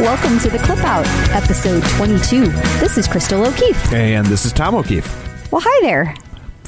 Welcome 0.00 0.38
to 0.40 0.50
the 0.50 0.58
Clip 0.58 0.78
Out, 0.80 1.06
episode 1.30 1.82
22. 1.96 2.48
This 2.80 2.98
is 2.98 3.08
Crystal 3.08 3.46
O'Keefe. 3.46 3.94
And 3.94 4.26
this 4.26 4.44
is 4.44 4.52
Tom 4.52 4.74
O'Keefe. 4.74 5.10
Well, 5.50 5.62
hi 5.64 5.80
there 5.80 6.14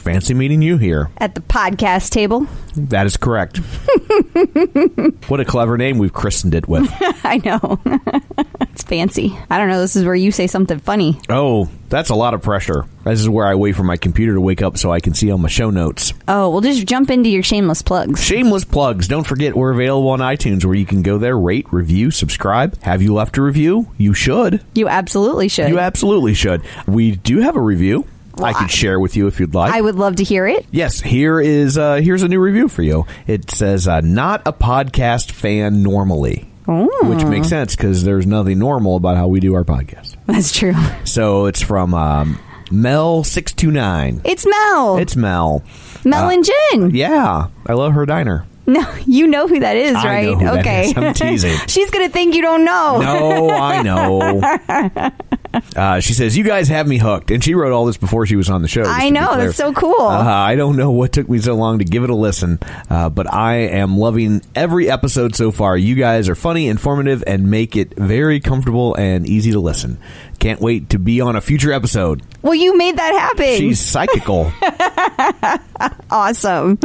Fancy 0.09 0.33
meeting 0.33 0.63
you 0.63 0.79
here. 0.79 1.11
at 1.19 1.35
the 1.35 1.43
podcast 1.43 2.09
table. 2.13 2.47
That 2.75 3.05
is 3.05 3.19
correct. 3.19 3.59
what 5.29 5.39
a 5.39 5.45
clever 5.45 5.77
name 5.77 5.99
we've 5.99 6.15
christened 6.15 6.55
it 6.55 6.67
with. 6.67 6.91
I 7.25 7.43
know. 7.45 7.79
it's 8.63 8.85
fancy. 8.85 9.39
I 9.51 9.59
don't 9.59 9.69
know. 9.69 9.81
This 9.83 9.97
is 9.97 10.07
where 10.07 10.15
you 10.15 10.33
say 10.33 10.47
something 10.47 10.79
funny. 10.79 11.21
Oh, 11.29 11.69
that's 11.91 12.09
a 12.09 12.15
lot 12.15 12.33
of 12.33 12.41
pressure. 12.41 12.87
This 13.05 13.21
is 13.21 13.29
where 13.29 13.47
I 13.47 13.55
wait 13.55 13.77
for 13.77 13.83
my 13.83 13.99
computer 13.99 14.33
to 14.33 14.41
wake 14.41 14.63
up 14.63 14.79
so 14.79 14.91
I 14.91 15.01
can 15.01 15.13
see 15.13 15.31
all 15.31 15.37
my 15.37 15.49
show 15.49 15.69
notes. 15.69 16.15
Oh, 16.27 16.49
we'll 16.49 16.63
just 16.63 16.87
jump 16.87 17.11
into 17.11 17.29
your 17.29 17.43
shameless 17.43 17.83
plugs. 17.83 18.25
Shameless 18.25 18.65
plugs. 18.65 19.09
Don't 19.09 19.27
forget 19.27 19.55
we're 19.55 19.73
available 19.73 20.09
on 20.09 20.21
iTunes 20.21 20.65
where 20.65 20.75
you 20.75 20.87
can 20.87 21.03
go 21.03 21.19
there, 21.19 21.39
rate, 21.39 21.67
review, 21.71 22.11
subscribe. 22.11 22.81
Have 22.83 23.03
you 23.03 23.13
left 23.13 23.37
a 23.37 23.43
review? 23.43 23.93
You 23.99 24.15
should. 24.15 24.65
You 24.75 24.89
absolutely 24.89 25.49
should. 25.49 25.69
You 25.69 25.79
absolutely 25.79 26.33
should. 26.33 26.63
We 26.87 27.17
do 27.17 27.41
have 27.41 27.57
a 27.57 27.61
review. 27.61 28.07
I 28.41 28.53
could 28.53 28.71
share 28.71 28.99
with 29.01 29.17
you 29.17 29.27
if 29.27 29.41
you'd 29.41 29.55
like. 29.55 29.73
I 29.73 29.81
would 29.81 29.97
love 29.97 30.17
to 30.17 30.25
hear 30.25 30.47
it. 30.47 30.67
Yes, 30.71 31.01
here 31.01 31.41
is 31.41 31.77
uh, 31.79 31.97
here's 31.97 32.23
a 32.23 32.29
new 32.29 32.41
review 32.41 32.69
for 32.69 32.83
you. 32.83 33.07
It 33.27 33.51
says 33.51 33.89
uh, 33.89 34.01
not 34.01 34.43
a 34.47 34.53
podcast 34.53 35.31
fan 35.33 35.83
normally, 35.83 36.49
which 36.67 37.25
makes 37.25 37.49
sense 37.49 37.75
because 37.77 38.05
there's 38.05 38.27
nothing 38.27 38.59
normal 38.59 38.97
about 38.97 39.17
how 39.17 39.29
we 39.29 39.41
do 39.41 39.55
our 39.55 39.65
podcast. 39.65 40.17
That's 40.27 40.57
true. 40.57 40.75
So 41.05 41.47
it's 41.47 41.63
from 41.63 41.95
um, 41.95 42.39
Mel 42.71 43.25
six 43.25 43.53
two 43.53 43.71
nine. 43.71 44.21
It's 44.25 44.47
Mel. 44.47 44.99
It's 44.99 45.17
Mel. 45.17 45.65
Mel 46.05 46.29
and 46.31 46.45
Jen. 46.45 46.91
Yeah, 46.95 47.49
I 47.67 47.73
love 47.73 47.93
her 47.95 48.07
diner. 48.07 48.47
No, 48.69 48.87
you 49.07 49.27
know 49.27 49.49
who 49.49 49.61
that 49.61 49.77
is, 49.77 49.97
I 49.97 50.05
right? 50.05 50.59
okay. 50.59 50.91
is. 50.91 50.97
I'm 50.97 51.15
teasing. 51.15 51.57
She's 51.69 51.91
going 51.91 52.07
to 52.07 52.13
think 52.13 52.35
you 52.35 52.43
don't 52.43 52.67
know. 52.67 53.01
No, 53.01 53.51
I 53.51 53.83
know. 53.83 55.11
Uh, 55.75 55.99
she 55.99 56.13
says, 56.13 56.37
"You 56.37 56.45
guys 56.45 56.69
have 56.69 56.87
me 56.87 56.99
hooked," 56.99 57.31
and 57.31 57.43
she 57.43 57.55
wrote 57.55 57.73
all 57.73 57.87
this 57.87 57.97
before 57.97 58.27
she 58.27 58.37
was 58.37 58.51
on 58.51 58.61
the 58.61 58.69
show. 58.69 58.83
I 58.85 59.09
know. 59.09 59.35
That's 59.37 59.57
so 59.57 59.73
cool. 59.73 59.99
Uh, 60.03 60.23
I 60.23 60.57
don't 60.57 60.77
know 60.77 60.91
what 60.91 61.13
took 61.13 61.29
me 61.29 61.39
so 61.39 61.55
long 61.55 61.79
to 61.79 61.85
give 61.87 62.05
it 62.05 62.11
a 62.11 62.15
listen, 62.15 62.59
uh, 62.91 63.09
but 63.09 63.33
I 63.33 63.55
am 63.55 63.97
loving 63.97 64.43
every 64.55 64.91
episode 64.91 65.35
so 65.35 65.51
far. 65.51 65.77
You 65.77 65.95
guys 65.95 66.29
are 66.29 66.35
funny, 66.35 66.69
informative, 66.69 67.25
and 67.27 67.51
make 67.51 67.77
it 67.77 67.95
very 67.97 68.41
comfortable 68.41 68.95
and 68.97 69.27
easy 69.27 69.53
to 69.53 69.61
listen. 69.61 69.99
Can't 70.39 70.61
wait 70.61 70.91
to 70.91 70.99
be 70.99 71.21
on 71.21 71.35
a 71.37 71.41
future 71.41 71.73
episode. 71.73 72.23
Well, 72.43 72.55
you 72.55 72.77
made 72.79 72.97
that 72.97 73.13
happen. 73.13 73.57
She's 73.57 73.81
psychical. 73.81 74.53
awesome. 76.11 76.77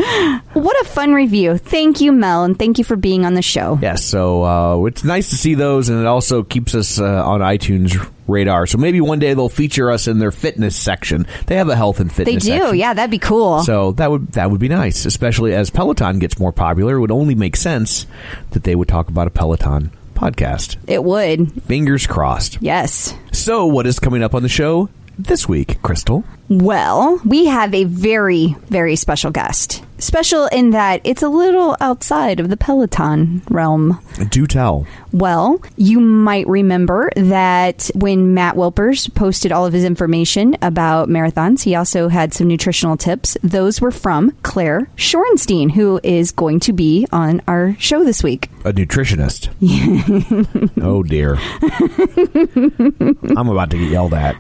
What 0.54 0.82
a 0.82 0.86
fun 0.90 1.14
review. 1.14 1.58
Thank 1.58 2.02
you, 2.02 2.12
Mel, 2.12 2.44
and 2.44 2.58
thank 2.58 2.78
you 2.78 2.84
for 2.84 2.96
being 2.96 3.26
on 3.26 3.34
the 3.36 3.42
show. 3.42 3.78
yes, 3.82 4.04
so 4.04 4.44
uh, 4.44 4.86
it's 4.86 5.04
nice 5.04 5.30
to 5.30 5.36
see 5.38 5.54
those, 5.54 5.90
and 5.90 6.00
it 6.00 6.06
also 6.08 6.44
keeps 6.44 6.74
us 6.76 7.00
uh, 7.00 7.26
on 7.26 7.42
iTunes 7.42 7.94
radar. 8.28 8.66
So 8.66 8.78
maybe 8.78 9.02
one 9.02 9.20
day 9.20 9.34
they'll 9.34 9.50
feature 9.50 9.92
us 9.92 10.08
in 10.08 10.20
their 10.20 10.32
fitness 10.32 10.76
section. 10.76 11.28
They 11.48 11.56
have 11.56 11.70
a 11.70 11.76
health 11.76 12.00
and 12.00 12.12
fitness. 12.12 12.44
They 12.44 12.52
do. 12.52 12.60
section. 12.60 12.78
Yeah, 12.78 12.94
that'd 12.94 13.12
be 13.12 13.20
cool. 13.20 13.62
So 13.64 13.92
that 13.94 14.10
would 14.10 14.30
that 14.34 14.50
would 14.50 14.60
be 14.62 14.70
nice, 14.70 15.06
especially 15.06 15.54
as 15.54 15.70
Peloton 15.70 16.20
gets 16.20 16.40
more 16.40 16.52
popular. 16.52 16.96
It 16.96 17.02
would 17.02 17.12
only 17.12 17.36
make 17.36 17.56
sense 17.56 18.06
that 18.52 18.64
they 18.64 18.76
would 18.76 18.88
talk 18.88 19.10
about 19.10 19.28
a 19.28 19.32
Peloton 19.32 19.92
podcast. 20.16 20.78
it 20.88 21.04
would. 21.04 21.64
Fingers 21.64 22.08
crossed. 22.08 22.58
Yes. 22.62 23.14
So, 23.34 23.66
what 23.66 23.88
is 23.88 24.00
coming 24.00 24.22
up 24.22 24.36
on 24.36 24.44
the 24.44 24.48
show 24.48 24.90
this 25.18 25.50
week, 25.50 25.82
Crystal? 25.82 26.24
Well, 26.50 27.20
we 27.26 27.46
have 27.46 27.74
a 27.74 27.86
very, 27.86 28.56
very 28.70 28.96
special 28.96 29.32
guest. 29.32 29.84
Special 30.00 30.48
in 30.48 30.72
that 30.72 31.00
it's 31.06 31.22
a 31.22 31.30
little 31.30 31.78
outside 31.80 32.42
of 32.42 32.50
the 32.50 32.58
Peloton 32.58 33.42
realm. 33.50 34.02
Do 34.30 34.46
tell. 34.46 34.86
Well, 35.14 35.62
you 35.78 36.02
might 36.02 36.46
remember 36.48 37.10
that 37.16 37.90
when 37.96 38.34
Matt 38.34 38.56
Wilpers 38.56 39.14
posted 39.14 39.54
all 39.54 39.66
of 39.66 39.72
his 39.72 39.86
information 39.86 40.58
about 40.62 41.08
marathons, 41.08 41.64
he 41.64 41.76
also 41.76 42.10
had 42.10 42.34
some 42.34 42.48
nutritional 42.48 42.98
tips. 42.98 43.38
Those 43.44 43.80
were 43.80 43.92
from 43.92 44.32
Claire 44.44 44.90
Shorenstein, 44.98 45.72
who 45.72 46.02
is 46.04 46.32
going 46.32 46.60
to 46.62 46.74
be 46.74 47.08
on 47.14 47.42
our 47.48 47.78
show 47.80 48.04
this 48.04 48.22
week. 48.24 48.50
A 48.66 48.74
nutritionist. 48.74 49.50
oh 50.82 51.04
dear. 51.04 51.36
I'm 53.38 53.48
about 53.48 53.70
to 53.72 53.78
get 53.78 53.90
yelled 53.90 54.14
at. 54.14 54.36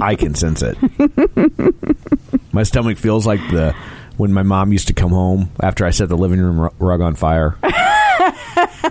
I 0.00 0.14
can 0.16 0.36
sense 0.36 0.51
it. 0.60 0.76
My 2.52 2.64
stomach 2.64 2.98
feels 2.98 3.26
like 3.26 3.40
the 3.50 3.74
when 4.16 4.32
my 4.32 4.42
mom 4.42 4.72
used 4.72 4.88
to 4.88 4.92
come 4.92 5.10
home 5.10 5.50
after 5.62 5.86
I 5.86 5.90
set 5.90 6.08
the 6.08 6.16
living 6.16 6.40
room 6.40 6.70
rug 6.78 7.00
on 7.00 7.14
fire. 7.14 7.56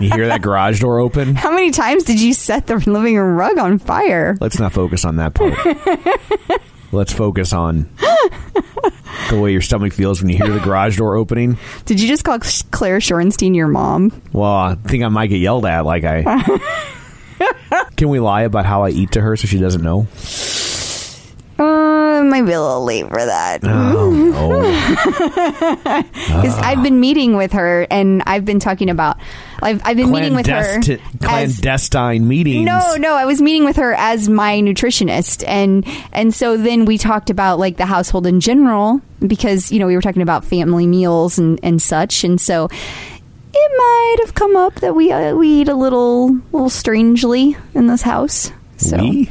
you 0.00 0.10
hear 0.10 0.26
that 0.26 0.42
garage 0.42 0.80
door 0.80 0.98
open? 0.98 1.36
How 1.36 1.50
many 1.52 1.70
times 1.70 2.04
did 2.04 2.20
you 2.20 2.34
set 2.34 2.66
the 2.66 2.76
living 2.76 3.16
room 3.16 3.36
rug 3.36 3.58
on 3.58 3.78
fire? 3.78 4.36
Let's 4.40 4.58
not 4.58 4.72
focus 4.72 5.04
on 5.04 5.16
that 5.16 5.34
part. 5.34 6.60
Let's 6.92 7.12
focus 7.12 7.52
on 7.52 7.88
the 9.30 9.40
way 9.40 9.52
your 9.52 9.62
stomach 9.62 9.92
feels 9.92 10.20
when 10.20 10.28
you 10.28 10.36
hear 10.36 10.50
the 10.52 10.60
garage 10.60 10.98
door 10.98 11.16
opening. 11.16 11.56
Did 11.86 12.00
you 12.00 12.08
just 12.08 12.24
call 12.24 12.38
Claire 12.70 12.98
Shorenstein 12.98 13.54
your 13.54 13.68
mom? 13.68 14.20
Well, 14.32 14.52
I 14.52 14.74
think 14.74 15.02
I 15.02 15.08
might 15.08 15.28
get 15.28 15.38
yelled 15.38 15.64
at. 15.64 15.86
Like 15.86 16.04
I. 16.04 16.60
Can 17.96 18.08
we 18.08 18.20
lie 18.20 18.42
about 18.42 18.66
how 18.66 18.82
I 18.82 18.90
eat 18.90 19.12
to 19.12 19.20
her 19.20 19.36
so 19.36 19.46
she 19.46 19.58
doesn't 19.58 19.82
know? 19.82 20.06
Uh, 21.62 22.22
might 22.24 22.42
be 22.42 22.52
a 22.52 22.60
little 22.60 22.84
late 22.84 23.08
for 23.08 23.24
that. 23.24 23.60
Oh 23.64 24.10
no! 24.10 24.62
I've 26.62 26.82
been 26.82 26.98
meeting 27.00 27.36
with 27.36 27.52
her, 27.52 27.86
and 27.90 28.22
I've 28.26 28.44
been 28.44 28.58
talking 28.60 28.90
about. 28.90 29.18
I've, 29.62 29.80
I've 29.84 29.96
been 29.96 30.10
meeting 30.10 30.34
with 30.34 30.46
her. 30.46 30.78
Clandesti- 30.80 31.00
as- 31.00 31.58
clandestine 31.60 32.26
meetings. 32.26 32.66
no, 32.66 32.96
no, 32.96 33.14
I 33.14 33.26
was 33.26 33.40
meeting 33.40 33.64
with 33.64 33.76
her 33.76 33.94
as 33.94 34.28
my 34.28 34.60
nutritionist, 34.60 35.44
and 35.46 35.86
and 36.12 36.34
so 36.34 36.56
then 36.56 36.84
we 36.84 36.98
talked 36.98 37.30
about 37.30 37.58
like 37.58 37.76
the 37.76 37.86
household 37.86 38.26
in 38.26 38.40
general 38.40 39.00
because 39.24 39.70
you 39.70 39.78
know 39.78 39.86
we 39.86 39.94
were 39.94 40.02
talking 40.02 40.22
about 40.22 40.44
family 40.44 40.86
meals 40.86 41.38
and 41.38 41.60
and 41.62 41.80
such, 41.80 42.24
and 42.24 42.40
so 42.40 42.68
it 43.54 43.72
might 43.76 44.16
have 44.26 44.34
come 44.34 44.56
up 44.56 44.74
that 44.76 44.94
we 44.94 45.12
uh, 45.12 45.34
we 45.36 45.48
eat 45.60 45.68
a 45.68 45.74
little 45.76 46.32
little 46.52 46.70
strangely 46.70 47.56
in 47.74 47.86
this 47.86 48.02
house. 48.02 48.50
So 48.78 48.96
We? 48.98 49.30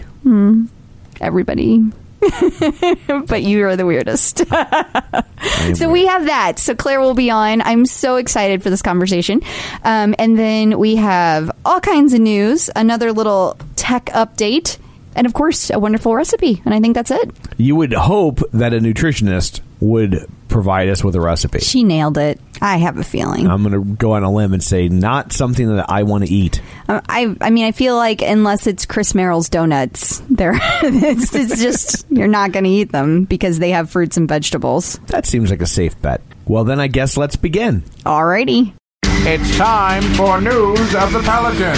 everybody. 1.19 1.83
but 3.27 3.43
you 3.43 3.65
are 3.65 3.75
the 3.75 3.85
weirdest. 3.85 4.39
so 5.75 5.91
we 5.91 6.05
have 6.05 6.25
that. 6.25 6.59
So 6.59 6.75
Claire 6.75 7.01
will 7.01 7.13
be 7.13 7.31
on. 7.31 7.61
I'm 7.61 7.85
so 7.85 8.17
excited 8.17 8.61
for 8.61 8.69
this 8.69 8.81
conversation. 8.81 9.41
Um, 9.83 10.13
and 10.19 10.37
then 10.37 10.77
we 10.77 10.97
have 10.97 11.51
all 11.65 11.79
kinds 11.79 12.13
of 12.13 12.19
news, 12.21 12.69
another 12.75 13.11
little 13.11 13.57
tech 13.75 14.05
update, 14.07 14.77
and 15.15 15.25
of 15.25 15.33
course, 15.33 15.69
a 15.71 15.79
wonderful 15.79 16.15
recipe. 16.15 16.61
And 16.63 16.73
I 16.73 16.79
think 16.79 16.95
that's 16.95 17.11
it. 17.11 17.31
You 17.57 17.75
would 17.75 17.93
hope 17.93 18.39
that 18.51 18.73
a 18.73 18.79
nutritionist 18.79 19.61
would 19.81 20.29
provide 20.47 20.89
us 20.89 21.03
with 21.03 21.15
a 21.15 21.21
recipe. 21.21 21.59
She 21.59 21.83
nailed 21.83 22.17
it. 22.17 22.39
I 22.61 22.77
have 22.77 22.97
a 22.97 23.03
feeling. 23.03 23.47
I'm 23.47 23.63
going 23.63 23.73
to 23.73 23.95
go 23.95 24.11
on 24.13 24.23
a 24.23 24.31
limb 24.31 24.53
and 24.53 24.63
say 24.63 24.87
not 24.87 25.33
something 25.33 25.75
that 25.75 25.89
I 25.89 26.03
want 26.03 26.25
to 26.25 26.31
eat. 26.31 26.61
Uh, 26.87 27.01
I, 27.09 27.35
I 27.41 27.49
mean, 27.49 27.65
I 27.65 27.71
feel 27.71 27.95
like 27.95 28.21
unless 28.21 28.67
it's 28.67 28.85
Chris 28.85 29.15
Merrill's 29.15 29.49
donuts, 29.49 30.21
they're 30.29 30.59
it's, 30.83 31.33
it's 31.33 31.59
just 31.61 32.05
you're 32.11 32.27
not 32.27 32.51
going 32.51 32.65
to 32.65 32.69
eat 32.69 32.91
them 32.91 33.25
because 33.25 33.59
they 33.59 33.71
have 33.71 33.89
fruits 33.89 34.17
and 34.17 34.29
vegetables. 34.29 34.99
That 35.07 35.25
seems 35.25 35.49
like 35.49 35.61
a 35.61 35.67
safe 35.67 35.99
bet. 36.01 36.21
Well, 36.45 36.63
then 36.63 36.79
I 36.79 36.87
guess 36.87 37.17
let's 37.17 37.35
begin. 37.35 37.81
Alrighty. 38.05 38.73
It's 39.03 39.57
time 39.57 40.03
for 40.13 40.39
news 40.41 40.95
of 40.95 41.11
the 41.11 41.21
Pelican. 41.23 41.75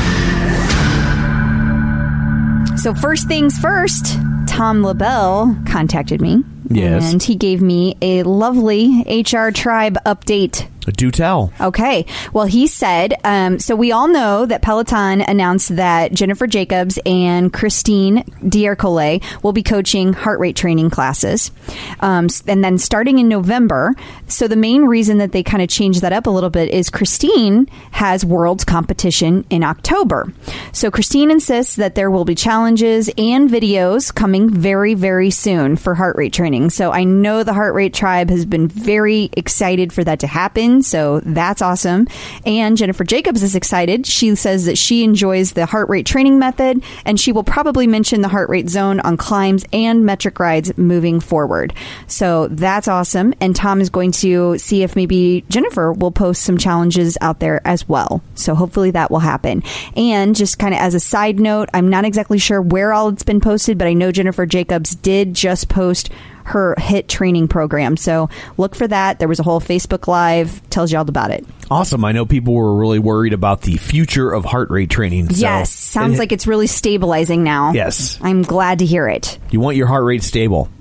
So 2.77 2.93
first 2.93 3.27
things 3.27 3.57
first, 3.59 4.17
Tom 4.47 4.83
LaBelle 4.83 5.57
contacted 5.67 6.19
me. 6.21 6.43
Yes. 6.75 7.11
And 7.11 7.21
he 7.21 7.35
gave 7.35 7.61
me 7.61 7.95
a 8.01 8.23
lovely 8.23 9.01
HR 9.07 9.49
tribe 9.49 9.97
update 10.05 10.67
Do 10.91 11.11
tell. 11.11 11.53
Okay. 11.59 12.05
Well, 12.33 12.45
he 12.45 12.67
said, 12.67 13.13
um, 13.23 13.59
so 13.59 13.75
we 13.75 13.91
all 13.91 14.07
know 14.07 14.45
that 14.45 14.61
Peloton 14.61 15.21
announced 15.21 15.75
that 15.75 16.13
Jennifer 16.13 16.47
Jacobs 16.47 16.99
and 17.05 17.51
Christine 17.53 18.23
D'Ercole 18.47 19.19
will 19.41 19.53
be 19.53 19.63
coaching 19.63 20.13
heart 20.13 20.39
rate 20.39 20.55
training 20.55 20.89
classes. 20.89 21.51
Um, 21.99 22.27
and 22.47 22.63
then 22.63 22.77
starting 22.77 23.19
in 23.19 23.27
November. 23.27 23.95
So 24.27 24.47
the 24.47 24.55
main 24.55 24.83
reason 24.85 25.17
that 25.19 25.31
they 25.31 25.43
kind 25.43 25.61
of 25.63 25.69
changed 25.69 26.01
that 26.01 26.13
up 26.13 26.27
a 26.27 26.29
little 26.29 26.49
bit 26.49 26.69
is 26.69 26.89
Christine 26.89 27.67
has 27.91 28.25
Worlds 28.25 28.65
competition 28.65 29.45
in 29.49 29.63
October. 29.63 30.31
So 30.71 30.91
Christine 30.91 31.31
insists 31.31 31.75
that 31.75 31.95
there 31.95 32.11
will 32.11 32.25
be 32.25 32.35
challenges 32.35 33.09
and 33.17 33.49
videos 33.49 34.13
coming 34.13 34.49
very, 34.49 34.93
very 34.93 35.29
soon 35.29 35.75
for 35.75 35.95
heart 35.95 36.15
rate 36.15 36.33
training. 36.33 36.71
So 36.71 36.91
I 36.91 37.03
know 37.03 37.43
the 37.43 37.53
Heart 37.53 37.75
Rate 37.75 37.93
Tribe 37.93 38.29
has 38.29 38.45
been 38.45 38.67
very 38.67 39.29
excited 39.37 39.93
for 39.93 40.03
that 40.03 40.19
to 40.19 40.27
happen. 40.27 40.72
So 40.81 41.19
that's 41.21 41.61
awesome. 41.61 42.07
And 42.45 42.77
Jennifer 42.77 43.03
Jacobs 43.03 43.43
is 43.43 43.55
excited. 43.55 44.05
She 44.05 44.35
says 44.35 44.65
that 44.65 44.77
she 44.77 45.03
enjoys 45.03 45.53
the 45.53 45.65
heart 45.65 45.89
rate 45.89 46.05
training 46.05 46.39
method 46.39 46.83
and 47.05 47.19
she 47.19 47.31
will 47.31 47.43
probably 47.43 47.87
mention 47.87 48.21
the 48.21 48.27
heart 48.27 48.49
rate 48.49 48.69
zone 48.69 48.99
on 49.01 49.17
climbs 49.17 49.65
and 49.71 50.05
metric 50.05 50.39
rides 50.39 50.77
moving 50.77 51.19
forward. 51.19 51.73
So 52.07 52.47
that's 52.47 52.87
awesome. 52.87 53.33
And 53.39 53.55
Tom 53.55 53.81
is 53.81 53.89
going 53.89 54.11
to 54.13 54.57
see 54.57 54.83
if 54.83 54.95
maybe 54.95 55.43
Jennifer 55.49 55.93
will 55.93 56.11
post 56.11 56.43
some 56.43 56.57
challenges 56.57 57.17
out 57.21 57.39
there 57.39 57.61
as 57.65 57.87
well. 57.87 58.21
So 58.35 58.55
hopefully 58.55 58.91
that 58.91 59.11
will 59.11 59.19
happen. 59.19 59.63
And 59.95 60.35
just 60.35 60.59
kind 60.59 60.73
of 60.73 60.79
as 60.79 60.95
a 60.95 60.99
side 60.99 61.39
note, 61.39 61.69
I'm 61.73 61.89
not 61.89 62.05
exactly 62.05 62.39
sure 62.39 62.61
where 62.61 62.93
all 62.93 63.09
it's 63.09 63.23
been 63.23 63.41
posted, 63.41 63.77
but 63.77 63.87
I 63.87 63.93
know 63.93 64.11
Jennifer 64.11 64.45
Jacobs 64.45 64.95
did 64.95 65.33
just 65.33 65.69
post 65.69 66.09
her 66.45 66.75
HIIT 66.77 67.07
training 67.07 67.47
program. 67.47 67.97
So 67.97 68.29
look 68.57 68.75
for 68.75 68.87
that. 68.87 69.19
There 69.19 69.27
was 69.27 69.39
a 69.39 69.43
whole 69.43 69.61
Facebook 69.61 70.07
Live 70.07 70.61
tells 70.69 70.91
you 70.91 70.97
all 70.97 71.07
about 71.09 71.31
it. 71.31 71.45
Awesome. 71.71 72.03
I 72.05 72.11
know 72.11 72.25
people 72.25 72.53
were 72.53 72.75
really 72.75 72.99
worried 72.99 73.33
about 73.33 73.61
the 73.61 73.77
future 73.77 74.31
of 74.31 74.45
heart 74.45 74.69
rate 74.69 74.89
training. 74.89 75.29
so- 75.33 75.41
yes, 75.41 75.71
sounds 75.71 76.19
like 76.19 76.31
it's 76.31 76.45
really 76.45 76.67
stabilizing 76.67 77.43
now. 77.43 77.71
Yes. 77.73 78.19
I'm 78.21 78.41
glad 78.43 78.79
to 78.79 78.85
hear 78.85 79.07
it. 79.07 79.39
You 79.51 79.59
want 79.59 79.77
your 79.77 79.87
heart 79.87 80.03
rate 80.03 80.23
stable. 80.23 80.69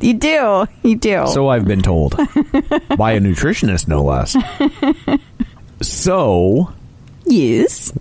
You 0.00 0.14
do. 0.14 0.66
You 0.82 0.96
do. 0.96 1.26
So 1.28 1.48
I've 1.48 1.64
been 1.64 1.80
told 1.82 2.16
by 2.96 3.12
a 3.12 3.20
nutritionist, 3.20 3.86
no 3.86 4.02
less. 4.02 4.36
So 5.80 6.72
yes, 7.24 7.92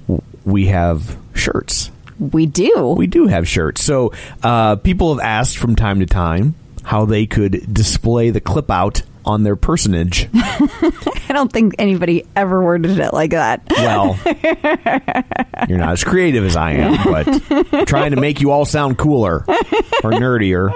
we 0.45 0.67
have 0.67 1.17
shirts. 1.33 1.90
We 2.21 2.45
do. 2.45 2.94
We 2.97 3.07
do 3.07 3.27
have 3.27 3.47
shirts. 3.47 3.83
So 3.83 4.13
uh, 4.44 4.75
people 4.77 5.13
have 5.15 5.23
asked 5.23 5.57
from 5.57 5.75
time 5.75 6.00
to 6.00 6.06
time 6.06 6.56
how 6.83 7.06
they 7.06 7.25
could 7.25 7.73
display 7.73 8.29
the 8.29 8.41
clip 8.41 8.69
out 8.69 9.01
on 9.25 9.44
their 9.44 9.56
personage. 9.56 10.27
I 10.33 11.25
don't 11.29 11.51
think 11.51 11.75
anybody 11.77 12.25
ever 12.35 12.63
worded 12.63 13.00
it 13.00 13.13
like 13.13 13.31
that. 13.31 13.62
Well, 13.69 14.19
you're 15.68 15.77
not 15.77 15.91
as 15.91 16.03
creative 16.03 16.44
as 16.45 16.56
I 16.56 16.71
am, 16.73 17.03
but 17.03 17.85
trying 17.88 18.12
to 18.12 18.19
make 18.19 18.41
you 18.41 18.51
all 18.51 18.65
sound 18.65 18.97
cooler 18.97 19.45
or 20.03 20.12
nerdier. 20.12 20.71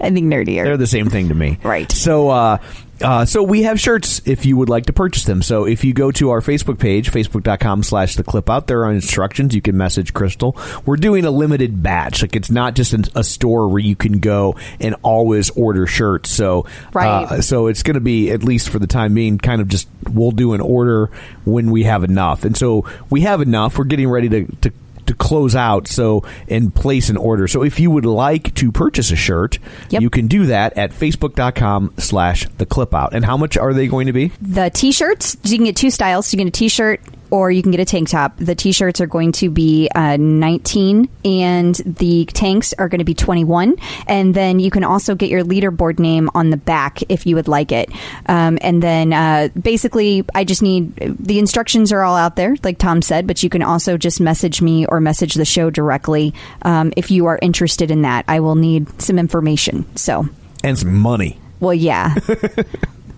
I 0.00 0.10
think 0.10 0.26
nerdier. 0.26 0.64
They're 0.64 0.76
the 0.76 0.86
same 0.86 1.10
thing 1.10 1.28
to 1.28 1.34
me. 1.34 1.58
Right. 1.62 1.90
So, 1.92 2.28
uh, 2.28 2.58
uh, 3.02 3.24
so 3.24 3.42
we 3.42 3.62
have 3.64 3.78
shirts 3.78 4.22
if 4.24 4.46
you 4.46 4.56
would 4.56 4.68
like 4.68 4.86
to 4.86 4.92
purchase 4.92 5.24
them. 5.24 5.42
So 5.42 5.64
if 5.66 5.84
you 5.84 5.92
go 5.92 6.10
to 6.12 6.30
our 6.30 6.40
Facebook 6.40 6.78
page, 6.78 7.10
facebook.com 7.10 7.82
slash 7.82 8.16
the 8.16 8.24
clip 8.24 8.48
out, 8.48 8.66
there 8.66 8.84
are 8.84 8.92
instructions. 8.92 9.54
You 9.54 9.62
can 9.62 9.76
message 9.76 10.14
Crystal. 10.14 10.56
We're 10.84 10.96
doing 10.96 11.24
a 11.24 11.30
limited 11.30 11.82
batch. 11.82 12.22
Like 12.22 12.34
it's 12.36 12.50
not 12.50 12.74
just 12.74 12.94
a 13.14 13.24
store 13.24 13.68
where 13.68 13.80
you 13.80 13.96
can 13.96 14.18
go 14.20 14.56
and 14.80 14.96
always 15.02 15.50
order 15.50 15.86
shirts. 15.86 16.30
So, 16.30 16.66
Right. 16.92 17.24
uh, 17.24 17.42
so 17.42 17.66
it's 17.66 17.82
going 17.82 17.94
to 17.94 18.00
be, 18.00 18.30
at 18.30 18.42
least 18.42 18.68
for 18.70 18.78
the 18.78 18.86
time 18.86 19.14
being, 19.14 19.38
kind 19.38 19.60
of 19.60 19.68
just, 19.68 19.88
we'll 20.10 20.30
do 20.30 20.54
an 20.54 20.60
order 20.60 21.10
when 21.44 21.70
we 21.70 21.84
have 21.84 22.04
enough. 22.04 22.44
And 22.44 22.56
so 22.56 22.84
we 23.10 23.22
have 23.22 23.40
enough. 23.40 23.78
We're 23.78 23.84
getting 23.84 24.08
ready 24.08 24.28
to, 24.30 24.46
to 24.62 24.72
to 25.06 25.14
close 25.14 25.54
out 25.54 25.88
so 25.88 26.22
and 26.48 26.74
place 26.74 27.08
an 27.08 27.16
order. 27.16 27.46
So 27.48 27.62
if 27.62 27.78
you 27.80 27.90
would 27.90 28.06
like 28.06 28.54
to 28.56 28.70
purchase 28.72 29.10
a 29.10 29.16
shirt 29.16 29.58
Yep. 29.90 30.02
you 30.02 30.10
can 30.10 30.26
do 30.26 30.46
that 30.46 30.76
at 30.76 30.90
facebook.com 30.92 31.94
slash 31.98 32.46
the 32.58 32.66
clip 32.66 32.94
out. 32.94 33.14
And 33.14 33.24
how 33.24 33.36
much 33.36 33.56
are 33.56 33.72
they 33.74 33.86
going 33.86 34.06
to 34.06 34.12
be? 34.12 34.32
The 34.40 34.70
t-shirts 34.70 35.36
you 35.44 35.56
can 35.58 35.64
get 35.66 35.76
two 35.76 35.90
styles. 35.90 36.32
You 36.32 36.38
can 36.38 36.46
get 36.48 36.56
a 36.56 36.58
t-shirt 36.58 37.00
or 37.30 37.50
you 37.50 37.62
can 37.62 37.70
get 37.72 37.80
a 37.80 37.84
tank 37.84 38.10
top. 38.10 38.36
The 38.38 38.54
t-shirts 38.54 39.00
are 39.00 39.06
going 39.06 39.32
to 39.32 39.50
be 39.50 39.88
uh, 39.94 40.16
19 40.16 41.08
and 41.24 41.74
the 41.74 42.24
tanks 42.26 42.72
are 42.78 42.88
going 42.88 42.98
to 42.98 43.04
be 43.04 43.14
21 43.14 43.76
and 44.06 44.34
then 44.34 44.58
you 44.58 44.70
can 44.70 44.84
also 44.84 45.14
get 45.14 45.30
your 45.30 45.44
leaderboard 45.44 45.98
name 45.98 46.30
on 46.34 46.50
the 46.50 46.56
back 46.56 47.02
if 47.08 47.26
you 47.26 47.36
would 47.36 47.48
like 47.48 47.72
it. 47.72 47.90
Um, 48.26 48.58
and 48.60 48.82
then 48.82 49.12
uh, 49.12 49.48
basically 49.60 50.24
i 50.34 50.44
just 50.44 50.62
need 50.62 50.94
the 50.96 51.38
instructions 51.38 51.92
are 51.92 52.02
all 52.02 52.16
out 52.16 52.36
there 52.36 52.56
like 52.62 52.78
tom 52.78 53.02
said 53.02 53.26
but 53.26 53.42
you 53.42 53.48
can 53.48 53.62
also 53.62 53.96
just 53.96 54.20
message 54.20 54.60
me 54.62 54.86
or 54.86 55.00
message 55.00 55.34
the 55.34 55.44
show 55.44 55.70
directly 55.70 56.34
um, 56.62 56.92
if 56.96 57.10
you 57.10 57.26
are 57.26 57.38
interested 57.42 57.90
in 57.90 58.02
that. 58.02 58.24
I 58.28 58.40
will 58.40 58.54
need 58.54 59.00
some 59.00 59.18
information 59.18 59.84
so. 59.96 60.28
And 60.64 60.78
some 60.78 60.94
money. 60.94 61.38
Well, 61.60 61.74
yeah. 61.74 62.14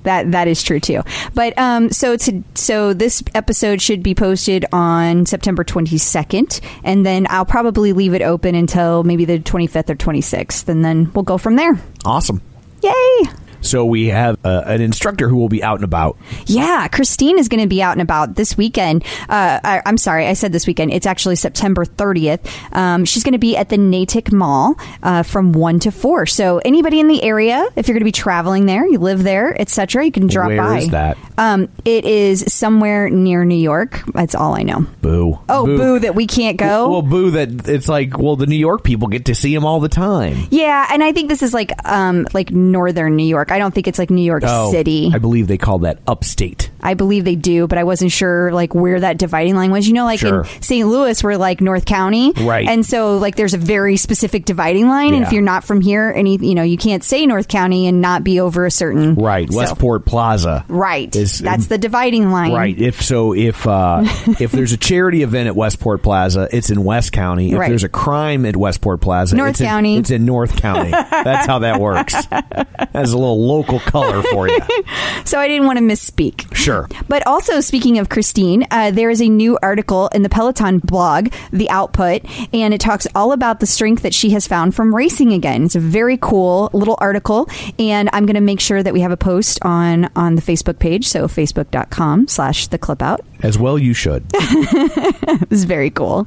That 0.05 0.33
that 0.33 0.49
is 0.49 0.63
true 0.63 0.81
too, 0.81 1.03
but 1.35 1.59
um, 1.59 1.91
so 1.91 2.17
to, 2.17 2.43
so 2.55 2.93
this 2.93 3.23
episode 3.35 3.83
should 3.83 4.03
be 4.03 4.15
posted 4.15 4.65
on 4.73 5.27
September 5.27 5.65
twenty 5.65 5.99
second, 5.99 6.61
and 6.85 7.05
then 7.05 7.27
I'll 7.31 7.45
probably 7.45 7.93
leave 7.93 8.15
it 8.15 8.23
open 8.23 8.55
until 8.55 9.03
maybe 9.03 9.25
the 9.25 9.39
twenty 9.39 9.67
fifth 9.67 9.91
or 9.91 9.95
twenty 9.95 10.21
sixth, 10.21 10.69
and 10.69 10.85
then 10.85 11.13
we'll 11.13 11.25
go 11.25 11.39
from 11.39 11.57
there. 11.57 11.79
awesome 12.05 12.41
Yay! 12.83 13.29
So 13.61 13.85
we 13.85 14.09
have 14.09 14.39
uh, 14.45 14.63
an 14.67 14.81
instructor 14.81 15.29
who 15.29 15.37
will 15.37 15.49
be 15.49 15.63
out 15.63 15.77
and 15.77 15.85
about 15.85 16.17
Yeah, 16.47 16.89
Christine 16.89 17.39
is 17.39 17.49
going 17.49 17.61
to 17.63 17.69
be 17.69 17.83
out 17.83 17.93
and 17.93 18.03
about 18.03 18.35
this 18.35 18.57
weekend. 18.57 19.05
Uh, 19.29 19.61
I, 19.63 19.83
I'm 19.87 19.97
sorry, 19.97 20.27
I 20.27 20.33
said 20.35 20.53
this 20.53 20.67
weekend. 20.67 20.93
It's 20.93 21.07
actually 21.07 21.37
September 21.37 21.85
30th. 21.85 22.47
Um, 22.75 23.05
she's 23.05 23.23
going 23.25 23.33
to 23.33 23.39
be 23.39 23.57
at 23.57 23.69
the 23.69 23.79
Natick 23.79 24.33
Mall 24.33 24.77
uh, 25.03 25.23
from 25.23 25.53
1 25.53 25.81
to 25.81 25.91
4. 25.93 26.27
So 26.27 26.59
anybody 26.65 27.01
in 27.01 27.09
the 27.09 27.23
area, 27.23 27.67
if 27.77 27.89
you're 27.89 27.95
going 27.95 28.01
to 28.01 28.05
be 28.05 28.13
traveling 28.13 28.67
there, 28.67 28.87
you 28.87 28.99
live 28.99 29.23
there, 29.23 29.59
etc., 29.61 30.05
you 30.05 30.13
can 30.13 30.27
drop 30.27 30.49
Where 30.49 30.63
by. 30.63 30.79
is 30.79 30.91
that? 30.91 31.19
Um, 31.37 31.69
it 31.85 32.05
is 32.05 32.45
somewhere 32.53 33.11
near 33.11 33.45
New 33.45 33.55
York. 33.55 34.03
That's 34.15 34.35
all 34.35 34.55
I 34.55 34.63
know. 34.63 34.81
boo 35.03 35.39
Oh, 35.49 35.67
boo, 35.67 35.99
that 36.01 36.15
we 36.15 36.27
can't 36.27 36.57
go. 36.57 36.91
well 36.91 37.03
boo 37.03 37.31
that 37.33 37.69
it's 37.69 37.89
like 37.89 38.19
well 38.19 38.37
the 38.37 38.47
new 38.47 38.57
york 38.57 38.83
people 38.83 39.09
get 39.09 39.27
to 39.27 39.35
see 39.35 39.55
him 39.55 39.65
all 39.65 39.81
the 39.81 39.89
time 39.89 40.37
yeah, 40.51 40.87
and 40.91 41.03
I 41.03 41.13
think 41.13 41.29
this 41.29 41.43
is 41.43 41.53
like 41.55 41.73
um, 41.89 42.27
like 42.33 42.51
northern 42.51 43.17
New 43.17 43.27
York. 43.27 43.48
I 43.51 43.59
don't 43.59 43.73
think 43.75 43.87
it's 43.89 43.99
like 43.99 44.11
New 44.11 44.23
York 44.23 44.43
Oh, 44.47 44.71
City. 44.71 45.11
i 45.15 45.19
believe 45.19 45.47
they 45.47 45.59
call 45.59 45.79
that 45.81 45.99
upstate 46.07 46.71
I 46.83 46.95
believe 46.95 47.25
they 47.25 47.35
do, 47.37 47.67
but 47.67 47.79
I 47.79 47.85
wasn't 47.85 48.13
sure 48.13 48.53
like 48.53 48.75
where 48.75 49.01
that 49.01 49.19
dividing 49.19 49.55
line 49.57 49.71
was. 49.71 49.87
You 49.89 49.95
know, 49.95 50.05
like 50.05 50.21
Sure. 50.21 50.43
in 50.43 50.63
St. 50.63 50.87
Louis, 50.89 51.23
we're 51.25 51.37
like 51.37 51.61
North 51.61 51.85
County, 51.85 52.33
Right. 52.37 52.69
And 52.69 52.85
so 52.85 53.17
like 53.19 53.37
there's 53.37 53.55
a 53.55 53.59
very 53.59 53.97
specific 53.97 54.45
dividing 54.45 54.89
line, 54.89 55.13
and 55.15 55.23
Yeah. 55.23 55.27
if 55.27 55.33
you're 55.33 55.43
not 55.43 55.65
from 55.65 55.81
here, 55.81 56.13
any 56.15 56.37
you 56.37 56.55
know 56.55 56.63
you 56.63 56.77
can't 56.77 57.03
say 57.05 57.27
North 57.27 57.49
County 57.49 57.87
and 57.87 58.01
not 58.01 58.25
be 58.25 58.41
over 58.41 58.67
a 58.67 58.71
certain 58.71 59.15
right 59.15 59.51
so- 59.51 59.57
westport 59.59 60.05
plaza 60.05 60.65
Right, 60.69 61.15
is- 61.15 61.39
that's 61.39 61.67
the 61.67 61.79
dividing 61.79 62.31
line. 62.31 62.53
Right. 62.53 62.79
If 62.79 63.03
so, 63.03 63.35
if 63.35 63.67
uh, 63.67 64.03
if 64.41 64.53
there's 64.53 64.73
a 64.73 64.77
charity 64.77 65.23
event 65.23 65.49
at 65.49 65.57
Westport 65.57 66.03
Plaza, 66.03 66.49
it's 66.53 66.71
in 66.71 66.85
West 66.85 67.13
County. 67.13 67.53
If 67.53 67.59
Right. 67.59 67.69
there's 67.69 67.85
a 67.85 67.89
crime 67.89 68.47
at 68.47 68.57
Westport 68.57 69.01
Plaza, 69.01 69.37
North 69.37 69.51
it's 69.51 69.61
in- 69.61 69.67
County. 69.67 69.97
it's 69.97 70.11
in 70.11 70.25
North 70.25 70.57
County. 70.57 70.91
That's 71.11 71.47
how 71.47 71.61
that 71.61 71.81
works. 71.81 72.15
That's 72.27 73.13
a 73.13 73.17
little 73.17 73.47
local 73.47 73.81
color 73.81 74.23
for 74.23 74.49
you. 74.49 74.59
So 75.25 75.39
I 75.39 75.49
didn't 75.49 75.67
want 75.67 75.79
to 75.79 75.85
misspeak. 75.85 76.55
Sure. 76.69 76.87
But 77.09 77.27
also, 77.27 77.61
speaking 77.61 77.99
of 77.99 78.11
Christine, 78.11 78.67
uh, 78.71 78.91
there 78.91 79.09
is 79.09 79.23
a 79.23 79.29
new 79.29 79.59
article 79.63 80.09
in 80.09 80.23
the 80.23 80.29
Peloton 80.29 80.81
blog, 80.81 81.33
The 81.51 81.71
Output, 81.71 82.23
and 82.53 82.75
it 82.75 82.81
talks 82.81 83.07
all 83.15 83.33
about 83.33 83.61
the 83.61 83.67
strength 83.67 84.03
that 84.03 84.13
she 84.13 84.31
has 84.31 84.47
found 84.47 84.75
from 84.75 84.95
racing 84.95 85.33
again. 85.33 85.65
It's 85.65 85.77
a 85.77 85.81
very 85.81 86.19
cool 86.19 86.69
little 86.75 86.99
article, 87.01 87.49
and 87.79 88.11
I'm 88.13 88.27
going 88.27 88.35
to 88.35 88.43
make 88.43 88.61
sure 88.61 88.83
that 88.83 88.93
we 88.93 89.01
have 89.01 89.13
a 89.13 89.17
post 89.17 89.59
on 89.63 90.11
on 90.15 90.35
the 90.35 90.43
Facebook 90.43 90.79
page, 90.79 91.09
so 91.09 91.27
facebook.com 91.27 92.29
slash 92.29 92.67
the 92.67 92.77
clip 92.77 93.01
out. 93.01 93.23
As 93.41 93.59
well, 93.59 93.79
you 93.79 93.95
should. 93.95 94.25
This 95.49 95.61
is 95.61 95.65
very 95.65 95.91
cool. 95.91 96.27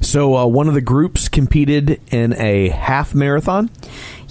So, 0.00 0.36
uh, 0.36 0.46
one 0.46 0.66
of 0.68 0.74
the 0.74 0.80
groups 0.80 1.28
competed 1.28 2.00
in 2.10 2.32
a 2.34 2.68
half 2.70 3.14
marathon, 3.14 3.70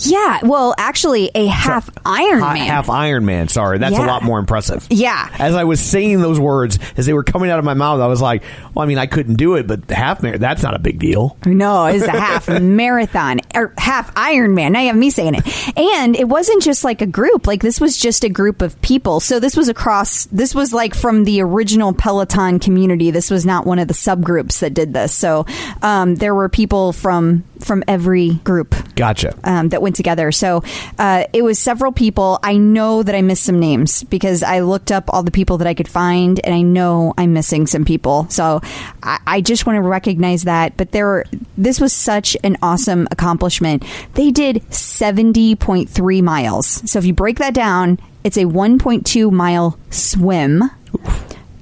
Yeah, 0.05 0.39
well, 0.43 0.73
actually, 0.77 1.31
a 1.35 1.47
half 1.47 1.89
Iron 2.05 2.39
Man, 2.39 2.57
half 2.57 2.89
Iron 2.89 3.25
Man. 3.25 3.47
Sorry, 3.47 3.77
that's 3.77 3.97
a 3.97 4.01
lot 4.01 4.23
more 4.23 4.39
impressive. 4.39 4.87
Yeah. 4.89 5.29
As 5.39 5.55
I 5.55 5.63
was 5.63 5.79
saying 5.79 6.21
those 6.21 6.39
words, 6.39 6.79
as 6.97 7.05
they 7.05 7.13
were 7.13 7.23
coming 7.23 7.49
out 7.49 7.59
of 7.59 7.65
my 7.65 7.73
mouth, 7.73 7.99
I 7.99 8.07
was 8.07 8.21
like, 8.21 8.43
"Well, 8.73 8.83
I 8.83 8.87
mean, 8.87 8.97
I 8.97 9.05
couldn't 9.05 9.35
do 9.35 9.55
it, 9.55 9.67
but 9.67 9.89
half 9.89 10.21
marathon—that's 10.23 10.63
not 10.63 10.75
a 10.75 10.79
big 10.79 10.99
deal." 10.99 11.37
No, 11.45 11.85
it's 11.87 12.05
a 12.05 12.11
half 12.11 12.49
marathon 12.49 13.41
or 13.55 13.73
half 13.77 14.11
Iron 14.15 14.53
Man. 14.55 14.73
Now 14.73 14.81
you 14.81 14.87
have 14.87 14.95
me 14.95 15.09
saying 15.09 15.35
it. 15.35 15.77
And 15.77 16.15
it 16.15 16.27
wasn't 16.27 16.63
just 16.63 16.83
like 16.83 17.01
a 17.01 17.05
group. 17.05 17.47
Like 17.47 17.61
this 17.61 17.79
was 17.79 17.97
just 17.97 18.23
a 18.23 18.29
group 18.29 18.61
of 18.61 18.79
people. 18.81 19.19
So 19.19 19.39
this 19.39 19.55
was 19.55 19.69
across. 19.69 20.25
This 20.25 20.55
was 20.55 20.73
like 20.73 20.95
from 20.95 21.23
the 21.23 21.41
original 21.41 21.93
Peloton 21.93 22.59
community. 22.59 23.11
This 23.11 23.29
was 23.29 23.45
not 23.45 23.65
one 23.65 23.79
of 23.79 23.87
the 23.87 23.93
subgroups 23.93 24.59
that 24.59 24.73
did 24.73 24.93
this. 24.93 25.13
So 25.13 25.45
um, 25.81 26.15
there 26.15 26.35
were 26.35 26.49
people 26.49 26.93
from 26.93 27.43
from 27.63 27.83
every 27.87 28.35
group 28.43 28.75
Gotcha. 28.95 29.35
um, 29.43 29.69
that 29.69 29.81
went 29.81 29.95
together. 29.95 30.31
So 30.31 30.63
uh, 30.97 31.25
it 31.33 31.43
was 31.43 31.59
several 31.59 31.91
people. 31.91 32.39
I 32.43 32.57
know 32.57 33.03
that 33.03 33.15
I 33.15 33.21
missed 33.21 33.43
some 33.43 33.59
names 33.59 34.03
because 34.03 34.43
I 34.43 34.59
looked 34.61 34.91
up 34.91 35.05
all 35.09 35.23
the 35.23 35.31
people 35.31 35.57
that 35.59 35.67
I 35.67 35.73
could 35.73 35.87
find, 35.87 36.39
and 36.43 36.53
I 36.53 36.61
know 36.61 37.13
I'm 37.17 37.33
missing 37.33 37.67
some 37.67 37.85
people. 37.85 38.27
So 38.29 38.61
I, 39.03 39.19
I 39.25 39.41
just 39.41 39.65
want 39.65 39.77
to 39.77 39.81
recognize 39.81 40.43
that. 40.43 40.77
But 40.77 40.91
there, 40.91 41.05
were, 41.05 41.25
this 41.57 41.79
was 41.79 41.93
such 41.93 42.37
an 42.43 42.57
awesome 42.61 43.07
accomplishment. 43.11 43.83
They 44.13 44.31
did 44.31 44.57
70.3 44.69 46.23
miles. 46.23 46.89
So 46.89 46.99
if 46.99 47.05
you 47.05 47.13
break 47.13 47.39
that 47.39 47.53
down, 47.53 47.99
it's 48.23 48.37
a 48.37 48.45
1.2 48.45 49.31
mile 49.31 49.77
swim. 49.89 50.63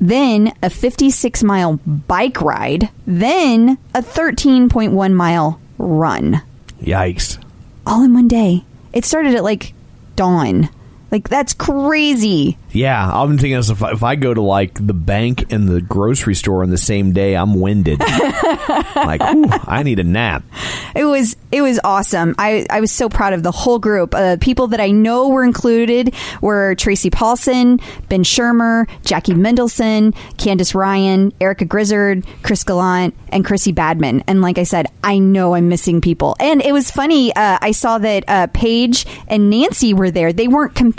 Then 0.02 0.54
a 0.64 0.70
56 0.70 1.44
mile 1.44 1.74
bike 1.86 2.42
ride, 2.42 2.90
then 3.06 3.78
a 3.94 4.02
13.1 4.02 5.14
mile 5.14 5.60
run 5.80 6.42
Yikes. 6.82 7.44
all 7.88 8.04
in 8.04 8.14
one 8.14 8.28
day. 8.28 8.64
It 8.94 9.06
started 9.06 9.34
at 9.34 9.44
like 9.44 9.74
dawn. 10.16 10.70
Like 11.12 11.28
that's 11.28 11.54
crazy. 11.54 12.58
Yeah, 12.72 13.12
I'm 13.12 13.38
thinking 13.38 13.56
as 13.56 13.72
if 13.72 13.82
I, 13.82 13.92
if 13.92 14.04
I 14.04 14.16
go 14.16 14.32
to 14.32 14.42
like 14.42 14.76
the 14.76 14.94
bank 14.94 15.52
and 15.52 15.68
the 15.68 15.82
grocery 15.82 16.36
store 16.36 16.62
on 16.62 16.70
the 16.70 16.78
same 16.78 17.14
day, 17.14 17.36
I'm 17.36 17.60
winded. 17.60 18.00
like, 18.96 19.22
whew, 19.24 19.48
I 19.50 19.82
need 19.84 19.98
a 19.98 20.04
nap. 20.04 20.44
It 20.96 21.06
was 21.06 21.36
it 21.52 21.62
was 21.64 21.80
awesome. 21.84 22.36
I 22.38 22.68
I 22.70 22.80
was 22.80 22.92
so 22.92 23.10
proud 23.10 23.34
of 23.34 23.42
the 23.42 23.52
whole 23.52 23.80
group. 23.80 24.14
Uh, 24.14 24.38
people 24.40 24.68
that 24.68 24.80
I 24.80 24.92
know 24.92 25.30
were 25.30 25.44
included 25.44 26.14
were 26.42 26.76
Tracy 26.76 27.10
Paulson, 27.10 27.80
Ben 28.08 28.24
Shermer, 28.24 28.88
Jackie 29.04 29.34
Mendelson, 29.34 30.16
Candace 30.38 30.76
Ryan, 30.76 31.34
Erica 31.42 31.66
Grizzard, 31.66 32.24
Chris 32.44 32.64
Gallant, 32.64 33.16
and 33.30 33.44
Chrissy 33.44 33.72
Badman. 33.72 34.24
And 34.28 34.44
like 34.44 34.60
I 34.60 34.64
said, 34.64 34.88
I 35.04 35.18
know 35.18 35.56
I'm 35.56 35.70
missing 35.70 36.02
people. 36.02 36.36
And 36.40 36.62
it 36.62 36.72
was 36.72 36.92
funny. 36.92 37.36
Uh, 37.36 37.58
I 37.60 37.72
saw 37.72 37.98
that 37.98 38.26
uh, 38.28 38.48
Paige 38.48 39.08
and 39.28 39.50
Nancy 39.50 39.96
were 39.96 40.12
there. 40.12 40.32
They 40.32 40.48
weren't 40.48 40.76
competing. 40.76 40.99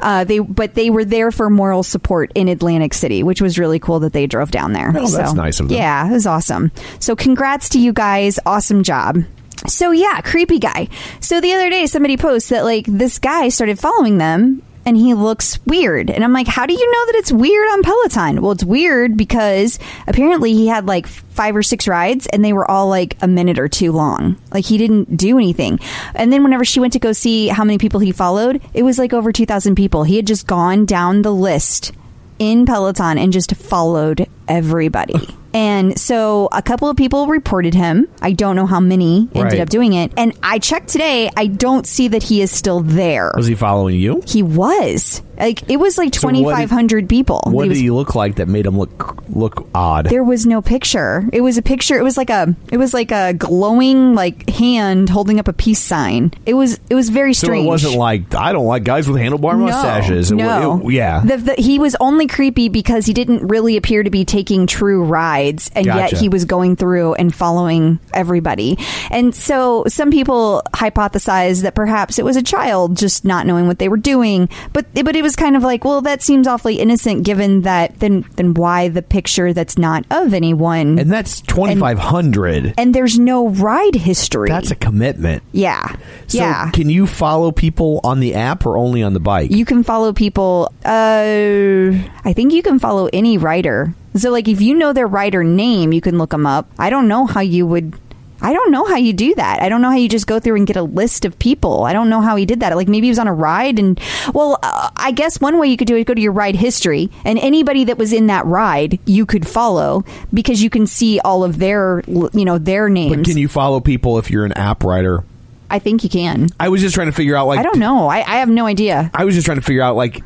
Uh, 0.00 0.24
they 0.24 0.38
but 0.38 0.74
they 0.74 0.90
were 0.90 1.04
there 1.04 1.30
for 1.30 1.48
moral 1.50 1.82
support 1.82 2.32
in 2.34 2.48
Atlantic 2.48 2.94
City, 2.94 3.22
which 3.22 3.40
was 3.40 3.58
really 3.58 3.78
cool 3.78 4.00
that 4.00 4.12
they 4.12 4.26
drove 4.26 4.50
down 4.50 4.72
there. 4.72 4.92
Oh, 4.94 5.06
that's 5.06 5.34
nice 5.34 5.60
of 5.60 5.68
them. 5.68 5.76
Yeah, 5.76 6.08
it 6.08 6.12
was 6.12 6.26
awesome. 6.26 6.72
So 6.98 7.16
congrats 7.16 7.70
to 7.70 7.80
you 7.80 7.92
guys. 7.92 8.38
Awesome 8.44 8.82
job. 8.82 9.18
So 9.66 9.90
yeah, 9.90 10.20
creepy 10.22 10.58
guy. 10.58 10.88
So 11.20 11.40
the 11.40 11.52
other 11.52 11.70
day 11.70 11.86
somebody 11.86 12.16
posts 12.16 12.48
that 12.48 12.64
like 12.64 12.86
this 12.86 13.18
guy 13.18 13.48
started 13.50 13.78
following 13.78 14.18
them 14.18 14.62
and 14.90 14.96
he 14.96 15.14
looks 15.14 15.64
weird. 15.66 16.10
And 16.10 16.24
I'm 16.24 16.32
like, 16.32 16.48
how 16.48 16.66
do 16.66 16.72
you 16.72 16.90
know 16.90 17.06
that 17.06 17.14
it's 17.18 17.30
weird 17.30 17.68
on 17.68 17.84
Peloton? 17.84 18.42
Well, 18.42 18.50
it's 18.50 18.64
weird 18.64 19.16
because 19.16 19.78
apparently 20.08 20.52
he 20.52 20.66
had 20.66 20.86
like 20.86 21.06
five 21.06 21.54
or 21.54 21.62
six 21.62 21.86
rides 21.86 22.26
and 22.26 22.44
they 22.44 22.52
were 22.52 22.68
all 22.68 22.88
like 22.88 23.16
a 23.22 23.28
minute 23.28 23.60
or 23.60 23.68
two 23.68 23.92
long. 23.92 24.36
Like 24.52 24.64
he 24.64 24.78
didn't 24.78 25.16
do 25.16 25.38
anything. 25.38 25.78
And 26.16 26.32
then 26.32 26.42
whenever 26.42 26.64
she 26.64 26.80
went 26.80 26.94
to 26.94 26.98
go 26.98 27.12
see 27.12 27.46
how 27.46 27.62
many 27.62 27.78
people 27.78 28.00
he 28.00 28.10
followed, 28.10 28.60
it 28.74 28.82
was 28.82 28.98
like 28.98 29.12
over 29.12 29.30
2,000 29.30 29.76
people. 29.76 30.02
He 30.02 30.16
had 30.16 30.26
just 30.26 30.48
gone 30.48 30.86
down 30.86 31.22
the 31.22 31.32
list 31.32 31.92
in 32.40 32.66
Peloton 32.66 33.16
and 33.16 33.32
just 33.32 33.54
followed 33.54 34.26
everybody. 34.48 35.14
And 35.52 35.98
so 35.98 36.48
a 36.52 36.62
couple 36.62 36.88
of 36.88 36.96
people 36.96 37.26
reported 37.26 37.74
him. 37.74 38.06
I 38.22 38.32
don't 38.32 38.54
know 38.56 38.66
how 38.66 38.80
many 38.80 39.28
ended 39.34 39.52
Right. 39.52 39.60
up 39.60 39.68
doing 39.68 39.92
it. 39.94 40.12
And 40.16 40.32
I 40.42 40.58
checked 40.58 40.88
today. 40.88 41.28
I 41.36 41.46
don't 41.46 41.86
see 41.86 42.08
that 42.08 42.22
he 42.22 42.40
is 42.40 42.50
still 42.50 42.80
there. 42.80 43.32
Was 43.36 43.46
he 43.46 43.54
following 43.54 43.96
you? 43.96 44.22
He 44.26 44.42
was. 44.42 45.22
Like 45.40 45.68
it 45.70 45.78
was 45.78 45.98
like 45.98 46.14
So 46.14 46.28
2500 46.28 47.08
people. 47.08 47.40
What 47.46 47.68
did 47.68 47.76
he 47.76 47.90
look 47.90 48.14
like 48.14 48.36
that 48.36 48.46
made 48.48 48.66
him 48.66 48.78
look 48.78 49.22
look 49.28 49.66
odd? 49.74 50.06
there 50.06 50.22
was 50.24 50.46
no 50.46 50.60
picture. 50.62 51.28
It 51.32 51.40
was 51.40 51.56
a 51.58 51.62
picture. 51.62 51.98
It 51.98 52.02
was 52.02 52.16
like 52.16 52.30
a 52.30 52.54
it 52.70 52.76
was 52.76 52.92
like 52.94 53.10
a 53.10 53.32
glowing 53.32 54.14
like 54.14 54.48
hand 54.50 55.08
holding 55.08 55.38
up 55.38 55.48
a 55.48 55.52
peace 55.52 55.80
sign. 55.82 56.32
It 56.46 56.54
was 56.54 56.78
it 56.90 56.94
was 56.94 57.08
very 57.08 57.34
so 57.34 57.46
strange. 57.46 57.64
it 57.66 57.68
wasn't 57.68 57.94
like 57.96 58.34
I 58.34 58.52
don't 58.52 58.66
like 58.66 58.84
guys 58.84 59.08
with 59.08 59.20
handlebar 59.20 59.58
mustaches. 59.58 60.30
It 60.30 60.36
No, 60.36 60.86
it- 60.86 60.92
yeah. 60.92 61.20
The, 61.20 61.36
the, 61.36 61.54
he 61.54 61.78
was 61.78 61.96
only 62.00 62.26
creepy 62.26 62.68
because 62.68 63.06
he 63.06 63.12
didn't 63.14 63.46
really 63.48 63.76
appear 63.76 64.02
to 64.02 64.10
be 64.10 64.24
taking 64.24 64.66
true 64.66 65.04
rides, 65.04 65.70
and 65.74 65.86
Gotcha. 65.86 66.14
yet 66.16 66.20
he 66.20 66.28
was 66.28 66.44
going 66.44 66.76
through 66.76 67.14
and 67.14 67.34
following 67.34 67.98
everybody. 68.12 68.78
And 69.10 69.34
so 69.34 69.84
some 69.88 70.10
people 70.10 70.62
hypothesize 70.74 71.62
that 71.62 71.74
perhaps 71.74 72.18
it 72.18 72.24
was 72.24 72.36
a 72.36 72.42
child 72.42 72.96
just 72.96 73.24
not 73.24 73.46
knowing 73.46 73.66
what 73.66 73.78
they 73.78 73.88
were 73.88 73.96
doing. 73.96 74.48
But 74.72 74.86
but 74.94 75.16
it 75.16 75.22
was 75.22 75.29
kind 75.36 75.56
of 75.56 75.62
like, 75.62 75.84
well, 75.84 76.00
that 76.02 76.22
seems 76.22 76.46
awfully 76.46 76.76
innocent, 76.80 77.24
given 77.24 77.62
that 77.62 77.98
then 78.00 78.24
then 78.36 78.54
why 78.54 78.88
the 78.88 79.02
picture 79.02 79.52
that's 79.52 79.76
not 79.78 80.04
of 80.10 80.32
anyone, 80.34 80.98
and 80.98 81.10
that's 81.10 81.40
twenty 81.42 81.76
five 81.76 81.98
hundred. 81.98 82.74
and 82.78 82.94
there's 82.94 83.18
no 83.18 83.48
ride 83.48 83.94
history. 83.94 84.48
That's 84.48 84.70
a 84.70 84.76
commitment. 84.76 85.42
yeah, 85.52 85.96
So 86.26 86.38
yeah. 86.38 86.70
can 86.70 86.88
you 86.90 87.06
follow 87.06 87.52
people 87.52 88.00
on 88.04 88.20
the 88.20 88.34
app 88.34 88.66
or 88.66 88.76
only 88.76 89.02
on 89.02 89.12
the 89.14 89.20
bike? 89.20 89.50
You 89.50 89.64
can 89.64 89.82
follow 89.84 90.12
people. 90.12 90.72
Uh, 90.84 91.92
I 92.24 92.32
think 92.34 92.52
you 92.52 92.62
can 92.62 92.78
follow 92.78 93.08
any 93.12 93.38
rider. 93.38 93.94
So, 94.16 94.30
like, 94.30 94.48
if 94.48 94.60
you 94.60 94.74
know 94.74 94.92
their 94.92 95.06
rider 95.06 95.44
name, 95.44 95.92
you 95.92 96.00
can 96.00 96.18
look 96.18 96.30
them 96.30 96.44
up. 96.46 96.68
I 96.78 96.90
don't 96.90 97.06
know 97.08 97.26
how 97.26 97.40
you 97.40 97.66
would. 97.66 97.94
I 98.42 98.52
don't 98.52 98.70
know 98.70 98.84
how 98.84 98.96
you 98.96 99.12
do 99.12 99.34
that. 99.34 99.62
I 99.62 99.68
don't 99.68 99.82
know 99.82 99.90
how 99.90 99.96
you 99.96 100.08
just 100.08 100.26
go 100.26 100.40
through 100.40 100.56
and 100.56 100.66
get 100.66 100.76
a 100.76 100.82
list 100.82 101.24
of 101.24 101.38
people. 101.38 101.84
I 101.84 101.92
don't 101.92 102.08
know 102.08 102.20
how 102.20 102.36
he 102.36 102.46
did 102.46 102.60
that. 102.60 102.74
Like 102.76 102.88
maybe 102.88 103.06
he 103.06 103.10
was 103.10 103.18
on 103.18 103.28
a 103.28 103.34
ride 103.34 103.78
and, 103.78 104.00
well, 104.32 104.58
uh, 104.62 104.90
I 104.96 105.12
guess 105.12 105.40
one 105.40 105.58
way 105.58 105.68
you 105.68 105.76
could 105.76 105.86
do 105.86 105.96
it, 105.96 106.04
go 106.04 106.14
to 106.14 106.20
your 106.20 106.32
ride 106.32 106.56
history 106.56 107.10
and 107.24 107.38
anybody 107.38 107.84
that 107.84 107.98
was 107.98 108.12
in 108.12 108.28
that 108.28 108.46
ride 108.46 108.98
you 109.06 109.26
could 109.26 109.46
follow 109.46 110.04
because 110.32 110.62
you 110.62 110.70
can 110.70 110.86
see 110.86 111.20
all 111.20 111.44
of 111.44 111.58
their, 111.58 112.02
you 112.06 112.44
know, 112.44 112.58
their 112.58 112.88
names. 112.88 113.16
but 113.16 113.24
can 113.24 113.36
you 113.36 113.48
follow 113.48 113.80
people 113.80 114.18
if 114.18 114.30
you're 114.30 114.44
an 114.44 114.52
app 114.52 114.84
rider? 114.84 115.24
I 115.72 115.78
think 115.78 116.02
you 116.02 116.10
can. 116.10 116.48
I 116.58 116.68
was 116.68 116.80
just 116.80 116.96
trying 116.96 117.06
to 117.06 117.12
figure 117.12 117.36
out 117.36 117.46
like 117.46 117.60
I 117.60 117.62
don't 117.62 117.78
know. 117.78 118.08
I, 118.08 118.16
I 118.18 118.36
have 118.38 118.48
no 118.48 118.66
idea. 118.66 119.08
I 119.14 119.24
was 119.24 119.36
just 119.36 119.44
trying 119.44 119.58
to 119.58 119.62
figure 119.64 119.82
out 119.82 119.94
like 119.94 120.20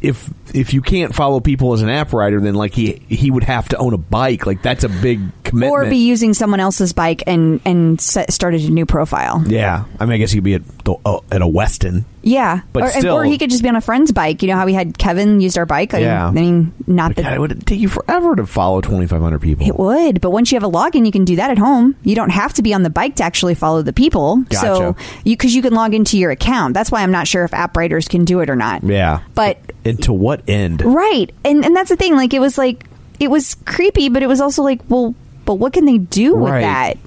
if 0.00 0.30
if 0.54 0.72
you 0.72 0.80
can't 0.80 1.14
follow 1.14 1.40
people 1.40 1.74
as 1.74 1.82
an 1.82 1.90
app 1.90 2.14
rider, 2.14 2.40
then 2.40 2.54
like 2.54 2.72
he 2.72 3.02
he 3.06 3.30
would 3.30 3.44
have 3.44 3.68
to 3.68 3.76
own 3.76 3.92
a 3.92 3.98
bike. 3.98 4.46
Like 4.46 4.62
that's 4.62 4.82
a 4.82 4.88
big 4.88 5.39
commitment. 5.50 5.72
or 5.72 5.90
be 5.90 5.96
using 5.98 6.32
someone 6.34 6.60
else's 6.60 6.92
bike 6.92 7.22
and 7.26 7.60
and 7.64 8.00
set, 8.00 8.32
started 8.32 8.62
a 8.62 8.70
new 8.70 8.86
profile. 8.86 9.42
yeah, 9.46 9.84
I 9.98 10.04
mean, 10.06 10.14
I 10.14 10.18
guess 10.18 10.30
he 10.30 10.38
could 10.38 10.44
be 10.44 10.54
at 10.54 10.62
the, 10.84 10.94
uh, 11.04 11.20
at 11.30 11.42
a 11.42 11.46
Westin. 11.46 12.04
Yeah, 12.22 12.60
But 12.74 12.82
or, 12.82 12.90
still- 12.90 13.16
or 13.16 13.24
he 13.24 13.38
could 13.38 13.48
just 13.48 13.62
be 13.62 13.68
on 13.70 13.76
a 13.76 13.80
friend's 13.80 14.12
bike. 14.12 14.42
You 14.42 14.48
know 14.48 14.56
how 14.56 14.66
we 14.66 14.74
had 14.74 14.98
Kevin 14.98 15.40
used 15.40 15.56
our 15.56 15.64
bike. 15.64 15.94
I, 15.94 16.00
Yeah. 16.00 16.26
I 16.28 16.30
mean, 16.30 16.72
not 16.86 17.14
God, 17.14 17.24
that 17.24 17.32
it 17.34 17.40
would 17.40 17.66
take 17.66 17.80
you 17.80 17.88
forever 17.88 18.36
to 18.36 18.44
follow 18.46 18.80
twenty 18.82 19.06
five 19.06 19.22
hundred 19.22 19.40
people. 19.40 19.66
it 19.66 19.78
would, 19.78 20.20
but 20.20 20.30
once 20.30 20.52
you 20.52 20.56
have 20.56 20.62
a 20.64 20.70
login, 20.70 21.06
you 21.06 21.12
can 21.12 21.24
do 21.24 21.36
that 21.36 21.50
at 21.50 21.56
home. 21.58 21.96
You 22.02 22.14
don't 22.14 22.30
have 22.30 22.52
to 22.54 22.62
be 22.62 22.74
on 22.74 22.82
the 22.82 22.90
bike 22.90 23.16
to 23.16 23.22
actually 23.24 23.54
follow 23.54 23.80
the 23.82 23.92
people. 23.94 24.44
So 24.52 24.96
you 25.24 25.34
because 25.36 25.54
you 25.54 25.62
can 25.62 25.72
log 25.74 25.94
into 25.94 26.18
your 26.18 26.30
account. 26.30 26.74
That's 26.74 26.90
why 26.90 27.02
I'm 27.02 27.10
not 27.12 27.26
sure 27.26 27.44
if 27.44 27.54
app 27.54 27.74
riders 27.76 28.06
can 28.06 28.24
do 28.26 28.40
it 28.40 28.50
or 28.50 28.56
not. 28.56 28.82
yeah, 28.84 29.20
but 29.34 29.58
and 29.86 30.02
to 30.02 30.12
what 30.12 30.46
end? 30.48 30.82
Right. 30.82 31.32
And 31.44 31.64
and 31.64 31.74
that's 31.74 31.88
the 31.88 31.96
thing. 31.96 32.16
Like 32.16 32.34
it 32.34 32.38
was 32.40 32.58
like 32.58 32.84
it 33.18 33.30
was 33.30 33.54
creepy, 33.64 34.10
but 34.10 34.22
it 34.22 34.26
was 34.26 34.40
also 34.42 34.62
like, 34.62 34.80
well, 34.90 35.14
but 35.50 35.56
what 35.56 35.72
can 35.72 35.84
they 35.84 35.98
do 35.98 36.36
with 36.36 36.52
Right. 36.52 36.60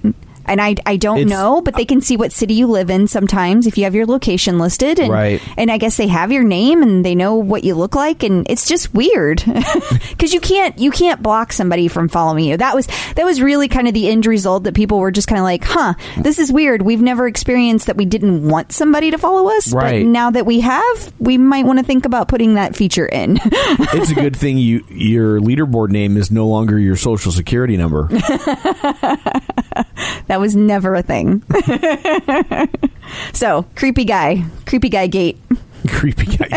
that? 0.04 0.14
And 0.46 0.60
I, 0.62 0.76
I 0.86 0.98
don't 0.98 1.20
It's- 1.20 1.30
know, 1.30 1.62
but 1.62 1.76
they 1.76 1.86
can 1.86 2.02
see 2.02 2.18
what 2.18 2.32
city 2.32 2.54
you 2.54 2.68
live 2.68 2.90
in 2.90 3.08
sometimes 3.08 3.68
if 3.68 3.78
you 3.78 3.84
have 3.86 3.96
your 3.96 4.06
location 4.06 4.60
listed, 4.60 5.00
and 5.00 5.12
Right. 5.12 5.42
and 5.58 5.72
I 5.72 5.78
guess 5.78 5.98
they 5.98 6.08
have 6.08 6.32
your 6.32 6.44
name 6.44 6.82
and 6.84 7.06
they 7.06 7.16
know 7.16 7.36
what 7.36 7.64
you 7.64 7.76
look 7.76 7.96
like, 7.96 8.24
and 8.24 8.46
it's 8.50 8.68
just 8.68 8.94
weird 8.94 9.44
because 10.10 10.34
you 10.34 10.40
can't 10.40 10.78
you 10.78 10.92
can't 10.92 11.22
block 11.24 11.54
somebody 11.54 11.88
from 11.88 12.10
following 12.10 12.46
you. 12.46 12.58
That 12.58 12.76
was 12.76 12.88
that 13.16 13.26
was 13.26 13.42
really 13.42 13.68
kind 13.68 13.88
of 13.88 13.94
the 13.94 14.10
end 14.10 14.26
result 14.26 14.64
that 14.66 14.74
people 14.76 15.00
were 15.00 15.12
just 15.12 15.28
kind 15.28 15.40
of 15.40 15.44
like, 15.44 15.64
huh, 15.64 15.94
this 16.18 16.40
is 16.40 16.52
weird. 16.52 16.82
We've 16.82 17.02
never 17.02 17.28
experienced 17.28 17.88
that 17.88 17.98
we 17.98 18.06
didn't 18.06 18.48
want 18.48 18.72
somebody 18.72 19.12
to 19.12 19.18
follow 19.18 19.50
us, 19.50 19.74
Right. 19.74 20.04
but 20.04 20.10
now 20.10 20.30
that 20.32 20.46
we 20.46 20.60
have, 20.62 21.14
we 21.20 21.38
might 21.38 21.66
want 21.66 21.80
to 21.80 21.86
think 21.86 22.06
about 22.06 22.28
putting 22.28 22.56
that 22.56 22.76
feature 22.76 23.06
in. 23.06 23.40
it's 23.46 24.12
a 24.12 24.16
good 24.16 24.36
thing 24.36 24.58
you 24.58 24.84
your 24.90 25.40
leaderboard 25.40 25.90
name 25.90 26.18
is 26.18 26.32
no 26.32 26.48
longer 26.48 26.78
your 26.80 26.96
social 26.96 27.32
security 27.32 27.78
number. 27.78 28.10
That 30.28 30.40
was 30.40 30.56
never 30.56 30.96
a 30.96 31.02
thing. 31.04 31.44
so, 33.34 33.64
creepy 33.76 34.06
guy. 34.06 34.46
Creepy 34.66 34.88
guy 34.88 35.08
gate. 35.08 35.38
Creepy 35.90 36.38
guy. 36.38 36.48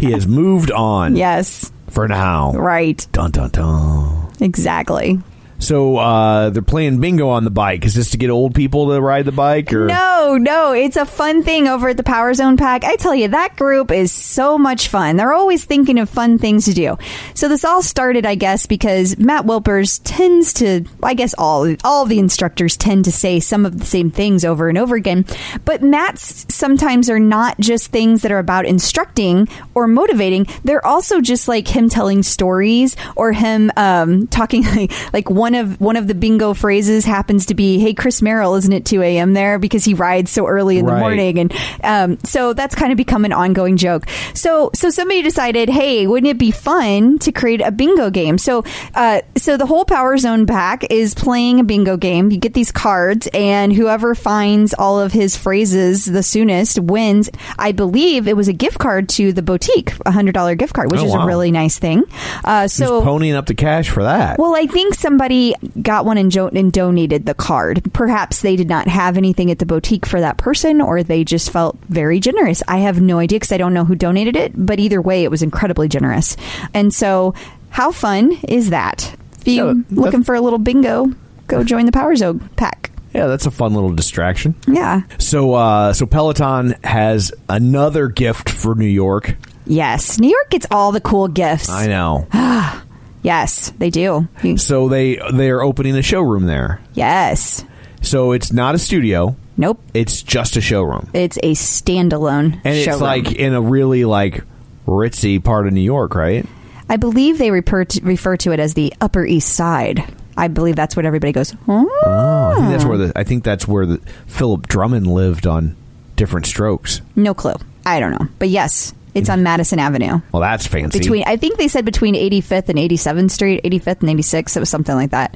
he 0.00 0.12
has 0.12 0.26
moved 0.26 0.70
on. 0.70 1.16
Yes. 1.16 1.70
For 1.90 2.08
now. 2.08 2.52
Right. 2.52 3.06
Dun 3.12 3.30
dun 3.30 3.50
dun. 3.50 4.32
Exactly. 4.40 5.20
So 5.58 5.96
uh, 5.96 6.50
they're 6.50 6.62
playing 6.62 7.00
bingo 7.00 7.28
on 7.28 7.44
the 7.44 7.50
bike. 7.50 7.84
Is 7.84 7.94
this 7.94 8.10
to 8.10 8.16
get 8.16 8.30
old 8.30 8.54
people 8.54 8.90
to 8.90 9.00
ride 9.00 9.24
the 9.24 9.32
bike, 9.32 9.72
or 9.72 9.86
No, 9.86 10.36
no, 10.40 10.72
it's 10.72 10.96
a 10.96 11.04
fun 11.04 11.42
thing 11.42 11.66
over 11.66 11.88
at 11.88 11.96
the 11.96 12.04
Power 12.04 12.32
Zone 12.34 12.56
Pack. 12.56 12.84
I 12.84 12.96
tell 12.96 13.14
you, 13.14 13.28
that 13.28 13.56
group 13.56 13.90
is 13.90 14.12
so 14.12 14.56
much 14.56 14.88
fun. 14.88 15.16
They're 15.16 15.32
always 15.32 15.64
thinking 15.64 15.98
of 15.98 16.08
fun 16.08 16.38
things 16.38 16.64
to 16.66 16.74
do. 16.74 16.96
So 17.34 17.48
this 17.48 17.64
all 17.64 17.82
started, 17.82 18.24
I 18.24 18.34
guess, 18.34 18.66
because 18.66 19.18
Matt 19.18 19.44
Wilpers 19.46 20.00
tends 20.04 20.52
to, 20.54 20.84
I 21.02 21.14
guess 21.14 21.34
all 21.36 21.74
all 21.84 22.04
the 22.06 22.18
instructors 22.18 22.76
tend 22.76 23.04
to 23.06 23.12
say 23.12 23.40
some 23.40 23.66
of 23.66 23.78
the 23.78 23.84
same 23.84 24.10
things 24.10 24.44
over 24.44 24.68
and 24.68 24.78
over 24.78 24.94
again. 24.94 25.24
But 25.64 25.82
Matt's 25.82 26.46
sometimes 26.54 27.10
are 27.10 27.20
not 27.20 27.58
just 27.58 27.90
things 27.90 28.22
that 28.22 28.32
are 28.32 28.38
about 28.38 28.66
instructing 28.66 29.48
or 29.74 29.86
motivating. 29.86 30.46
They're 30.64 30.86
also 30.86 31.20
just 31.20 31.48
like 31.48 31.66
him 31.66 31.88
telling 31.88 32.22
stories 32.22 32.96
or 33.16 33.32
him 33.32 33.72
um, 33.76 34.26
talking 34.28 34.62
like, 34.64 34.92
like 35.12 35.30
one 35.30 35.47
one 35.48 35.54
of 35.54 35.80
one 35.80 35.96
of 35.96 36.06
the 36.06 36.14
bingo 36.14 36.52
phrases 36.52 37.06
happens 37.06 37.46
to 37.46 37.54
be, 37.54 37.78
"Hey, 37.78 37.94
Chris 37.94 38.20
Merrill, 38.20 38.54
isn't 38.56 38.72
it 38.72 38.84
2 38.84 39.00
a.m. 39.02 39.32
there?" 39.32 39.58
Because 39.58 39.82
he 39.82 39.94
rides 39.94 40.30
so 40.30 40.46
early 40.46 40.76
in 40.78 40.84
the 40.84 40.92
morning, 40.96 41.38
and 41.38 41.54
um, 41.82 42.18
so 42.22 42.52
that's 42.52 42.74
kind 42.74 42.92
of 42.92 42.98
become 42.98 43.24
an 43.24 43.32
ongoing 43.32 43.78
joke. 43.78 44.04
So 44.34 44.70
so 44.74 44.90
somebody 44.90 45.22
decided, 45.22 45.70
hey, 45.70 46.06
wouldn't 46.06 46.28
it 46.30 46.36
be 46.38 46.50
fun 46.50 47.18
to 47.20 47.32
create 47.32 47.62
a 47.62 47.70
bingo 47.70 48.10
game? 48.10 48.36
So 48.36 48.62
uh, 48.94 49.22
so 49.38 49.56
the 49.56 49.64
whole 49.64 49.86
Power 49.86 50.18
Zone 50.18 50.46
pack 50.46 50.84
is 50.90 51.14
playing 51.14 51.60
a 51.60 51.64
bingo 51.64 51.96
game. 51.96 52.30
You 52.30 52.36
get 52.38 52.52
these 52.52 52.70
cards, 52.70 53.26
and 53.32 53.72
whoever 53.72 54.14
finds 54.14 54.74
all 54.74 55.00
of 55.00 55.12
his 55.12 55.34
phrases 55.34 56.04
the 56.04 56.22
soonest 56.22 56.78
wins. 56.78 57.30
I 57.58 57.72
believe 57.72 58.28
it 58.28 58.36
was 58.36 58.48
a 58.48 58.52
gift 58.52 58.78
card 58.78 59.08
to 59.10 59.32
the 59.32 59.40
boutique, 59.42 59.94
a 60.04 60.10
hundred 60.10 60.32
dollar 60.32 60.54
gift 60.56 60.74
card, 60.74 60.90
which 60.90 61.00
Oh, 61.00 61.06
is 61.06 61.12
wow. 61.14 61.22
a 61.24 61.26
really 61.26 61.50
nice 61.50 61.78
thing. 61.78 62.02
Uh, 62.44 62.62
Who's 62.64 62.74
so 62.74 63.00
ponying 63.02 63.34
up 63.34 63.46
the 63.46 63.54
cash 63.54 63.88
for 63.88 64.02
that? 64.02 64.38
well, 64.38 64.54
I 64.54 64.66
think 64.66 64.92
somebody 64.94 65.37
got 65.82 66.04
one 66.04 66.18
and, 66.18 66.30
jo- 66.30 66.48
and 66.48 66.72
donated 66.72 67.26
the 67.26 67.34
card. 67.34 67.82
Perhaps 67.92 68.40
they 68.42 68.56
did 68.56 68.68
not 68.68 68.88
have 68.88 69.16
anything 69.16 69.50
at 69.50 69.58
the 69.58 69.66
boutique 69.66 70.06
for 70.06 70.20
that 70.20 70.36
person, 70.38 70.80
or 70.80 71.02
they 71.02 71.24
just 71.24 71.50
felt 71.50 71.76
very 71.88 72.20
generous. 72.20 72.62
I 72.68 72.78
have 72.78 73.00
no 73.00 73.18
idea 73.18 73.36
because 73.38 73.52
I 73.52 73.56
don't 73.58 73.74
know 73.74 73.84
who 73.84 73.94
donated 73.94 74.36
it, 74.36 74.52
but 74.54 74.78
either 74.80 75.00
way, 75.02 75.24
it 75.24 75.30
was 75.30 75.42
incredibly 75.42 75.88
generous. 75.88 76.36
And 76.74 76.92
so, 76.92 77.34
how 77.70 77.92
fun 77.92 78.32
is 78.48 78.70
that? 78.70 79.14
If 79.40 79.48
you 79.48 79.66
Yeah, 79.66 79.74
looking 79.90 80.22
for 80.24 80.34
a 80.34 80.40
little 80.40 80.58
bingo, 80.58 81.12
go 81.46 81.62
join 81.64 81.86
the 81.86 81.92
Power 81.92 82.16
Zone 82.16 82.40
pack. 82.56 82.90
yeah, 83.14 83.26
that's 83.26 83.46
a 83.46 83.50
fun 83.50 83.74
little 83.74 83.92
distraction. 83.92 84.54
Yeah. 84.66 85.02
So, 85.18 85.54
uh, 85.54 85.92
so 85.92 86.06
Peloton 86.06 86.74
has 86.84 87.32
another 87.48 88.08
gift 88.08 88.50
for 88.50 88.74
New 88.74 88.86
York. 88.86 89.36
Yes. 89.66 90.18
New 90.18 90.28
York 90.30 90.50
gets 90.50 90.66
all 90.70 90.92
the 90.92 91.00
cool 91.00 91.28
gifts. 91.28 91.68
I 91.68 91.86
know. 91.86 92.26
Yes, 93.28 93.70
they 93.78 93.90
do. 93.90 94.26
You- 94.42 94.56
so 94.56 94.88
they 94.88 95.20
they 95.34 95.50
are 95.50 95.60
opening 95.62 95.94
a 95.96 96.02
showroom 96.02 96.46
there. 96.46 96.80
Yes. 96.94 97.62
So 98.00 98.32
it's 98.32 98.50
not 98.52 98.74
a 98.74 98.78
studio; 98.78 99.36
Nope. 99.56 99.80
it's 99.92 100.22
just 100.22 100.56
a 100.56 100.60
showroom, 100.62 101.10
It's 101.12 101.36
a 101.42 101.52
standalone 101.54 102.60
and 102.64 102.74
it's 102.76 103.00
like 103.00 103.32
in 103.32 103.52
a 103.54 103.60
really 103.60 104.04
like 104.04 104.44
ritzy 104.86 105.42
part 105.42 105.66
of 105.66 105.72
New 105.72 105.80
York, 105.82 106.14
right? 106.14 106.46
I 106.88 106.96
believe 106.96 107.36
they 107.38 107.50
refer 107.50 107.84
to, 107.84 108.00
refer 108.02 108.36
to 108.38 108.52
it 108.52 108.60
as 108.60 108.72
the 108.74 108.94
Upper 109.00 109.26
East 109.26 109.52
Side. 109.52 110.02
I 110.38 110.48
believe 110.48 110.76
that's 110.76 110.96
what 110.96 111.04
everybody 111.04 111.32
goes. 111.32 111.54
Oh, 111.66 111.86
Oh, 112.06 112.52
I 112.52 112.54
think 112.56 112.70
that's 112.70 112.84
where 112.86 112.98
the 112.98 113.12
I 113.16 113.24
think 113.24 113.44
that's 113.44 113.68
where 113.68 113.84
the 113.84 114.00
Philip 114.26 114.68
Drummond 114.68 115.06
lived 115.06 115.46
on 115.46 115.76
Diff'rent 116.16 116.46
Strokes. 116.46 117.02
no 117.16 117.34
clue. 117.34 117.54
I 117.84 118.00
don't 118.00 118.12
know, 118.12 118.28
but 118.38 118.48
yes, 118.48 118.94
it's 119.18 119.28
on 119.28 119.42
Madison 119.42 119.78
Avenue. 119.78 120.20
Well, 120.32 120.40
that's 120.42 120.66
fancy. 120.66 120.98
Between, 120.98 121.24
I 121.26 121.36
think 121.36 121.58
they 121.58 121.68
said 121.68 121.84
between 121.84 122.14
85th 122.14 122.68
and 122.68 122.78
87th 122.78 123.30
Street, 123.30 123.62
85th 123.64 124.00
and 124.00 124.18
86th. 124.18 124.56
It 124.56 124.60
was 124.60 124.68
something 124.68 124.94
like 124.94 125.10
that, 125.10 125.34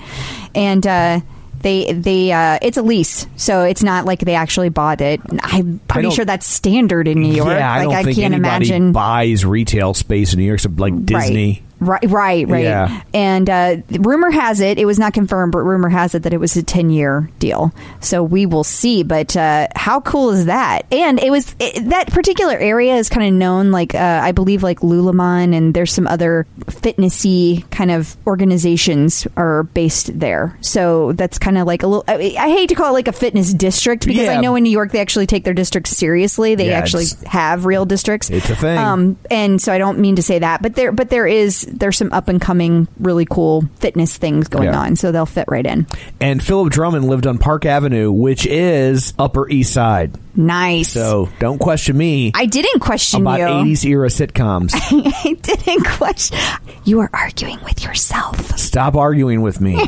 and 0.55 0.87
uh, 0.87 1.21
they 1.63 1.93
they 1.93 2.33
uh, 2.33 2.59
it's 2.61 2.77
a 2.77 2.83
lease, 2.83 3.27
so 3.37 3.63
it's 3.63 3.83
not 3.83 4.05
like 4.05 4.21
they 4.21 4.35
actually 4.35 4.69
bought 4.69 5.01
it. 5.01 5.21
I'm 5.43 5.81
pretty 5.89 6.11
sure 6.11 6.25
that's 6.25 6.47
standard 6.47 7.09
in 7.09 7.21
New 7.21 7.33
York. 7.33 7.49
Yeah, 7.59 7.73
I 7.73 7.77
like 7.79 7.85
don't 7.85 7.95
I 7.95 8.03
think 8.03 8.17
can't 8.17 8.35
anybody 8.35 8.67
imagine 8.67 8.93
buys 8.93 9.45
retail 9.45 9.95
space 9.95 10.33
in 10.33 10.41
New 10.41 10.47
York, 10.47 10.57
except 10.57 10.79
like 10.79 11.05
Disney. 11.05 11.53
Right, 11.53 11.72
right, 11.83 12.49
right. 12.49 12.63
Yeah. 12.65 13.03
And 13.13 13.49
uh, 13.51 13.77
rumor 13.91 14.31
has 14.31 14.61
it, 14.61 14.79
it 14.79 14.85
was 14.87 14.99
not 14.99 15.13
confirmed, 15.13 15.53
but 15.53 15.61
rumor 15.61 15.89
has 15.89 16.15
it 16.15 16.23
that 16.23 16.33
it 16.33 16.39
was 16.39 16.57
a 16.57 16.63
10 16.63 16.91
year 16.91 17.29
deal. 17.39 17.73
So 18.01 18.23
we 18.23 18.47
will 18.47 18.65
see. 18.65 19.03
But 19.03 19.37
uh, 19.37 19.69
how 19.77 20.01
cool 20.01 20.31
is 20.31 20.47
that? 20.47 20.87
And 20.93 21.21
it 21.21 21.31
was 21.31 21.55
it, 21.59 21.91
that 21.91 22.09
particular 22.11 22.57
area 22.57 22.97
is 22.97 23.09
kind 23.09 23.27
of 23.27 23.33
known, 23.35 23.71
like, 23.73 23.95
uh, 23.95 24.21
I 24.23 24.33
believe, 24.33 24.63
like 24.63 24.81
Lululemon, 24.81 25.55
and 25.55 25.75
there's 25.75 25.93
some 25.93 26.07
other 26.07 26.47
fitnessy 26.67 27.69
kind 27.71 27.91
of 27.91 28.17
organizations 28.27 29.27
are 29.37 29.63
based 29.65 30.19
there. 30.19 30.57
So 30.61 31.13
that's 31.13 31.39
kind 31.39 31.59
of 31.59 31.67
like 31.67 31.83
a 31.83 31.87
little, 31.87 32.05
I, 32.07 32.35
I 32.39 32.49
hate 32.51 32.69
to 32.69 32.75
call 32.75 32.91
it 32.91 32.93
like 32.93 33.09
a 33.09 33.13
fitness 33.13 33.53
district 33.53 34.07
because 34.07 34.25
Yeah. 34.25 34.39
I 34.39 34.41
know 34.41 34.55
in 34.57 34.63
New 34.65 34.71
York 34.71 34.93
they 34.93 35.01
actually 35.01 35.27
take 35.27 35.45
their 35.45 35.55
districts 35.55 35.91
seriously. 35.97 36.55
They 36.55 36.69
Yeah, 36.69 36.79
actually 36.79 37.07
have 37.27 37.65
real 37.65 37.85
districts. 37.85 38.31
It's 38.31 38.51
a 38.51 38.57
thing. 38.57 38.79
Um, 38.79 39.17
and 39.31 39.61
so 39.61 39.73
I 39.73 39.79
don't 39.79 39.99
mean 39.99 40.17
to 40.17 40.23
say 40.23 40.39
that, 40.39 40.63
but 40.63 40.75
there, 40.75 40.93
but 40.93 41.11
there 41.11 41.27
is 41.27 41.63
there's 41.73 41.97
some 41.97 42.13
up 42.13 42.29
and 42.29 42.41
coming 42.41 42.89
really 43.01 43.25
cool 43.25 43.65
fitness 43.77 44.17
things 44.17 44.49
going 44.49 44.65
Yeah. 44.65 44.79
on, 44.79 44.97
so 44.97 45.13
they'll 45.13 45.27
fit 45.27 45.47
right 45.49 45.67
in. 45.67 45.87
And 46.21 46.43
Philip 46.43 46.73
Drummond 46.73 47.07
lived 47.07 47.27
on 47.27 47.39
Park 47.39 47.65
Avenue, 47.67 48.11
which 48.13 48.47
is 48.47 49.15
Upper 49.19 49.49
East 49.49 49.73
Side. 49.73 50.13
Nice. 50.35 50.89
So 50.91 51.29
don't 51.41 51.59
question 51.59 51.97
me 51.97 52.33
I 52.35 52.47
didn't 52.47 52.81
question 52.81 53.21
about 53.21 53.39
you. 53.41 53.47
80s 53.75 53.85
era 53.85 54.09
sitcoms. 54.09 54.71
I 54.75 55.35
didn't 55.35 55.85
question. 55.87 56.39
You 56.85 57.01
are 57.01 57.11
arguing 57.13 57.59
with 57.65 57.85
yourself. 57.85 58.59
Stop 58.59 58.95
arguing 58.97 59.43
with 59.43 59.61
me. 59.61 59.79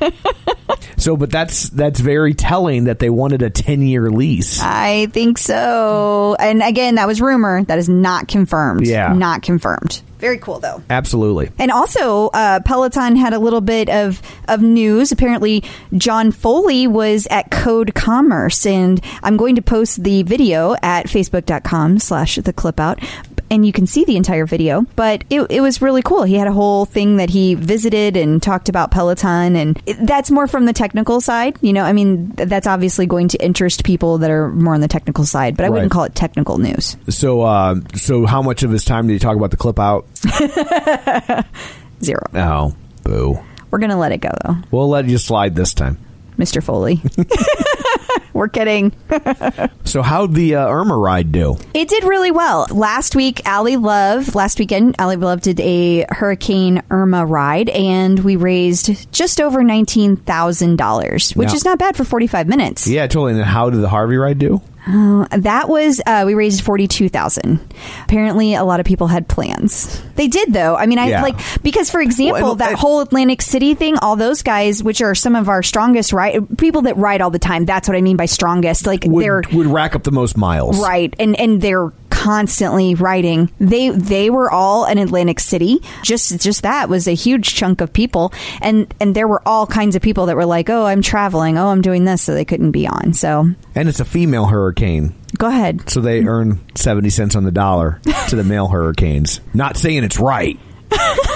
so, 0.96 1.16
but 1.16 1.30
that's 1.30 1.68
that's 1.70 2.00
very 2.00 2.32
telling 2.34 2.84
that 2.84 2.98
they 2.98 3.10
wanted 3.10 3.42
a 3.42 3.50
10 3.50 3.82
year 3.82 4.10
lease. 4.10 4.60
I 4.62 5.06
think 5.12 5.36
so. 5.38 6.34
And 6.38 6.62
again, 6.62 6.94
that 6.96 7.06
was 7.06 7.20
rumor. 7.20 7.62
That 7.64 7.78
is 7.78 7.88
not 7.88 8.26
confirmed. 8.28 8.86
Yeah. 8.86 9.12
not 9.12 9.42
confirmed. 9.42 10.00
Very 10.20 10.38
cool 10.38 10.60
though. 10.60 10.82
Absolutely. 10.90 11.50
And 11.58 11.70
also, 11.70 12.28
uh, 12.28 12.60
Peloton 12.60 13.16
had 13.16 13.32
a 13.32 13.38
little 13.38 13.60
bit 13.60 13.88
of, 13.88 14.22
of 14.48 14.60
news. 14.60 15.10
Apparently, 15.12 15.64
John 15.94 16.30
Foley 16.30 16.86
was 16.86 17.26
at 17.30 17.50
Code 17.50 17.94
Commerce, 17.94 18.66
and 18.66 19.02
I'm 19.22 19.36
going 19.36 19.56
to 19.56 19.62
post 19.62 20.04
the 20.04 20.22
video 20.22 20.76
at 20.82 21.06
facebook.com 21.06 21.98
slash 21.98 22.36
the 22.36 22.52
clip 22.52 22.78
out. 22.78 23.00
And 23.52 23.66
you 23.66 23.72
can 23.72 23.86
see 23.88 24.04
the 24.04 24.16
entire 24.16 24.46
video, 24.46 24.82
but 24.94 25.24
it, 25.28 25.42
it 25.50 25.60
was 25.60 25.82
really 25.82 26.02
cool. 26.02 26.22
He 26.22 26.36
had 26.36 26.46
a 26.46 26.52
whole 26.52 26.84
thing 26.84 27.16
that 27.16 27.30
he 27.30 27.54
visited 27.54 28.16
and 28.16 28.40
talked 28.40 28.68
about 28.68 28.92
Peloton, 28.92 29.56
and 29.56 29.82
it, 29.86 29.96
that's 30.06 30.30
more 30.30 30.46
from 30.46 30.66
the 30.66 30.72
technical 30.72 31.20
side. 31.20 31.58
You 31.60 31.72
know, 31.72 31.82
I 31.82 31.92
mean, 31.92 32.30
th- 32.36 32.48
that's 32.48 32.68
obviously 32.68 33.06
going 33.06 33.26
to 33.28 33.44
interest 33.44 33.82
people 33.84 34.18
that 34.18 34.30
are 34.30 34.50
more 34.50 34.74
on 34.74 34.80
the 34.80 34.86
technical 34.88 35.24
side, 35.24 35.56
but 35.56 35.66
I 35.66 35.68
wouldn't 35.70 35.90
call 35.90 36.04
it 36.04 36.14
technical 36.14 36.58
news. 36.58 36.96
So, 37.08 37.42
uh, 37.42 37.74
so 37.96 38.24
how 38.24 38.40
much 38.40 38.62
of 38.62 38.70
his 38.70 38.84
time 38.84 39.08
did 39.08 39.14
he 39.14 39.18
talk 39.18 39.36
about 39.36 39.50
the 39.50 39.56
clip 39.56 39.80
out? 39.80 40.06
Zero. 42.04 42.22
Oh, 42.34 42.76
boo. 43.02 43.40
We're 43.72 43.78
going 43.80 43.90
to 43.90 43.96
let 43.96 44.12
it 44.12 44.18
go, 44.18 44.30
though, 44.44 44.56
We'll 44.70 44.88
let 44.88 45.06
you 45.06 45.18
slide 45.18 45.56
this 45.56 45.74
time. 45.74 45.98
Mr. 46.38 46.62
Foley. 46.62 47.00
We're 48.32 48.48
kidding. 48.48 48.92
So, 49.82 50.02
how'd 50.02 50.34
the 50.34 50.54
uh, 50.54 50.68
Irma 50.68 50.96
ride 50.96 51.32
do? 51.32 51.56
It 51.74 51.88
did 51.88 52.04
really 52.04 52.30
well. 52.30 52.68
Last 52.70 53.16
week, 53.16 53.44
Ally 53.44 53.74
Love, 53.74 54.36
last 54.36 54.60
weekend, 54.60 54.94
Ally 55.00 55.16
Love 55.16 55.40
did 55.40 55.58
a 55.58 56.06
Hurricane 56.10 56.80
Irma 56.90 57.26
ride, 57.26 57.68
and 57.70 58.16
we 58.20 58.36
raised 58.36 59.10
just 59.12 59.40
over 59.40 59.62
$19,000, 59.62 61.34
which 61.36 61.48
Yeah. 61.48 61.54
is 61.54 61.64
not 61.64 61.78
bad 61.80 61.96
for 61.96 62.04
45 62.04 62.46
minutes. 62.46 62.86
Yeah, 62.86 63.06
totally. 63.08 63.32
And 63.32 63.40
then 63.40 63.46
how 63.48 63.70
did 63.70 63.80
the 63.80 63.88
Harvey 63.88 64.16
ride 64.16 64.38
do? 64.38 64.60
That 64.86 65.68
was, 65.68 66.00
uh, 66.06 66.24
we 66.26 66.34
raised 66.34 66.62
42000 66.62 67.60
Apparently, 68.04 68.54
a 68.54 68.64
lot 68.64 68.80
of 68.80 68.86
people 68.86 69.06
had 69.06 69.28
plans. 69.28 70.02
They 70.16 70.26
did, 70.28 70.52
though. 70.52 70.74
I 70.76 70.86
mean, 70.86 70.98
I 70.98 71.08
Yeah. 71.08 71.22
like, 71.22 71.36
because 71.62 71.90
for 71.90 72.00
example, 72.00 72.42
Well, 72.42 72.54
that 72.56 72.74
whole 72.74 73.00
Atlantic 73.00 73.42
City 73.42 73.74
thing, 73.74 73.96
all 73.98 74.16
those 74.16 74.42
guys, 74.42 74.82
which 74.82 75.00
are 75.02 75.14
some 75.14 75.36
of 75.36 75.48
our 75.48 75.62
strongest, 75.62 76.12
right? 76.12 76.40
People 76.56 76.82
that 76.82 76.96
ride 76.96 77.20
all 77.20 77.30
the 77.30 77.38
time. 77.38 77.64
That's 77.66 77.88
what 77.88 77.96
I 77.96 78.00
mean 78.00 78.16
by 78.16 78.26
strongest. 78.26 78.86
Like, 78.86 79.02
they're. 79.02 79.36
Would, 79.36 79.52
would 79.52 79.66
rack 79.66 79.94
up 79.94 80.02
the 80.02 80.12
most 80.12 80.36
miles. 80.36 80.80
right 80.80 81.14
and 81.18 81.38
and 81.38 81.60
they're 81.60 81.92
constantly 82.20 82.94
riding 82.94 83.50
they 83.58 83.88
they 83.88 84.28
were 84.28 84.50
all 84.50 84.84
in 84.84 84.98
atlantic 84.98 85.40
city 85.40 85.78
just 86.02 86.38
just 86.38 86.62
that 86.64 86.86
was 86.90 87.08
a 87.08 87.14
huge 87.14 87.54
chunk 87.54 87.80
of 87.80 87.90
people 87.94 88.30
and 88.60 88.92
and 89.00 89.16
there 89.16 89.26
were 89.26 89.40
all 89.48 89.66
kinds 89.66 89.96
of 89.96 90.02
people 90.02 90.26
that 90.26 90.36
were 90.36 90.44
like 90.44 90.68
oh 90.68 90.84
i'm 90.84 91.00
traveling 91.00 91.56
oh 91.56 91.68
i'm 91.68 91.80
doing 91.80 92.04
this 92.04 92.20
so 92.20 92.34
they 92.34 92.44
couldn't 92.44 92.72
be 92.72 92.86
on 92.86 93.14
so 93.14 93.48
And 93.74 93.88
it's 93.88 94.00
a 94.00 94.04
female 94.04 94.44
hurricane. 94.46 95.14
go 95.38 95.46
ahead 95.46 95.88
So 95.88 96.00
they 96.02 96.24
earn 96.26 96.60
70 96.74 97.08
cents 97.08 97.36
on 97.36 97.44
the 97.44 97.52
dollar 97.52 98.00
to 98.28 98.36
the 98.36 98.44
male 98.44 98.68
hurricanes. 98.68 99.40
Not 99.54 99.78
saying 99.78 100.04
it's 100.04 100.18
right. 100.20 100.58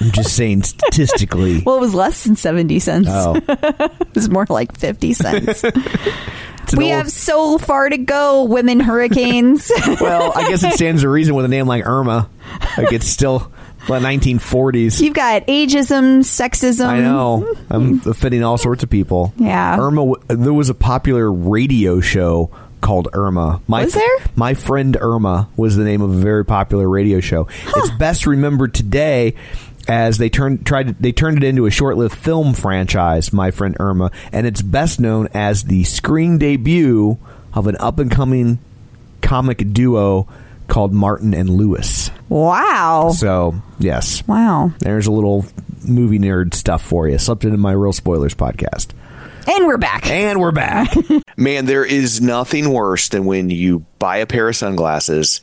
I'm 0.00 0.10
just 0.12 0.34
saying 0.34 0.62
statistically. 0.62 1.62
well 1.64 1.76
it 1.76 1.80
was 1.80 1.94
less 1.94 2.24
than 2.24 2.36
70 2.36 2.78
cents 2.78 3.08
Oh, 3.10 3.34
it 3.48 4.14
was 4.14 4.28
more 4.30 4.46
like 4.48 4.76
50 4.76 5.12
cents 5.12 5.62
we 6.76 6.84
old- 6.84 6.92
have 6.94 7.10
so 7.10 7.58
far 7.58 7.88
to 7.88 7.98
go 7.98 8.44
women 8.44 8.80
hurricanes 8.80 9.70
Well, 10.00 10.32
I 10.34 10.48
guess 10.48 10.62
it 10.62 10.72
stands 10.74 11.02
to 11.02 11.08
reason 11.08 11.34
with 11.34 11.44
a 11.44 11.48
name 11.48 11.66
like 11.66 11.84
Irma. 11.86 12.28
Like 12.78 12.92
it's 12.92 13.06
still 13.06 13.50
the 13.86 13.98
1940s. 13.98 15.00
you've 15.00 15.14
got 15.14 15.46
ageism 15.46 16.20
sexism 16.20 16.86
I 16.86 17.00
know. 17.00 17.52
I'm 17.70 18.00
offending 18.06 18.44
all 18.44 18.58
sorts 18.58 18.82
of 18.82 18.90
people. 18.90 19.32
Yeah. 19.36 19.78
Irma. 19.80 20.12
There 20.28 20.52
was 20.52 20.68
a 20.68 20.74
popular 20.74 21.30
radio 21.32 22.00
show 22.00 22.50
called 22.82 23.08
Irma. 23.12 23.60
My 23.66 23.84
Was 23.84 23.94
there? 23.94 24.16
My 24.36 24.54
friend 24.54 24.96
Irma 25.00 25.48
was 25.56 25.76
the 25.76 25.84
name 25.84 26.02
of 26.02 26.10
a 26.10 26.18
very 26.18 26.44
popular 26.44 26.88
radio 26.88 27.20
show. 27.20 27.48
It's 27.76 27.90
best 27.92 28.26
remembered 28.26 28.74
today 28.74 29.34
as 29.88 30.18
they 30.18 30.28
turned 30.28 30.66
tried 30.66 30.88
to, 30.88 30.92
they 31.00 31.12
turned 31.12 31.38
it 31.38 31.44
into 31.46 31.66
a 31.66 31.70
short-lived 31.70 32.14
film 32.14 32.54
franchise. 32.54 33.32
My 33.32 33.50
friend 33.50 33.76
Irma, 33.80 34.10
and 34.32 34.46
it's 34.46 34.62
best 34.62 35.00
known 35.00 35.28
as 35.34 35.64
the 35.64 35.84
screen 35.84 36.38
debut 36.38 37.18
of 37.54 37.66
an 37.66 37.76
up-and-coming 37.80 38.58
comic 39.22 39.72
duo 39.72 40.28
called 40.68 40.92
Martin 40.92 41.34
and 41.34 41.50
Lewis. 41.50 42.10
Wow. 42.28 43.10
So 43.14 43.54
yes, 43.78 44.22
Wow. 44.28 44.72
there's 44.78 45.06
a 45.08 45.12
little 45.12 45.44
movie 45.86 46.18
nerd 46.18 46.54
stuff 46.54 46.82
for 46.82 47.08
you. 47.08 47.18
Slipped 47.18 47.44
into 47.44 47.58
my 47.58 47.72
real 47.72 47.92
spoilers 47.92 48.34
podcast, 48.34 48.88
And 49.48 49.66
we're 49.66 49.78
back. 49.78 50.08
and 50.08 50.38
we're 50.40 50.52
back. 50.52 50.94
Man, 51.36 51.64
there 51.64 51.84
is 51.84 52.20
nothing 52.20 52.70
worse 52.72 53.08
than 53.08 53.24
when 53.24 53.50
you 53.50 53.84
buy 53.98 54.18
a 54.18 54.26
pair 54.26 54.48
of 54.48 54.54
sunglasses 54.56 55.42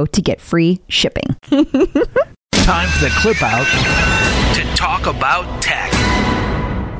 to 0.05 0.21
get 0.21 0.41
free 0.41 0.79
shipping. 0.87 1.35
Time 1.49 2.89
for 2.89 3.05
the 3.05 3.11
clip 3.17 3.41
out 3.41 3.65
to 4.55 4.63
talk 4.75 5.05
about 5.07 5.61
tech. 5.61 5.91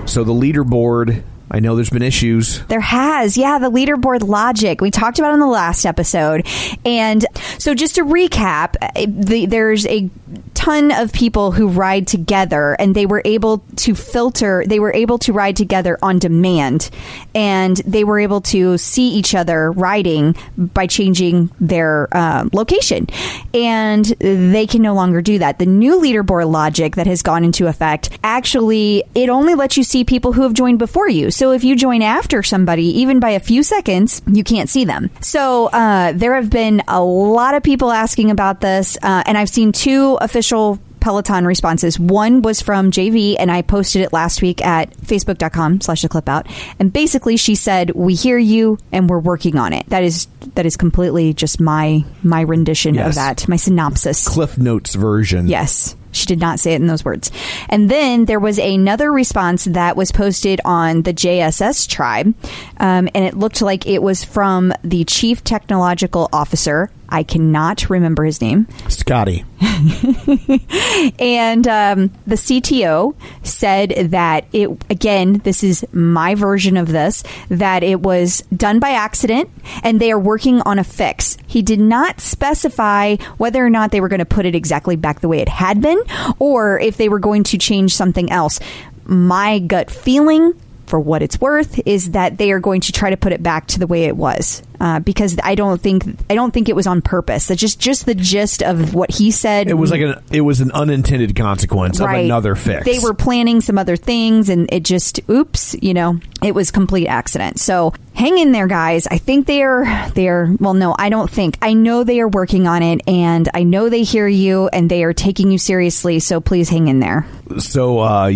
so 0.07 0.23
the 0.23 0.33
leaderboard. 0.33 1.23
I 1.51 1.59
know 1.59 1.75
there's 1.75 1.89
been 1.89 2.01
issues. 2.01 2.63
There 2.65 2.79
has, 2.79 3.37
yeah, 3.37 3.59
the 3.59 3.69
leaderboard 3.69 4.27
logic 4.27 4.81
we 4.81 4.89
talked 4.89 5.19
about 5.19 5.33
in 5.33 5.39
the 5.39 5.47
last 5.47 5.85
episode, 5.85 6.47
and 6.85 7.25
so 7.57 7.73
just 7.73 7.95
to 7.95 8.03
recap, 8.03 8.75
eh, 8.81 9.05
the, 9.07 9.45
there's 9.45 9.85
a 9.87 10.09
ton 10.53 10.91
of 10.91 11.11
people 11.11 11.51
who 11.51 11.67
ride 11.67 12.07
together, 12.07 12.75
and 12.79 12.95
they 12.95 13.05
were 13.05 13.21
able 13.25 13.63
to 13.75 13.95
filter. 13.95 14.63
They 14.65 14.79
were 14.79 14.93
able 14.93 15.17
to 15.19 15.33
ride 15.33 15.57
together 15.57 15.97
on 16.01 16.19
demand, 16.19 16.89
and 17.35 17.77
they 17.77 18.03
were 18.03 18.19
able 18.19 18.41
to 18.41 18.77
see 18.77 19.09
each 19.09 19.35
other 19.35 19.71
riding 19.71 20.35
by 20.57 20.87
changing 20.87 21.51
their 21.59 22.07
uh, 22.11 22.47
location, 22.53 23.07
and 23.53 24.05
they 24.05 24.67
can 24.67 24.81
no 24.81 24.93
longer 24.93 25.21
do 25.21 25.39
that. 25.39 25.59
The 25.59 25.65
new 25.65 25.99
leaderboard 25.99 26.49
logic 26.49 26.95
that 26.95 27.07
has 27.07 27.21
gone 27.21 27.43
into 27.43 27.67
effect 27.67 28.09
actually 28.23 29.03
it 29.15 29.29
only 29.29 29.55
lets 29.55 29.77
you 29.77 29.83
see 29.83 30.03
people 30.03 30.33
who 30.33 30.43
have 30.43 30.53
joined 30.53 30.79
before 30.79 31.09
you. 31.09 31.31
So 31.41 31.53
if 31.53 31.63
you 31.63 31.75
join 31.75 32.03
after 32.03 32.43
somebody, 32.43 32.99
even 32.99 33.19
by 33.19 33.31
a 33.31 33.39
few 33.39 33.63
seconds, 33.63 34.21
you 34.27 34.43
can't 34.43 34.69
see 34.69 34.85
them. 34.85 35.09
So 35.21 35.69
uh, 35.69 36.11
there 36.11 36.35
have 36.35 36.51
been 36.51 36.83
a 36.87 37.03
lot 37.03 37.55
of 37.55 37.63
people 37.63 37.89
asking 37.89 38.29
about 38.29 38.61
this, 38.61 38.95
uh, 39.01 39.23
and 39.25 39.35
I've 39.35 39.49
seen 39.49 39.71
two 39.71 40.19
official 40.21 40.77
Peloton 40.99 41.47
responses. 41.47 41.99
One 41.99 42.43
was 42.43 42.61
from 42.61 42.91
JV, 42.91 43.37
and 43.39 43.51
I 43.51 43.63
posted 43.63 44.03
it 44.03 44.13
last 44.13 44.43
week 44.43 44.63
at 44.63 44.91
facebook.com 44.97 45.81
slash 45.81 46.03
the 46.03 46.09
clip 46.09 46.29
out. 46.29 46.45
And 46.77 46.93
basically 46.93 47.37
she 47.37 47.55
said, 47.55 47.89
We 47.95 48.13
hear 48.13 48.37
you 48.37 48.77
and 48.91 49.09
we're 49.09 49.17
working 49.17 49.57
on 49.57 49.73
it. 49.73 49.89
That 49.89 50.03
is 50.03 50.27
that 50.53 50.67
is 50.67 50.77
completely 50.77 51.33
just 51.33 51.59
my 51.59 52.05
my 52.21 52.41
rendition 52.41 52.99
of 52.99 53.15
that, 53.15 53.47
my 53.47 53.55
synopsis. 53.55 54.27
Cliff 54.27 54.59
Notes 54.59 54.93
version. 54.93 55.47
Yes. 55.47 55.95
She 56.11 56.25
did 56.25 56.39
not 56.39 56.59
say 56.59 56.73
it 56.73 56.81
in 56.81 56.87
those 56.87 57.05
words. 57.05 57.31
And 57.69 57.89
then 57.89 58.25
there 58.25 58.39
was 58.39 58.59
another 58.59 59.11
response 59.11 59.65
that 59.65 59.95
was 59.95 60.11
posted 60.11 60.61
on 60.65 61.03
the 61.03 61.13
JSS 61.13 61.87
tribe. 61.87 62.33
Um, 62.77 63.09
and 63.13 63.25
it 63.25 63.35
looked 63.35 63.61
like 63.61 63.87
it 63.87 64.01
was 64.01 64.23
from 64.23 64.73
the 64.83 65.03
chief 65.05 65.43
technological 65.43 66.29
officer. 66.33 66.89
I 67.09 67.23
cannot 67.23 67.89
remember 67.89 68.23
his 68.23 68.41
name. 68.41 68.67
Scotty. 68.87 69.43
And 71.19 71.67
um, 71.67 72.11
the 72.27 72.35
CTO 72.35 73.15
said 73.43 74.11
that 74.11 74.45
it, 74.53 74.69
again, 74.89 75.33
this 75.43 75.63
is 75.63 75.85
my 75.91 76.35
version 76.35 76.77
of 76.77 76.87
this, 76.87 77.23
that 77.49 77.83
it 77.83 78.01
was 78.01 78.41
done 78.55 78.79
by 78.79 78.91
accident 78.91 79.49
and 79.83 79.99
they 79.99 80.11
are 80.11 80.19
working 80.19 80.61
on 80.61 80.79
a 80.79 80.83
fix. 80.83 81.37
He 81.47 81.61
did 81.61 81.79
not 81.79 82.19
specify 82.19 83.15
whether 83.37 83.65
or 83.65 83.69
not 83.69 83.91
they 83.91 84.01
were 84.01 84.07
going 84.07 84.19
to 84.19 84.25
put 84.25 84.45
it 84.45 84.55
exactly 84.55 84.95
back 84.95 85.21
the 85.21 85.27
way 85.27 85.39
it 85.39 85.49
had 85.49 85.81
been 85.81 86.00
or 86.39 86.79
if 86.79 86.97
they 86.97 87.09
were 87.09 87.19
going 87.19 87.43
to 87.45 87.57
change 87.57 87.95
something 87.95 88.31
else. 88.31 88.59
My 89.05 89.59
gut 89.59 89.89
feeling 89.91 90.53
for 90.91 90.99
what 90.99 91.23
it's 91.23 91.39
worth 91.39 91.79
is 91.85 92.11
that 92.11 92.37
they 92.37 92.51
are 92.51 92.59
going 92.59 92.81
to 92.81 92.91
try 92.91 93.09
to 93.09 93.15
put 93.15 93.31
it 93.31 93.41
back 93.41 93.65
to 93.65 93.79
the 93.79 93.87
way 93.87 94.03
it 94.03 94.15
was 94.17 94.61
uh, 94.81 94.99
because 94.99 95.37
I 95.41 95.55
don't 95.55 95.79
think 95.79 96.03
I 96.29 96.35
don't 96.35 96.51
think 96.51 96.67
it 96.67 96.75
was 96.75 96.85
on 96.85 97.01
purpose. 97.01 97.47
That's 97.47 97.61
just 97.61 97.79
just 97.79 98.05
the 98.05 98.13
gist 98.13 98.61
of 98.61 98.93
what 98.93 99.09
he 99.09 99.31
said. 99.31 99.69
It 99.69 99.75
was 99.75 99.89
like 99.89 100.01
an 100.01 100.21
it 100.31 100.41
was 100.41 100.59
an 100.59 100.71
unintended 100.73 101.33
consequence 101.33 102.01
of 102.01 102.09
another 102.09 102.55
fix. 102.55 102.83
They 102.83 102.99
were 102.99 103.13
planning 103.13 103.61
some 103.61 103.77
other 103.77 103.95
things, 103.95 104.49
and 104.49 104.71
it 104.73 104.83
just 104.83 105.21
oops, 105.29 105.75
you 105.81 105.93
know, 105.93 106.19
it 106.43 106.55
was 106.55 106.71
complete 106.71 107.07
accident. 107.07 107.59
So 107.59 107.93
hang 108.13 108.37
in 108.37 108.51
there, 108.51 108.67
guys. 108.67 109.07
I 109.07 109.17
think 109.17 109.47
they 109.47 109.61
are 109.61 110.09
they 110.11 110.27
are. 110.27 110.49
Well, 110.59 110.73
no, 110.73 110.95
I 110.97 111.09
don't 111.09 111.29
think. 111.29 111.57
I 111.61 111.73
know 111.73 112.03
they 112.03 112.19
are 112.19 112.27
working 112.27 112.67
on 112.67 112.81
it, 112.83 113.01
and 113.07 113.47
I 113.53 113.63
know 113.63 113.89
they 113.89 114.03
hear 114.03 114.27
you, 114.27 114.67
and 114.69 114.89
they 114.89 115.03
are 115.03 115.13
taking 115.13 115.51
you 115.51 115.57
seriously. 115.57 116.19
So 116.19 116.41
please 116.41 116.69
hang 116.69 116.87
in 116.87 116.99
there. 116.99 117.25
So 117.59 117.99
uh, 117.99 118.31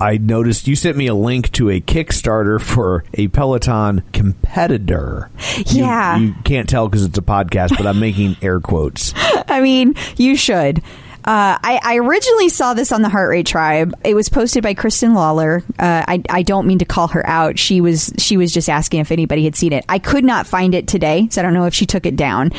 I 0.00 0.18
noticed 0.18 0.68
you 0.68 0.76
sent 0.76 0.96
me 0.96 1.06
a 1.06 1.14
link 1.14 1.50
to 1.52 1.70
a 1.70 1.80
Kickstarter 1.80 2.60
for 2.60 3.04
a 3.14 3.28
Peloton 3.28 4.02
competitor. 4.12 5.30
You- 5.56 5.64
Yeah. 5.84 6.18
you, 6.18 6.34
can't 6.44 6.68
tell 6.68 6.88
because 6.88 7.04
it's 7.04 7.18
a 7.18 7.22
podcast, 7.22 7.76
but 7.76 7.86
I'm 7.86 8.00
making 8.00 8.36
air 8.42 8.60
quotes. 8.60 9.12
I 9.48 9.60
mean, 9.60 9.94
you 10.16 10.36
should. 10.36 10.82
Uh, 11.24 11.58
I, 11.62 11.80
I 11.82 11.96
originally 11.98 12.48
saw 12.48 12.74
this 12.74 12.90
on 12.90 13.02
the 13.02 13.08
Heart 13.08 13.28
Rate 13.30 13.46
Tribe. 13.46 13.94
It 14.04 14.14
was 14.14 14.28
posted 14.28 14.62
by 14.62 14.74
Kristen 14.74 15.14
Lawler. 15.14 15.62
Uh, 15.78 16.04
I, 16.08 16.22
I 16.30 16.42
don't 16.42 16.66
mean 16.66 16.78
to 16.78 16.84
call 16.84 17.08
her 17.08 17.26
out. 17.26 17.58
She 17.58 17.80
was 17.80 18.12
she 18.18 18.36
was 18.36 18.52
just 18.52 18.70
asking 18.70 19.00
if 19.00 19.12
anybody 19.12 19.44
had 19.44 19.54
seen 19.54 19.72
it. 19.72 19.84
I 19.88 19.98
could 19.98 20.24
not 20.24 20.46
find 20.46 20.74
it 20.74 20.88
today, 20.88 21.28
so 21.30 21.40
I 21.40 21.44
don't 21.44 21.54
know 21.54 21.66
if 21.66 21.74
she 21.74 21.86
took 21.86 22.06
it 22.06 22.16
down. 22.16 22.52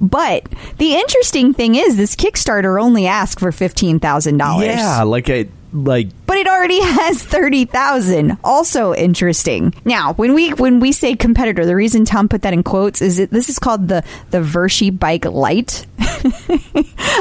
But 0.00 0.48
the 0.78 0.94
interesting 0.94 1.54
thing 1.54 1.76
is, 1.76 1.96
this 1.96 2.16
Kickstarter 2.16 2.82
only 2.82 3.06
asked 3.06 3.38
for 3.38 3.52
fifteen 3.52 4.00
thousand 4.00 4.38
dollars. 4.38 4.68
Yeah, 4.68 5.02
like 5.02 5.30
I 5.30 5.46
like 5.84 6.08
but 6.26 6.36
it 6.36 6.48
already 6.48 6.80
has 6.82 7.22
30,000. 7.22 8.38
Also 8.42 8.94
interesting. 8.94 9.74
Now, 9.84 10.14
when 10.14 10.34
we 10.34 10.50
when 10.54 10.80
we 10.80 10.92
say 10.92 11.14
competitor, 11.16 11.64
the 11.64 11.76
reason 11.76 12.04
Tom 12.04 12.28
put 12.28 12.42
that 12.42 12.52
in 12.52 12.62
quotes 12.62 13.00
is 13.02 13.18
that 13.18 13.30
this 13.30 13.48
is 13.48 13.58
called 13.58 13.88
the 13.88 14.04
the 14.30 14.38
Vershi 14.38 14.96
Bike 14.96 15.24
light 15.24 15.86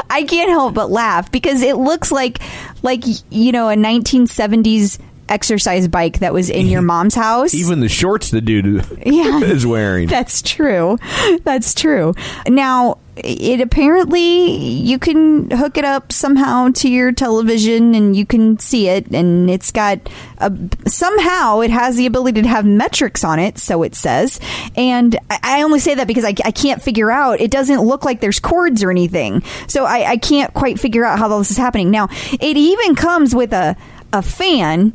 I 0.10 0.24
can't 0.28 0.50
help 0.50 0.74
but 0.74 0.90
laugh 0.90 1.32
because 1.32 1.62
it 1.62 1.78
looks 1.78 2.12
like 2.12 2.40
like 2.82 3.04
you 3.30 3.52
know 3.52 3.70
a 3.70 3.76
1970s 3.76 5.00
exercise 5.30 5.88
bike 5.88 6.20
that 6.20 6.34
was 6.34 6.50
in 6.50 6.68
your 6.68 6.82
mom's 6.84 7.16
house. 7.16 7.54
even 7.54 7.80
the 7.80 7.90
shorts 7.90 8.32
the 8.32 8.42
dude 8.42 8.86
Yeah. 9.06 9.40
is 9.42 9.66
wearing. 9.66 10.08
That's 10.08 10.42
true. 10.42 10.98
That's 11.44 11.74
true. 11.74 12.14
Now, 12.48 13.00
it 13.18 13.62
apparently 13.62 14.52
you 14.58 15.00
can 15.00 15.50
hook 15.50 15.78
it 15.78 15.86
up 15.86 16.12
somehow 16.12 16.70
to 16.76 16.90
your 16.90 17.14
television 17.14 17.96
and 17.96 18.14
you 18.14 18.26
can 18.26 18.60
see 18.60 18.90
it 18.90 19.08
and 19.14 19.50
it's 19.50 19.72
got 19.72 20.00
a, 20.40 20.52
somehow 20.86 21.62
it 21.62 21.72
has 21.72 21.96
the 21.96 22.06
ability 22.08 22.42
to 22.42 22.48
have 22.50 22.66
metrics 22.66 23.24
on 23.24 23.40
it 23.40 23.58
so 23.58 23.84
it 23.84 23.96
says 23.96 24.38
and 24.76 25.18
I- 25.30 25.62
only 25.64 25.80
say 25.80 25.96
that 25.96 26.08
because 26.08 26.26
I, 26.26 26.34
I 26.44 26.52
can't 26.52 26.82
figure 26.82 27.10
out 27.10 27.40
it 27.40 27.52
doesn't 27.52 27.80
look 27.80 28.04
like 28.04 28.20
there's 28.20 28.42
cords 28.42 28.84
or 28.84 28.92
anything 28.92 29.44
so 29.68 29.86
I, 29.86 30.10
I 30.12 30.18
can't 30.18 30.54
quite 30.54 30.78
figure 30.78 31.06
out 31.06 31.18
how 31.18 31.30
all 31.32 31.40
this 31.40 31.52
is 31.52 31.58
happening 31.58 31.92
now 31.92 32.10
it 32.34 32.58
even 32.58 32.96
comes 32.96 33.34
with 33.34 33.54
a, 33.54 33.78
a 34.12 34.22
fan 34.22 34.94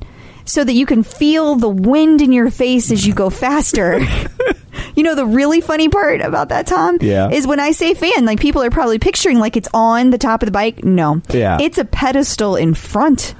so 0.51 0.65
that 0.65 0.73
you 0.73 0.87
can 0.87 1.03
feel 1.03 1.55
the 1.57 1.69
wind 1.69 2.21
in 2.21 2.33
your 2.33 2.51
face 2.51 2.91
as 2.91 3.07
you 3.07 3.15
go 3.15 3.31
faster 3.31 4.01
you 4.95 5.03
know 5.03 5.15
the 5.15 5.27
really 5.27 5.61
funny 5.61 5.89
part 5.89 6.21
about 6.21 6.49
that, 6.51 6.67
Tom? 6.67 6.99
Yeah. 7.01 7.31
Is 7.31 7.47
when 7.47 7.61
I 7.61 7.73
say 7.73 7.95
fan, 7.95 8.25
like 8.25 8.41
people 8.41 8.63
are 8.63 8.71
probably 8.71 8.99
picturing 8.99 9.39
like 9.39 9.57
it's 9.57 9.69
on 9.73 10.11
the 10.11 10.19
top 10.19 10.43
of 10.43 10.47
the 10.47 10.53
bike. 10.53 10.85
No. 10.85 11.23
Yeah. 11.31 11.59
It's 11.61 11.79
a 11.79 11.85
pedestal 11.85 12.57
in 12.57 12.75
front 12.75 13.35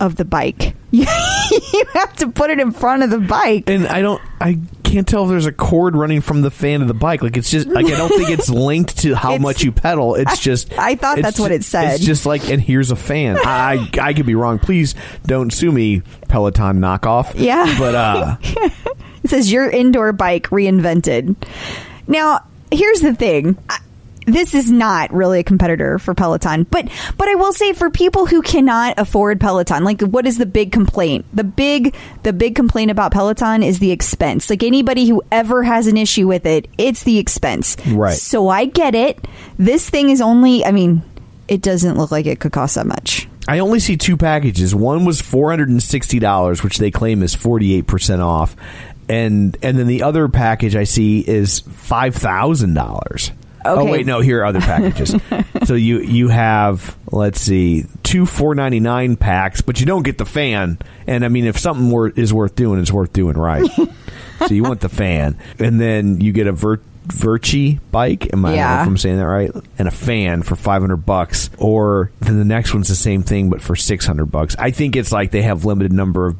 of 0.00 0.16
the 0.16 0.24
bike. 0.24 0.74
you 0.90 1.06
have 1.94 2.14
to 2.16 2.28
put 2.28 2.50
it 2.50 2.60
in 2.60 2.70
front 2.72 3.02
of 3.02 3.10
the 3.10 3.18
bike. 3.18 3.64
and 3.68 3.86
I 3.86 4.02
don't 4.02 4.22
I 4.40 4.58
can't 4.96 5.06
tell 5.06 5.24
if 5.24 5.28
there's 5.28 5.44
a 5.46 5.52
cord 5.52 5.94
running 5.94 6.22
from 6.22 6.40
the 6.40 6.50
fan 6.50 6.80
to 6.80 6.86
the 6.86 6.94
bike. 6.94 7.22
Like 7.22 7.36
it's 7.36 7.50
just 7.50 7.68
like 7.68 7.84
I 7.86 7.90
don't 7.90 8.08
think 8.08 8.30
it's 8.30 8.48
linked 8.48 8.98
to 9.00 9.14
how 9.14 9.30
It's- 9.30 9.42
much 9.42 9.62
you 9.62 9.72
pedal. 9.72 10.14
It's 10.14 10.38
just 10.38 10.72
I 10.78 10.94
thought 10.94 11.18
it's 11.18 11.26
that's 11.26 11.38
what 11.38 11.48
ju- 11.48 11.54
it 11.56 11.64
said. 11.64 11.94
It's 11.96 12.04
just 12.04 12.24
like 12.24 12.48
and 12.48 12.60
here's 12.62 12.90
a 12.90 12.96
fan. 12.96 13.36
I 13.44 13.88
I 14.00 14.14
could 14.14 14.24
be 14.26 14.34
wrong. 14.34 14.58
Please 14.58 14.94
don't 15.26 15.52
sue 15.52 15.70
me, 15.70 16.00
Peloton 16.28 16.78
knockoff. 16.80 17.32
Yeah. 17.36 17.74
but 17.78 17.94
uh, 17.94 18.36
It 19.24 19.30
says 19.30 19.50
your 19.52 19.68
indoor 19.68 20.12
bike 20.12 20.44
reinvented. 20.50 21.34
Now, 22.06 22.46
here's 22.70 23.00
the 23.00 23.14
thing. 23.14 23.58
I- 23.68 23.78
this 24.26 24.54
is 24.54 24.70
not 24.70 25.12
really 25.12 25.40
a 25.40 25.44
competitor 25.44 25.98
for 25.98 26.14
Peloton, 26.14 26.64
but 26.64 26.88
but 27.16 27.28
I 27.28 27.34
will 27.36 27.52
say 27.52 27.72
for 27.72 27.90
people 27.90 28.26
who 28.26 28.42
cannot 28.42 28.98
afford 28.98 29.40
Peloton, 29.40 29.84
like 29.84 30.02
what 30.02 30.26
is 30.26 30.36
the 30.36 30.46
big 30.46 30.72
complaint? 30.72 31.24
The 31.32 31.44
big 31.44 31.94
the 32.24 32.32
big 32.32 32.54
complaint 32.54 32.90
about 32.90 33.12
Peloton 33.12 33.62
is 33.62 33.78
the 33.78 33.92
expense. 33.92 34.50
Like 34.50 34.62
anybody 34.62 35.08
who 35.08 35.22
ever 35.30 35.62
has 35.62 35.86
an 35.86 35.96
issue 35.96 36.26
with 36.26 36.44
it, 36.44 36.68
it's 36.76 37.04
the 37.04 37.18
expense. 37.18 37.76
Right. 37.86 38.16
So 38.16 38.48
I 38.48 38.66
get 38.66 38.94
it. 38.94 39.24
This 39.58 39.88
thing 39.88 40.10
is 40.10 40.20
only 40.20 40.64
I 40.64 40.72
mean, 40.72 41.02
it 41.48 41.62
doesn't 41.62 41.96
look 41.96 42.10
like 42.10 42.26
it 42.26 42.40
could 42.40 42.52
cost 42.52 42.74
that 42.74 42.86
much. 42.86 43.28
I 43.48 43.60
only 43.60 43.78
see 43.78 43.96
two 43.96 44.16
packages. 44.16 44.74
One 44.74 45.04
was 45.04 45.22
$460, 45.22 46.64
which 46.64 46.78
they 46.78 46.90
claim 46.90 47.22
is 47.22 47.36
48% 47.36 48.18
off. 48.18 48.56
And 49.08 49.56
and 49.62 49.78
then 49.78 49.86
the 49.86 50.02
other 50.02 50.26
package 50.28 50.74
I 50.74 50.82
see 50.82 51.20
is 51.20 51.62
$5,000. 51.62 53.35
Oh, 53.66 53.80
okay. 53.80 53.88
Oh 53.88 53.92
wait, 53.92 54.06
no. 54.06 54.20
Here 54.20 54.40
are 54.40 54.44
other 54.44 54.60
packages. 54.60 55.14
so 55.64 55.74
you 55.74 56.00
you 56.00 56.28
have 56.28 56.96
let's 57.10 57.40
see 57.40 57.86
two 58.02 58.26
four 58.26 58.54
ninety 58.54 58.80
nine 58.80 59.16
packs, 59.16 59.60
but 59.60 59.80
you 59.80 59.86
don't 59.86 60.02
get 60.02 60.18
the 60.18 60.24
fan. 60.24 60.78
And 61.06 61.24
I 61.24 61.28
mean, 61.28 61.46
if 61.46 61.58
something 61.58 61.90
were, 61.90 62.08
is 62.08 62.32
worth 62.32 62.54
doing, 62.54 62.80
it's 62.80 62.92
worth 62.92 63.12
doing 63.12 63.36
right. 63.36 63.68
so 64.46 64.54
you 64.54 64.62
want 64.62 64.80
the 64.80 64.88
fan, 64.88 65.38
and 65.58 65.80
then 65.80 66.20
you 66.20 66.32
get 66.32 66.46
a 66.46 66.52
vert. 66.52 66.82
Virchi 67.06 67.78
bike. 67.92 68.32
Am 68.32 68.44
I 68.44 68.56
yeah. 68.56 68.82
if 68.82 68.88
I'm 68.88 68.98
saying 68.98 69.18
that 69.18 69.28
right? 69.28 69.52
And 69.78 69.86
a 69.86 69.92
fan 69.92 70.42
for 70.42 70.56
500 70.56 70.96
bucks, 70.96 71.50
or 71.56 72.10
then 72.18 72.36
the 72.36 72.44
next 72.44 72.74
one's 72.74 72.88
the 72.88 72.96
same 72.96 73.22
thing 73.22 73.48
but 73.48 73.62
for 73.62 73.76
600 73.76 74.26
bucks. 74.26 74.56
I 74.58 74.72
think 74.72 74.96
it's 74.96 75.12
like 75.12 75.30
they 75.30 75.42
have 75.42 75.64
limited 75.64 75.92
number 75.92 76.26
of 76.26 76.36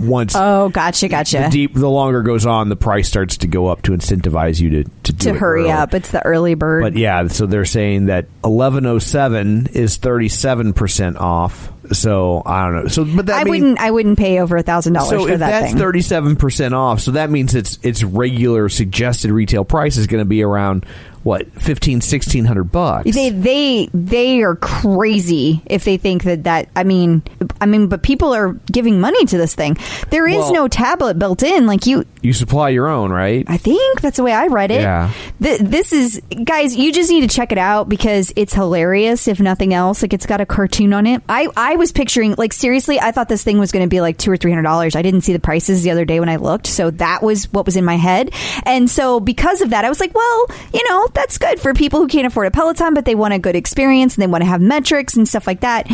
once. 0.00 0.34
Oh, 0.36 0.68
gotcha, 0.70 1.08
gotcha. 1.08 1.38
the 1.44 1.48
deep, 1.50 1.74
the 1.74 1.88
longer 1.88 2.22
goes 2.22 2.46
on, 2.46 2.68
the 2.68 2.76
price 2.76 3.08
starts 3.08 3.36
to 3.38 3.46
go 3.46 3.68
up 3.68 3.82
to 3.82 3.92
incentivize 3.92 4.60
you 4.60 4.70
to 4.70 4.84
to, 5.04 5.12
do 5.12 5.32
to 5.32 5.38
hurry 5.38 5.62
early. 5.62 5.70
up. 5.72 5.94
It's 5.94 6.10
the 6.10 6.24
early 6.24 6.54
bird. 6.54 6.82
But 6.82 6.96
yeah, 6.96 7.26
so 7.28 7.46
they're 7.46 7.64
saying 7.64 8.06
that 8.06 8.24
1107 8.42 9.68
is 9.72 9.98
37% 9.98 11.16
off. 11.20 11.72
So 11.92 12.42
I 12.44 12.64
don't 12.66 12.82
know. 12.82 12.88
So 12.88 13.04
but 13.04 13.26
that 13.26 13.40
I 13.40 13.44
mean- 13.44 13.50
wouldn't 13.62 13.78
I 13.80 13.90
wouldn't 13.92 14.18
pay 14.18 14.40
over 14.40 14.56
a 14.56 14.62
thousand 14.64 14.94
dollars 14.94 15.10
so 15.10 15.26
for 15.26 15.32
if 15.34 15.38
that 15.38 15.50
that's 15.60 15.68
thing. 15.72 15.78
thirty 15.80 16.00
seven 16.02 16.34
percent 16.34 16.74
off, 16.74 16.98
so 17.00 17.12
that 17.12 17.30
means 17.30 17.54
its 17.54 17.78
its 17.84 18.02
regular 18.02 18.68
suggested 18.68 19.30
retail 19.30 19.64
price 19.64 19.96
is 19.96 20.08
going 20.08 20.20
to 20.20 20.24
be 20.28 20.42
around 20.42 20.84
what 21.26 21.50
15 21.60 21.96
1600 21.96 22.64
bucks. 22.70 23.12
They 23.12 23.30
they 23.30 23.90
they 23.92 24.42
are 24.42 24.54
crazy 24.54 25.60
if 25.66 25.82
they 25.84 25.96
think 25.96 26.22
that 26.22 26.44
that 26.44 26.68
I 26.76 26.84
mean 26.84 27.22
I 27.60 27.66
mean 27.66 27.88
but 27.88 28.02
people 28.04 28.32
are 28.32 28.52
giving 28.70 29.00
money 29.00 29.24
to 29.26 29.36
this 29.36 29.52
thing. 29.54 29.76
There 30.10 30.28
is 30.28 30.36
Well- 30.36 30.52
no 30.54 30.68
tablet 30.68 31.18
built 31.18 31.42
in 31.42 31.66
like 31.66 31.84
you 31.86 32.04
you 32.22 32.32
supply 32.32 32.70
your 32.70 32.88
own, 32.88 33.10
right? 33.12 33.44
I 33.48 33.56
think 33.56 34.00
that's 34.00 34.16
the 34.16 34.22
way 34.22 34.32
I 34.32 34.46
read 34.46 34.70
it. 34.70 34.80
Yeah. 34.80 35.12
Th- 35.42 35.60
this 35.60 35.92
is 35.92 36.20
guys, 36.44 36.74
you 36.76 36.92
just 36.92 37.10
need 37.10 37.28
to 37.28 37.34
check 37.34 37.50
it 37.52 37.58
out 37.58 37.88
because 37.88 38.32
it's 38.36 38.54
hilarious 38.54 39.28
if 39.28 39.40
nothing 39.40 39.74
else. 39.74 40.02
Like 40.02 40.12
it's 40.12 40.26
got 40.26 40.40
a 40.40 40.46
cartoon 40.46 40.92
on 40.92 41.06
it. 41.06 41.22
I 41.28 41.48
I 41.56 41.74
was 41.76 41.90
picturing 41.92 42.34
like 42.38 42.52
seriously, 42.52 43.00
I 43.00 43.10
thought 43.10 43.28
this 43.28 43.42
thing 43.42 43.58
was 43.58 43.72
going 43.72 43.84
to 43.84 43.88
be 43.88 44.00
like 44.00 44.16
2 44.18 44.30
or 44.30 44.36
300 44.36 44.62
dollars. 44.62 44.94
I 44.94 45.02
didn't 45.02 45.22
see 45.22 45.32
the 45.32 45.40
prices 45.40 45.82
the 45.82 45.90
other 45.90 46.04
day 46.04 46.20
when 46.20 46.28
I 46.28 46.36
looked, 46.36 46.68
so 46.68 46.90
that 46.92 47.22
was 47.22 47.52
what 47.52 47.66
was 47.66 47.76
in 47.76 47.84
my 47.84 47.96
head. 47.96 48.30
And 48.64 48.88
so 48.88 49.18
because 49.18 49.60
of 49.60 49.70
that, 49.70 49.84
I 49.84 49.88
was 49.88 49.98
like, 50.00 50.14
well, 50.14 50.46
you 50.72 50.88
know, 50.88 51.08
that's 51.16 51.38
good 51.38 51.58
for 51.58 51.74
people 51.74 51.98
who 52.00 52.06
can't 52.06 52.26
afford 52.26 52.46
a 52.46 52.50
Peloton 52.50 52.94
but 52.94 53.04
they 53.04 53.14
want 53.16 53.34
a 53.34 53.38
good 53.38 53.56
experience 53.56 54.14
and 54.14 54.22
they 54.22 54.26
want 54.28 54.42
to 54.42 54.48
have 54.48 54.60
metrics 54.60 55.16
and 55.16 55.26
stuff 55.26 55.46
like 55.46 55.60
that. 55.60 55.90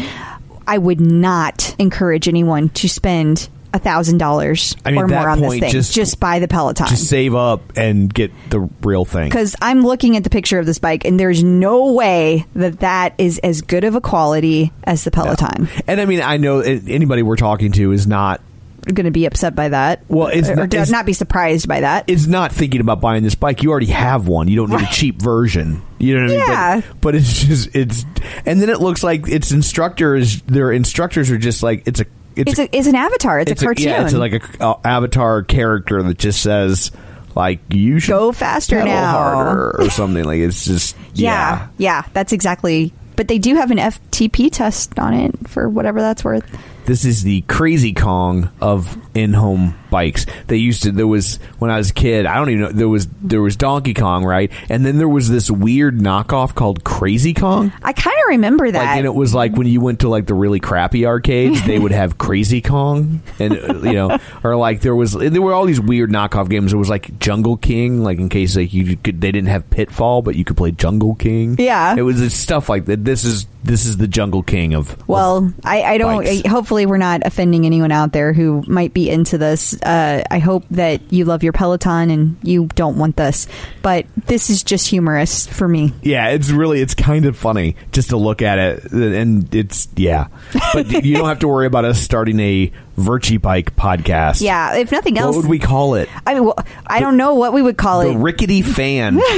I 0.67 0.79
would 0.79 1.01
not 1.01 1.75
encourage 1.79 2.29
anyone 2.29 2.69
to 2.71 2.89
spend 2.89 3.49
a 3.75 3.79
thousand 3.79 4.19
dollars 4.19 4.77
or 4.85 5.09
more 5.09 5.29
on 5.31 5.41
this 5.41 5.59
thing. 5.59 5.71
just- 5.71 5.95
just 5.95 6.21
buy 6.21 6.39
the 6.41 6.47
Peloton 6.47 6.87
Just 6.89 7.09
save 7.09 7.35
up 7.35 7.63
and 7.75 8.13
get 8.13 8.31
the 8.51 8.69
real 8.83 9.07
thing. 9.07 9.31
because 9.31 9.57
I'm 9.63 9.81
looking 9.81 10.15
at 10.19 10.25
the 10.25 10.31
picture 10.31 10.59
of 10.59 10.67
this 10.67 10.79
bike, 10.79 11.07
and 11.07 11.19
there's 11.19 11.43
no 11.43 11.93
way 11.95 12.45
that 12.55 12.81
that 12.81 13.15
is 13.17 13.39
as 13.39 13.63
good 13.63 13.85
of 13.85 13.95
a 13.95 14.01
quality 14.03 14.73
as 14.85 15.05
the 15.05 15.11
Peloton. 15.11 15.69
And 15.87 16.03
I 16.03 16.05
mean, 16.05 16.21
I 16.21 16.37
know 16.37 16.61
anybody 16.61 17.23
we're 17.23 17.37
talking 17.37 17.73
to 17.73 17.93
is 17.93 18.07
not 18.07 18.43
Going 18.85 19.05
to 19.05 19.11
be 19.13 19.27
upset 19.27 19.55
by 19.55 19.69
that. 19.69 20.03
Well, 20.09 20.27
it's 20.29 20.49
or 20.49 20.57
not- 20.57 20.65
it's- 20.75 20.91
not 20.91 21.07
be 21.07 21.13
surprised 21.13 21.69
by 21.69 21.81
that. 21.81 22.05
It's 22.09 22.27
not 22.27 22.51
thinking 22.53 22.81
about 22.81 23.01
buying 23.01 23.23
this 23.23 23.35
bike. 23.37 23.63
You 23.63 23.71
already 23.71 23.87
have 23.87 24.27
one. 24.27 24.49
You 24.49 24.57
don't 24.57 24.71
need 24.71 24.81
a 24.83 24.93
cheap 24.93 25.23
version. 25.23 25.83
You 25.99 26.17
know 26.17 26.23
what 26.23 26.31
I 26.33 26.37
mean? 26.37 26.47
Yeah. 26.49 26.81
But, 26.81 27.01
but 27.01 27.15
it's 27.15 27.45
just 27.45 27.77
it's 27.77 28.05
and 28.45 28.61
then 28.61 28.69
it 28.71 28.81
looks 28.81 29.05
like 29.05 29.29
its 29.29 29.53
instructors 29.53 30.43
their 30.43 30.73
instructors 30.73 31.31
are 31.31 31.39
just 31.39 31.63
like 31.63 31.85
it's 31.87 32.01
a 32.01 32.07
it's, 32.35 32.51
It's 32.53 32.59
a, 32.61 32.77
it's 32.77 32.87
an 32.89 32.95
avatar. 32.97 33.39
It's, 33.41 33.51
a 33.51 33.55
cartoon. 33.67 33.87
yeah, 33.87 34.05
it's 34.05 34.15
like 34.15 34.33
a 34.61 34.65
uh, 34.67 34.81
avatar 34.85 35.43
character 35.43 36.03
that 36.03 36.19
just 36.19 36.43
says 36.43 36.91
like 37.37 37.61
you 37.71 38.01
should 38.01 38.11
Go 38.11 38.33
faster 38.33 38.83
now. 38.85 39.13
harder 39.13 39.81
or 39.81 39.91
something 39.91 40.25
like 40.25 40.41
it's 40.41 40.65
just 40.65 40.97
yeah, 41.15 41.59
yeah. 41.61 41.69
yeah, 41.79 42.09
that's 42.15 42.33
exactly. 42.33 42.93
But 43.15 43.29
they 43.29 43.39
do 43.39 43.55
have 43.55 43.71
an 43.71 43.79
FTP 43.79 44.51
test 44.51 44.99
on 44.99 45.13
it 45.15 45.49
for 45.49 45.69
whatever 45.69 46.01
that's 46.01 46.25
worth. 46.25 46.45
This 46.85 47.05
is 47.05 47.23
the 47.23 47.43
crazy 47.43 47.93
Kong 47.93 48.51
of 48.61 48.99
in-home 49.15 49.79
bikes. 49.91 50.27
They 50.49 50.57
used 50.57 50.83
to. 50.85 50.93
There 50.93 51.07
was 51.07 51.37
when 51.59 51.71
I 51.71 51.79
was 51.79 51.91
a 51.91 51.95
kid. 51.95 52.27
I 52.27 52.37
don't 52.37 52.51
even 52.51 52.63
know. 52.63 52.73
There 52.73 52.89
was 52.89 53.07
there 53.23 53.41
was 53.41 53.57
Donkey 53.57 53.95
Kong, 53.95 54.25
right? 54.25 54.51
And 54.69 54.85
then 54.85 54.99
there 54.99 55.09
was 55.09 55.31
this 55.31 55.51
weird 55.51 55.99
knockoff 55.99 56.55
called 56.55 56.85
Crazy 56.85 57.33
Kong. 57.35 57.73
I 57.83 57.93
kind 57.93 58.17
of 58.17 58.29
remember 58.29 58.71
that. 58.71 58.79
Like, 58.79 58.97
and 58.99 59.07
it 59.07 59.15
was 59.15 59.35
like 59.35 59.53
when 59.53 59.67
you 59.67 59.81
went 59.81 60.01
to 60.01 60.09
like 60.09 60.27
the 60.27 60.35
really 60.35 60.61
crappy 60.61 61.07
arcades, 61.07 61.65
they 61.67 61.79
would 61.79 61.93
have 61.93 62.19
Crazy 62.19 62.61
Kong, 62.61 63.23
and 63.39 63.53
uh, 63.55 63.75
you 63.83 63.93
know, 63.95 64.19
or 64.45 64.57
like 64.57 64.81
there 64.81 64.95
was 64.95 65.13
there 65.13 65.43
were 65.43 65.55
all 65.55 65.65
these 65.65 65.81
weird 65.81 66.11
knockoff 66.11 66.51
games. 66.51 66.73
It 66.73 66.77
was 66.77 66.91
like 66.91 67.19
Jungle 67.19 67.57
King, 67.57 68.03
like 68.03 68.19
in 68.19 68.29
case 68.29 68.57
like 68.57 68.75
you 68.75 68.97
could 68.97 69.21
they 69.21 69.33
didn't 69.33 69.49
have 69.49 69.71
Pitfall, 69.71 70.23
but 70.23 70.37
you 70.37 70.45
could 70.45 70.57
play 70.57 70.71
Jungle 70.71 71.15
King. 71.15 71.57
Yeah. 71.59 71.95
it 71.97 72.03
was 72.03 72.21
it's 72.21 72.35
stuff 72.35 72.69
like 72.69 72.85
that. 72.87 73.05
This 73.05 73.25
is 73.25 73.47
this 73.65 73.87
is 73.87 73.97
the 73.97 74.09
Jungle 74.09 74.43
King 74.43 74.75
of 74.75 74.83
of 74.83 75.09
Well, 75.09 75.53
I, 75.65 75.83
I 75.83 75.99
don't. 75.99 76.27
I- 76.27 76.49
hopefully, 76.49 76.87
we're 76.87 76.97
not 76.97 77.23
offending 77.25 77.65
anyone 77.67 77.93
out 77.93 78.13
there 78.13 78.33
who 78.33 78.63
might 78.67 78.93
be 78.93 79.02
into 79.11 79.39
this. 79.39 79.75
Uh, 79.83 80.23
I 80.31 80.39
hope 80.39 80.65
that 80.71 81.01
you 81.13 81.25
love 81.25 81.43
your 81.43 81.53
Peloton 81.53 82.11
and 82.11 82.37
you 82.43 82.67
don't 82.75 82.97
want 82.99 83.17
this, 83.17 83.47
but 83.83 84.07
this 84.27 84.51
is 84.51 84.63
just 84.63 84.89
humorous 84.89 85.47
for 85.47 85.69
me. 85.69 85.93
Yeah, 86.03 86.29
it's 86.29 86.51
really 86.51 86.81
it's 86.81 86.95
kind 86.95 87.27
of 87.27 87.37
funny 87.37 87.77
just 87.93 88.11
to 88.11 88.17
look 88.17 88.43
at 88.43 88.59
it, 88.59 88.93
and 88.93 89.53
it's 89.55 89.89
yeah. 89.97 90.29
But 90.73 90.91
you 91.05 91.17
don't 91.17 91.29
have 91.29 91.41
to 91.41 91.49
worry 91.49 91.67
about 91.67 91.85
us 91.85 92.01
starting 92.01 92.39
a 92.41 92.73
Virtue 92.97 93.39
Bike 93.39 93.75
podcast. 93.77 94.41
Yeah, 94.43 94.77
if 94.77 94.93
nothing 94.93 95.19
else, 95.19 95.35
What 95.37 95.43
would 95.45 95.51
we 95.51 95.59
call 95.59 95.95
it? 95.95 96.09
I 96.27 96.35
mean, 96.35 96.45
well, 96.45 96.59
I 96.87 97.01
don't 97.01 97.17
know 97.17 97.35
what 97.35 97.53
we 97.53 97.63
would 97.63 97.77
call 97.79 98.03
The 98.03 98.11
it. 98.11 98.13
The 98.15 98.19
rickety 98.19 98.63
fan. 98.63 99.21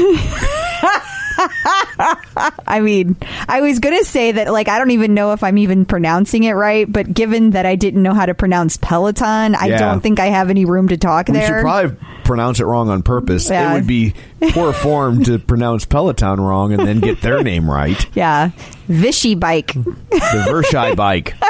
I 2.66 2.80
mean, 2.80 3.16
I 3.48 3.60
was 3.60 3.78
going 3.78 3.96
to 3.98 4.04
say 4.04 4.32
that, 4.32 4.52
like, 4.52 4.68
I 4.68 4.78
don't 4.78 4.90
even 4.92 5.14
know 5.14 5.32
if 5.32 5.42
I'm 5.42 5.58
even 5.58 5.84
pronouncing 5.84 6.44
it 6.44 6.52
right, 6.52 6.90
but 6.90 7.12
given 7.12 7.50
that 7.50 7.66
I 7.66 7.74
didn't 7.76 8.02
know 8.02 8.14
how 8.14 8.26
to 8.26 8.34
pronounce 8.34 8.76
Peloton, 8.76 9.54
I 9.54 9.66
Yeah. 9.66 9.78
don't 9.78 10.00
think 10.00 10.20
I 10.20 10.26
have 10.26 10.50
any 10.50 10.64
room 10.64 10.88
to 10.88 10.96
talk 10.96 11.28
we 11.28 11.34
there. 11.34 11.46
should 11.46 11.60
probably 11.62 11.96
pronounce 12.24 12.60
it 12.60 12.64
wrong 12.64 12.88
on 12.88 13.02
purpose. 13.02 13.48
Yeah. 13.50 13.70
It 13.70 13.74
would 13.74 13.86
be 13.86 14.14
poor 14.52 14.72
form 14.74 15.22
to 15.24 15.38
pronounce 15.38 15.84
Peloton 15.84 16.40
wrong 16.40 16.72
and 16.72 16.86
then 16.86 17.00
get 17.00 17.20
their 17.20 17.42
name 17.42 17.70
right. 17.70 18.06
yeah, 18.14 18.50
Vichy 18.88 19.34
bike. 19.34 19.72
The 19.74 20.44
Versailles 20.48 20.94
bike. 20.94 21.34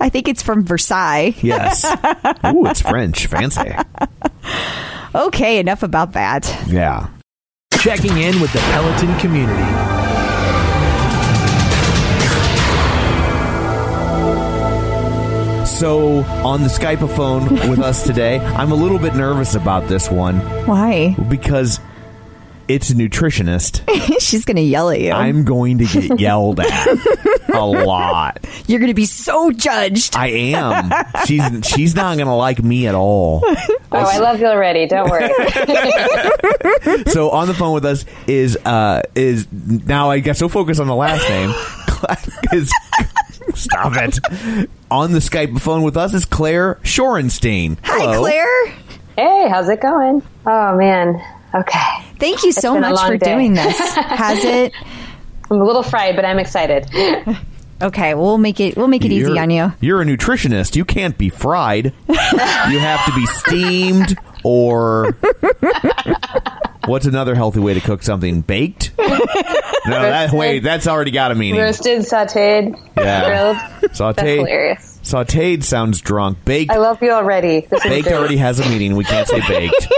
I 0.00 0.08
think 0.10 0.28
it's 0.28 0.42
from 0.42 0.64
Versailles. 0.64 1.34
Yes. 1.40 1.84
Ooh, 2.44 2.66
it's 2.66 2.82
French. 2.82 3.26
Fancy. 3.26 3.72
Okay, 5.14 5.58
enough 5.60 5.82
about 5.82 6.12
that. 6.12 6.64
Yeah. 6.68 7.08
Checking 7.84 8.16
in 8.16 8.40
with 8.40 8.50
the 8.54 8.60
Peloton 8.60 9.14
community. 9.18 9.60
So 15.66 16.24
on 16.42 16.62
the 16.62 16.68
Skype 16.68 17.06
phone 17.14 17.50
with 17.68 17.80
us 17.80 18.02
today, 18.06 18.38
I'm 18.38 18.72
a 18.72 18.74
little 18.74 18.98
bit 18.98 19.14
nervous 19.14 19.54
about 19.54 19.86
this 19.86 20.10
one 20.10 20.38
Why? 20.66 21.14
because 21.28 21.78
it's 22.68 22.90
a 22.90 22.94
nutritionist. 22.94 23.82
She's 24.20 24.44
going 24.44 24.56
to 24.56 24.62
yell 24.62 24.90
at 24.90 25.00
you. 25.00 25.12
I'm 25.12 25.44
going 25.44 25.78
to 25.78 25.84
get 25.86 26.18
yelled 26.20 26.60
at 26.60 26.88
a 27.52 27.64
lot. 27.64 28.44
You're 28.66 28.80
going 28.80 28.90
to 28.90 28.94
be 28.94 29.06
so 29.06 29.50
judged. 29.52 30.16
I 30.16 30.28
am. 30.28 30.90
She's 31.26 31.42
she's 31.66 31.94
not 31.94 32.16
going 32.16 32.26
to 32.28 32.34
like 32.34 32.62
me 32.62 32.86
at 32.86 32.94
all. 32.94 33.42
Oh, 33.96 33.98
I 33.98 34.18
love 34.18 34.40
you 34.40 34.46
already. 34.46 34.88
Don't 34.88 35.08
worry. 35.08 35.28
So 37.12 37.30
on 37.30 37.46
the 37.46 37.54
phone 37.56 37.74
with 37.74 37.84
us 37.84 38.04
is 38.26 38.56
uh 38.64 39.02
is 39.14 39.46
now 39.52 40.10
I 40.10 40.18
guess 40.18 40.40
we'll 40.40 40.48
focus 40.48 40.80
on 40.80 40.88
the 40.88 40.96
last 40.96 41.28
name. 41.28 41.50
is 42.52 42.72
stop 43.54 43.92
it. 43.94 44.18
On 44.90 45.12
the 45.12 45.20
Skype 45.20 45.60
phone 45.60 45.82
with 45.84 45.96
us 45.96 46.12
is 46.12 46.24
Claire 46.24 46.74
Shorenstein. 46.82 47.78
Hi, 47.84 48.16
Claire. 48.16 48.66
Hey, 49.16 49.48
how's 49.48 49.68
it 49.68 49.80
going? 49.80 50.22
Oh 50.44 50.76
man. 50.76 51.22
Okay. 51.54 52.03
Thank 52.18 52.42
you 52.44 52.52
so 52.52 52.78
much 52.78 53.00
for 53.06 53.16
day. 53.16 53.32
doing 53.34 53.54
this. 53.54 53.78
Has 53.94 54.44
it? 54.44 54.72
I'm 55.50 55.60
a 55.60 55.64
little 55.64 55.82
fried, 55.82 56.16
but 56.16 56.24
I'm 56.24 56.38
excited. 56.38 56.86
Okay, 57.82 58.14
we'll 58.14 58.38
make 58.38 58.60
it. 58.60 58.76
We'll 58.76 58.88
make 58.88 59.04
it 59.04 59.12
easy 59.12 59.26
You're- 59.28 59.38
on 59.40 59.50
you. 59.50 59.72
You're 59.80 60.00
a 60.00 60.04
nutritionist. 60.04 60.76
You 60.76 60.84
can't 60.84 61.18
be 61.18 61.28
fried. 61.28 61.92
you 62.08 62.78
have 62.78 63.04
to 63.06 63.12
be 63.14 63.26
steamed 63.26 64.16
or 64.44 65.16
what's 66.86 67.06
another 67.06 67.34
healthy 67.34 67.60
way 67.60 67.74
to 67.74 67.80
cook 67.80 68.02
something? 68.02 68.40
Baked? 68.42 68.92
No, 68.98 69.08
that 70.00 70.32
wait, 70.32 70.60
that's 70.60 70.86
already 70.86 71.10
got 71.10 71.30
a 71.30 71.34
meaning. 71.34 71.60
Roasted, 71.60 72.00
sauteed, 72.02 72.74
Yeah. 72.96 73.26
grilled. 73.28 73.56
That's 73.82 74.00
Sauteed. 74.00 74.36
hilarious. 74.38 74.98
Sauteed 75.02 75.62
sounds 75.62 76.00
drunk. 76.00 76.38
Baked. 76.46 76.70
I 76.72 76.76
love 76.78 77.02
you 77.02 77.10
already. 77.10 77.66
This 77.68 77.82
baked 77.82 78.08
great. 78.08 78.16
already 78.16 78.36
has 78.38 78.60
a 78.60 78.68
meaning. 78.70 78.96
We 78.96 79.04
can't 79.04 79.28
say 79.28 79.40
baked. 79.46 79.92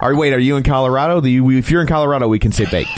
Are 0.00 0.14
wait? 0.14 0.32
Are 0.32 0.38
you 0.38 0.56
in 0.56 0.62
Colorado? 0.62 1.20
The, 1.20 1.30
you- 1.30 1.50
if 1.50 1.70
you're 1.70 1.80
in 1.80 1.86
Colorado, 1.86 2.28
we 2.28 2.38
can 2.38 2.52
say 2.52 2.64
baked. 2.70 2.90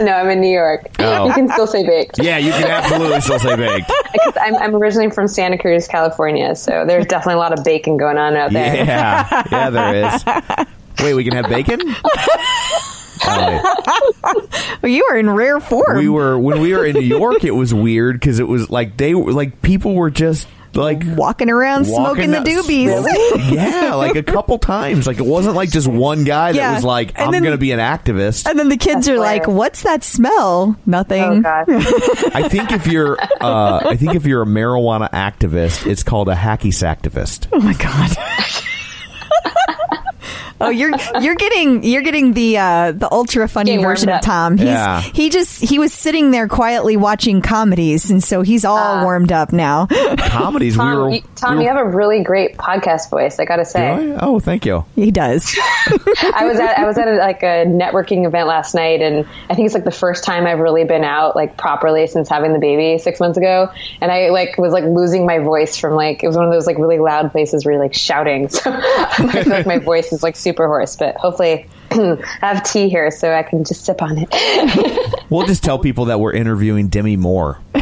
No, 0.00 0.12
I'm 0.12 0.28
in 0.30 0.40
New 0.40 0.48
York. 0.52 0.86
Oh. 0.98 1.26
You 1.28 1.32
can 1.34 1.48
still 1.50 1.66
say 1.66 1.86
baked. 1.86 2.18
Yeah, 2.20 2.36
you 2.38 2.50
can 2.52 2.64
absolutely 2.66 3.20
still 3.20 3.38
say 3.38 3.54
baked. 3.54 3.90
Because 4.12 4.34
I'm, 4.40 4.56
I'm 4.56 4.74
originally 4.74 5.10
from 5.10 5.28
Santa 5.28 5.56
Cruz, 5.58 5.86
California, 5.86 6.54
so 6.56 6.84
there's 6.86 7.06
definitely 7.06 7.34
a 7.34 7.38
lot 7.38 7.56
of 7.56 7.64
bacon 7.64 7.96
going 7.96 8.16
on 8.18 8.34
out 8.34 8.50
there. 8.52 8.74
Yeah, 8.76 9.42
yeah, 9.52 9.70
there 9.70 10.14
is. 10.14 10.66
Wait, 11.00 11.14
we 11.14 11.22
can 11.22 11.32
have 11.34 11.48
bacon. 11.48 11.80
Oh, 13.26 14.40
Well, 14.82 14.90
you 14.92 15.06
were 15.08 15.16
in 15.16 15.30
rare 15.30 15.60
form. 15.60 15.96
we 15.96 16.08
were 16.08 16.38
when 16.38 16.60
we 16.60 16.72
were 16.74 16.84
in 16.84 16.94
New 16.94 17.00
York. 17.00 17.44
It 17.44 17.52
was 17.52 17.72
weird 17.72 18.16
because 18.20 18.38
it 18.38 18.48
was 18.48 18.68
like 18.70 18.96
they 18.96 19.14
like 19.14 19.62
people 19.62 19.94
were 19.94 20.10
just 20.10 20.46
like 20.76 21.02
walking 21.04 21.50
around 21.50 21.86
walking 21.88 22.04
smoking 22.04 22.30
the 22.32 22.38
out- 22.38 22.46
doobies. 22.46 23.52
yeah, 23.54 23.94
like 23.94 24.16
a 24.16 24.22
couple 24.22 24.58
times. 24.58 25.06
Like 25.06 25.18
it 25.18 25.26
wasn't 25.26 25.54
like 25.56 25.70
just 25.70 25.86
one 25.88 26.24
guy 26.24 26.52
that 26.52 26.58
Yeah. 26.58 26.74
was 26.74 26.84
like, 26.84 27.10
And 27.16 27.26
"I'm 27.26 27.32
then- 27.32 27.42
going 27.42 27.54
to 27.54 27.58
be 27.58 27.72
an 27.72 27.80
activist." 27.80 28.48
And 28.48 28.58
then 28.58 28.68
the 28.68 28.76
kids 28.76 29.06
That's 29.06 29.08
are 29.10 29.18
like, 29.18 29.46
"What's 29.46 29.82
that 29.82 30.04
smell?" 30.04 30.76
Nothing. 30.86 31.22
Oh 31.22 31.40
god. 31.42 31.64
I 32.34 32.48
think 32.48 32.72
if 32.72 32.86
you're, 32.86 33.18
uh, 33.40 33.80
I 33.86 33.96
think 33.96 34.14
if 34.14 34.26
you're 34.26 34.42
a 34.42 34.46
marijuana 34.46 35.10
activist, 35.10 35.86
it's 35.86 36.02
called 36.02 36.28
a 36.28 36.34
hacky 36.34 36.68
sacktivist. 36.72 37.48
Oh 37.52 37.60
my 37.60 37.72
god. 37.74 38.16
oh, 40.60 40.68
you're 40.70 40.90
you're 41.20 41.34
getting 41.34 41.82
you're 41.84 42.02
getting 42.02 42.32
the 42.34 42.58
uh, 42.58 42.92
the 42.92 43.10
ultra 43.10 43.48
funny 43.48 43.72
Getting 43.72 43.84
version 43.84 44.08
of. 44.08 44.20
Tom. 44.22 44.56
He's 44.58 44.66
Yeah. 44.66 45.00
he 45.00 45.30
just 45.30 45.62
he 45.62 45.78
was 45.78 45.92
sitting 45.92 46.30
there 46.30 46.48
quietly 46.48 46.96
watching 46.96 47.40
comedies, 47.42 48.10
and 48.10 48.22
so 48.22 48.42
he's 48.42 48.64
all 48.64 48.76
Ah. 48.78 49.02
warmed 49.02 49.32
up 49.32 49.52
now. 49.52 49.86
Comedies. 50.18 50.76
Tom, 50.76 50.90
we 50.90 50.96
were. 51.02 51.10
you, 51.10 51.22
Tom, 51.36 51.56
we 51.58 51.64
you 51.64 51.68
have 51.68 51.78
a 51.78 51.84
really 51.88 52.22
great 52.22 52.56
podcast 52.56 53.10
voice. 53.10 53.38
I 53.38 53.44
gotta 53.44 53.64
say. 53.64 53.94
Really? 53.96 54.16
Oh, 54.20 54.40
thank 54.40 54.64
you. 54.66 54.84
he 54.94 55.10
does. 55.10 55.56
I 55.88 56.44
was 56.46 56.58
at 56.58 56.78
I 56.78 56.84
was 56.86 56.98
at 56.98 57.08
a, 57.08 57.16
like 57.16 57.42
a 57.42 57.64
networking 57.66 58.26
event 58.26 58.46
last 58.48 58.74
night, 58.74 59.00
and 59.02 59.26
I 59.50 59.54
think 59.54 59.66
it's 59.66 59.74
like 59.74 59.84
the 59.84 59.90
first 59.90 60.24
time 60.24 60.46
I've 60.46 60.58
really 60.60 60.84
been 60.84 61.04
out 61.04 61.36
like 61.36 61.56
properly 61.56 62.06
since 62.06 62.28
having 62.28 62.52
the 62.52 62.58
baby 62.58 62.98
six 62.98 63.20
months 63.20 63.38
ago. 63.38 63.70
And 64.00 64.10
I 64.10 64.30
like 64.30 64.56
was 64.58 64.72
like 64.72 64.84
losing 64.84 65.26
my 65.26 65.38
voice 65.38 65.76
from 65.76 65.94
like 65.94 66.22
it 66.22 66.26
was 66.26 66.36
one 66.36 66.46
of 66.46 66.52
those 66.52 66.66
like 66.66 66.78
really 66.78 66.98
loud 66.98 67.30
places 67.32 67.64
where 67.64 67.74
you're 67.74 67.82
like 67.82 67.94
shouting. 67.94 68.48
So 68.64 68.70
I 68.72 69.42
feel 69.42 69.52
like 69.52 69.66
my 69.66 69.78
voice 69.78 70.12
is 70.12 70.22
like 70.22 70.36
super 70.44 70.66
hoarse, 70.68 70.94
but 70.94 71.16
hopefully 71.16 71.66
I 71.90 72.16
have 72.40 72.62
tea 72.62 72.88
here 72.88 73.10
so 73.10 73.32
I 73.32 73.42
can 73.42 73.64
just 73.64 73.84
sip 73.84 74.00
on 74.02 74.18
it. 74.18 75.10
We'll 75.30 75.46
just 75.46 75.64
tell 75.64 75.78
people 75.80 76.04
that 76.04 76.20
we're 76.20 76.34
interviewing 76.34 76.88
Demi 76.88 77.16
Moore, 77.16 77.58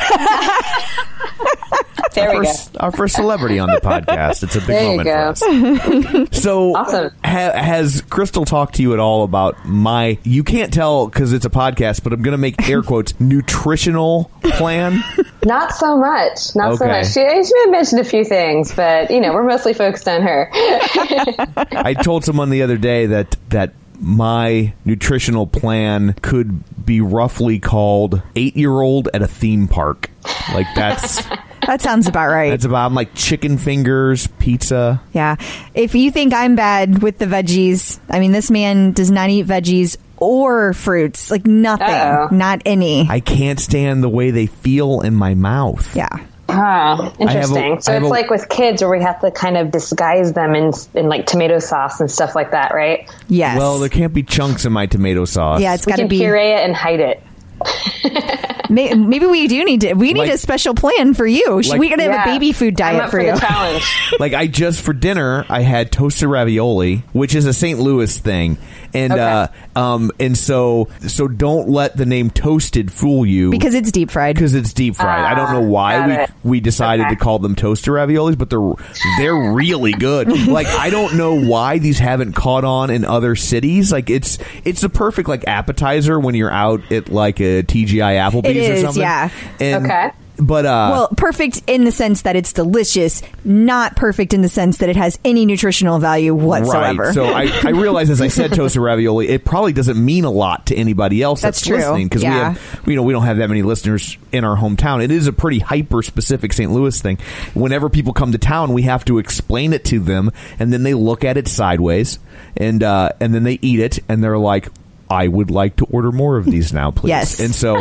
there 2.15 2.29
we 2.31 2.37
go. 2.37 2.43
first, 2.45 2.77
our 2.79 2.93
first 2.93 3.15
celebrity 3.15 3.59
on 3.59 3.69
the 3.71 3.81
podcast. 3.83 4.43
It's 4.43 4.57
a 4.57 4.61
big 4.61 4.69
There 4.69 4.97
moment 4.97 5.09
for 5.09 6.29
us. 6.29 6.29
So, 6.43 6.75
Awesome. 6.75 7.11
ha- 7.25 7.53
has 7.57 8.03
Crystal 8.03 8.45
talked 8.45 8.75
to 8.77 8.83
you 8.83 8.93
at 8.95 8.99
all 8.99 9.23
about 9.25 9.65
my? 9.65 10.19
You 10.25 10.43
can't 10.45 10.73
tell 10.73 11.07
because 11.07 11.33
it's 11.33 11.45
a 11.45 11.51
podcast, 11.51 12.03
but 12.03 12.13
I'm 12.13 12.23
going 12.23 12.33
to 12.33 12.39
make 12.39 12.69
air 12.69 12.83
quotes 12.83 13.19
nutritional 13.21 14.31
plan. 14.43 15.03
Not 15.45 15.73
so 15.73 15.97
much. 15.97 16.55
Not 16.57 16.79
so 16.79 16.85
Okay. 16.85 16.89
much. 17.01 17.07
She, 17.07 17.21
she 17.21 17.55
may 17.55 17.61
have 17.65 17.71
mentioned 17.71 18.01
a 18.01 18.05
few 18.05 18.25
things, 18.25 18.75
but 18.75 19.11
you 19.11 19.21
know 19.21 19.33
we're 19.33 19.45
mostly 19.47 19.73
focused 19.75 20.09
on 20.09 20.23
her. 20.23 20.49
I 20.53 21.95
told 22.03 22.25
someone 22.25 22.51
the 22.51 22.63
other 22.63 22.77
day 22.79 23.07
that 23.07 23.37
that 23.51 23.73
my 24.01 24.75
nutritional 24.85 25.47
plan 25.47 26.15
could 26.23 26.85
be 26.85 27.01
roughly 27.01 27.59
called 27.61 28.21
eight 28.35 28.57
year 28.57 28.73
old 28.81 29.09
at 29.15 29.23
a 29.23 29.29
theme 29.29 29.69
park. 29.69 30.11
Like 30.53 30.67
that's 30.75 31.23
That 31.67 31.81
sounds 31.81 32.09
about 32.09 32.29
right. 32.29 32.51
that's 32.51 32.65
about 32.65 32.87
I'm 32.87 32.95
like 32.95 33.15
chicken 33.15 33.57
fingers, 33.59 34.27
pizza. 34.39 35.01
Yeah. 35.13 35.37
If 35.75 35.95
you 35.95 36.11
think 36.11 36.35
I'm 36.35 36.57
bad 36.57 37.03
with 37.03 37.19
the 37.19 37.27
veggies, 37.27 38.01
I 38.09 38.19
mean, 38.21 38.33
this 38.33 38.51
man 38.51 38.93
does 38.93 39.11
not 39.11 39.31
eat 39.31 39.47
veggies 39.47 39.97
or 40.17 40.73
fruits. 40.73 41.31
Like 41.31 41.47
nothing. 41.47 41.87
Uh-oh. 41.87 42.29
Not 42.35 42.63
any. 42.67 43.07
I 43.09 43.21
can't 43.21 43.61
stand 43.61 44.03
the 44.03 44.09
way 44.09 44.31
they 44.31 44.47
feel 44.47 45.01
in 45.01 45.15
my 45.15 45.35
mouth. 45.35 45.95
yeah. 45.97 46.09
Ah, 46.55 47.11
interesting. 47.19 47.77
I 47.77 47.79
so 47.79 47.93
it's 47.95 48.05
a- 48.05 48.09
like 48.09 48.29
with 48.29 48.47
kids 48.51 48.83
where 48.83 48.91
we 48.91 49.01
have 49.03 49.21
to 49.23 49.31
kind 49.31 49.57
of 49.57 49.71
disguise 49.71 50.35
them 50.35 50.55
in 50.55 50.73
in 50.93 51.09
like 51.09 51.25
tomato 51.25 51.59
sauce 51.59 51.99
and 51.99 52.11
stuff 52.11 52.35
like 52.35 52.51
that, 52.51 52.75
right? 52.75 53.11
Yes. 53.29 53.57
Well, 53.57 53.79
there 53.79 53.89
can't 53.89 54.13
be 54.13 54.23
chunks 54.23 54.67
in 54.67 54.73
my 54.73 54.85
tomato 54.85 55.25
sauce. 55.25 55.63
yeah, 55.63 55.73
it's 55.75 55.87
got 55.87 55.97
to 55.97 56.07
be. 56.09 56.19
puree 56.19 56.51
it 56.53 56.61
and 56.65 56.75
hide 56.77 57.01
it. 57.01 57.23
May, 58.71 58.95
maybe 58.95 59.27
we 59.27 59.49
do 59.49 59.65
need 59.65 59.83
to. 59.83 59.93
We 59.95 60.13
need 60.15 60.21
Like- 60.21 60.33
a 60.33 60.39
special 60.39 60.75
plan 60.75 61.13
for 61.15 61.27
you. 61.27 61.61
Like- 61.61 61.79
we 61.79 61.89
gotta 61.91 62.03
have 62.05 62.13
Yeah. 62.13 62.23
a 62.25 62.27
baby 62.27 62.53
food 62.53 62.75
diet 62.77 63.11
for 63.11 63.21
for 63.21 63.21
you. 63.21 63.35
like 64.19 64.33
I 64.35 64.47
just 64.47 64.81
for 64.81 64.93
dinner 64.93 65.45
I 65.49 65.61
had 65.61 65.93
toasted 65.93 66.29
ravioli, 66.29 67.03
which 67.13 67.35
is 67.35 67.45
a 67.47 67.53
St. 67.53 67.79
Louis 67.79 68.19
thing, 68.19 68.57
and 68.95 69.13
Okay. 69.13 69.49
uh, 69.75 69.79
um, 69.79 70.11
and 70.21 70.37
so 70.37 70.89
so 71.07 71.29
don't 71.29 71.69
let 71.69 71.97
the 71.97 72.07
name 72.07 72.31
toasted 72.31 72.93
fool 72.93 73.25
you 73.27 73.51
because 73.51 73.75
it's 73.75 73.91
deep 73.91 74.11
fried. 74.11 74.35
because 74.35 74.55
it's 74.55 74.73
deep 74.73 74.97
fried. 74.97 75.25
I 75.25 75.35
don't 75.35 75.53
know 75.53 75.67
Ah, 75.67 75.71
why 75.71 76.07
we 76.07 76.13
it. 76.15 76.31
we 76.45 76.61
decided 76.61 77.07
Okay. 77.07 77.15
to 77.15 77.21
call 77.21 77.39
them 77.39 77.55
toaster 77.55 77.93
raviolis, 77.93 78.37
but 78.37 78.51
they're 78.51 78.73
they're 79.19 79.53
really 79.53 79.93
good. 79.93 80.29
like 80.49 80.67
I 80.67 80.91
don't 80.91 81.17
know 81.17 81.35
why 81.35 81.79
these 81.79 81.99
haven't 81.99 82.33
caught 82.33 82.65
on 82.65 82.91
in 82.91 83.05
other 83.05 83.35
cities. 83.37 83.93
Like 83.93 84.11
it's 84.11 84.39
it's 84.65 84.83
a 84.83 84.89
perfect 84.89 85.29
like 85.29 85.47
appetizer 85.47 86.19
when 86.21 86.35
you're 86.35 86.51
out 86.53 86.81
at 86.93 87.09
like 87.11 87.41
a 87.41 87.63
TGI 87.63 88.17
Applebee's 88.31 88.57
It 88.69 88.71
or 88.73 88.81
something. 88.81 89.03
yeah. 89.03 89.29
And, 89.61 89.87
Okay. 89.87 90.11
But 90.39 90.65
uh, 90.67 90.89
well, 90.93 91.09
perfect 91.17 91.63
in 91.67 91.85
the 91.85 91.93
sense 91.93 92.23
that 92.23 92.37
it's 92.37 92.53
delicious, 92.53 93.23
not 93.45 93.97
perfect 93.97 94.33
in 94.33 94.41
the 94.41 94.49
sense 94.49 94.79
that 94.79 94.89
it 94.89 94.97
has 94.97 95.19
any 95.25 95.45
nutritional 95.47 95.99
value 95.99 96.35
whatsoever. 96.35 97.05
Right. 97.05 97.15
So 97.15 97.25
I, 97.27 97.43
I 97.65 97.71
realize 97.79 98.09
as 98.11 98.21
I 98.21 98.29
said 98.29 98.53
toasted 98.53 98.81
ravioli, 98.81 99.29
it 99.29 99.45
probably 99.45 99.73
doesn't 99.73 100.03
mean 100.03 100.25
a 100.25 100.31
lot 100.31 100.67
to 100.67 100.75
anybody 100.75 101.23
else 101.23 101.43
that's, 101.43 101.59
That's 101.61 101.67
true. 101.69 101.77
listening 101.77 102.09
because 102.09 102.23
Yeah. 102.23 102.31
we 102.31 102.39
have 102.55 102.83
you 102.89 102.97
know 102.97 103.03
we 103.03 103.13
don't 103.13 103.25
have 103.25 103.37
that 103.37 103.49
many 103.49 103.63
listeners 103.63 104.17
in 104.33 104.45
our 104.45 104.57
hometown. 104.57 105.03
It 105.05 105.11
is 105.11 105.27
a 105.27 105.33
pretty 105.33 105.59
hyper 105.59 106.03
specific 106.03 106.53
St. 106.55 106.71
Louis 106.73 107.01
thing. 107.01 107.19
Whenever 107.55 107.89
people 107.91 108.13
come 108.13 108.33
to 108.33 108.39
town, 108.39 108.73
we 108.73 108.83
have 108.83 109.05
to 109.05 109.19
explain 109.19 109.73
it 109.73 109.85
to 109.87 110.01
them, 110.01 110.31
and 110.59 110.73
then 110.73 110.83
they 110.83 110.95
look 110.95 111.25
at 111.25 111.37
it 111.37 111.47
sideways, 111.47 112.19
and 112.57 112.83
uh, 112.83 113.11
and 113.21 113.35
then 113.35 113.43
they 113.45 113.59
eat 113.63 113.81
it, 113.81 113.99
and 114.09 114.25
they're 114.25 114.39
like. 114.39 114.69
I 115.13 115.29
would 115.29 115.51
like 115.51 115.77
to 115.77 115.85
order 115.87 116.11
more 116.11 116.37
of 116.37 116.45
these 116.45 116.73
now, 116.73 116.91
please. 116.91 117.11
Yes. 117.11 117.41
And 117.41 117.55
so, 117.55 117.81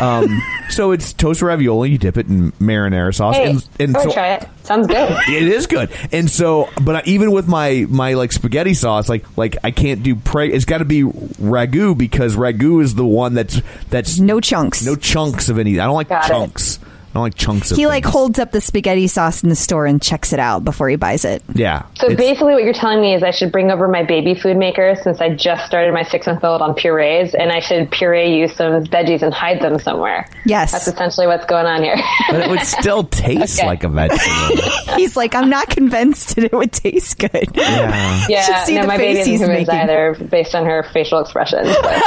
um, 0.00 0.42
so 0.70 0.92
it's 0.92 1.12
toasted 1.12 1.46
ravioli. 1.46 1.90
You 1.90 1.98
dip 1.98 2.16
it 2.16 2.26
in 2.28 2.52
marinara 2.52 3.14
sauce, 3.14 3.36
Hey, 3.36 3.50
and, 3.50 3.68
and 3.80 3.96
so 3.96 4.10
try 4.12 4.34
it. 4.34 4.48
Sounds 4.62 4.86
good. 4.86 5.10
it 5.28 5.42
is 5.48 5.66
good, 5.66 5.90
and 6.12 6.30
so, 6.30 6.68
but 6.82 6.96
I- 6.96 7.02
even 7.06 7.32
with 7.32 7.48
my 7.48 7.86
my 7.88 8.14
like 8.14 8.32
spaghetti 8.32 8.74
sauce, 8.74 9.08
like 9.08 9.24
like 9.36 9.56
I 9.64 9.70
can't 9.70 10.02
do 10.02 10.14
pre. 10.14 10.52
It's 10.52 10.64
got 10.64 10.78
to 10.78 10.84
be 10.84 11.02
ragu 11.02 11.96
because 11.96 12.36
ragu 12.36 12.82
is 12.82 12.94
the 12.94 13.06
one 13.06 13.34
that's 13.34 13.60
that's 13.90 14.18
no 14.18 14.40
chunks. 14.40 14.84
no 14.84 14.94
chunks 14.94 15.48
of 15.48 15.58
any. 15.58 15.80
I 15.80 15.86
don't 15.86 15.94
like 15.94 16.08
Got 16.08 16.30
it. 16.30 16.78
Chunks. 17.08 17.14
I 17.14 17.14
don't 17.14 17.22
like 17.22 17.34
chunks 17.34 17.70
of. 17.70 17.76
he 17.76 17.86
like 17.86 18.04
things. 18.04 18.12
holds 18.12 18.38
up 18.38 18.52
the 18.52 18.60
spaghetti 18.60 19.06
sauce 19.06 19.42
in 19.42 19.48
the 19.48 19.56
store 19.56 19.86
and 19.86 20.00
checks 20.00 20.32
it 20.32 20.38
out 20.38 20.64
before 20.64 20.88
he 20.88 20.96
buys 20.96 21.24
it. 21.24 21.42
Yeah. 21.54 21.86
So 21.96 22.14
basically, 22.14 22.52
what 22.54 22.62
you're 22.64 22.72
telling 22.74 23.00
me 23.00 23.14
is 23.14 23.22
I 23.22 23.30
should 23.30 23.50
bring 23.52 23.70
over 23.70 23.88
my 23.88 24.02
baby 24.02 24.34
food 24.34 24.56
maker 24.56 24.94
since 25.02 25.20
I 25.20 25.34
just 25.34 25.66
started 25.66 25.92
my 25.94 26.02
six 26.02 26.26
month 26.26 26.44
old 26.44 26.62
on 26.62 26.74
purees, 26.74 27.34
and 27.34 27.50
I 27.52 27.60
should 27.60 27.90
puree 27.90 28.38
you 28.38 28.48
some 28.48 28.84
veggies 28.84 29.22
and 29.22 29.32
hide 29.32 29.60
them 29.60 29.78
somewhere. 29.78 30.28
Yes. 30.44 30.72
That's 30.72 30.88
essentially 30.88 31.26
what's 31.26 31.46
going 31.46 31.66
on 31.66 31.82
here. 31.82 31.96
but 32.30 32.40
it 32.40 32.50
would 32.50 32.60
still 32.60 33.04
taste 33.04 33.58
Okay. 33.58 33.66
like 33.66 33.84
a 33.84 33.88
vegetable. 33.88 34.96
He's 34.96 35.16
like, 35.16 35.34
I'm 35.34 35.50
not 35.50 35.68
convinced 35.70 36.36
that 36.36 36.44
it 36.44 36.52
would 36.52 36.72
taste 36.72 37.18
good. 37.18 37.48
yeah. 37.54 38.24
yeah, 38.28 38.64
see 38.64 38.74
no, 38.74 38.82
the 38.82 38.88
my 38.88 38.96
baby 38.96 39.18
he's 39.18 39.28
isn't 39.40 39.46
convinced 39.46 39.68
making. 39.72 39.82
either 39.88 40.16
based 40.30 40.54
on 40.54 40.64
her 40.66 40.82
facial 40.92 41.20
expressions. 41.20 41.68
But 41.82 42.02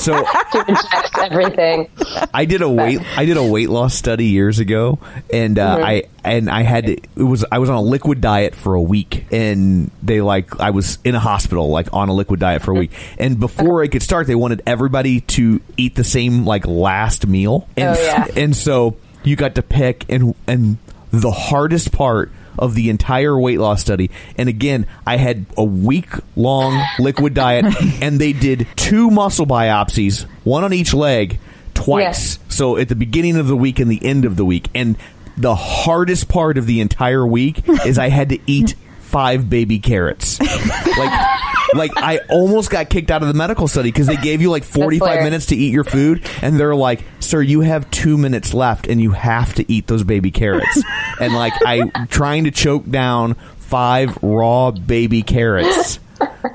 So 0.00 0.24
she 0.52 0.58
rejects 0.58 1.18
everything. 1.18 1.88
I 2.32 2.44
did 2.44 2.62
a 2.62 2.68
weight 2.68 3.00
I 3.16 3.24
did 3.24 3.36
a 3.36 3.44
weight 3.44 3.70
loss 3.70 4.00
study 4.04 4.26
years 4.26 4.58
ago, 4.58 4.98
and 5.32 5.58
uh, 5.58 5.76
Mm-hmm. 5.76 5.84
I 5.84 6.02
and 6.24 6.50
I 6.50 6.62
had 6.62 6.86
to, 6.86 6.92
it 6.92 7.22
was 7.22 7.44
I 7.50 7.58
was 7.58 7.70
on 7.70 7.76
a 7.76 7.82
liquid 7.82 8.20
diet 8.20 8.54
for 8.54 8.74
a 8.74 8.82
week, 8.82 9.24
and 9.32 9.90
they 10.02 10.20
like 10.20 10.60
I 10.60 10.70
was 10.70 10.98
in 11.04 11.14
a 11.14 11.20
hospital 11.20 11.70
like 11.70 11.88
on 11.92 12.10
a 12.10 12.12
liquid 12.12 12.38
diet 12.38 12.60
for 12.62 12.72
a 12.72 12.74
week, 12.74 12.92
and 13.18 13.40
before 13.40 13.82
it 13.82 13.88
could 13.88 14.02
start, 14.02 14.26
they 14.26 14.34
wanted 14.34 14.62
everybody 14.66 15.22
to 15.22 15.60
eat 15.78 15.94
the 15.94 16.04
same 16.04 16.44
like 16.44 16.66
last 16.66 17.26
meal, 17.26 17.66
and 17.78 17.96
Oh, 17.96 18.02
yeah. 18.02 18.26
and 18.36 18.54
so 18.54 18.96
you 19.22 19.36
got 19.36 19.54
to 19.54 19.62
pick, 19.62 20.04
and 20.10 20.34
and 20.46 20.76
the 21.10 21.30
hardest 21.30 21.90
part 21.92 22.30
of 22.58 22.74
the 22.74 22.88
entire 22.90 23.38
weight 23.38 23.58
loss 23.58 23.80
study. 23.80 24.10
And 24.36 24.48
again, 24.48 24.86
I 25.06 25.16
had 25.16 25.46
a 25.56 25.64
week 25.64 26.10
long 26.36 26.80
liquid 26.98 27.32
diet, 27.34 27.64
and 28.02 28.20
they 28.20 28.32
did 28.34 28.66
two 28.76 29.10
muscle 29.10 29.46
biopsies, 29.46 30.22
one 30.44 30.62
on 30.62 30.72
each 30.72 30.92
leg, 30.94 31.38
twice. 31.74 32.38
So 32.48 32.76
at 32.76 32.88
the 32.88 32.96
beginning 32.96 33.36
of 33.36 33.46
the 33.46 33.56
week 33.56 33.78
and 33.78 33.90
the 33.90 34.04
end 34.04 34.24
of 34.24 34.36
the 34.36 34.44
week. 34.44 34.68
And 34.74 34.96
the 35.36 35.54
hardest 35.54 36.28
part 36.28 36.58
of 36.58 36.66
the 36.66 36.80
entire 36.80 37.26
week 37.26 37.68
is 37.86 37.98
I 37.98 38.08
had 38.08 38.28
to 38.30 38.38
eat 38.46 38.74
five 39.00 39.48
baby 39.48 39.78
carrots. 39.78 40.40
like, 40.40 41.30
like 41.74 41.90
I 41.96 42.20
almost 42.30 42.70
got 42.70 42.90
kicked 42.90 43.10
out 43.10 43.22
of 43.22 43.28
the 43.28 43.34
medical 43.34 43.68
study 43.68 43.90
because 43.90 44.06
they 44.06 44.16
gave 44.16 44.40
you 44.40 44.50
like 44.50 44.64
45 44.64 45.22
minutes 45.22 45.46
to 45.46 45.56
eat 45.56 45.72
your 45.72 45.84
food, 45.84 46.28
and 46.42 46.58
they're 46.58 46.74
like, 46.74 47.04
"Sir, 47.20 47.40
you 47.40 47.60
have 47.60 47.90
two 47.90 48.18
minutes 48.18 48.54
left, 48.54 48.86
and 48.86 49.00
you 49.00 49.12
have 49.12 49.54
to 49.54 49.72
eat 49.72 49.86
those 49.86 50.02
baby 50.04 50.30
carrots." 50.30 50.82
and 51.20 51.32
like 51.32 51.52
I 51.64 52.06
trying 52.06 52.44
to 52.44 52.50
choke 52.50 52.88
down 52.88 53.34
five 53.56 54.18
raw 54.22 54.70
baby 54.72 55.22
carrots 55.22 55.98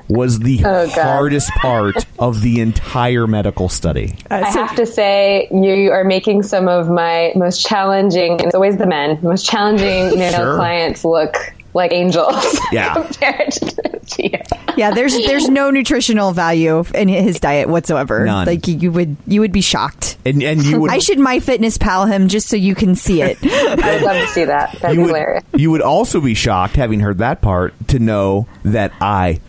was 0.08 0.38
the 0.40 0.60
Oh, 0.64 0.88
hardest 0.90 1.50
part 1.52 2.06
of 2.18 2.42
the 2.42 2.60
entire 2.60 3.26
medical 3.26 3.68
study. 3.68 4.16
I 4.30 4.48
have 4.50 4.76
to 4.76 4.86
say, 4.86 5.48
you 5.50 5.90
are 5.90 6.04
making 6.04 6.42
some 6.42 6.68
of 6.68 6.88
my 6.88 7.32
most 7.36 7.64
challenging, 7.66 8.38
it's 8.40 8.54
always 8.54 8.76
the 8.76 8.86
men, 8.86 9.18
most 9.22 9.46
challenging 9.46 10.10
male 10.18 10.32
Sure. 10.32 10.56
clients 10.56 11.04
look 11.04 11.36
like 11.74 11.92
angels. 11.92 12.58
Yeah. 12.72 12.94
compared 12.94 13.52
to 13.52 14.22
you. 14.22 14.38
Yeah, 14.76 14.92
there's 14.92 15.16
there's 15.26 15.48
no 15.48 15.70
nutritional 15.70 16.32
value 16.32 16.84
in 16.94 17.08
his 17.08 17.38
diet 17.40 17.68
whatsoever. 17.68 18.24
None. 18.24 18.46
Like 18.46 18.66
you, 18.68 18.76
you 18.76 18.92
would 18.92 19.16
you 19.26 19.40
would 19.40 19.52
be 19.52 19.60
shocked. 19.60 20.16
And 20.24 20.42
and 20.42 20.62
you 20.64 20.80
would 20.80 20.90
I 20.92 20.98
should 20.98 21.18
MyFitnessPal 21.18 22.08
him 22.10 22.26
just 22.28 22.48
so 22.48 22.56
you 22.56 22.74
can 22.74 22.94
see 22.96 23.22
it. 23.22 23.38
I 23.44 23.94
would 23.94 24.02
love 24.02 24.16
to 24.16 24.26
see 24.28 24.44
that. 24.44 24.78
That'd 24.80 24.96
you 24.96 25.02
be 25.06 25.12
would, 25.12 25.16
hilarious. 25.18 25.44
you 25.56 25.70
would 25.70 25.82
also 25.82 26.20
be 26.20 26.34
shocked 26.34 26.74
having 26.76 27.00
heard 27.00 27.18
that 27.18 27.40
part 27.40 27.74
to 27.88 27.98
know 27.98 28.46
that 28.64 28.92
I 29.00 29.40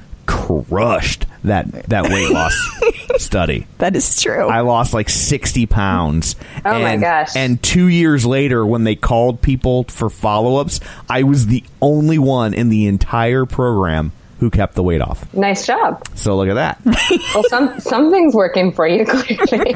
crushed 0.68 1.26
that 1.44 1.72
that 1.90 2.04
weight 2.10 2.30
loss 2.32 2.56
study. 3.18 3.66
that 3.80 3.96
is 3.96 4.22
true. 4.22 4.48
I 4.48 4.62
lost 4.62 4.94
like 4.94 5.10
60 5.10 5.66
pounds. 5.66 6.36
Oh 6.66 6.80
my 6.80 6.92
and, 6.92 7.02
gosh. 7.02 7.36
And 7.36 7.62
two 7.62 7.88
years 7.88 8.26
later, 8.26 8.66
when 8.66 8.84
they 8.84 8.96
called 8.96 9.42
people 9.42 9.84
for 9.86 10.10
follow 10.10 10.58
ups, 10.58 10.80
I 11.10 11.24
was 11.24 11.48
the 11.48 11.64
only 11.82 12.20
one 12.20 12.54
in 12.54 12.70
the 12.70 12.86
entire 12.88 13.46
program 13.46 14.12
who 14.40 14.50
kept 14.50 14.74
the 14.74 14.82
weight 14.84 15.02
off. 15.02 15.32
Nice 15.36 15.68
job. 15.68 16.04
So 16.16 16.36
look 16.36 16.50
at 16.50 16.56
that. 16.56 16.80
Well, 17.36 17.44
some 17.46 17.80
something's 17.80 18.34
working 18.36 18.72
for 18.74 18.86
you, 18.88 19.06
clearly. 19.06 19.74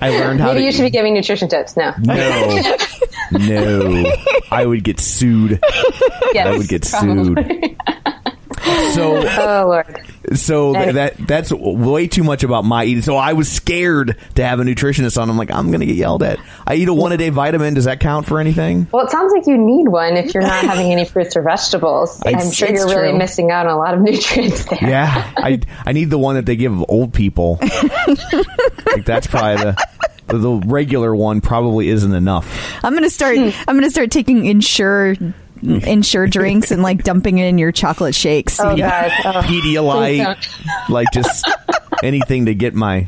I 0.00 0.08
learned 0.10 0.40
how 0.40 0.48
Maybe 0.48 0.60
to. 0.60 0.64
you 0.66 0.72
should 0.72 0.82
be 0.82 0.90
giving 0.90 1.14
nutrition 1.14 1.48
tips 1.48 1.76
now. 1.76 1.94
no, 2.00 2.60
no, 3.30 4.12
I 4.50 4.66
would 4.66 4.82
get 4.84 4.98
sued. 5.00 5.60
Yes, 6.34 6.46
I 6.46 6.56
would 6.56 6.68
get 6.68 6.88
probably. 6.88 7.24
sued. 7.34 7.76
So, 8.94 9.16
Oh 9.26 9.64
Lord. 9.68 10.38
so 10.38 10.72
th- 10.72 10.82
Anyway. 10.88 10.92
that 10.92 11.26
that's 11.26 11.52
way 11.52 12.06
too 12.06 12.22
much 12.22 12.44
about 12.44 12.64
my 12.64 12.84
eating. 12.84 13.02
So 13.02 13.16
I 13.16 13.32
was 13.32 13.50
scared 13.50 14.16
to 14.36 14.44
have 14.44 14.60
a 14.60 14.62
nutritionist 14.62 15.20
on. 15.20 15.28
I'm 15.30 15.36
like, 15.36 15.50
I'm 15.50 15.70
gonna 15.72 15.86
get 15.86 15.96
yelled 15.96 16.22
at. 16.22 16.38
I 16.66 16.74
eat 16.74 16.88
a 16.88 16.94
one 16.94 17.12
a 17.12 17.16
day 17.16 17.30
vitamin. 17.30 17.74
Does 17.74 17.84
that 17.86 18.00
count 18.00 18.26
for 18.26 18.38
anything? 18.38 18.86
Well, 18.92 19.04
it 19.06 19.10
sounds 19.10 19.32
like 19.32 19.46
you 19.46 19.58
need 19.58 19.88
one 19.88 20.16
if 20.16 20.32
you're 20.34 20.42
not 20.42 20.64
having 20.64 20.92
any 20.92 21.04
fruits 21.04 21.36
or 21.36 21.42
vegetables. 21.42 22.22
I'm 22.24 22.50
sure 22.52 22.70
you're 22.70 22.86
really 22.88 23.16
missing 23.16 23.50
out 23.50 23.66
on 23.66 23.72
a 23.72 23.78
lot 23.78 23.94
of 23.94 24.00
nutrients 24.02 24.64
there. 24.66 24.78
Yeah, 24.80 25.32
I 25.36 25.60
I 25.84 25.92
need 25.92 26.10
the 26.10 26.18
one 26.18 26.36
that 26.36 26.46
they 26.46 26.56
give 26.56 26.82
old 26.88 27.12
people. 27.14 27.58
like 28.86 29.04
that's 29.04 29.26
probably 29.26 29.56
the 29.72 29.86
the 30.28 30.62
regular 30.66 31.14
one. 31.14 31.40
Probably 31.40 31.88
isn't 31.88 32.14
enough. 32.14 32.46
I'm 32.84 32.94
gonna 32.94 33.10
start. 33.10 33.36
I'm 33.38 33.76
gonna 33.76 33.90
start 33.90 34.10
taking 34.10 34.46
Ensure 34.46 35.14
Ensure 35.86 36.26
drinks 36.26 36.70
and 36.70 36.82
like 36.82 37.04
dumping 37.04 37.38
it 37.38 37.46
in 37.46 37.58
your 37.58 37.72
chocolate 37.72 38.14
shakes. 38.14 38.58
Oh 38.58 38.76
God. 38.76 39.10
Oh. 39.24 39.42
Pedialyte, 39.44 40.88
like 40.88 41.08
just 41.12 41.48
anything 42.02 42.46
to 42.46 42.54
get 42.54 42.74
my 42.74 43.06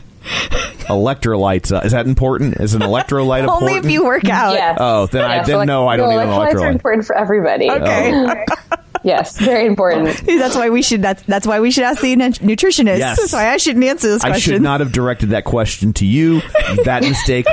electrolytes. 0.86 1.74
Up. 1.74 1.84
Is 1.84 1.92
that 1.92 2.06
important? 2.06 2.60
Is 2.60 2.74
an 2.74 2.82
electrolyte 2.82 3.40
important? 3.40 3.50
Only 3.62 3.74
if 3.76 3.86
you 3.90 4.04
work 4.04 4.28
out. 4.28 4.54
Yes. 4.54 4.78
Oh, 4.80 5.06
then 5.06 5.24
I 5.24 5.36
Yes, 5.36 5.46
didn't 5.46 5.62
elec- 5.62 5.66
know 5.66 5.88
I 5.88 5.96
don't 5.96 6.08
no, 6.10 6.16
need 6.18 6.22
an 6.22 6.28
electrolytes 6.28 6.60
are 6.62 6.70
important 6.70 7.06
for 7.06 7.16
everybody. 7.16 7.70
Okay. 7.70 8.12
Oh. 8.12 8.44
Yes, 9.04 9.38
very 9.38 9.66
important. 9.66 10.06
That's 10.26 10.56
why 10.56 10.70
we 10.70 10.80
should. 10.80 11.02
That's 11.02 11.22
that's 11.24 11.46
why 11.46 11.60
we 11.60 11.70
should 11.70 11.84
ask 11.84 12.00
the 12.00 12.16
nutritionist. 12.16 13.00
Yes. 13.00 13.18
That's 13.20 13.34
why 13.34 13.50
I 13.50 13.58
shouldn't 13.58 13.84
answer 13.84 14.08
this 14.08 14.22
question. 14.22 14.30
I 14.32 14.34
question. 14.36 14.52
should 14.54 14.62
not 14.62 14.80
have 14.80 14.92
directed 14.92 15.28
that 15.30 15.44
question 15.44 15.92
to 15.94 16.06
you. 16.06 16.40
That 16.84 17.02
mistake 17.02 17.44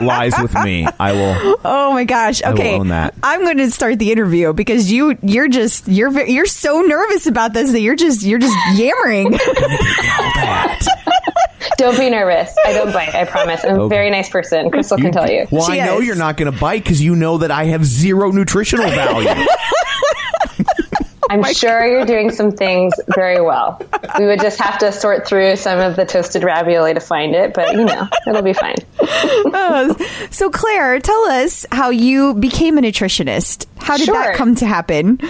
lies 0.00 0.34
with 0.42 0.52
me. 0.54 0.84
I 0.98 1.12
will. 1.12 1.60
Oh 1.64 1.92
my 1.92 2.02
gosh. 2.02 2.42
will 2.42 2.54
Okay. 2.54 2.76
own 2.76 2.88
that. 2.88 3.14
I'm 3.22 3.42
going 3.42 3.58
to 3.58 3.70
start 3.70 4.00
the 4.00 4.10
interview 4.10 4.52
because 4.52 4.90
you 4.90 5.16
you're 5.22 5.46
just 5.46 5.86
you're 5.86 6.10
you're 6.26 6.44
so 6.44 6.80
nervous 6.80 7.28
about 7.28 7.52
this 7.52 7.70
that 7.70 7.80
you're 7.80 7.94
just 7.94 8.24
you're 8.24 8.40
just 8.40 8.56
yammering. 8.74 9.38
Don't 11.76 11.98
be 11.98 12.08
nervous. 12.10 12.54
I 12.64 12.72
don't 12.72 12.92
bite. 12.92 13.14
I 13.14 13.24
promise. 13.24 13.64
I'm 13.64 13.80
a 13.80 13.88
very 13.88 14.10
nice 14.10 14.28
person. 14.30 14.70
Crystal 14.70 14.96
can 14.96 15.12
tell 15.12 15.30
you. 15.30 15.46
Well, 15.50 15.68
She 15.70 15.80
I 15.80 15.86
know 15.86 16.00
you're 16.00 16.16
not 16.16 16.36
going 16.36 16.52
to 16.52 16.58
bite 16.58 16.82
because 16.82 17.02
you 17.02 17.14
know 17.14 17.38
that 17.38 17.50
I 17.50 17.64
have 17.64 17.84
zero 17.84 18.30
nutritional 18.30 18.88
value. 18.88 19.28
I'm 21.30 21.44
sure 21.54 21.86
you're 21.86 22.06
doing 22.06 22.30
some 22.30 22.52
things 22.52 22.94
very 23.14 23.40
well. 23.40 23.80
We 24.18 24.26
would 24.26 24.40
just 24.40 24.60
have 24.60 24.78
to 24.78 24.92
sort 24.92 25.26
through 25.26 25.56
some 25.56 25.78
of 25.78 25.96
the 25.96 26.04
toasted 26.04 26.44
ravioli 26.44 26.94
to 26.94 27.00
find 27.00 27.34
it, 27.34 27.54
but 27.54 27.72
you 27.72 27.84
know, 27.84 28.08
it'll 28.26 28.42
be 28.42 28.52
fine. 28.52 28.76
so 30.30 30.50
Claire, 30.50 31.00
tell 31.00 31.24
us 31.24 31.66
how 31.72 31.90
you 31.90 32.34
became 32.34 32.78
a 32.78 32.80
nutritionist. 32.80 33.66
How 33.78 33.96
did 33.96 34.08
that 34.08 34.34
come 34.34 34.54
to 34.56 34.66
happen? 34.66 35.20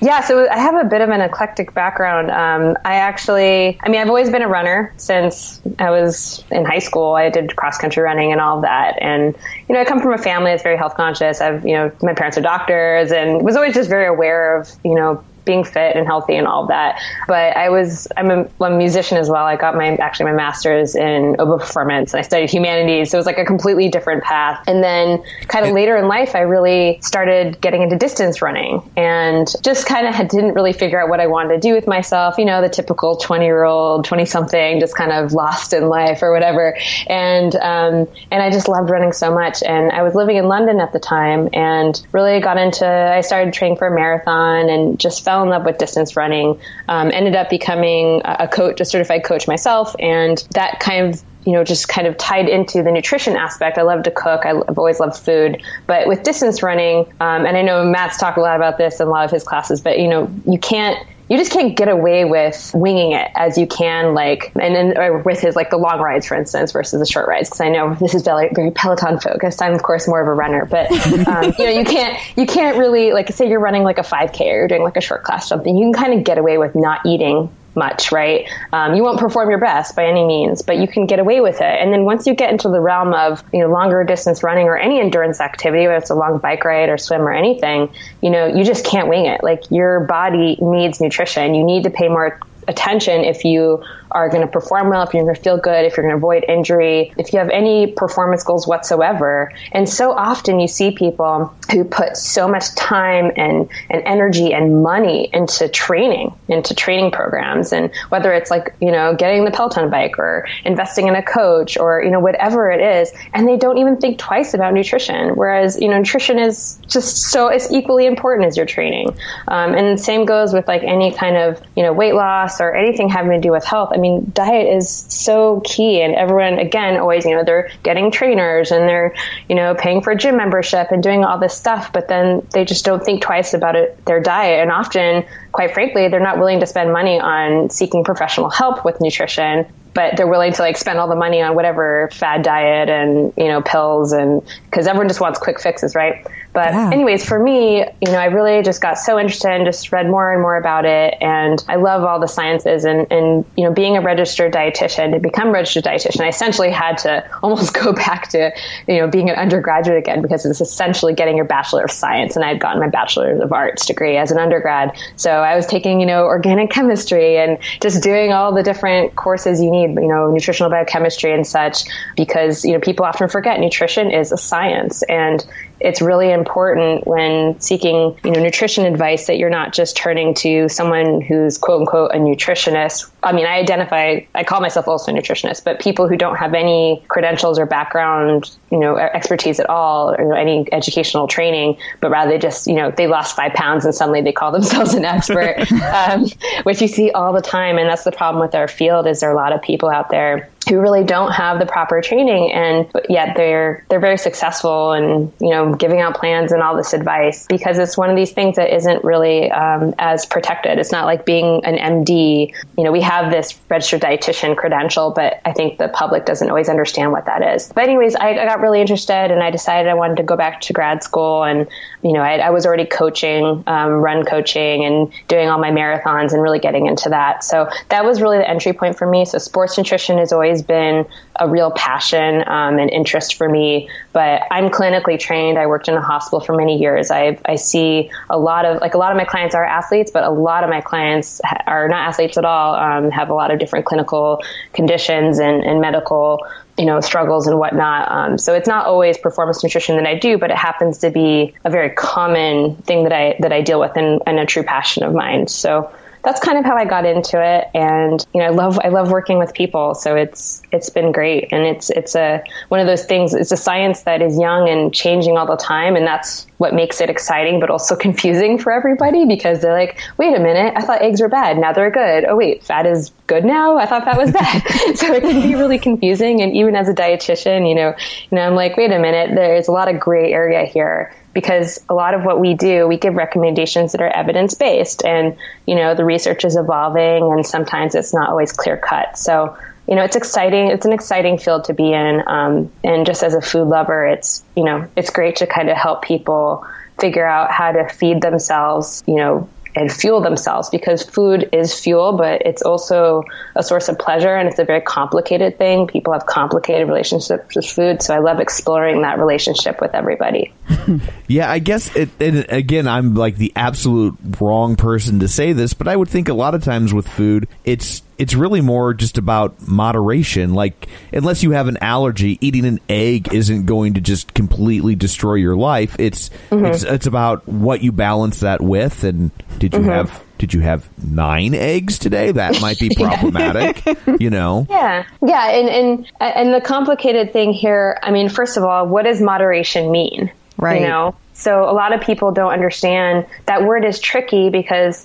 Yeah, 0.00 0.20
so 0.20 0.48
I 0.48 0.58
have 0.58 0.74
a 0.74 0.84
bit 0.84 1.00
of 1.00 1.08
an 1.08 1.20
eclectic 1.20 1.74
background. 1.74 2.30
Um, 2.30 2.76
I 2.84 2.96
actually, 2.96 3.78
I 3.82 3.88
mean, 3.88 4.00
I've 4.00 4.08
always 4.08 4.30
been 4.30 4.42
a 4.42 4.48
runner 4.48 4.92
since 4.96 5.60
I 5.78 5.90
was 5.90 6.44
in 6.50 6.64
high 6.64 6.78
school. 6.78 7.14
I 7.14 7.28
did 7.30 7.56
cross 7.56 7.78
country 7.78 8.02
running 8.02 8.32
and 8.32 8.40
all 8.40 8.56
of 8.56 8.62
that. 8.62 8.98
And, 9.00 9.34
you 9.68 9.74
know, 9.74 9.80
I 9.80 9.84
come 9.84 10.00
from 10.00 10.12
a 10.12 10.18
family 10.18 10.50
that's 10.50 10.62
very 10.62 10.76
health 10.76 10.94
conscious. 10.96 11.40
I've, 11.40 11.66
you 11.66 11.74
know, 11.74 11.92
my 12.02 12.14
parents 12.14 12.38
are 12.38 12.42
doctors 12.42 13.10
and 13.10 13.42
was 13.42 13.56
always 13.56 13.74
just 13.74 13.88
very 13.88 14.06
aware 14.06 14.58
of, 14.60 14.70
you 14.84 14.94
know, 14.94 15.24
being 15.46 15.64
fit 15.64 15.96
and 15.96 16.06
healthy 16.06 16.36
and 16.36 16.46
all 16.46 16.64
of 16.64 16.68
that. 16.68 17.00
But 17.26 17.56
I 17.56 17.70
was, 17.70 18.06
I'm 18.16 18.30
a, 18.30 18.48
I'm 18.60 18.72
a 18.74 18.76
musician 18.76 19.16
as 19.16 19.30
well. 19.30 19.46
I 19.46 19.56
got 19.56 19.74
my, 19.74 19.94
actually 19.96 20.26
my 20.26 20.34
master's 20.34 20.94
in 20.94 21.36
oboe 21.38 21.58
performance 21.58 22.12
and 22.12 22.18
I 22.18 22.22
studied 22.22 22.50
humanities. 22.50 23.10
So 23.10 23.16
it 23.16 23.20
was 23.20 23.26
like 23.26 23.38
a 23.38 23.44
completely 23.44 23.88
different 23.88 24.24
path. 24.24 24.62
And 24.66 24.82
then 24.82 25.22
kind 25.46 25.64
of 25.64 25.72
later 25.72 25.96
in 25.96 26.08
life, 26.08 26.34
I 26.34 26.40
really 26.40 26.98
started 27.00 27.60
getting 27.60 27.82
into 27.82 27.96
distance 27.96 28.42
running 28.42 28.82
and 28.96 29.50
just 29.62 29.86
kind 29.86 30.06
of 30.06 30.28
didn't 30.28 30.54
really 30.54 30.72
figure 30.72 31.00
out 31.00 31.08
what 31.08 31.20
I 31.20 31.28
wanted 31.28 31.54
to 31.54 31.60
do 31.60 31.74
with 31.74 31.86
myself. 31.86 32.36
You 32.38 32.44
know, 32.44 32.60
the 32.60 32.68
typical 32.68 33.16
20 33.16 33.44
year 33.44 33.64
old, 33.64 34.04
20 34.04 34.26
something, 34.26 34.80
just 34.80 34.96
kind 34.96 35.12
of 35.12 35.32
lost 35.32 35.72
in 35.72 35.88
life 35.88 36.22
or 36.22 36.32
whatever. 36.32 36.76
And, 37.06 37.54
um, 37.54 38.08
and 38.32 38.42
I 38.42 38.50
just 38.50 38.68
loved 38.68 38.90
running 38.90 39.12
so 39.12 39.32
much. 39.32 39.62
And 39.62 39.92
I 39.92 40.02
was 40.02 40.14
living 40.14 40.36
in 40.36 40.48
London 40.48 40.80
at 40.80 40.92
the 40.92 40.98
time 40.98 41.48
and 41.52 42.04
really 42.10 42.40
got 42.40 42.58
into, 42.58 42.86
I 42.86 43.20
started 43.20 43.54
training 43.54 43.78
for 43.78 43.86
a 43.86 43.94
marathon 43.94 44.68
and 44.68 44.98
just 44.98 45.24
fell 45.24 45.35
in 45.42 45.48
love 45.48 45.64
with 45.64 45.78
distance 45.78 46.16
running. 46.16 46.60
Um, 46.88 47.10
ended 47.12 47.36
up 47.36 47.50
becoming 47.50 48.22
a 48.24 48.48
coach, 48.48 48.80
a 48.80 48.84
certified 48.84 49.24
coach 49.24 49.48
myself. 49.48 49.94
And 49.98 50.46
that 50.52 50.80
kind 50.80 51.14
of 51.14 51.22
you 51.46 51.52
know, 51.52 51.62
just 51.62 51.88
kind 51.88 52.08
of 52.08 52.16
tied 52.16 52.48
into 52.48 52.82
the 52.82 52.90
nutrition 52.90 53.36
aspect. 53.36 53.78
I 53.78 53.82
love 53.82 54.02
to 54.02 54.10
cook. 54.10 54.44
I've 54.44 54.76
always 54.76 54.98
loved 54.98 55.16
food, 55.16 55.62
but 55.86 56.08
with 56.08 56.24
distance 56.24 56.60
running, 56.60 57.06
um, 57.20 57.46
and 57.46 57.56
I 57.56 57.62
know 57.62 57.84
Matt's 57.84 58.18
talked 58.18 58.36
a 58.36 58.40
lot 58.40 58.56
about 58.56 58.78
this 58.78 58.98
in 58.98 59.06
a 59.06 59.10
lot 59.10 59.24
of 59.24 59.30
his 59.30 59.44
classes, 59.44 59.80
but 59.80 60.00
you 60.00 60.08
know, 60.08 60.28
you 60.44 60.58
can't, 60.58 60.98
you 61.28 61.36
just 61.36 61.50
can't 61.50 61.76
get 61.76 61.88
away 61.88 62.24
with 62.24 62.70
winging 62.74 63.12
it 63.12 63.30
as 63.34 63.58
you 63.58 63.66
can, 63.66 64.14
like, 64.14 64.52
and 64.54 64.74
then 64.74 64.96
or 64.96 65.18
with 65.18 65.40
his 65.40 65.56
like 65.56 65.70
the 65.70 65.76
long 65.76 65.98
rides, 66.00 66.26
for 66.26 66.36
instance, 66.36 66.72
versus 66.72 67.00
the 67.00 67.06
short 67.06 67.26
rides. 67.26 67.48
Because 67.48 67.60
I 67.60 67.68
know 67.68 67.94
this 67.94 68.14
is 68.14 68.22
very, 68.22 68.50
very 68.54 68.70
Peloton 68.70 69.18
focused. 69.18 69.60
I'm 69.60 69.74
of 69.74 69.82
course 69.82 70.06
more 70.06 70.20
of 70.20 70.28
a 70.28 70.32
runner, 70.32 70.64
but 70.66 70.90
um, 71.26 71.52
you 71.58 71.64
know, 71.64 71.70
you 71.70 71.84
can't, 71.84 72.18
you 72.36 72.46
can't 72.46 72.78
really 72.78 73.12
like 73.12 73.28
say 73.32 73.48
you're 73.48 73.60
running 73.60 73.82
like 73.82 73.98
a 73.98 74.02
5K 74.02 74.40
or 74.40 74.44
you're 74.44 74.68
doing 74.68 74.82
like 74.82 74.96
a 74.96 75.00
short 75.00 75.24
class 75.24 75.48
something. 75.48 75.76
You 75.76 75.86
can 75.86 75.92
kind 75.92 76.18
of 76.18 76.24
get 76.24 76.38
away 76.38 76.58
with 76.58 76.74
not 76.74 77.04
eating 77.04 77.50
much, 77.76 78.10
right? 78.10 78.48
Um, 78.72 78.94
you 78.94 79.02
won't 79.02 79.20
perform 79.20 79.50
your 79.50 79.58
best 79.58 79.94
by 79.94 80.06
any 80.06 80.24
means, 80.24 80.62
but 80.62 80.78
you 80.78 80.88
can 80.88 81.06
get 81.06 81.18
away 81.18 81.40
with 81.40 81.56
it. 81.56 81.62
And 81.80 81.92
then 81.92 82.04
once 82.04 82.26
you 82.26 82.34
get 82.34 82.50
into 82.50 82.68
the 82.68 82.80
realm 82.80 83.12
of 83.12 83.44
you 83.52 83.60
know 83.60 83.68
longer 83.68 84.02
distance 84.04 84.42
running 84.42 84.66
or 84.66 84.76
any 84.76 85.00
endurance 85.00 85.40
activity, 85.40 85.86
whether 85.86 85.98
it's 85.98 86.10
a 86.10 86.14
long 86.14 86.38
bike 86.38 86.64
ride 86.64 86.88
or 86.88 86.98
swim 86.98 87.22
or 87.22 87.32
anything, 87.32 87.90
you 88.22 88.30
know 88.30 88.46
you 88.46 88.64
just 88.64 88.84
can't 88.84 89.08
wing 89.08 89.26
it. 89.26 89.42
Like 89.42 89.70
your 89.70 90.00
body 90.00 90.58
needs 90.60 91.00
nutrition. 91.00 91.54
You 91.54 91.64
need 91.64 91.84
to 91.84 91.90
pay 91.90 92.08
more 92.08 92.40
attention 92.68 93.22
if 93.22 93.44
you 93.44 93.82
are 94.10 94.28
going 94.28 94.42
to 94.42 94.48
perform 94.50 94.88
well, 94.88 95.02
if 95.02 95.12
you're 95.12 95.24
going 95.24 95.34
to 95.34 95.40
feel 95.40 95.58
good, 95.58 95.84
if 95.84 95.96
you're 95.96 96.04
going 96.04 96.12
to 96.12 96.16
avoid 96.16 96.44
injury, 96.48 97.12
if 97.18 97.32
you 97.32 97.38
have 97.38 97.50
any 97.50 97.92
performance 97.92 98.44
goals 98.44 98.66
whatsoever. 98.66 99.52
And 99.72 99.88
so 99.88 100.12
often 100.12 100.60
you 100.60 100.68
see 100.68 100.92
people 100.92 101.54
who 101.70 101.84
put 101.84 102.16
so 102.16 102.48
much 102.48 102.74
time 102.76 103.32
and, 103.36 103.68
and 103.90 104.02
energy 104.06 104.54
and 104.54 104.82
money 104.82 105.28
into 105.32 105.68
training, 105.68 106.34
into 106.48 106.74
training 106.74 107.10
programs. 107.10 107.72
And 107.72 107.90
whether 108.08 108.32
it's 108.32 108.50
like, 108.50 108.74
you 108.80 108.92
know, 108.92 109.14
getting 109.14 109.44
the 109.44 109.50
Peloton 109.50 109.90
bike 109.90 110.18
or 110.18 110.46
investing 110.64 111.08
in 111.08 111.16
a 111.16 111.22
coach 111.22 111.76
or, 111.76 112.02
you 112.02 112.10
know, 112.10 112.20
whatever 112.20 112.70
it 112.70 112.80
is, 112.80 113.12
and 113.34 113.46
they 113.48 113.56
don't 113.56 113.78
even 113.78 113.98
think 113.98 114.18
twice 114.18 114.54
about 114.54 114.72
nutrition. 114.72 115.30
Whereas, 115.30 115.78
you 115.80 115.88
know, 115.88 115.98
nutrition 115.98 116.38
is 116.38 116.80
just 116.86 117.18
so, 117.18 117.48
it's 117.48 117.70
equally 117.72 118.06
important 118.06 118.46
as 118.46 118.56
your 118.56 118.66
training. 118.66 119.10
Um, 119.48 119.74
and 119.74 119.98
the 119.98 120.02
same 120.02 120.24
goes 120.24 120.52
with 120.52 120.68
like 120.68 120.82
any 120.84 121.12
kind 121.12 121.36
of, 121.36 121.60
you 121.76 121.82
know, 121.82 121.92
weight 121.92 122.14
loss 122.14 122.55
or 122.60 122.74
anything 122.74 123.08
having 123.08 123.32
to 123.32 123.40
do 123.40 123.50
with 123.50 123.64
health. 123.64 123.90
I 123.92 123.98
mean, 123.98 124.30
diet 124.32 124.74
is 124.76 124.88
so 124.88 125.60
key 125.64 126.02
and 126.02 126.14
everyone, 126.14 126.58
again, 126.58 126.96
always, 126.98 127.24
you 127.24 127.34
know, 127.34 127.44
they're 127.44 127.70
getting 127.82 128.10
trainers 128.10 128.70
and 128.70 128.88
they're, 128.88 129.14
you 129.48 129.54
know, 129.54 129.74
paying 129.74 130.02
for 130.02 130.14
gym 130.14 130.36
membership 130.36 130.90
and 130.90 131.02
doing 131.02 131.24
all 131.24 131.38
this 131.38 131.54
stuff, 131.54 131.92
but 131.92 132.08
then 132.08 132.46
they 132.52 132.64
just 132.64 132.84
don't 132.84 133.04
think 133.04 133.22
twice 133.22 133.54
about 133.54 133.76
it, 133.76 134.04
their 134.04 134.20
diet. 134.20 134.60
And 134.60 134.70
often, 134.70 135.24
quite 135.52 135.72
frankly, 135.72 136.08
they're 136.08 136.20
not 136.20 136.38
willing 136.38 136.60
to 136.60 136.66
spend 136.66 136.92
money 136.92 137.20
on 137.20 137.70
seeking 137.70 138.04
professional 138.04 138.50
help 138.50 138.84
with 138.84 139.00
nutrition 139.00 139.66
but 139.96 140.14
they're 140.14 140.26
willing 140.26 140.52
to 140.52 140.60
like 140.60 140.76
spend 140.76 140.98
all 140.98 141.08
the 141.08 141.16
money 141.16 141.40
on 141.40 141.54
whatever 141.54 142.10
fad 142.12 142.42
diet 142.42 142.90
and 142.90 143.32
you 143.38 143.48
know 143.48 143.62
pills 143.62 144.12
and 144.12 144.42
because 144.66 144.86
everyone 144.86 145.08
just 145.08 145.22
wants 145.22 145.38
quick 145.38 145.58
fixes 145.58 145.94
right 145.94 146.26
but 146.56 146.72
Yeah. 146.72 146.90
anyways 146.90 147.22
for 147.24 147.38
me 147.38 147.80
you 147.80 148.10
know 148.10 148.18
i 148.18 148.24
really 148.24 148.62
just 148.62 148.80
got 148.80 148.98
so 148.98 149.18
interested 149.20 149.50
and 149.50 149.66
just 149.66 149.92
read 149.92 150.08
more 150.08 150.32
and 150.32 150.40
more 150.40 150.56
about 150.56 150.86
it. 150.86 151.14
And 151.20 151.62
i 151.68 151.76
love 151.76 152.02
all 152.02 152.18
the 152.18 152.26
sciences 152.26 152.84
and 152.84 153.06
and 153.10 153.44
you 153.56 153.64
know 153.64 153.72
being 153.72 153.96
a 153.96 154.00
registered 154.00 154.52
dietitian 154.54 155.12
to 155.12 155.20
become 155.20 155.48
a 155.48 155.52
registered 155.52 155.84
dietitian 155.84 156.22
i 156.22 156.28
essentially 156.28 156.70
had 156.70 156.96
to 156.98 157.22
almost 157.42 157.74
go 157.74 157.92
back 157.92 158.28
to 158.30 158.50
you 158.88 158.98
know 158.98 159.08
being 159.08 159.28
an 159.28 159.36
undergraduate 159.36 159.98
again 159.98 160.22
because 160.22 160.46
it's 160.46 160.62
essentially 160.62 161.12
getting 161.14 161.36
your 161.36 161.44
bachelor 161.44 161.84
of 161.84 161.90
science 161.90 162.34
and 162.36 162.44
i 162.44 162.48
had 162.48 162.58
gotten 162.58 162.80
my 162.80 162.88
bachelor 162.88 163.40
of 163.42 163.52
arts 163.52 163.84
degree 163.86 164.16
as 164.16 164.30
an 164.30 164.38
undergrad. 164.38 164.90
So 165.16 165.30
i 165.30 165.54
was 165.54 165.66
taking 165.66 166.00
you 166.00 166.06
know 166.06 166.24
organic 166.24 166.70
chemistry 166.70 167.36
and 167.36 167.58
just 167.82 168.02
doing 168.02 168.32
all 168.32 168.54
the 168.54 168.62
different 168.62 169.14
courses 169.14 169.60
you 169.60 169.70
need 169.70 169.90
you 169.90 170.08
know 170.08 170.30
nutritional 170.30 170.70
biochemistry 170.70 171.34
and 171.34 171.46
such 171.46 171.84
because 172.16 172.64
you 172.64 172.72
know 172.72 172.80
people 172.80 173.04
often 173.04 173.28
forget 173.28 173.60
nutrition 173.60 174.10
is 174.10 174.32
a 174.32 174.38
science. 174.38 175.02
And 175.02 175.44
it's 175.80 176.00
really 176.00 176.30
important 176.30 177.06
when 177.06 177.58
seeking 177.60 178.18
you 178.24 178.30
know 178.30 178.42
nutrition 178.42 178.86
advice 178.86 179.26
that 179.26 179.38
you're 179.38 179.50
not 179.50 179.72
just 179.72 179.96
turning 179.96 180.34
to 180.34 180.68
someone 180.68 181.20
who's 181.20 181.58
quote 181.58 181.80
unquote 181.80 182.10
a 182.12 182.18
nutritionist. 182.18 183.10
I 183.22 183.32
mean 183.32 183.46
i 183.46 183.58
identify 183.58 184.20
i 184.34 184.44
call 184.44 184.60
myself 184.60 184.88
also 184.88 185.12
a 185.12 185.14
nutritionist 185.14 185.64
but 185.64 185.80
people 185.80 186.08
who 186.08 186.16
don't 186.16 186.36
have 186.36 186.54
any 186.54 187.04
credentials 187.08 187.58
or 187.58 187.66
background 187.66 188.56
you 188.70 188.78
know 188.78 188.96
expertise 188.96 189.58
at 189.60 189.68
all 189.68 190.10
or 190.10 190.34
any 190.34 190.70
educational 190.72 191.26
training 191.26 191.76
but 192.00 192.10
rather 192.10 192.30
they 192.30 192.38
just 192.38 192.66
you 192.66 192.74
know 192.74 192.90
they 192.90 193.06
lost 193.06 193.34
five 193.36 193.52
pounds 193.52 193.84
and 193.84 193.94
suddenly 193.94 194.20
they 194.20 194.32
call 194.32 194.52
themselves 194.56 194.94
an 194.94 195.04
expert 195.04 195.70
um, 195.72 196.26
which 196.64 196.80
you 196.80 196.88
see 196.88 197.10
all 197.12 197.32
the 197.32 197.42
time. 197.42 197.78
And 197.78 197.88
that's 197.88 198.04
the 198.04 198.12
problem 198.12 198.40
with 198.40 198.54
our 198.54 198.68
field 198.68 199.06
is 199.06 199.20
there 199.20 199.30
are 199.30 199.32
a 199.32 199.36
lot 199.36 199.52
of 199.52 199.62
people 199.62 199.88
out 199.88 200.10
there 200.10 200.48
who 200.68 200.80
really 200.80 201.04
don't 201.04 201.32
have 201.32 201.58
the 201.58 201.66
proper 201.66 202.00
training 202.00 202.52
and 202.52 202.90
yet 203.08 203.36
they're 203.36 203.84
they're 203.88 204.00
very 204.00 204.18
successful 204.18 204.92
and 204.92 205.32
you 205.40 205.50
know 205.50 205.74
giving 205.74 206.00
out 206.00 206.16
plans 206.16 206.52
and 206.52 206.62
all 206.62 206.76
this 206.76 206.92
advice 206.92 207.46
because 207.48 207.78
it's 207.78 207.96
one 207.96 208.10
of 208.10 208.16
these 208.16 208.32
things 208.32 208.56
that 208.56 208.74
isn't 208.74 209.04
really 209.04 209.50
um, 209.50 209.94
as 209.98 210.26
protected. 210.26 210.78
It's 210.78 210.92
not 210.92 211.06
like 211.06 211.24
being 211.24 211.64
an 211.64 211.76
md 211.76 212.52
you 212.76 212.84
know 212.84 212.92
we 212.92 213.00
have 213.00 213.30
this 213.30 213.58
registered 213.68 214.00
dietitian 214.00 214.56
credential 214.56 215.12
but 215.14 215.40
i 215.44 215.52
think 215.52 215.78
the 215.78 215.88
public 215.88 216.24
doesn't 216.24 216.48
always 216.48 216.68
understand 216.68 217.12
what 217.12 217.26
that 217.26 217.42
is. 217.42 217.72
But 217.72 217.84
anyways 217.84 218.16
i, 218.16 218.30
I 218.30 218.44
got 218.46 218.60
really 218.60 218.80
interested 218.80 219.30
and 219.30 219.42
i 219.42 219.50
decided 219.50 219.88
i 219.88 219.94
wanted 219.94 220.16
to 220.18 220.22
go 220.22 220.36
back 220.36 220.60
to 220.62 220.72
grad 220.72 221.02
school 221.02 221.44
and 221.44 221.68
you 222.02 222.12
know 222.12 222.20
i, 222.20 222.36
I 222.36 222.50
was 222.50 222.66
already 222.66 222.86
coaching 222.86 223.62
um, 223.66 223.90
run 223.92 224.24
coaching 224.24 224.84
and 224.84 225.12
doing 225.28 225.48
all 225.48 225.58
my 225.58 225.70
marathons 225.70 226.32
and 226.32 226.42
really 226.42 226.58
getting 226.58 226.86
into 226.86 227.08
that. 227.10 227.44
So 227.44 227.68
that 227.88 228.04
was 228.04 228.20
really 228.20 228.38
the 228.38 228.48
entry 228.48 228.72
point 228.72 228.96
for 228.96 229.08
me. 229.08 229.24
So 229.24 229.38
sports 229.38 229.76
nutrition 229.76 230.18
has 230.18 230.32
always 230.32 230.55
been 230.62 231.06
a 231.38 231.48
real 231.48 231.70
passion 231.70 232.42
um, 232.46 232.78
and 232.78 232.90
interest 232.90 233.34
for 233.34 233.48
me. 233.48 233.88
But 234.12 234.42
I'm 234.50 234.70
clinically 234.70 235.18
trained. 235.18 235.58
I 235.58 235.66
worked 235.66 235.88
in 235.88 235.94
a 235.94 236.00
hospital 236.00 236.40
for 236.40 236.54
many 236.56 236.78
years. 236.78 237.10
I, 237.10 237.38
I 237.44 237.56
see 237.56 238.10
a 238.30 238.38
lot 238.38 238.64
of 238.64 238.80
like 238.80 238.94
a 238.94 238.98
lot 238.98 239.12
of 239.12 239.16
my 239.16 239.24
clients 239.24 239.54
are 239.54 239.64
athletes, 239.64 240.10
but 240.10 240.24
a 240.24 240.30
lot 240.30 240.64
of 240.64 240.70
my 240.70 240.80
clients 240.80 241.40
are 241.66 241.88
not 241.88 242.08
athletes 242.08 242.38
at 242.38 242.44
all. 242.44 242.74
Um, 242.74 243.10
have 243.10 243.30
a 243.30 243.34
lot 243.34 243.50
of 243.50 243.58
different 243.58 243.84
clinical 243.84 244.42
conditions 244.72 245.38
and, 245.38 245.62
and 245.62 245.80
medical 245.80 246.46
you 246.78 246.84
know 246.84 247.00
struggles 247.00 247.46
and 247.46 247.58
whatnot. 247.58 248.10
Um, 248.10 248.38
so 248.38 248.54
it's 248.54 248.68
not 248.68 248.86
always 248.86 249.16
performance 249.18 249.62
nutrition 249.62 249.96
that 249.96 250.06
I 250.06 250.18
do, 250.18 250.38
but 250.38 250.50
it 250.50 250.56
happens 250.56 250.98
to 250.98 251.10
be 251.10 251.54
a 251.64 251.70
very 251.70 251.90
common 251.90 252.76
thing 252.76 253.04
that 253.04 253.12
I 253.12 253.36
that 253.40 253.52
I 253.52 253.62
deal 253.62 253.80
with 253.80 253.96
and, 253.96 254.20
and 254.26 254.38
a 254.38 254.46
true 254.46 254.62
passion 254.62 255.02
of 255.02 255.14
mine. 255.14 255.48
So 255.48 255.90
that's 256.26 256.40
kind 256.40 256.58
of 256.58 256.64
how 256.64 256.76
I 256.76 256.84
got 256.84 257.06
into 257.06 257.40
it. 257.40 257.68
And 257.72 258.26
you 258.34 258.40
know, 258.40 258.46
I 258.46 258.50
love 258.50 258.80
I 258.82 258.88
love 258.88 259.12
working 259.12 259.38
with 259.38 259.54
people, 259.54 259.94
so 259.94 260.16
it's 260.16 260.60
it's 260.72 260.90
been 260.90 261.12
great. 261.12 261.52
And 261.52 261.64
it's 261.64 261.88
it's 261.88 262.16
a 262.16 262.42
one 262.68 262.80
of 262.80 262.88
those 262.88 263.04
things. 263.04 263.32
It's 263.32 263.52
a 263.52 263.56
science 263.56 264.02
that 264.02 264.20
is 264.20 264.36
young 264.36 264.68
and 264.68 264.92
changing 264.92 265.38
all 265.38 265.46
the 265.46 265.56
time, 265.56 265.94
and 265.94 266.04
that's 266.04 266.48
what 266.58 266.74
makes 266.74 267.00
it 267.00 267.10
exciting, 267.10 267.60
but 267.60 267.70
also 267.70 267.94
confusing 268.06 268.58
for 268.58 268.72
everybody 268.72 269.24
because 269.24 269.60
they're 269.60 269.72
like, 269.72 270.00
wait 270.16 270.34
a 270.34 270.40
minute, 270.40 270.74
I 270.76 270.80
thought 270.80 271.00
eggs 271.00 271.20
were 271.20 271.28
bad, 271.28 271.58
now 271.58 271.72
they're 271.72 271.92
good. 271.92 272.24
Oh 272.24 272.34
wait, 272.34 272.64
fat 272.64 272.86
is 272.86 273.12
good 273.28 273.44
now. 273.44 273.76
I 273.76 273.86
thought 273.86 274.02
fat 274.02 274.18
was 274.18 274.32
bad. 274.32 274.62
so 274.96 275.12
it 275.12 275.20
can 275.20 275.42
be 275.42 275.54
really 275.54 275.78
confusing. 275.78 276.42
And 276.42 276.56
even 276.56 276.74
as 276.74 276.88
a 276.88 276.94
dietitian, 276.94 277.68
you 277.68 277.76
know, 277.76 277.94
you 278.30 278.36
know, 278.36 278.42
I'm 278.42 278.56
like, 278.56 278.76
wait 278.76 278.90
a 278.90 278.98
minute, 278.98 279.30
there's 279.36 279.68
a 279.68 279.72
lot 279.72 279.86
of 279.86 280.00
gray 280.00 280.32
area 280.32 280.66
here 280.66 281.12
because 281.36 281.78
a 281.90 281.92
lot 281.92 282.14
of 282.14 282.24
what 282.24 282.40
we 282.40 282.54
do, 282.54 282.88
we 282.88 282.96
give 282.96 283.12
recommendations 283.12 283.92
that 283.92 284.00
are 284.00 284.08
evidence 284.08 284.54
based 284.54 285.04
and, 285.04 285.36
you 285.66 285.74
know, 285.74 285.94
the 285.94 286.02
research 286.02 286.46
is 286.46 286.56
evolving 286.56 287.30
and 287.30 287.46
sometimes 287.46 287.94
it's 287.94 288.14
not 288.14 288.30
always 288.30 288.52
clear 288.52 288.78
cut. 288.78 289.18
So, 289.18 289.54
you 289.86 289.96
know, 289.96 290.02
it's 290.02 290.16
exciting. 290.16 290.68
It's 290.68 290.86
an 290.86 290.94
exciting 290.94 291.36
field 291.36 291.64
to 291.64 291.74
be 291.74 291.92
in. 291.92 292.22
Um, 292.26 292.72
and 292.82 293.04
just 293.04 293.22
as 293.22 293.34
a 293.34 293.42
food 293.42 293.68
lover, 293.68 294.06
it's, 294.06 294.46
you 294.56 294.64
know, 294.64 294.88
it's 294.96 295.10
great 295.10 295.36
to 295.36 295.46
kind 295.46 295.68
of 295.68 295.76
help 295.76 296.00
people 296.00 296.66
figure 296.98 297.26
out 297.26 297.50
how 297.50 297.70
to 297.70 297.86
feed 297.86 298.22
themselves, 298.22 299.04
you 299.06 299.16
know, 299.16 299.46
and 299.76 299.92
fuel 299.92 300.22
themselves 300.22 300.70
because 300.70 301.02
food 301.02 301.48
is 301.52 301.78
fuel, 301.78 302.14
but 302.16 302.42
it's 302.46 302.62
also 302.62 303.22
a 303.54 303.62
source 303.62 303.88
of 303.88 303.98
pleasure 303.98 304.34
and 304.34 304.48
it's 304.48 304.58
a 304.58 304.64
very 304.64 304.80
complicated 304.80 305.58
thing. 305.58 305.86
People 305.86 306.14
have 306.14 306.24
complicated 306.24 306.88
relationships 306.88 307.54
with 307.54 307.66
food. 307.66 308.02
So 308.02 308.14
I 308.14 308.18
love 308.18 308.40
exploring 308.40 309.02
that 309.02 309.18
relationship 309.18 309.80
with 309.80 309.94
everybody. 309.94 310.52
Yeah, 311.28 311.50
I 311.50 311.58
guess 311.58 311.94
it, 311.96 312.10
and 312.20 312.46
again, 312.48 312.86
I'm 312.86 313.14
like 313.14 313.34
the 313.34 313.52
absolute 313.56 314.16
wrong 314.40 314.76
person 314.76 315.18
to 315.18 315.28
say 315.28 315.52
this, 315.52 315.74
but 315.74 315.88
I 315.88 315.96
would 315.96 316.08
think 316.08 316.28
a 316.28 316.34
lot 316.34 316.54
of 316.54 316.62
times 316.62 316.94
with 316.94 317.08
food, 317.08 317.48
it's 317.64 318.02
it's 318.18 318.34
really 318.34 318.60
more 318.60 318.94
just 318.94 319.18
about 319.18 319.66
moderation. 319.66 320.54
Like, 320.54 320.88
unless 321.12 321.42
you 321.42 321.52
have 321.52 321.68
an 321.68 321.76
allergy, 321.80 322.38
eating 322.40 322.64
an 322.64 322.80
egg 322.88 323.32
isn't 323.32 323.66
going 323.66 323.94
to 323.94 324.00
just 324.00 324.34
completely 324.34 324.94
destroy 324.94 325.34
your 325.34 325.56
life. 325.56 325.96
It's 325.98 326.30
mm-hmm. 326.50 326.66
it's 326.66 326.82
it's 326.82 327.06
about 327.06 327.46
what 327.48 327.82
you 327.82 327.92
balance 327.92 328.40
that 328.40 328.60
with. 328.60 329.04
And 329.04 329.30
did 329.58 329.74
you 329.74 329.80
mm-hmm. 329.80 329.90
have 329.90 330.24
did 330.38 330.52
you 330.52 330.60
have 330.60 330.88
nine 331.02 331.54
eggs 331.54 331.98
today? 331.98 332.32
That 332.32 332.60
might 332.60 332.78
be 332.78 332.90
problematic. 332.96 333.82
you 334.20 334.30
know. 334.30 334.66
Yeah, 334.76 335.06
yeah, 335.22 335.48
and 335.50 335.68
and 335.68 336.12
and 336.20 336.54
the 336.54 336.60
complicated 336.60 337.32
thing 337.32 337.52
here. 337.52 337.98
I 338.02 338.10
mean, 338.10 338.28
first 338.28 338.56
of 338.56 338.64
all, 338.64 338.86
what 338.86 339.04
does 339.04 339.22
moderation 339.22 339.90
mean? 339.90 340.30
Right. 340.58 340.80
You 340.80 340.86
know, 340.86 341.16
so 341.32 341.68
a 341.68 341.72
lot 341.72 341.92
of 341.92 342.00
people 342.00 342.32
don't 342.32 342.52
understand 342.52 343.26
that 343.46 343.64
word 343.64 343.84
is 343.84 344.00
tricky 344.00 344.50
because 344.50 345.04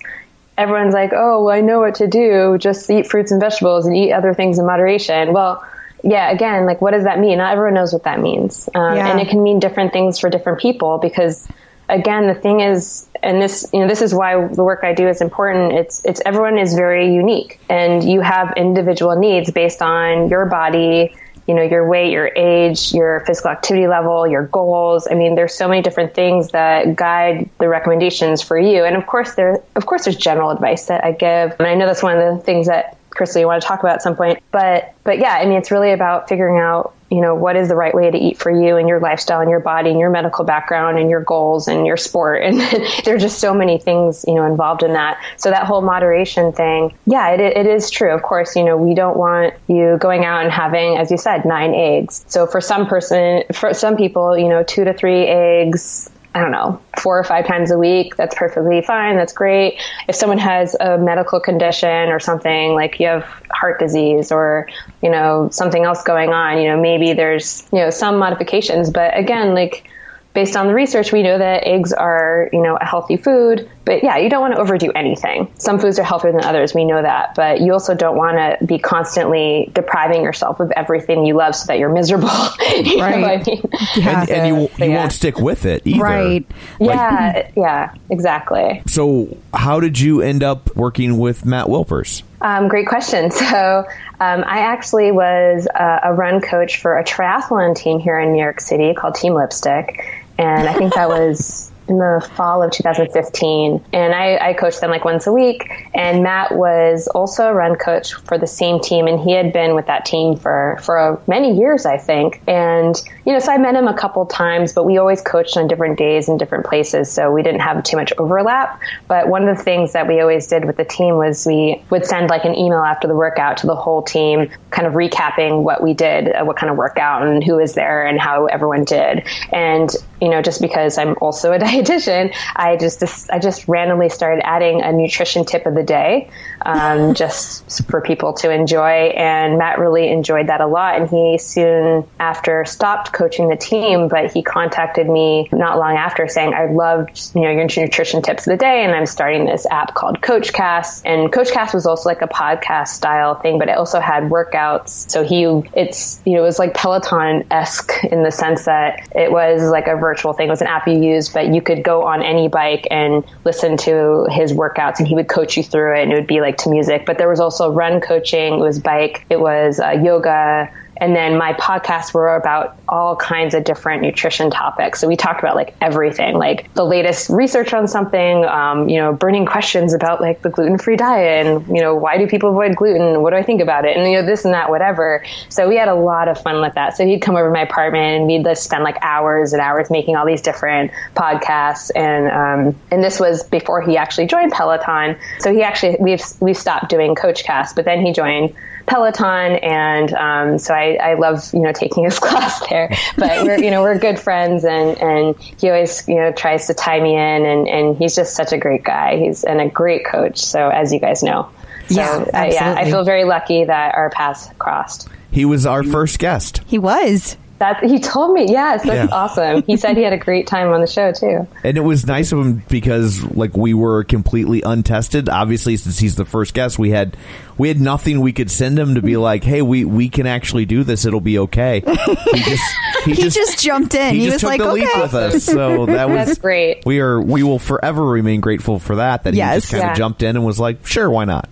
everyone's 0.58 0.94
like, 0.94 1.12
"Oh, 1.14 1.44
well, 1.44 1.54
I 1.56 1.60
know 1.60 1.80
what 1.80 1.96
to 1.96 2.06
do. 2.06 2.56
Just 2.58 2.90
eat 2.90 3.06
fruits 3.06 3.32
and 3.32 3.40
vegetables 3.40 3.86
and 3.86 3.96
eat 3.96 4.12
other 4.12 4.34
things 4.34 4.58
in 4.58 4.66
moderation." 4.66 5.32
Well. 5.32 5.64
Yeah, 6.04 6.32
again, 6.32 6.66
like 6.66 6.82
what 6.82 6.90
does 6.90 7.04
that 7.04 7.20
mean? 7.20 7.38
Not 7.38 7.52
everyone 7.52 7.74
knows 7.74 7.92
what 7.92 8.02
that 8.02 8.18
means. 8.18 8.68
Um, 8.74 8.96
Yeah. 8.96 9.08
And 9.08 9.20
it 9.20 9.28
can 9.28 9.40
mean 9.40 9.60
different 9.60 9.92
things 9.92 10.18
for 10.18 10.28
different 10.28 10.58
people 10.58 10.98
because 10.98 11.46
again, 11.88 12.26
the 12.26 12.34
thing 12.34 12.58
is, 12.58 13.06
and 13.22 13.40
this, 13.40 13.70
you 13.72 13.78
know, 13.78 13.86
this 13.86 14.02
is 14.02 14.12
why 14.12 14.48
the 14.48 14.64
work 14.64 14.80
I 14.82 14.94
do 14.94 15.06
is 15.06 15.20
important. 15.20 15.74
It's, 15.74 16.04
it's 16.04 16.20
everyone 16.26 16.58
is 16.58 16.74
very 16.74 17.14
unique 17.14 17.60
and 17.68 18.02
you 18.02 18.20
have 18.20 18.52
individual 18.56 19.14
needs 19.14 19.52
based 19.52 19.80
on 19.80 20.28
your 20.28 20.46
body, 20.46 21.14
you 21.46 21.54
know, 21.54 21.62
your 21.62 21.88
weight, 21.88 22.12
your 22.12 22.30
age, 22.36 22.94
your 22.94 23.20
physical 23.26 23.50
activity 23.50 23.88
level, 23.88 24.26
your 24.26 24.46
goals. 24.46 25.08
I 25.10 25.14
mean, 25.14 25.34
there's 25.34 25.54
so 25.54 25.68
many 25.68 25.82
different 25.82 26.14
things 26.14 26.50
that 26.50 26.94
guide 26.94 27.50
the 27.58 27.68
recommendations 27.68 28.42
for 28.42 28.58
you. 28.58 28.84
And 28.84 28.96
of 28.96 29.06
course, 29.06 29.34
there, 29.34 29.62
of 29.74 29.86
course, 29.86 30.04
there's 30.04 30.16
general 30.16 30.50
advice 30.50 30.86
that 30.86 31.04
I 31.04 31.12
give. 31.12 31.56
And 31.58 31.66
I 31.66 31.74
know 31.74 31.86
that's 31.86 32.02
one 32.02 32.16
of 32.16 32.36
the 32.36 32.42
things 32.42 32.68
that 32.68 32.96
Crystal, 33.14 33.40
you 33.40 33.46
want 33.46 33.62
to 33.62 33.68
talk 33.68 33.80
about 33.80 33.96
at 33.96 34.02
some 34.02 34.16
point. 34.16 34.42
But 34.50 34.94
but 35.04 35.18
yeah, 35.18 35.32
I 35.32 35.46
mean, 35.46 35.58
it's 35.58 35.70
really 35.70 35.92
about 35.92 36.28
figuring 36.28 36.60
out 36.60 36.94
you 37.10 37.20
know 37.20 37.34
what 37.34 37.56
is 37.56 37.68
the 37.68 37.76
right 37.76 37.94
way 37.94 38.10
to 38.10 38.16
eat 38.16 38.38
for 38.38 38.50
you 38.50 38.76
and 38.76 38.88
your 38.88 38.98
lifestyle 38.98 39.40
and 39.40 39.50
your 39.50 39.60
body 39.60 39.90
and 39.90 40.00
your 40.00 40.08
medical 40.08 40.46
background 40.46 40.98
and 40.98 41.10
your 41.10 41.20
goals 41.20 41.68
and 41.68 41.86
your 41.86 41.96
sport. 41.96 42.42
And 42.52 42.60
there 43.04 43.14
are 43.14 43.18
just 43.18 43.38
so 43.38 43.52
many 43.52 43.78
things 43.78 44.24
you 44.26 44.34
know 44.34 44.46
involved 44.46 44.82
in 44.82 44.94
that. 44.94 45.22
So 45.36 45.50
that 45.50 45.66
whole 45.66 45.82
moderation 45.82 46.52
thing 46.52 46.94
yeah 47.06 47.30
it, 47.30 47.40
it 47.40 47.66
is 47.66 47.90
true. 47.90 48.14
Of 48.14 48.22
course 48.22 48.56
you 48.56 48.64
know 48.64 48.76
we 48.76 48.94
don't 48.94 49.16
want 49.16 49.54
you 49.68 49.98
going 49.98 50.24
out 50.24 50.42
and 50.42 50.50
having 50.50 50.96
as 50.96 51.10
you 51.10 51.18
said 51.18 51.44
nine 51.44 51.74
eggs. 51.74 52.24
So 52.28 52.46
for 52.46 52.60
some 52.60 52.86
person 52.86 53.44
for 53.52 53.74
some 53.74 53.96
people 53.96 54.38
you 54.38 54.48
know 54.48 54.62
two 54.62 54.84
to 54.84 54.94
three 54.94 55.26
eggs 55.26 56.08
I 56.34 56.40
don't 56.40 56.50
know, 56.50 56.80
four 56.98 57.18
or 57.18 57.24
five 57.24 57.46
times 57.46 57.70
a 57.70 57.78
week, 57.78 58.16
that's 58.16 58.34
perfectly 58.34 58.80
fine. 58.80 59.16
That's 59.16 59.34
great. 59.34 59.78
If 60.08 60.14
someone 60.14 60.38
has 60.38 60.74
a 60.80 60.96
medical 60.96 61.40
condition 61.40 62.08
or 62.08 62.20
something 62.20 62.72
like 62.72 62.98
you 63.00 63.08
have 63.08 63.24
heart 63.50 63.78
disease 63.78 64.32
or, 64.32 64.66
you 65.02 65.10
know, 65.10 65.50
something 65.50 65.84
else 65.84 66.02
going 66.02 66.30
on, 66.30 66.58
you 66.62 66.68
know, 66.68 66.80
maybe 66.80 67.12
there's, 67.12 67.68
you 67.70 67.80
know, 67.80 67.90
some 67.90 68.18
modifications. 68.18 68.88
But 68.88 69.16
again, 69.16 69.54
like, 69.54 69.86
based 70.34 70.56
on 70.56 70.66
the 70.66 70.74
research, 70.74 71.12
we 71.12 71.22
know 71.22 71.36
that 71.38 71.64
eggs 71.66 71.92
are, 71.92 72.48
you 72.52 72.62
know, 72.62 72.76
a 72.80 72.84
healthy 72.84 73.16
food. 73.16 73.68
But 73.84 74.02
yeah, 74.04 74.16
you 74.18 74.30
don't 74.30 74.40
want 74.40 74.54
to 74.54 74.60
overdo 74.60 74.92
anything. 74.92 75.52
Some 75.58 75.78
foods 75.80 75.98
are 75.98 76.04
healthier 76.04 76.30
than 76.32 76.44
others. 76.44 76.72
We 76.72 76.84
know 76.84 77.02
that. 77.02 77.34
But 77.34 77.60
you 77.60 77.72
also 77.72 77.94
don't 77.94 78.16
want 78.16 78.36
to 78.60 78.64
be 78.64 78.78
constantly 78.78 79.70
depriving 79.74 80.22
yourself 80.22 80.60
of 80.60 80.70
everything 80.72 81.26
you 81.26 81.34
love 81.34 81.54
so 81.56 81.66
that 81.66 81.78
you're 81.78 81.92
miserable. 81.92 82.28
you 82.84 83.00
Right. 83.00 83.16
know 83.16 83.20
what 83.22 83.40
I 83.40 83.44
mean? 83.44 83.62
and, 84.08 84.30
and 84.30 84.46
you 84.48 84.68
So, 84.68 84.84
you 84.84 84.90
yeah. 84.92 84.96
won't 84.98 85.12
stick 85.12 85.38
with 85.38 85.64
it 85.66 85.82
either. 85.84 86.00
Right. 86.02 86.46
Like, 86.78 86.94
Yeah, 86.96 87.50
yeah, 87.56 87.94
exactly. 88.10 88.82
So, 88.86 89.36
how 89.52 89.80
did 89.80 89.98
you 89.98 90.22
end 90.22 90.42
up 90.44 90.74
working 90.76 91.18
with 91.18 91.44
Matt 91.44 91.66
Wilpers? 91.66 92.22
Um, 92.40 92.68
great 92.68 92.86
question. 92.88 93.30
So, 93.42 93.84
um, 94.20 94.44
I 94.46 94.60
actually 94.60 95.10
was 95.10 95.66
uh, 95.74 95.98
a 96.04 96.14
run 96.14 96.40
coach 96.40 96.80
for 96.80 96.96
a 96.96 97.02
triathlon 97.02 97.74
team 97.74 97.98
here 97.98 98.18
in 98.20 98.32
New 98.32 98.40
York 98.40 98.60
City 98.60 98.94
called 98.94 99.16
Team 99.16 99.34
Lipstick. 99.34 100.21
And 100.42 100.68
I 100.68 100.74
think 100.74 100.94
that 100.94 101.08
was 101.20 101.72
in 101.88 101.98
the 101.98 102.26
fall 102.36 102.62
of 102.62 102.70
2015. 102.70 103.84
And 103.92 104.14
I, 104.14 104.38
I 104.50 104.54
coached 104.54 104.80
them 104.80 104.90
like 104.90 105.04
once 105.04 105.26
a 105.26 105.32
week. 105.32 105.70
And 105.94 106.22
Matt 106.22 106.56
was 106.56 107.08
also 107.08 107.48
a 107.48 107.54
run 107.54 107.76
coach 107.76 108.14
for 108.14 108.38
the 108.38 108.46
same 108.46 108.80
team. 108.80 109.06
And 109.06 109.18
he 109.20 109.32
had 109.32 109.52
been 109.52 109.74
with 109.74 109.86
that 109.86 110.04
team 110.04 110.36
for, 110.36 110.78
for 110.82 111.20
many 111.26 111.56
years, 111.56 111.84
I 111.84 111.98
think. 111.98 112.40
And, 112.46 113.00
you 113.26 113.32
know, 113.32 113.38
so 113.40 113.52
I 113.52 113.58
met 113.58 113.74
him 113.74 113.88
a 113.88 113.94
couple 113.96 114.24
times, 114.26 114.72
but 114.72 114.84
we 114.84 114.98
always 114.98 115.20
coached 115.20 115.56
on 115.56 115.66
different 115.68 115.98
days 115.98 116.28
and 116.28 116.38
different 116.38 116.64
places. 116.66 117.10
So 117.10 117.32
we 117.32 117.42
didn't 117.42 117.60
have 117.60 117.82
too 117.82 117.96
much 117.96 118.12
overlap. 118.16 118.80
But 119.08 119.28
one 119.28 119.48
of 119.48 119.56
the 119.56 119.62
things 119.62 119.92
that 119.92 120.06
we 120.06 120.20
always 120.20 120.46
did 120.46 120.64
with 120.64 120.76
the 120.76 120.84
team 120.84 121.16
was 121.16 121.46
we 121.46 121.82
would 121.90 122.06
send 122.06 122.30
like 122.30 122.44
an 122.44 122.54
email 122.54 122.82
after 122.82 123.08
the 123.08 123.16
workout 123.16 123.58
to 123.58 123.66
the 123.66 123.76
whole 123.76 124.02
team, 124.02 124.50
kind 124.70 124.86
of 124.86 124.94
recapping 124.94 125.62
what 125.62 125.82
we 125.82 125.94
did, 125.94 126.32
uh, 126.32 126.44
what 126.44 126.56
kind 126.56 126.70
of 126.70 126.76
workout 126.76 127.26
and 127.26 127.42
who 127.42 127.56
was 127.56 127.74
there 127.74 128.06
and 128.06 128.20
how 128.20 128.46
everyone 128.46 128.84
did. 128.84 129.26
And, 129.52 129.90
you 130.22 130.28
know, 130.28 130.40
just 130.40 130.60
because 130.60 130.98
I'm 130.98 131.16
also 131.20 131.52
a 131.52 131.58
dietitian, 131.58 132.32
I 132.54 132.76
just, 132.76 133.02
I 133.28 133.40
just 133.40 133.66
randomly 133.66 134.08
started 134.08 134.46
adding 134.46 134.80
a 134.80 134.92
nutrition 134.92 135.44
tip 135.44 135.66
of 135.66 135.74
the 135.74 135.82
day, 135.82 136.30
um, 136.64 137.14
just 137.22 137.88
for 137.90 138.00
people 138.00 138.32
to 138.34 138.50
enjoy. 138.52 139.10
And 139.16 139.58
Matt 139.58 139.80
really 139.80 140.08
enjoyed 140.08 140.46
that 140.46 140.60
a 140.60 140.66
lot. 140.68 141.00
And 141.00 141.08
he 141.08 141.38
soon 141.38 142.06
after 142.20 142.64
stopped 142.64 143.12
coaching 143.12 143.48
the 143.48 143.56
team, 143.56 144.06
but 144.06 144.32
he 144.32 144.44
contacted 144.44 145.08
me 145.08 145.48
not 145.50 145.76
long 145.76 145.96
after 145.96 146.28
saying, 146.28 146.54
I 146.54 146.66
loved, 146.66 147.32
you 147.34 147.40
know, 147.40 147.50
your 147.50 147.64
nutrition 147.64 148.22
tips 148.22 148.46
of 148.46 148.52
the 148.52 148.56
day. 148.56 148.84
And 148.84 148.92
I'm 148.92 149.06
starting 149.06 149.46
this 149.46 149.66
app 149.72 149.94
called 149.94 150.20
CoachCast. 150.20 151.02
And 151.04 151.32
CoachCast 151.32 151.74
was 151.74 151.84
also 151.84 152.08
like 152.08 152.22
a 152.22 152.28
podcast 152.28 152.88
style 152.88 153.34
thing, 153.34 153.58
but 153.58 153.68
it 153.68 153.76
also 153.76 153.98
had 153.98 154.30
workouts. 154.30 155.10
So 155.10 155.24
he, 155.24 155.42
it's, 155.74 156.22
you 156.24 156.34
know, 156.34 156.42
it 156.42 156.46
was 156.46 156.60
like 156.60 156.74
Peloton 156.74 157.44
esque 157.50 158.04
in 158.04 158.22
the 158.22 158.30
sense 158.30 158.66
that 158.66 159.08
it 159.16 159.32
was 159.32 159.68
like 159.68 159.88
a 159.88 159.96
virtual 160.12 160.34
thing. 160.34 160.48
It 160.48 160.50
was 160.50 160.60
an 160.60 160.66
app 160.66 160.86
you 160.86 160.98
used, 161.00 161.32
but 161.32 161.54
you 161.54 161.62
could 161.62 161.82
go 161.82 162.02
on 162.02 162.22
any 162.22 162.48
bike 162.48 162.86
and 162.90 163.24
listen 163.44 163.78
to 163.78 164.26
his 164.30 164.52
workouts 164.52 164.98
and 164.98 165.08
he 165.08 165.14
would 165.14 165.28
coach 165.28 165.56
you 165.56 165.62
through 165.62 165.96
it 165.98 166.02
and 166.02 166.12
it 166.12 166.16
would 166.16 166.26
be 166.26 166.42
like 166.42 166.58
to 166.58 166.70
music. 166.70 167.04
But 167.06 167.16
there 167.16 167.30
was 167.30 167.40
also 167.40 167.72
run 167.72 168.00
coaching. 168.00 168.54
It 168.54 168.60
was 168.60 168.78
bike. 168.78 169.24
It 169.30 169.40
was 169.40 169.80
uh, 169.80 169.92
yoga. 170.02 170.70
And 171.02 171.16
then 171.16 171.36
my 171.36 171.52
podcasts 171.54 172.14
were 172.14 172.36
about 172.36 172.76
all 172.88 173.16
kinds 173.16 173.54
of 173.54 173.64
different 173.64 174.02
nutrition 174.02 174.52
topics. 174.52 175.00
So 175.00 175.08
we 175.08 175.16
talked 175.16 175.40
about 175.40 175.56
like 175.56 175.74
everything, 175.80 176.36
like 176.36 176.72
the 176.74 176.84
latest 176.84 177.28
research 177.28 177.74
on 177.74 177.88
something, 177.88 178.44
um, 178.44 178.88
you 178.88 179.00
know, 179.00 179.12
burning 179.12 179.44
questions 179.44 179.94
about 179.94 180.20
like 180.20 180.42
the 180.42 180.48
gluten 180.48 180.78
free 180.78 180.94
diet 180.94 181.44
and, 181.44 181.66
you 181.66 181.82
know, 181.82 181.96
why 181.96 182.18
do 182.18 182.28
people 182.28 182.50
avoid 182.50 182.76
gluten? 182.76 183.20
What 183.20 183.30
do 183.30 183.36
I 183.36 183.42
think 183.42 183.60
about 183.60 183.84
it? 183.84 183.96
And, 183.96 184.08
you 184.08 184.20
know, 184.20 184.24
this 184.24 184.44
and 184.44 184.54
that, 184.54 184.70
whatever. 184.70 185.24
So 185.48 185.68
we 185.68 185.74
had 185.74 185.88
a 185.88 185.94
lot 185.96 186.28
of 186.28 186.40
fun 186.40 186.60
with 186.60 186.74
that. 186.74 186.96
So 186.96 187.04
he'd 187.04 187.18
come 187.18 187.34
over 187.34 187.48
to 187.48 187.52
my 187.52 187.62
apartment 187.62 188.18
and 188.18 188.26
we'd 188.28 188.44
just 188.44 188.62
spend 188.62 188.84
like 188.84 188.98
hours 189.02 189.52
and 189.52 189.60
hours 189.60 189.90
making 189.90 190.14
all 190.14 190.24
these 190.24 190.40
different 190.40 190.92
podcasts. 191.16 191.90
And, 191.96 192.30
um, 192.30 192.80
and 192.92 193.02
this 193.02 193.18
was 193.18 193.42
before 193.42 193.82
he 193.82 193.96
actually 193.96 194.28
joined 194.28 194.52
Peloton. 194.52 195.16
So 195.40 195.52
he 195.52 195.64
actually, 195.64 195.96
we've, 195.98 196.22
we've 196.38 196.56
stopped 196.56 196.90
doing 196.90 197.16
CoachCast, 197.16 197.74
but 197.74 197.86
then 197.86 198.06
he 198.06 198.12
joined 198.12 198.54
Peloton, 198.86 199.56
and 199.56 200.12
um, 200.14 200.58
so 200.58 200.74
I, 200.74 200.94
I 201.02 201.14
love 201.14 201.52
you 201.52 201.60
know 201.60 201.72
taking 201.72 202.04
his 202.04 202.18
class 202.20 202.66
there. 202.68 202.94
But 203.16 203.44
we're 203.44 203.58
you 203.58 203.70
know 203.70 203.82
we're 203.82 203.98
good 203.98 204.18
friends, 204.18 204.64
and 204.64 204.98
and 204.98 205.36
he 205.40 205.68
always 205.68 206.06
you 206.08 206.16
know 206.16 206.32
tries 206.32 206.66
to 206.66 206.74
tie 206.74 207.00
me 207.00 207.14
in, 207.14 207.46
and 207.46 207.68
and 207.68 207.96
he's 207.96 208.14
just 208.14 208.34
such 208.34 208.52
a 208.52 208.58
great 208.58 208.84
guy. 208.84 209.16
He's 209.18 209.44
and 209.44 209.60
a 209.60 209.68
great 209.68 210.04
coach. 210.04 210.38
So 210.38 210.68
as 210.68 210.92
you 210.92 210.98
guys 210.98 211.22
know, 211.22 211.48
so, 211.88 212.00
Yeah, 212.00 212.40
uh, 212.40 212.44
yeah, 212.44 212.74
I 212.76 212.84
feel 212.84 213.04
very 213.04 213.24
lucky 213.24 213.64
that 213.64 213.94
our 213.94 214.10
paths 214.10 214.48
crossed. 214.58 215.08
He 215.30 215.44
was 215.44 215.66
our 215.66 215.82
first 215.82 216.18
guest. 216.18 216.60
He 216.66 216.78
was. 216.78 217.36
That 217.62 217.84
he 217.84 218.00
told 218.00 218.32
me, 218.32 218.46
yes, 218.50 218.82
that's 218.82 219.08
Yeah. 219.08 219.16
awesome. 219.16 219.62
He 219.68 219.76
said 219.76 219.96
he 219.96 220.02
had 220.02 220.12
a 220.12 220.16
great 220.18 220.48
time 220.48 220.72
on 220.72 220.80
the 220.80 220.86
show 220.88 221.12
too. 221.12 221.46
And 221.62 221.76
it 221.76 221.82
was 221.82 222.04
nice 222.08 222.32
of 222.32 222.40
him 222.40 222.64
because 222.68 223.22
like 223.36 223.56
we 223.56 223.72
were 223.72 224.02
completely 224.02 224.62
untested. 224.62 225.28
Obviously, 225.28 225.76
since 225.76 225.96
he's 226.00 226.16
the 226.16 226.24
first 226.24 226.54
guest, 226.54 226.76
we 226.76 226.90
had 226.90 227.16
we 227.58 227.68
had 227.68 227.80
nothing 227.80 228.18
we 228.20 228.32
could 228.32 228.50
send 228.50 228.76
him 228.80 228.96
to 228.96 229.02
be 229.02 229.16
like, 229.16 229.44
"Hey, 229.44 229.62
we 229.62 229.84
we 229.84 230.08
can 230.08 230.26
actually 230.26 230.64
do 230.64 230.82
this. 230.82 231.04
It'll 231.06 231.20
be 231.20 231.38
okay." 231.38 231.82
He 231.86 232.40
just 232.42 232.64
he, 233.04 233.12
He 233.14 233.28
just 233.30 233.60
jumped 233.62 233.94
in. 233.94 234.14
He, 234.14 234.20
He 234.22 234.24
just 234.26 234.34
was 234.36 234.40
took 234.40 234.48
like, 234.50 234.60
the 234.60 234.72
leap 234.72 234.88
"Okay." 234.88 235.00
with 235.02 235.14
us. 235.14 235.44
So 235.44 235.86
that 235.86 236.08
was 236.10 236.26
That's 236.26 236.38
great. 236.40 236.82
We 236.84 236.98
are 236.98 237.20
we 237.22 237.44
will 237.44 237.60
forever 237.60 238.04
remain 238.04 238.40
grateful 238.40 238.80
for 238.80 238.96
that. 238.96 239.22
That 239.22 239.34
he 239.34 239.40
just 239.40 239.70
kind 239.70 239.84
of 239.84 239.88
Yeah. 239.90 239.94
jumped 239.94 240.24
in 240.24 240.34
and 240.34 240.44
was 240.44 240.58
like, 240.58 240.84
"Sure, 240.84 241.08
why 241.08 241.26
not?" 241.26 241.48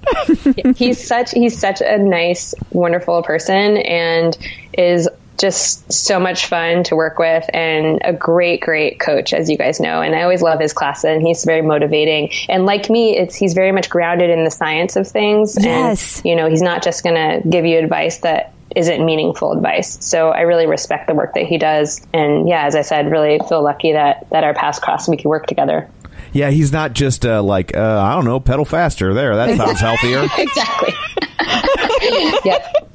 he's 0.76 1.06
such 1.06 1.30
he's 1.30 1.56
such 1.56 1.80
a 1.80 1.98
nice, 1.98 2.52
wonderful 2.72 3.22
person, 3.22 3.76
and 3.76 4.36
is 4.76 5.08
just 5.40 5.90
so 5.90 6.20
much 6.20 6.46
fun 6.46 6.84
to 6.84 6.94
work 6.94 7.18
with 7.18 7.48
and 7.54 7.98
a 8.04 8.12
great 8.12 8.60
great 8.60 9.00
coach 9.00 9.32
as 9.32 9.48
you 9.48 9.56
guys 9.56 9.80
know. 9.80 10.02
And 10.02 10.14
i 10.14 10.22
always 10.22 10.42
love 10.42 10.60
his 10.60 10.74
classes 10.74 11.04
and 11.04 11.26
he's 11.26 11.44
very 11.44 11.62
motivating. 11.62 12.30
And 12.48 12.66
like 12.66 12.90
me 12.90 13.16
it's 13.16 13.34
he's 13.34 13.54
very 13.54 13.72
much 13.72 13.88
grounded 13.88 14.28
in 14.28 14.44
the 14.44 14.50
science 14.50 14.96
of 14.96 15.08
things. 15.08 15.56
Yes. 15.58 16.18
and 16.18 16.26
you 16.26 16.36
know 16.36 16.48
he's 16.48 16.60
not 16.60 16.82
just 16.82 17.02
going 17.02 17.16
to 17.16 17.48
give 17.48 17.64
you 17.64 17.78
advice 17.78 18.18
that 18.18 18.52
isn't 18.76 19.04
meaningful 19.04 19.52
advice. 19.52 19.96
So 20.04 20.28
i 20.28 20.42
really 20.42 20.66
respect 20.66 21.08
the 21.08 21.14
work 21.14 21.32
that 21.34 21.46
he 21.46 21.56
does. 21.56 22.06
And 22.12 22.46
yeah 22.46 22.66
as 22.66 22.76
i 22.76 22.82
said 22.82 23.10
really 23.10 23.40
feel 23.48 23.62
lucky 23.62 23.92
that 23.94 24.28
that 24.30 24.44
our 24.44 24.52
paths 24.52 24.78
crossed 24.78 25.08
and 25.08 25.16
we 25.16 25.22
can 25.22 25.30
work 25.30 25.46
together. 25.46 25.88
Yeah, 26.32 26.50
he's 26.50 26.70
not 26.70 26.92
just 26.92 27.24
uh, 27.24 27.42
like 27.42 27.74
uh, 27.74 27.98
I 27.98 28.14
don't 28.14 28.26
know, 28.26 28.38
pedal 28.40 28.66
faster. 28.66 29.14
There, 29.14 29.34
that 29.34 29.56
sounds 29.56 29.80
healthier. 29.88 30.26
exactly. 30.36 30.92
Yep 32.44 32.89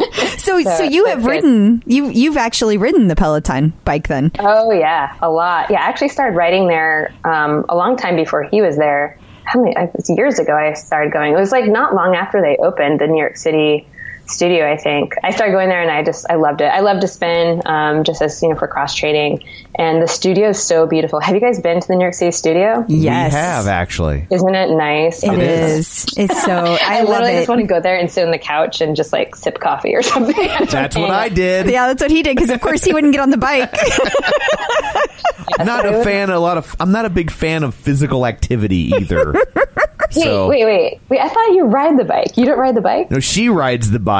So, 0.45 0.61
so, 0.61 0.75
So, 0.77 0.83
you 0.83 1.05
have 1.05 1.21
good. 1.23 1.29
ridden. 1.29 1.83
You 1.85 2.09
you've 2.09 2.37
actually 2.37 2.77
ridden 2.77 3.07
the 3.07 3.15
Peloton 3.15 3.73
bike 3.83 4.07
then. 4.07 4.31
Oh 4.39 4.71
yeah, 4.71 5.15
a 5.21 5.29
lot. 5.29 5.69
Yeah, 5.71 5.81
I 5.81 5.87
actually 5.87 6.09
started 6.09 6.35
riding 6.37 6.67
there 6.67 7.13
um, 7.23 7.65
a 7.69 7.75
long 7.75 7.97
time 7.97 8.15
before 8.15 8.43
he 8.43 8.61
was 8.61 8.77
there. 8.77 9.19
How 9.43 9.61
many? 9.61 9.75
It 9.77 9.91
was 9.95 10.09
years 10.09 10.39
ago. 10.39 10.55
I 10.55 10.73
started 10.73 11.11
going. 11.13 11.33
It 11.33 11.37
was 11.37 11.51
like 11.51 11.65
not 11.65 11.93
long 11.93 12.15
after 12.15 12.41
they 12.41 12.57
opened 12.57 12.99
the 12.99 13.07
New 13.07 13.19
York 13.19 13.37
City 13.37 13.87
studio. 14.27 14.71
I 14.71 14.77
think 14.77 15.13
I 15.23 15.31
started 15.31 15.53
going 15.53 15.69
there, 15.69 15.81
and 15.81 15.91
I 15.91 16.03
just 16.03 16.25
I 16.29 16.35
loved 16.35 16.61
it. 16.61 16.65
I 16.65 16.79
love 16.79 17.01
to 17.01 17.07
spin, 17.07 17.61
um, 17.65 18.03
just 18.03 18.21
as 18.21 18.41
you 18.41 18.49
know, 18.49 18.55
for 18.55 18.67
cross 18.67 18.95
training. 18.95 19.43
And 19.77 20.01
the 20.01 20.07
studio 20.07 20.49
is 20.49 20.61
so 20.61 20.87
beautiful. 20.87 21.19
Have 21.19 21.35
you 21.35 21.41
guys 21.41 21.59
been 21.59 21.81
to 21.81 21.87
the 21.87 21.95
New 21.95 22.01
York 22.01 22.13
City 22.13 22.31
studio? 22.31 22.85
Yes, 22.87 23.33
We 23.33 23.37
have 23.37 23.67
actually. 23.67 24.27
Isn't 24.31 24.55
it 24.55 24.69
nice? 24.71 25.23
It 25.23 25.33
It 25.33 25.39
is. 25.39 26.05
It's 26.17 26.43
so. 26.43 26.51
I, 26.81 26.99
I, 26.99 26.99
love 27.01 27.09
literally 27.09 27.33
it. 27.33 27.37
just 27.39 27.49
want 27.49 27.61
to 27.61 27.67
go 27.67 27.81
there 27.81 27.97
and 27.97 28.09
sit 28.09 28.25
on 28.25 28.31
the 28.31 28.39
couch 28.39 28.81
and 28.81 28.95
just 28.95 29.11
like 29.11 29.35
sip 29.35 29.59
coffee 29.59 29.95
or 29.95 30.01
something. 30.01 30.35
That's 30.69 30.95
what 30.95 31.09
I 31.09 31.29
did. 31.29 31.69
yeah, 31.69 31.87
that's 31.87 32.01
what 32.01 32.11
he 32.11 32.23
did 32.23 32.35
because 32.35 32.49
of 32.49 32.61
course 32.61 32.83
he 32.83 32.93
wouldn't 32.93 33.13
get 33.13 33.21
on 33.21 33.29
the 33.29 33.37
bike. 33.37 33.73
I'm 35.59 35.65
not 35.65 35.85
a 35.85 36.03
fan. 36.03 36.29
A 36.29 36.39
lot 36.39 36.57
of. 36.57 36.75
I'm 36.79 36.91
not 36.91 37.05
a 37.05 37.09
big 37.09 37.31
fan 37.31 37.63
of 37.63 37.75
physical 37.75 38.25
activity 38.25 38.93
either. 38.97 39.35
Wait, 40.15 40.47
wait, 40.47 40.65
wait, 40.65 40.99
wait! 41.09 41.19
I 41.19 41.27
thought 41.27 41.47
you 41.53 41.65
ride 41.65 41.97
the 41.97 42.05
bike. 42.05 42.37
You 42.37 42.45
don't 42.45 42.57
ride 42.57 42.75
the 42.75 42.81
bike? 42.81 43.11
no, 43.11 43.19
she 43.19 43.49
rides 43.49 43.91
the 43.91 43.99
bike. 43.99 44.14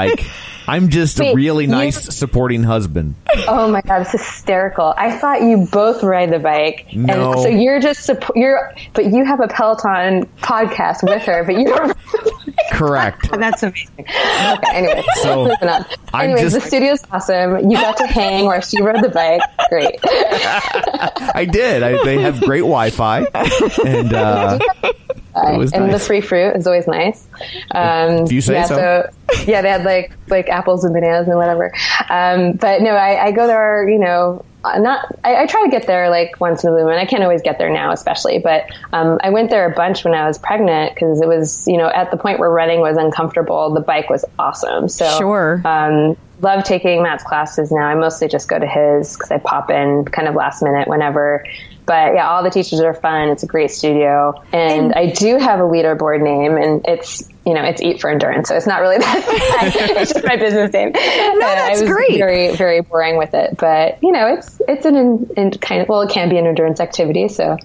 I'm 0.68 0.90
just 0.90 1.20
a 1.20 1.24
Wait, 1.26 1.36
really 1.36 1.66
you- 1.66 1.70
nice 1.72 2.16
supporting 2.16 2.64
husband. 2.64 3.16
Oh 3.48 3.70
my 3.70 3.82
god, 3.82 4.02
it's 4.02 4.12
hysterical! 4.14 4.94
I 4.98 5.12
thought 5.18 5.42
you 5.44 5.68
both 5.72 6.02
ride 6.04 6.32
the 6.32 6.40
bike, 6.40 6.88
No. 6.94 7.34
and 7.34 7.42
so 7.42 7.48
you're 7.50 7.80
just 7.80 8.10
suppo- 8.10 8.36
you're, 8.36 8.74
but 8.94 9.06
you 9.14 9.24
have 9.26 9.42
a 9.42 9.48
Peloton 9.48 10.26
podcast 10.42 11.04
with 11.04 11.22
her, 11.24 11.44
but 11.44 11.56
you 11.56 11.66
don't. 11.66 11.96
Correct. 12.72 13.30
That's 13.38 13.62
amazing. 13.64 13.94
Okay, 14.00 14.58
anyway, 14.74 15.04
So, 15.22 15.44
moving 15.50 15.70
on. 15.70 15.86
I'm 16.14 16.32
Anyways, 16.32 16.54
just- 16.54 16.56
the 16.56 16.62
studio's 16.62 17.04
awesome. 17.12 17.70
You 17.70 17.78
got 17.78 17.98
to 17.98 18.08
hang 18.08 18.46
where 18.46 18.62
she 18.62 18.82
rode 18.82 19.04
the 19.04 19.10
bike. 19.10 19.42
Great. 19.70 20.00
I 20.04 21.46
did. 21.50 21.84
I, 21.84 22.04
they 22.04 22.20
have 22.22 22.40
great 22.42 22.62
Wi-Fi, 22.62 23.26
and 23.86 24.14
uh, 24.14 24.58
Was 25.36 25.74
and 25.74 25.94
the 25.94 26.00
free 26.00 26.22
fruit 26.22 26.56
is 26.56 26.66
always 26.66 26.88
nice. 26.88 27.28
Um, 27.72 28.26
you 28.28 28.42
say 28.42 28.54
yeah, 28.54 28.66
so. 28.66 29.10
yeah, 29.46 29.62
they 29.62 29.70
had 29.70 29.84
like 29.84 30.12
like 30.28 30.48
apples 30.50 30.84
and 30.86 30.94
bananas 30.94 31.28
and 31.28 31.38
whatever. 31.38 31.74
Um, 32.10 32.54
but 32.54 32.82
no, 32.82 32.92
I, 32.92 33.26
I 33.26 33.32
go 33.32 33.46
there. 33.48 33.88
You 33.90 34.00
know, 34.00 34.46
uh, 34.64 34.80
not. 34.80 35.06
I, 35.24 35.44
I 35.44 35.46
try 35.46 35.64
to 35.64 35.70
get 35.70 35.88
there 35.88 36.10
like 36.10 36.40
once 36.40 36.64
in 36.64 36.70
a 36.70 36.74
blue 36.74 36.86
moon. 36.86 36.94
I 36.94 37.06
can't 37.06 37.22
always 37.24 37.42
get 37.42 37.58
there 37.58 37.70
now, 37.70 37.92
especially. 37.92 38.40
But 38.40 38.66
um, 38.94 39.20
I 39.24 39.30
went 39.30 39.50
there 39.50 39.70
a 39.70 39.76
bunch 39.76 40.06
when 40.06 40.14
I 40.14 40.26
was 40.26 40.38
pregnant 40.38 40.96
because 40.96 41.22
it 41.22 41.28
was 41.28 41.68
you 41.68 41.78
know 41.78 41.88
at 41.90 42.12
the 42.12 42.18
point 42.18 42.40
where 42.40 42.50
running 42.50 42.80
was 42.80 42.98
uncomfortable. 42.98 43.74
The 43.74 43.82
bike 43.82 44.10
was 44.10 44.24
awesome. 44.40 44.88
So 44.88 45.06
Sure. 45.18 45.62
um, 45.66 46.16
love 46.42 46.64
taking 46.64 47.04
Matt's 47.04 47.24
classes 47.24 47.72
now. 47.72 47.84
I 47.84 47.96
mostly 47.96 48.28
just 48.28 48.48
go 48.48 48.58
to 48.58 48.68
his 48.68 49.14
because 49.16 49.32
I 49.32 49.38
pop 49.40 49.70
in 49.70 50.06
kind 50.06 50.28
of 50.28 50.36
last 50.36 50.64
minute 50.64 50.88
whenever. 50.88 51.46
But 51.86 52.16
yeah, 52.16 52.30
all 52.30 52.44
the 52.44 52.50
teachers 52.50 52.80
are 52.80 52.94
fun. 52.94 53.30
It's 53.30 53.44
a 53.44 53.48
great 53.48 53.72
studio, 53.72 54.34
and, 54.52 54.94
I 54.94 55.12
do 55.12 55.38
have 55.38 55.60
a 55.60 55.64
leaderboard 55.64 56.22
name, 56.22 56.58
and 56.58 56.86
it's 56.88 57.28
you 57.46 57.54
know 57.54 57.64
it's 57.64 57.82
Eat 57.82 58.02
for 58.02 58.10
Endurance, 58.10 58.50
so 58.50 58.56
it's 58.56 58.68
not 58.68 58.82
really 58.82 58.98
that. 59.00 59.74
it's 59.98 60.14
just 60.14 60.26
my 60.26 60.38
business 60.38 60.72
name. 60.74 60.94
No, 61.36 61.40
that's 61.40 61.80
I 61.80 61.82
was 61.82 61.92
great. 61.92 62.18
Very 62.18 62.56
very 62.56 62.82
boring 62.82 63.18
with 63.18 63.34
it, 63.34 63.58
but 63.58 64.00
you 64.02 64.12
know 64.12 64.34
it's 64.34 64.62
it's 64.68 64.86
an 64.86 64.96
in, 64.96 65.30
in 65.38 65.52
kind 65.52 65.82
of 65.82 65.90
well, 65.90 66.02
it 66.02 66.10
can 66.10 66.30
be 66.30 66.38
an 66.38 66.46
endurance 66.46 66.80
activity, 66.80 67.28
so 67.28 67.58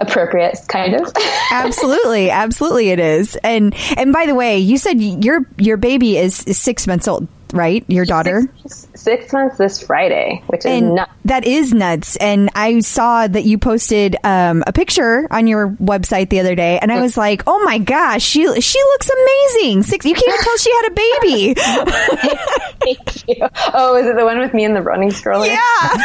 appropriate 0.00 0.58
kind 0.68 0.94
of. 0.94 1.12
absolutely, 1.50 2.30
absolutely, 2.30 2.90
it 2.90 2.98
is. 2.98 3.36
And 3.36 3.74
and 3.96 4.12
by 4.12 4.26
the 4.26 4.34
way, 4.34 4.58
you 4.58 4.78
said 4.78 5.00
your 5.00 5.46
your 5.58 5.76
baby 5.76 6.16
is, 6.16 6.44
is 6.44 6.58
six 6.58 6.86
months 6.86 7.06
old, 7.06 7.28
right? 7.52 7.84
Your 7.88 8.04
daughter. 8.04 8.42
six, 8.66 8.88
six 8.94 9.32
months 9.32 9.58
this 9.58 9.82
Friday, 9.82 10.42
which 10.46 10.60
is 10.60 10.66
and 10.66 10.94
not. 10.96 11.10
that 11.24 11.44
is 11.46 11.72
nuts. 11.72 12.16
And 12.16 12.50
I 12.54 12.80
saw 12.80 13.26
that 13.26 13.44
you 13.44 13.58
posted 13.58 14.16
um, 14.24 14.62
a 14.66 14.72
picture 14.72 15.26
on 15.30 15.46
your 15.46 15.68
website 15.70 16.30
the 16.30 16.40
other 16.40 16.54
day, 16.54 16.78
and 16.80 16.90
I 16.92 17.00
was 17.00 17.16
like, 17.16 17.42
"Oh 17.46 17.62
my 17.64 17.78
gosh, 17.78 18.22
she 18.22 18.40
she 18.60 18.78
looks 18.82 19.10
amazing! 19.10 19.82
Six, 19.82 20.04
you 20.06 20.14
can't 20.14 20.28
even 20.28 20.40
tell 20.40 20.56
she 20.56 20.72
had 20.72 20.86
a 20.86 20.94
baby." 20.94 21.54
Thank 22.80 23.28
you. 23.28 23.46
Oh, 23.74 23.96
is 23.96 24.06
it 24.06 24.16
the 24.16 24.24
one 24.24 24.38
with 24.38 24.54
me 24.54 24.64
in 24.64 24.74
the 24.74 24.82
running 24.82 25.10
stroller? 25.10 25.46
yeah, 25.46 25.58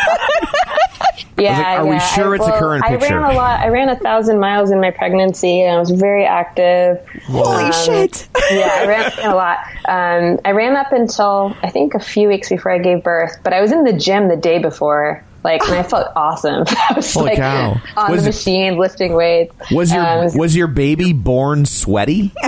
Yeah, 1.37 1.57
like, 1.57 1.79
are 1.79 1.85
we 1.85 1.99
sure 1.99 2.31
I, 2.31 2.35
it's 2.35 2.47
a 2.47 2.49
well, 2.49 2.59
current 2.59 2.85
I 2.85 2.89
picture? 2.97 3.19
ran 3.19 3.31
a 3.31 3.35
lot. 3.35 3.59
I 3.59 3.67
ran 3.67 3.89
a 3.89 3.97
thousand 3.99 4.39
miles 4.39 4.71
in 4.71 4.79
my 4.79 4.91
pregnancy, 4.91 5.61
and 5.63 5.75
I 5.75 5.79
was 5.79 5.91
very 5.91 6.25
active. 6.25 6.99
holy 7.25 7.63
Um, 7.65 7.71
shit! 7.73 8.27
yeah, 8.51 8.69
I 8.73 8.85
ran 8.87 9.11
a 9.31 9.35
lot. 9.35 9.57
Um, 9.87 10.39
I 10.45 10.51
ran 10.51 10.77
up 10.77 10.93
until 10.93 11.34
I 11.63 11.69
think 11.69 11.93
a 11.93 11.99
few 11.99 12.27
weeks 12.27 12.49
before 12.49 12.71
I 12.71 12.77
gave 12.79 13.03
birth, 13.03 13.37
but 13.43 13.53
I 13.53 13.61
was 13.61 13.71
in 13.71 13.83
the 13.83 13.93
gym 13.93 14.27
the 14.27 14.35
day 14.37 14.59
before. 14.59 15.23
Like, 15.43 15.61
and 15.63 15.75
I 15.75 15.83
felt 15.93 16.07
awesome. 16.15 16.63
I 16.89 16.93
was 16.95 17.13
Holy 17.13 17.29
like 17.31 17.37
cow. 17.37 17.79
on 17.95 18.11
Was 18.11 18.23
the 18.23 18.29
it- 18.29 18.33
machine 18.33 18.77
lifting 18.77 19.13
weights. 19.13 19.53
was 19.71 19.91
your 19.93 20.03
Um, 20.05 20.37
was 20.37 20.55
your 20.55 20.67
baby 20.67 21.13
born 21.13 21.65
sweaty? 21.65 22.31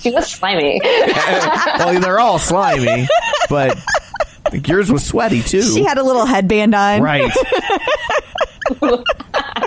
she 0.00 0.10
was 0.10 0.26
slimy. 0.30 0.80
well, 1.78 2.00
they're 2.00 2.18
all 2.20 2.38
slimy, 2.40 3.06
but 3.48 3.78
I 4.44 4.50
think 4.50 4.66
yours 4.68 4.90
was 4.90 5.04
sweaty 5.04 5.42
too. 5.42 5.62
She 5.62 5.84
had 5.84 5.98
a 5.98 6.02
little 6.02 6.26
headband 6.26 6.74
on. 6.74 7.00
right. 7.02 7.30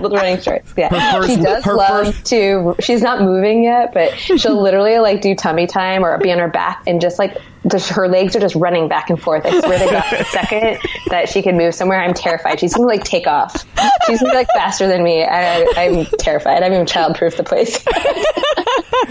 With 0.01 0.13
running 0.13 0.39
shorts. 0.41 0.73
Yeah, 0.77 0.89
first- 1.13 1.29
she 1.29 1.35
does 1.37 1.65
love 1.65 2.05
first- 2.13 2.25
to. 2.27 2.75
She's 2.79 3.01
not 3.01 3.21
moving 3.21 3.63
yet, 3.63 3.93
but 3.93 4.17
she'll 4.17 4.61
literally 4.61 4.97
like 4.99 5.21
do 5.21 5.35
tummy 5.35 5.67
time 5.67 6.03
or 6.05 6.17
be 6.17 6.31
on 6.31 6.39
her 6.39 6.47
back 6.47 6.83
and 6.87 6.99
just 7.01 7.19
like 7.19 7.37
just 7.69 7.89
her 7.89 8.07
legs 8.07 8.35
are 8.37 8.39
just 8.39 8.55
running 8.55 8.87
back 8.87 9.09
and 9.09 9.21
forth. 9.21 9.45
I 9.45 9.59
swear 9.59 9.79
to 9.79 9.85
God, 9.85 10.03
the 10.17 10.23
second 10.31 10.77
that 11.09 11.27
she 11.29 11.41
can 11.41 11.57
move 11.57 11.75
somewhere, 11.75 12.01
I'm 12.01 12.13
terrified. 12.13 12.59
She's 12.59 12.73
gonna 12.73 12.87
like 12.87 13.03
take 13.03 13.27
off. 13.27 13.65
She's 14.07 14.19
gonna 14.21 14.31
be 14.31 14.37
like 14.37 14.47
faster 14.53 14.87
than 14.87 15.03
me. 15.03 15.23
I, 15.23 15.63
I'm 15.75 16.05
terrified. 16.17 16.63
I'm 16.63 16.71
even 16.73 16.85
childproof 16.85 17.35
the 17.35 17.43
place. 17.43 17.83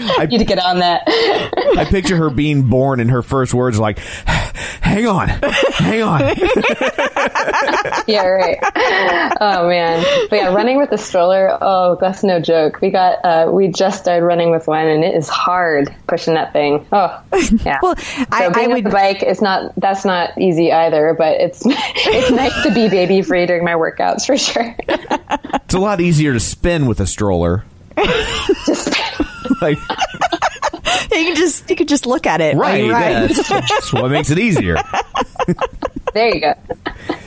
I 0.01 0.25
need 0.29 0.39
to 0.39 0.45
get 0.45 0.59
on 0.59 0.79
that. 0.79 1.03
I 1.07 1.85
picture 1.89 2.15
her 2.17 2.29
being 2.29 2.63
born 2.69 2.99
and 2.99 3.11
her 3.11 3.21
first 3.21 3.53
words 3.53 3.77
are 3.77 3.81
like, 3.81 3.99
"Hang 3.99 5.07
on, 5.07 5.27
hang 5.27 6.01
on." 6.01 6.21
Yeah, 8.07 8.25
right. 8.25 8.57
Oh 9.41 9.67
man, 9.67 10.03
but 10.29 10.35
yeah, 10.37 10.53
running 10.53 10.77
with 10.77 10.91
a 10.91 10.97
stroller. 10.97 11.57
Oh, 11.61 11.97
that's 11.99 12.23
no 12.23 12.39
joke. 12.39 12.79
We 12.81 12.89
got, 12.91 13.23
uh, 13.23 13.49
we 13.51 13.67
just 13.67 13.99
started 14.01 14.25
running 14.25 14.51
with 14.51 14.67
one, 14.67 14.87
and 14.87 15.03
it 15.03 15.15
is 15.15 15.27
hard 15.29 15.93
pushing 16.07 16.33
that 16.35 16.53
thing. 16.53 16.85
Oh, 16.91 17.21
yeah. 17.63 17.79
Well, 17.83 17.95
so 17.95 18.25
I- 18.31 18.45
I 18.53 18.67
would- 18.67 18.73
with 18.75 18.83
the 18.85 18.89
bike 18.89 19.23
is 19.23 19.41
not. 19.41 19.73
That's 19.77 20.05
not 20.05 20.37
easy 20.37 20.71
either. 20.71 21.15
But 21.17 21.39
it's 21.39 21.61
it's 21.65 22.31
nice 22.31 22.63
to 22.63 22.73
be 22.73 22.89
baby 22.89 23.21
free 23.21 23.45
during 23.45 23.63
my 23.63 23.73
workouts 23.73 24.25
for 24.25 24.37
sure. 24.37 24.75
It's 25.63 25.73
a 25.73 25.79
lot 25.79 26.01
easier 26.01 26.33
to 26.33 26.39
spin 26.39 26.85
with 26.87 26.99
a 26.99 27.05
stroller. 27.07 27.63
like 29.61 29.77
You 31.11 31.25
can 31.25 31.35
just 31.35 31.69
you 31.69 31.75
could 31.75 31.87
just 31.87 32.05
look 32.05 32.25
at 32.25 32.39
it. 32.41 32.55
while 32.55 32.63
right, 32.69 32.83
yeah, 32.85 33.27
that's, 33.27 33.49
that's 33.49 33.93
what 33.93 34.09
makes 34.11 34.29
it 34.29 34.39
easier. 34.39 34.77
There 36.13 36.33
you 36.33 36.41
go. 36.41 36.53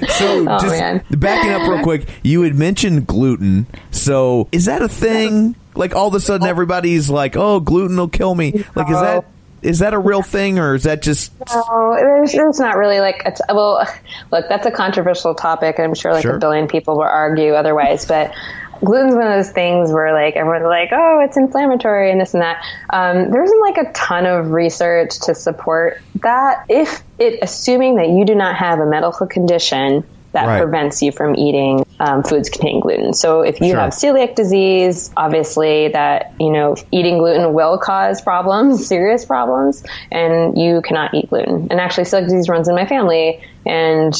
So 0.09 0.47
Oh, 0.49 0.59
just 0.59 0.79
man. 0.79 1.05
backing 1.11 1.53
up 1.53 1.69
real 1.69 1.83
quick, 1.83 2.09
you 2.23 2.43
had 2.43 2.55
mentioned 2.55 3.07
gluten. 3.07 3.67
So 3.91 4.49
is 4.53 4.67
that 4.67 4.83
a 4.83 4.89
thing? 4.89 5.57
Like 5.75 5.95
all 5.95 6.09
of 6.09 6.15
a 6.15 6.21
sudden 6.21 6.47
oh. 6.47 6.51
everybody's 6.51 7.09
like, 7.09 7.37
"Oh, 7.37 7.61
gluten 7.61 7.97
will 7.97 8.09
kill 8.09 8.35
me." 8.35 8.65
Like 8.75 8.89
is 8.91 9.01
that 9.01 9.25
is 9.63 9.79
that 9.79 9.95
a 9.95 9.99
real 9.99 10.23
thing 10.23 10.59
or 10.59 10.75
is 10.75 10.83
that 10.83 11.03
just 11.03 11.33
no 11.55 11.95
there's, 11.97 12.33
there's 12.33 12.59
not 12.59 12.77
really 12.77 12.99
like 13.01 13.23
it's 13.25 13.41
well, 13.49 13.87
look, 14.33 14.49
that's 14.49 14.67
a 14.67 14.71
controversial 14.71 15.35
topic, 15.35 15.77
and 15.79 15.87
I'm 15.87 15.95
sure 15.95 16.13
like 16.13 16.23
Sure. 16.23 16.37
a 16.37 16.39
billion 16.39 16.67
people 16.69 16.97
will 16.97 17.03
argue 17.05 17.55
otherwise. 17.55 18.05
But 18.05 18.35
gluten's 18.85 19.15
one 19.15 19.27
of 19.27 19.33
those 19.35 19.53
things 19.53 19.93
where 19.93 20.13
like 20.13 20.37
everyone's 20.37 20.65
like, 20.67 20.91
oh, 20.93 21.21
it's 21.25 21.37
inflammatory 21.37 22.11
and 22.11 22.21
this 22.21 22.35
and 22.35 22.43
that. 22.43 22.59
Um, 22.91 23.31
there 23.31 23.43
isn't 23.43 23.61
like 23.61 23.79
a 23.79 23.93
ton 23.93 24.27
of 24.27 24.51
research 24.51 25.11
to 25.25 25.35
support 25.35 26.03
that. 26.23 26.59
If 26.69 27.03
it, 27.19 27.39
assuming 27.43 27.97
that 27.97 28.09
you 28.09 28.25
do 28.25 28.35
not 28.35 28.57
have 28.57 28.79
a 28.81 28.87
medical 28.87 29.27
condition 29.27 30.05
that 30.33 30.47
Right. 30.47 30.63
prevents 30.63 31.03
you 31.03 31.13
from 31.13 31.37
eating 31.37 31.85
um, 32.01 32.23
foods 32.23 32.49
containing 32.49 32.81
gluten. 32.81 33.13
So 33.13 33.43
if 33.43 33.61
you 33.61 33.69
Sure. 33.71 33.81
have 33.81 33.91
celiac 33.91 34.35
disease, 34.35 35.11
obviously 35.17 35.89
that 35.89 36.33
you 36.41 36.51
know 36.51 36.75
eating 36.91 37.19
gluten 37.19 37.53
will 37.53 37.79
cause 37.79 38.21
problems, 38.23 38.87
serious 38.89 39.25
problems, 39.27 39.83
and 40.11 40.57
you 40.59 40.81
cannot 40.83 41.13
eat 41.15 41.29
gluten. 41.29 41.69
And 41.71 41.81
actually, 41.81 42.05
celiac 42.05 42.25
disease 42.25 42.49
runs 42.49 42.67
in 42.69 42.75
my 42.75 42.87
family, 42.87 43.41
and 43.67 44.15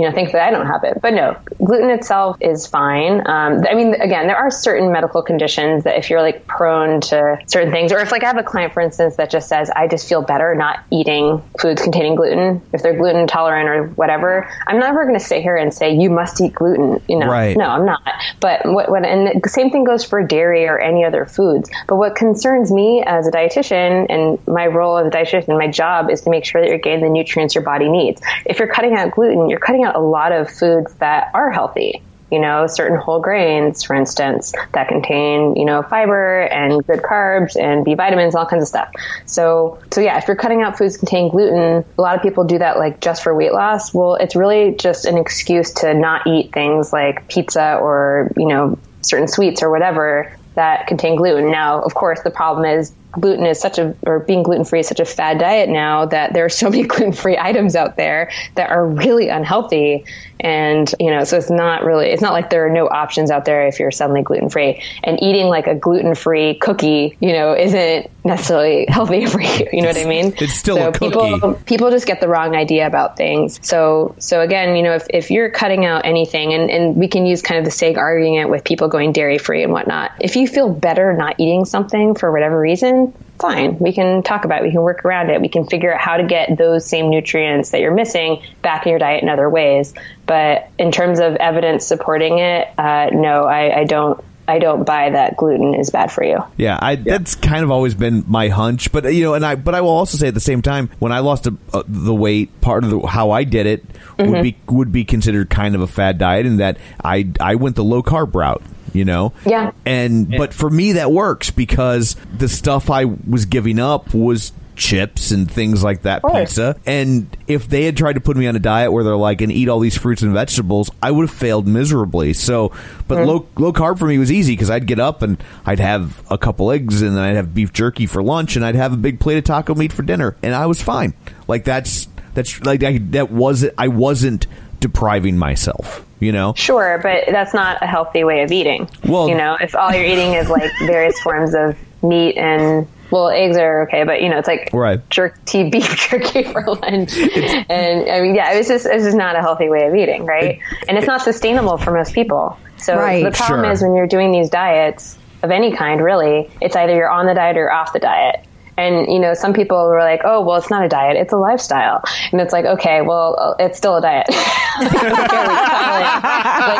you 0.00 0.06
know, 0.08 0.14
thankfully 0.14 0.40
I 0.40 0.50
don't 0.50 0.66
have 0.66 0.82
it. 0.84 0.98
But 1.02 1.12
no, 1.12 1.36
gluten 1.62 1.90
itself 1.90 2.38
is 2.40 2.66
fine. 2.66 3.20
Um, 3.26 3.66
I 3.68 3.74
mean, 3.74 3.92
again, 4.00 4.28
there 4.28 4.36
are 4.36 4.50
certain 4.50 4.90
medical 4.90 5.20
conditions 5.22 5.84
that 5.84 5.98
if 5.98 6.08
you're 6.08 6.22
like 6.22 6.46
prone 6.46 7.02
to 7.02 7.38
certain 7.46 7.70
things, 7.70 7.92
or 7.92 7.98
if 7.98 8.10
like 8.10 8.24
I 8.24 8.28
have 8.28 8.38
a 8.38 8.42
client, 8.42 8.72
for 8.72 8.80
instance, 8.80 9.16
that 9.16 9.30
just 9.30 9.46
says, 9.46 9.68
I 9.68 9.88
just 9.88 10.08
feel 10.08 10.22
better 10.22 10.54
not 10.54 10.78
eating 10.90 11.42
foods 11.60 11.82
containing 11.82 12.14
gluten, 12.14 12.62
if 12.72 12.82
they're 12.82 12.96
gluten 12.96 13.20
intolerant 13.20 13.68
or 13.68 13.88
whatever, 13.88 14.48
I'm 14.66 14.78
never 14.78 15.04
going 15.04 15.18
to 15.18 15.24
sit 15.24 15.42
here 15.42 15.56
and 15.56 15.72
say, 15.74 15.94
you 15.94 16.08
must 16.08 16.40
eat 16.40 16.54
gluten. 16.54 17.02
You 17.06 17.18
know, 17.18 17.26
Right. 17.26 17.54
no, 17.58 17.64
I'm 17.66 17.84
not. 17.84 18.00
But 18.40 18.62
what, 18.64 18.90
what, 18.90 19.04
and 19.04 19.42
the 19.42 19.48
same 19.50 19.70
thing 19.70 19.84
goes 19.84 20.02
for 20.02 20.22
dairy 20.26 20.66
or 20.66 20.78
any 20.78 21.04
other 21.04 21.26
foods. 21.26 21.70
But 21.88 21.96
what 21.96 22.16
concerns 22.16 22.72
me 22.72 23.02
as 23.06 23.26
a 23.28 23.30
dietitian 23.30 24.06
and 24.08 24.38
my 24.48 24.66
role 24.66 24.96
as 24.96 25.06
a 25.08 25.10
dietitian, 25.10 25.58
my 25.58 25.68
job 25.68 26.08
is 26.10 26.22
to 26.22 26.30
make 26.30 26.46
sure 26.46 26.62
that 26.62 26.68
you're 26.68 26.78
getting 26.78 27.02
the 27.04 27.10
nutrients 27.10 27.54
your 27.54 27.64
body 27.64 27.90
needs. 27.90 28.22
If 28.46 28.58
you're 28.58 28.68
cutting 28.68 28.94
out 28.94 29.10
gluten, 29.12 29.48
you're 29.50 29.58
cutting 29.58 29.84
out 29.84 29.89
a 29.94 30.00
lot 30.00 30.32
of 30.32 30.50
foods 30.50 30.92
that 30.94 31.30
are 31.34 31.50
healthy. 31.50 32.02
You 32.30 32.38
know, 32.38 32.68
certain 32.68 32.96
whole 32.96 33.20
grains, 33.20 33.82
for 33.82 33.96
instance, 33.96 34.52
that 34.72 34.86
contain, 34.86 35.56
you 35.56 35.64
know, 35.64 35.82
fiber 35.82 36.42
and 36.42 36.86
good 36.86 37.00
carbs 37.00 37.60
and 37.60 37.84
B 37.84 37.94
vitamins, 37.94 38.36
all 38.36 38.46
kinds 38.46 38.62
of 38.62 38.68
stuff. 38.68 38.88
So, 39.26 39.80
so 39.90 40.00
yeah, 40.00 40.16
if 40.16 40.28
you're 40.28 40.36
cutting 40.36 40.62
out 40.62 40.78
foods 40.78 40.96
containing 40.96 41.32
gluten, 41.32 41.84
a 41.98 42.00
lot 42.00 42.14
of 42.14 42.22
people 42.22 42.44
do 42.44 42.58
that 42.58 42.78
like 42.78 43.00
just 43.00 43.24
for 43.24 43.34
weight 43.34 43.52
loss. 43.52 43.92
Well, 43.92 44.14
it's 44.14 44.36
really 44.36 44.76
just 44.76 45.06
an 45.06 45.18
excuse 45.18 45.72
to 45.74 45.92
not 45.92 46.24
eat 46.24 46.52
things 46.52 46.92
like 46.92 47.26
pizza 47.26 47.74
or, 47.82 48.30
you 48.36 48.46
know, 48.46 48.78
certain 49.02 49.26
sweets 49.26 49.60
or 49.60 49.70
whatever 49.70 50.32
that 50.54 50.86
contain 50.86 51.16
gluten. 51.16 51.50
Now, 51.50 51.82
of 51.82 51.94
course, 51.94 52.20
the 52.22 52.30
problem 52.30 52.64
is 52.64 52.92
gluten 53.18 53.46
is 53.46 53.60
such 53.60 53.78
a, 53.78 53.94
or 54.06 54.20
being 54.20 54.42
gluten 54.42 54.64
free 54.64 54.80
is 54.80 54.88
such 54.88 55.00
a 55.00 55.04
fad 55.04 55.38
diet 55.38 55.68
now 55.68 56.04
that 56.06 56.32
there 56.32 56.44
are 56.44 56.50
so 56.50 56.70
many 56.70 56.84
gluten 56.84 57.12
free 57.12 57.38
items 57.38 57.74
out 57.74 57.96
there 57.96 58.30
that 58.54 58.70
are 58.70 58.86
really 58.86 59.28
unhealthy. 59.28 60.04
And, 60.40 60.92
you 60.98 61.10
know, 61.10 61.24
so 61.24 61.36
it's 61.36 61.50
not 61.50 61.84
really, 61.84 62.08
it's 62.08 62.22
not 62.22 62.32
like 62.32 62.50
there 62.50 62.66
are 62.66 62.70
no 62.70 62.88
options 62.88 63.30
out 63.30 63.44
there 63.44 63.66
if 63.66 63.78
you're 63.78 63.90
suddenly 63.90 64.22
gluten 64.22 64.48
free. 64.48 64.82
And 65.04 65.22
eating 65.22 65.46
like 65.46 65.66
a 65.66 65.74
gluten 65.74 66.14
free 66.14 66.54
cookie, 66.54 67.16
you 67.20 67.32
know, 67.32 67.54
isn't 67.54 68.10
necessarily 68.24 68.86
healthy 68.88 69.26
for 69.26 69.40
you. 69.40 69.68
You 69.72 69.82
know 69.82 69.88
what 69.88 69.98
I 69.98 70.04
mean? 70.04 70.34
It's 70.38 70.54
still 70.54 70.76
so 70.76 70.88
a 70.88 70.92
cookie. 70.92 71.34
People, 71.34 71.54
people 71.66 71.90
just 71.90 72.06
get 72.06 72.20
the 72.20 72.28
wrong 72.28 72.54
idea 72.54 72.86
about 72.86 73.16
things. 73.16 73.60
So, 73.62 74.14
so 74.18 74.40
again, 74.40 74.76
you 74.76 74.82
know, 74.82 74.94
if, 74.94 75.06
if 75.10 75.30
you're 75.30 75.50
cutting 75.50 75.84
out 75.84 76.04
anything 76.04 76.52
and, 76.52 76.70
and 76.70 76.96
we 76.96 77.08
can 77.08 77.26
use 77.26 77.42
kind 77.42 77.58
of 77.58 77.64
the 77.64 77.70
same 77.70 77.98
argument 77.98 78.50
with 78.50 78.64
people 78.64 78.88
going 78.88 79.12
dairy 79.12 79.38
free 79.38 79.62
and 79.62 79.72
whatnot, 79.72 80.12
if 80.20 80.36
you 80.36 80.46
feel 80.46 80.72
better 80.72 81.12
not 81.12 81.36
eating 81.38 81.64
something 81.64 82.14
for 82.14 82.32
whatever 82.32 82.58
reason, 82.58 83.12
fine. 83.40 83.78
We 83.78 83.92
can 83.92 84.22
talk 84.22 84.44
about 84.44 84.60
it. 84.60 84.64
We 84.64 84.70
can 84.70 84.82
work 84.82 85.04
around 85.04 85.30
it. 85.30 85.40
We 85.40 85.48
can 85.48 85.66
figure 85.66 85.92
out 85.92 86.00
how 86.00 86.16
to 86.16 86.24
get 86.24 86.56
those 86.56 86.86
same 86.86 87.10
nutrients 87.10 87.70
that 87.70 87.80
you're 87.80 87.94
missing 87.94 88.42
back 88.62 88.86
in 88.86 88.90
your 88.90 88.98
diet 88.98 89.22
in 89.22 89.28
other 89.28 89.48
ways. 89.48 89.94
But 90.30 90.68
in 90.78 90.92
terms 90.92 91.18
of 91.18 91.34
evidence 91.34 91.84
supporting 91.84 92.38
it, 92.38 92.68
uh, 92.78 93.10
no, 93.12 93.46
I, 93.46 93.80
I 93.80 93.84
don't. 93.84 94.22
I 94.46 94.58
don't 94.58 94.84
buy 94.84 95.10
that 95.10 95.36
gluten 95.36 95.74
is 95.74 95.90
bad 95.90 96.10
for 96.10 96.24
you. 96.24 96.38
Yeah, 96.56 96.76
I, 96.80 96.96
that's 96.96 97.36
kind 97.36 97.62
of 97.62 97.70
always 97.70 97.94
been 97.94 98.24
my 98.26 98.48
hunch, 98.48 98.90
but 98.90 99.04
you 99.14 99.22
know, 99.22 99.34
and 99.34 99.44
I, 99.46 99.54
but 99.54 99.76
I 99.76 99.80
will 99.80 99.90
also 99.90 100.18
say 100.18 100.26
at 100.28 100.34
the 100.34 100.40
same 100.40 100.60
time, 100.60 100.88
when 100.98 101.12
I 101.12 101.20
lost 101.20 101.46
a, 101.46 101.56
uh, 101.72 101.84
the 101.86 102.14
weight, 102.14 102.60
part 102.60 102.82
of 102.82 102.90
the, 102.90 103.00
how 103.06 103.30
I 103.30 103.44
did 103.44 103.66
it 103.66 103.84
would 104.18 104.42
be 104.42 104.56
would 104.68 104.90
be 104.90 105.04
considered 105.04 105.50
kind 105.50 105.74
of 105.76 105.82
a 105.82 105.86
fad 105.86 106.18
diet, 106.18 106.46
in 106.46 106.56
that 106.58 106.78
I 107.04 107.28
I 107.40 107.56
went 107.56 107.74
the 107.76 107.84
low 107.84 108.02
carb 108.02 108.34
route. 108.34 108.62
You 108.92 109.04
know, 109.04 109.32
Yeah. 109.46 109.70
and 109.86 110.28
but 110.36 110.52
for 110.52 110.68
me 110.68 110.92
that 110.92 111.12
works 111.12 111.50
because 111.52 112.16
the 112.36 112.48
stuff 112.48 112.90
I 112.90 113.04
was 113.04 113.46
giving 113.46 113.78
up 113.78 114.12
was 114.14 114.52
chips 114.76 115.30
and 115.30 115.50
things 115.50 115.84
like 115.84 116.02
that, 116.02 116.22
pizza. 116.24 116.76
And 116.86 117.36
if 117.46 117.68
they 117.68 117.84
had 117.84 117.96
tried 117.96 118.14
to 118.14 118.20
put 118.20 118.36
me 118.36 118.46
on 118.46 118.56
a 118.56 118.58
diet 118.58 118.92
where 118.92 119.04
they're 119.04 119.16
like 119.16 119.40
and 119.40 119.52
eat 119.52 119.68
all 119.68 119.80
these 119.80 119.96
fruits 119.96 120.22
and 120.22 120.32
vegetables, 120.32 120.90
I 121.02 121.10
would 121.10 121.28
have 121.28 121.36
failed 121.36 121.66
miserably. 121.66 122.32
So, 122.32 122.72
but 123.06 123.18
mm. 123.18 123.26
low 123.26 123.46
low 123.56 123.72
carb 123.72 123.98
for 123.98 124.06
me 124.06 124.18
was 124.18 124.32
easy 124.32 124.52
because 124.52 124.70
I'd 124.70 124.86
get 124.86 124.98
up 124.98 125.22
and 125.22 125.42
I'd 125.66 125.80
have 125.80 126.22
a 126.30 126.38
couple 126.38 126.70
eggs 126.70 127.02
and 127.02 127.16
then 127.16 127.24
I'd 127.24 127.36
have 127.36 127.54
beef 127.54 127.72
jerky 127.72 128.06
for 128.06 128.22
lunch 128.22 128.56
and 128.56 128.64
I'd 128.64 128.74
have 128.74 128.92
a 128.92 128.96
big 128.96 129.20
plate 129.20 129.38
of 129.38 129.44
taco 129.44 129.74
meat 129.74 129.92
for 129.92 130.02
dinner, 130.02 130.36
and 130.42 130.54
I 130.54 130.66
was 130.66 130.82
fine. 130.82 131.14
Like 131.46 131.64
that's 131.64 132.08
that's 132.34 132.60
like 132.64 132.82
I, 132.82 132.98
that 133.10 133.30
wasn't 133.30 133.74
I 133.76 133.88
wasn't 133.88 134.46
depriving 134.80 135.38
myself. 135.38 136.06
You 136.20 136.32
know, 136.32 136.52
Sure, 136.54 137.00
but 137.02 137.24
that's 137.28 137.54
not 137.54 137.82
a 137.82 137.86
healthy 137.86 138.24
way 138.24 138.42
of 138.42 138.52
eating. 138.52 138.90
Well- 139.04 139.28
you 139.28 139.34
know, 139.34 139.56
if 139.58 139.74
all 139.74 139.94
you're 139.94 140.04
eating 140.04 140.34
is 140.34 140.50
like 140.50 140.70
various 140.80 141.18
forms 141.22 141.54
of 141.54 141.76
meat 142.02 142.36
and 142.36 142.86
well, 143.10 143.28
eggs 143.28 143.56
are 143.56 143.82
okay, 143.82 144.04
but 144.04 144.22
you 144.22 144.28
know, 144.28 144.38
it's 144.38 144.48
like 144.48 144.70
Right. 144.72 145.00
jerky, 145.10 145.64
beef 145.70 145.96
jerky 146.08 146.42
for 146.44 146.62
lunch, 146.64 147.16
and 147.16 148.10
I 148.10 148.20
mean, 148.20 148.34
yeah, 148.34 148.52
it's 148.52 148.68
just 148.68 148.86
it's 148.86 149.04
just 149.04 149.16
not 149.16 149.36
a 149.36 149.40
healthy 149.40 149.68
way 149.68 149.86
of 149.86 149.94
eating, 149.94 150.24
right? 150.26 150.58
And 150.88 150.96
it's 150.98 151.06
not 151.06 151.22
sustainable 151.22 151.78
for 151.78 151.92
most 151.92 152.14
people. 152.14 152.58
So 152.78 152.96
Right. 152.96 153.24
the 153.24 153.30
problem 153.32 153.64
Sure. 153.64 153.72
is 153.72 153.82
when 153.82 153.94
you're 153.94 154.06
doing 154.06 154.32
these 154.32 154.48
diets 154.50 155.18
of 155.42 155.50
any 155.50 155.74
kind, 155.76 156.02
really, 156.02 156.50
it's 156.60 156.76
either 156.76 156.94
you're 156.94 157.10
on 157.10 157.26
the 157.26 157.34
diet 157.34 157.56
or 157.56 157.70
off 157.72 157.92
the 157.92 157.98
diet. 157.98 158.44
And 158.78 159.12
you 159.12 159.18
know, 159.18 159.34
some 159.34 159.52
people 159.52 159.76
were 159.88 160.00
like, 160.00 160.22
"Oh, 160.24 160.40
well, 160.40 160.56
it's 160.56 160.70
not 160.70 160.82
a 160.82 160.88
diet; 160.88 161.16
it's 161.18 161.34
a 161.34 161.36
lifestyle." 161.36 162.02
And 162.32 162.40
it's 162.40 162.52
like, 162.52 162.64
okay, 162.64 163.02
well, 163.02 163.36
uh, 163.38 163.54
it's 163.62 163.76
still 163.76 163.96
a 163.96 164.00
diet. 164.00 164.26
like, 164.30 164.38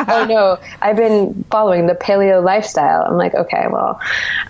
oh 0.09 0.27
no, 0.29 0.59
I've 0.81 0.97
been 0.97 1.45
following 1.51 1.87
the 1.87 1.95
paleo 1.95 2.43
lifestyle. 2.43 3.03
I'm 3.03 3.17
like, 3.19 3.35
okay, 3.35 3.67
well, 3.71 4.01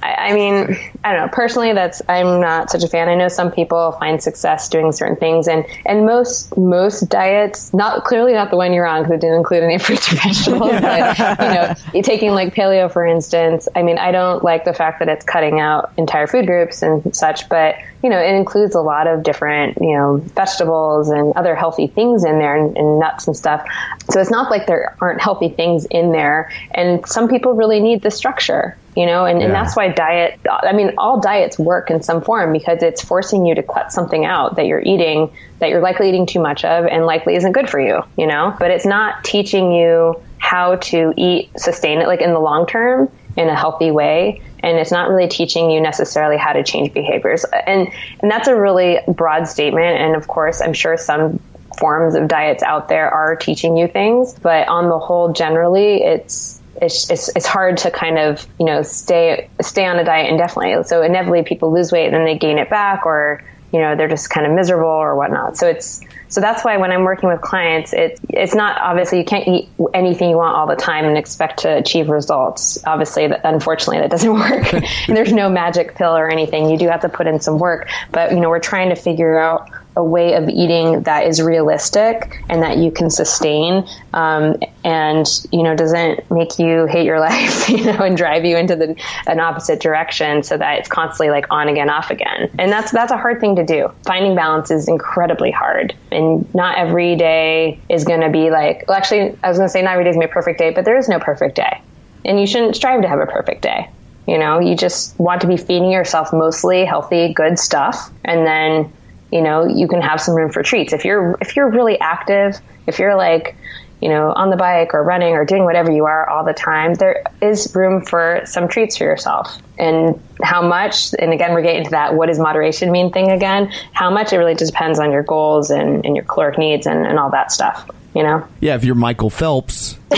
I, 0.02 0.30
I 0.30 0.32
mean, 0.32 0.76
I 1.02 1.12
don't 1.12 1.26
know. 1.26 1.32
Personally, 1.32 1.72
that's 1.72 2.02
I'm 2.08 2.40
not 2.40 2.70
such 2.70 2.84
a 2.84 2.88
fan. 2.88 3.08
I 3.08 3.14
know 3.14 3.28
some 3.28 3.50
people 3.50 3.92
find 3.92 4.22
success 4.22 4.68
doing 4.68 4.92
certain 4.92 5.16
things, 5.16 5.48
and 5.48 5.64
and 5.86 6.04
most 6.04 6.56
most 6.58 7.08
diets, 7.08 7.72
not 7.72 8.04
clearly 8.04 8.34
not 8.34 8.50
the 8.50 8.56
one 8.56 8.74
you're 8.74 8.86
on 8.86 9.02
because 9.02 9.14
it 9.14 9.20
didn't 9.22 9.36
include 9.36 9.62
any 9.62 9.78
fruits 9.78 10.12
or 10.12 10.16
vegetables. 10.16 10.72
but 10.72 11.18
you 11.18 11.94
know, 11.94 12.02
taking 12.02 12.32
like 12.32 12.54
paleo, 12.54 12.92
for 12.92 13.06
instance. 13.06 13.66
I 13.74 13.82
mean, 13.82 13.98
I 13.98 14.12
don't 14.12 14.44
like 14.44 14.64
the 14.64 14.74
fact 14.74 14.98
that 14.98 15.08
it's 15.08 15.24
cutting 15.24 15.58
out 15.58 15.90
entire 15.96 16.26
food 16.26 16.46
groups 16.46 16.82
and 16.82 17.16
such, 17.16 17.48
but 17.48 17.76
you 18.02 18.08
know, 18.08 18.18
it 18.18 18.34
includes 18.34 18.74
a 18.74 18.80
lot 18.80 19.06
of 19.06 19.22
different, 19.22 19.78
you 19.80 19.96
know, 19.96 20.18
vegetables 20.34 21.10
and 21.10 21.32
other 21.34 21.54
healthy 21.54 21.86
things 21.86 22.24
in 22.24 22.38
there 22.38 22.56
and, 22.56 22.76
and 22.76 22.98
nuts 22.98 23.26
and 23.26 23.36
stuff. 23.36 23.66
So 24.10 24.20
it's 24.20 24.30
not 24.30 24.50
like 24.50 24.66
there 24.66 24.96
aren't 25.00 25.20
healthy 25.20 25.48
things 25.48 25.86
in 25.90 26.12
there. 26.12 26.50
And 26.72 27.06
some 27.06 27.28
people 27.28 27.54
really 27.54 27.80
need 27.80 28.02
the 28.02 28.10
structure, 28.10 28.76
you 29.00 29.06
know, 29.06 29.24
and, 29.24 29.40
and 29.42 29.50
that's 29.50 29.74
why 29.74 29.88
diet, 29.88 30.38
I 30.46 30.74
mean, 30.74 30.92
all 30.98 31.22
diets 31.22 31.58
work 31.58 31.90
in 31.90 32.02
some 32.02 32.20
form 32.20 32.52
because 32.52 32.82
it's 32.82 33.02
forcing 33.02 33.46
you 33.46 33.54
to 33.54 33.62
cut 33.62 33.92
something 33.92 34.26
out 34.26 34.56
that 34.56 34.66
you're 34.66 34.82
eating 34.82 35.32
that 35.58 35.70
you're 35.70 35.80
likely 35.80 36.10
eating 36.10 36.26
too 36.26 36.38
much 36.38 36.66
of 36.66 36.84
and 36.84 37.06
likely 37.06 37.34
isn't 37.34 37.52
good 37.52 37.70
for 37.70 37.80
you, 37.80 38.02
you 38.18 38.26
know, 38.26 38.54
but 38.58 38.70
it's 38.70 38.84
not 38.84 39.24
teaching 39.24 39.72
you 39.72 40.20
how 40.36 40.76
to 40.76 41.14
eat, 41.16 41.48
sustain 41.58 42.02
it 42.02 42.08
like 42.08 42.20
in 42.20 42.34
the 42.34 42.38
long 42.38 42.66
term 42.66 43.10
in 43.38 43.48
a 43.48 43.56
healthy 43.56 43.90
way. 43.90 44.42
And 44.62 44.76
it's 44.76 44.90
not 44.90 45.08
really 45.08 45.28
teaching 45.28 45.70
you 45.70 45.80
necessarily 45.80 46.36
how 46.36 46.52
to 46.52 46.62
change 46.62 46.92
behaviors. 46.92 47.46
And 47.66 47.88
and 48.20 48.30
that's 48.30 48.48
a 48.48 48.54
really 48.54 48.98
broad 49.08 49.48
statement. 49.48 49.98
And 49.98 50.14
of 50.14 50.28
course 50.28 50.60
i'm 50.60 50.74
sure 50.74 50.98
some 50.98 51.40
forms 51.78 52.14
of 52.16 52.28
diets 52.28 52.62
out 52.62 52.88
there 52.90 53.08
are 53.08 53.34
teaching 53.34 53.78
you 53.78 53.88
things. 53.88 54.38
But 54.38 54.68
on 54.68 54.90
the 54.90 54.98
whole 54.98 55.32
generally 55.32 56.02
it's 56.02 56.59
it's, 56.80 57.10
it's, 57.10 57.28
it's 57.36 57.46
hard 57.46 57.76
to 57.78 57.90
kind 57.90 58.18
of 58.18 58.46
you 58.58 58.66
know 58.66 58.82
stay 58.82 59.48
stay 59.60 59.84
on 59.84 59.98
a 59.98 60.04
diet 60.04 60.30
indefinitely 60.30 60.82
so 60.84 61.02
inevitably 61.02 61.42
people 61.42 61.72
lose 61.72 61.92
weight 61.92 62.06
and 62.06 62.14
then 62.14 62.24
they 62.24 62.38
gain 62.38 62.58
it 62.58 62.70
back 62.70 63.06
or 63.06 63.42
you 63.72 63.78
know 63.78 63.96
they're 63.96 64.08
just 64.08 64.30
kind 64.30 64.46
of 64.46 64.52
miserable 64.52 64.88
or 64.88 65.16
whatnot 65.16 65.56
so 65.56 65.66
it's 65.66 66.00
so 66.30 66.40
that's 66.40 66.64
why 66.64 66.76
when 66.76 66.92
I'm 66.92 67.02
working 67.02 67.28
with 67.28 67.40
clients, 67.40 67.92
it's 67.92 68.20
it's 68.28 68.54
not 68.54 68.80
obviously 68.80 69.18
you 69.18 69.24
can't 69.24 69.48
eat 69.48 69.68
anything 69.92 70.30
you 70.30 70.36
want 70.36 70.56
all 70.56 70.68
the 70.68 70.76
time 70.76 71.04
and 71.04 71.18
expect 71.18 71.58
to 71.60 71.76
achieve 71.76 72.08
results. 72.08 72.78
Obviously, 72.86 73.26
that, 73.26 73.40
unfortunately, 73.42 73.98
that 73.98 74.12
doesn't 74.12 74.32
work. 74.38 74.72
and 74.72 74.86
there's 75.08 75.32
no 75.32 75.50
magic 75.50 75.96
pill 75.96 76.16
or 76.16 76.30
anything. 76.30 76.70
You 76.70 76.78
do 76.78 76.86
have 76.88 77.00
to 77.00 77.08
put 77.08 77.26
in 77.26 77.40
some 77.40 77.58
work, 77.58 77.88
but 78.12 78.30
you 78.30 78.38
know 78.38 78.48
we're 78.48 78.60
trying 78.60 78.90
to 78.90 78.94
figure 78.94 79.38
out 79.38 79.68
a 79.96 80.04
way 80.04 80.34
of 80.34 80.48
eating 80.48 81.02
that 81.02 81.26
is 81.26 81.42
realistic 81.42 82.42
and 82.48 82.62
that 82.62 82.78
you 82.78 82.90
can 82.90 83.10
sustain, 83.10 83.86
um, 84.14 84.56
and 84.84 85.26
you 85.50 85.62
know 85.62 85.74
doesn't 85.74 86.30
make 86.30 86.58
you 86.58 86.86
hate 86.86 87.04
your 87.04 87.20
life, 87.28 87.68
you 87.68 87.84
know, 87.84 87.98
and 87.98 88.16
drive 88.16 88.44
you 88.44 88.56
into 88.56 88.76
the 88.76 88.96
an 89.26 89.40
opposite 89.40 89.80
direction, 89.80 90.42
so 90.42 90.56
that 90.56 90.78
it's 90.78 90.88
constantly 90.88 91.30
like 91.30 91.46
on 91.50 91.68
again, 91.68 91.90
off 91.90 92.10
again. 92.10 92.50
And 92.58 92.70
that's 92.70 92.92
that's 92.92 93.12
a 93.12 93.16
hard 93.16 93.40
thing 93.40 93.56
to 93.56 93.64
do. 93.64 93.90
Finding 94.04 94.34
balance 94.34 94.70
is 94.70 94.88
incredibly 94.88 95.50
hard, 95.50 95.94
and 96.10 96.52
not 96.54 96.78
every 96.78 97.16
day 97.16 97.80
is 97.88 98.04
going 98.04 98.20
to 98.20 98.30
be 98.30 98.50
like. 98.50 98.84
Well, 98.86 98.96
actually, 98.96 99.36
I 99.42 99.48
was 99.48 99.58
going 99.58 99.68
to 99.68 99.72
say 99.72 99.82
not 99.82 99.92
every 99.92 100.04
day 100.04 100.10
is 100.10 100.16
a 100.16 100.28
perfect 100.28 100.58
day, 100.58 100.70
but 100.70 100.84
there 100.84 100.96
is 100.96 101.08
no 101.08 101.18
perfect 101.18 101.56
day, 101.56 101.80
and 102.24 102.40
you 102.40 102.46
shouldn't 102.46 102.76
strive 102.76 103.02
to 103.02 103.08
have 103.08 103.20
a 103.20 103.26
perfect 103.26 103.62
day. 103.62 103.88
You 104.26 104.38
know, 104.38 104.60
you 104.60 104.76
just 104.76 105.18
want 105.18 105.40
to 105.40 105.48
be 105.48 105.56
feeding 105.56 105.90
yourself 105.90 106.32
mostly 106.32 106.84
healthy, 106.84 107.32
good 107.32 107.58
stuff, 107.58 108.12
and 108.24 108.46
then 108.46 108.92
you 109.32 109.42
know 109.42 109.66
you 109.66 109.88
can 109.88 110.00
have 110.00 110.20
some 110.20 110.34
room 110.34 110.50
for 110.50 110.62
treats. 110.62 110.92
If 110.92 111.04
you're 111.04 111.36
if 111.40 111.56
you're 111.56 111.70
really 111.70 111.98
active 112.00 112.60
if 112.86 112.98
you're 112.98 113.16
like 113.16 113.56
you 114.00 114.08
know 114.08 114.32
on 114.32 114.50
the 114.50 114.56
bike 114.56 114.94
or 114.94 115.02
running 115.02 115.34
or 115.34 115.44
doing 115.44 115.64
whatever 115.64 115.90
you 115.90 116.06
are 116.06 116.28
all 116.28 116.44
the 116.44 116.54
time 116.54 116.94
there 116.94 117.22
is 117.42 117.74
room 117.74 118.02
for 118.04 118.42
some 118.44 118.68
treats 118.68 118.96
for 118.96 119.04
yourself. 119.04 119.60
And 119.78 120.20
how 120.42 120.66
much 120.66 121.14
and 121.18 121.32
again 121.32 121.52
we're 121.52 121.62
getting 121.62 121.84
to 121.84 121.90
that 121.90 122.14
what 122.14 122.26
does 122.26 122.38
moderation 122.38 122.90
mean 122.90 123.12
thing 123.12 123.30
again. 123.30 123.72
How 123.92 124.10
much 124.10 124.32
it 124.32 124.38
really 124.38 124.54
just 124.54 124.72
depends 124.72 124.98
on 124.98 125.12
your 125.12 125.22
goals 125.22 125.70
and, 125.70 126.04
and 126.04 126.16
your 126.16 126.24
caloric 126.24 126.58
needs 126.58 126.86
and, 126.86 127.06
and 127.06 127.18
all 127.18 127.30
that 127.30 127.52
stuff 127.52 127.88
you 128.14 128.22
know 128.22 128.46
yeah, 128.60 128.74
if 128.74 128.84
you're 128.84 128.94
Michael 128.94 129.30
Phelps, 129.30 129.96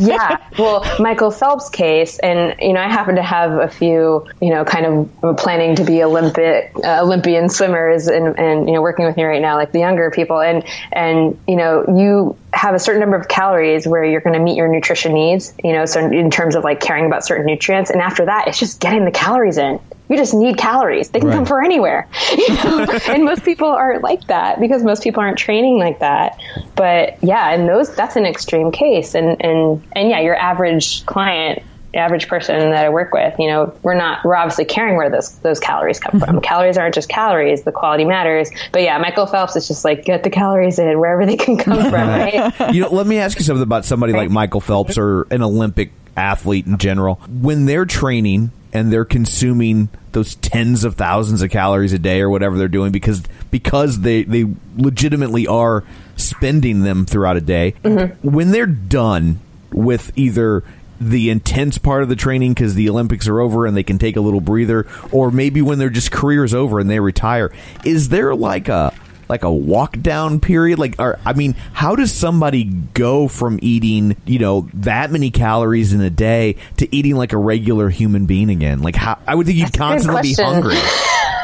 yeah. 0.00 0.38
Well, 0.58 0.84
Michael 1.00 1.30
Phelps' 1.30 1.68
case, 1.68 2.18
and 2.20 2.54
you 2.60 2.72
know, 2.72 2.80
I 2.80 2.88
happen 2.88 3.16
to 3.16 3.22
have 3.22 3.52
a 3.52 3.68
few, 3.68 4.26
you 4.40 4.50
know, 4.50 4.64
kind 4.64 4.86
of 5.22 5.36
planning 5.36 5.74
to 5.76 5.84
be 5.84 6.02
Olympic 6.02 6.72
uh, 6.82 7.02
Olympian 7.02 7.48
swimmers, 7.48 8.06
and 8.06 8.38
and 8.38 8.68
you 8.68 8.74
know, 8.74 8.80
working 8.80 9.04
with 9.04 9.16
me 9.16 9.24
right 9.24 9.42
now, 9.42 9.56
like 9.56 9.72
the 9.72 9.80
younger 9.80 10.10
people, 10.10 10.40
and 10.40 10.64
and 10.92 11.38
you 11.48 11.56
know, 11.56 11.84
you 11.88 12.36
have 12.52 12.74
a 12.74 12.78
certain 12.78 13.00
number 13.00 13.16
of 13.16 13.26
calories 13.26 13.86
where 13.86 14.04
you're 14.04 14.20
going 14.20 14.34
to 14.34 14.42
meet 14.42 14.56
your 14.56 14.68
nutrition 14.68 15.12
needs, 15.12 15.54
you 15.62 15.72
know, 15.72 15.84
so 15.84 16.00
in 16.00 16.30
terms 16.30 16.54
of 16.54 16.62
like 16.62 16.80
caring 16.80 17.04
about 17.04 17.26
certain 17.26 17.46
nutrients, 17.46 17.90
and 17.90 18.00
after 18.00 18.26
that, 18.26 18.46
it's 18.46 18.58
just 18.58 18.80
getting 18.80 19.04
the 19.04 19.10
calories 19.10 19.58
in. 19.58 19.80
You 20.08 20.16
just 20.16 20.32
need 20.34 20.56
calories. 20.56 21.10
They 21.10 21.20
can 21.20 21.28
Right. 21.28 21.34
come 21.36 21.44
from 21.46 21.64
anywhere. 21.64 22.08
You 22.36 22.54
know? 22.54 22.86
and 23.08 23.24
most 23.24 23.44
people 23.44 23.68
aren't 23.68 24.02
like 24.02 24.26
that 24.28 24.60
because 24.60 24.82
most 24.82 25.02
people 25.02 25.20
aren't 25.20 25.38
training 25.38 25.78
like 25.78 25.98
that. 26.00 26.38
But 26.76 27.22
yeah, 27.22 27.50
and 27.50 27.68
those 27.68 27.94
that's 27.94 28.16
an 28.16 28.24
extreme 28.26 28.70
case. 28.72 29.14
And 29.14 29.36
and 29.44 29.82
and 29.94 30.08
yeah, 30.08 30.20
your 30.20 30.36
average 30.36 31.04
client, 31.06 31.62
average 31.94 32.28
person 32.28 32.70
that 32.70 32.84
I 32.84 32.88
work 32.90 33.12
with, 33.12 33.34
you 33.38 33.48
know, 33.48 33.74
we're 33.82 33.94
not 33.94 34.24
we're 34.24 34.36
obviously 34.36 34.64
caring 34.64 34.96
where 34.96 35.10
those 35.10 35.36
those 35.40 35.58
calories 35.60 35.98
come 35.98 36.20
from. 36.20 36.28
Mm-hmm. 36.36 36.38
Calories 36.40 36.78
aren't 36.78 36.94
just 36.94 37.08
calories. 37.08 37.64
The 37.64 37.72
quality 37.72 38.04
matters. 38.04 38.50
But 38.72 38.82
yeah, 38.82 38.96
Michael 38.98 39.26
Phelps 39.26 39.56
is 39.56 39.66
just 39.68 39.84
like 39.84 40.04
get 40.04 40.22
the 40.22 40.30
calories 40.30 40.78
in 40.78 40.98
wherever 41.00 41.26
they 41.26 41.36
can 41.36 41.56
come 41.58 41.80
from, 41.90 41.92
right? 41.92 42.72
you 42.72 42.82
know, 42.82 42.88
let 42.90 43.06
me 43.06 43.18
ask 43.18 43.38
you 43.38 43.44
something 43.44 43.62
about 43.62 43.84
somebody 43.84 44.12
like 44.12 44.30
Michael 44.30 44.60
Phelps 44.60 44.96
or 44.96 45.22
an 45.30 45.42
Olympic 45.42 45.92
athlete 46.18 46.66
in 46.66 46.78
general. 46.78 47.16
When 47.28 47.64
they're 47.64 47.86
training 47.86 48.50
and 48.72 48.92
they're 48.92 49.04
consuming 49.04 49.88
those 50.12 50.34
tens 50.36 50.84
of 50.84 50.94
thousands 50.94 51.42
of 51.42 51.50
calories 51.50 51.92
a 51.92 51.98
day 51.98 52.20
or 52.20 52.28
whatever 52.28 52.58
they're 52.58 52.68
doing 52.68 52.92
because 52.92 53.22
because 53.50 54.00
they 54.00 54.24
they 54.24 54.46
legitimately 54.76 55.46
are 55.46 55.84
spending 56.16 56.82
them 56.82 57.06
throughout 57.06 57.36
a 57.36 57.40
day. 57.40 57.74
Mm-hmm. 57.84 58.28
When 58.28 58.50
they're 58.50 58.66
done 58.66 59.40
with 59.72 60.12
either 60.16 60.64
the 61.00 61.30
intense 61.30 61.78
part 61.78 62.02
of 62.02 62.08
the 62.08 62.16
training 62.16 62.54
because 62.54 62.74
the 62.74 62.88
Olympics 62.90 63.28
are 63.28 63.40
over 63.40 63.66
and 63.66 63.76
they 63.76 63.84
can 63.84 63.98
take 63.98 64.16
a 64.16 64.20
little 64.20 64.40
breather, 64.40 64.86
or 65.12 65.30
maybe 65.30 65.62
when 65.62 65.78
their 65.78 65.90
just 65.90 66.10
career's 66.10 66.52
over 66.52 66.80
and 66.80 66.90
they 66.90 66.98
retire, 66.98 67.52
is 67.84 68.08
there 68.08 68.34
like 68.34 68.68
a 68.68 68.92
like 69.28 69.42
a 69.42 69.52
walk 69.52 69.98
down 70.00 70.40
period? 70.40 70.78
Like, 70.78 70.96
or 70.98 71.18
I 71.24 71.32
mean, 71.32 71.54
how 71.72 71.96
does 71.96 72.12
somebody 72.12 72.64
go 72.64 73.28
from 73.28 73.58
eating 73.62 74.16
you 74.26 74.38
know 74.38 74.68
that 74.74 75.10
many 75.10 75.30
calories 75.30 75.92
in 75.92 76.00
a 76.00 76.10
day 76.10 76.56
to 76.78 76.94
eating 76.94 77.16
like 77.16 77.32
a 77.32 77.38
regular 77.38 77.88
human 77.90 78.26
being 78.26 78.50
again? 78.50 78.82
Like, 78.82 78.96
how 78.96 79.18
I 79.26 79.34
would 79.34 79.46
think 79.46 79.58
you'd 79.58 79.72
constantly 79.72 80.22
be 80.22 80.34
hungry. 80.34 80.78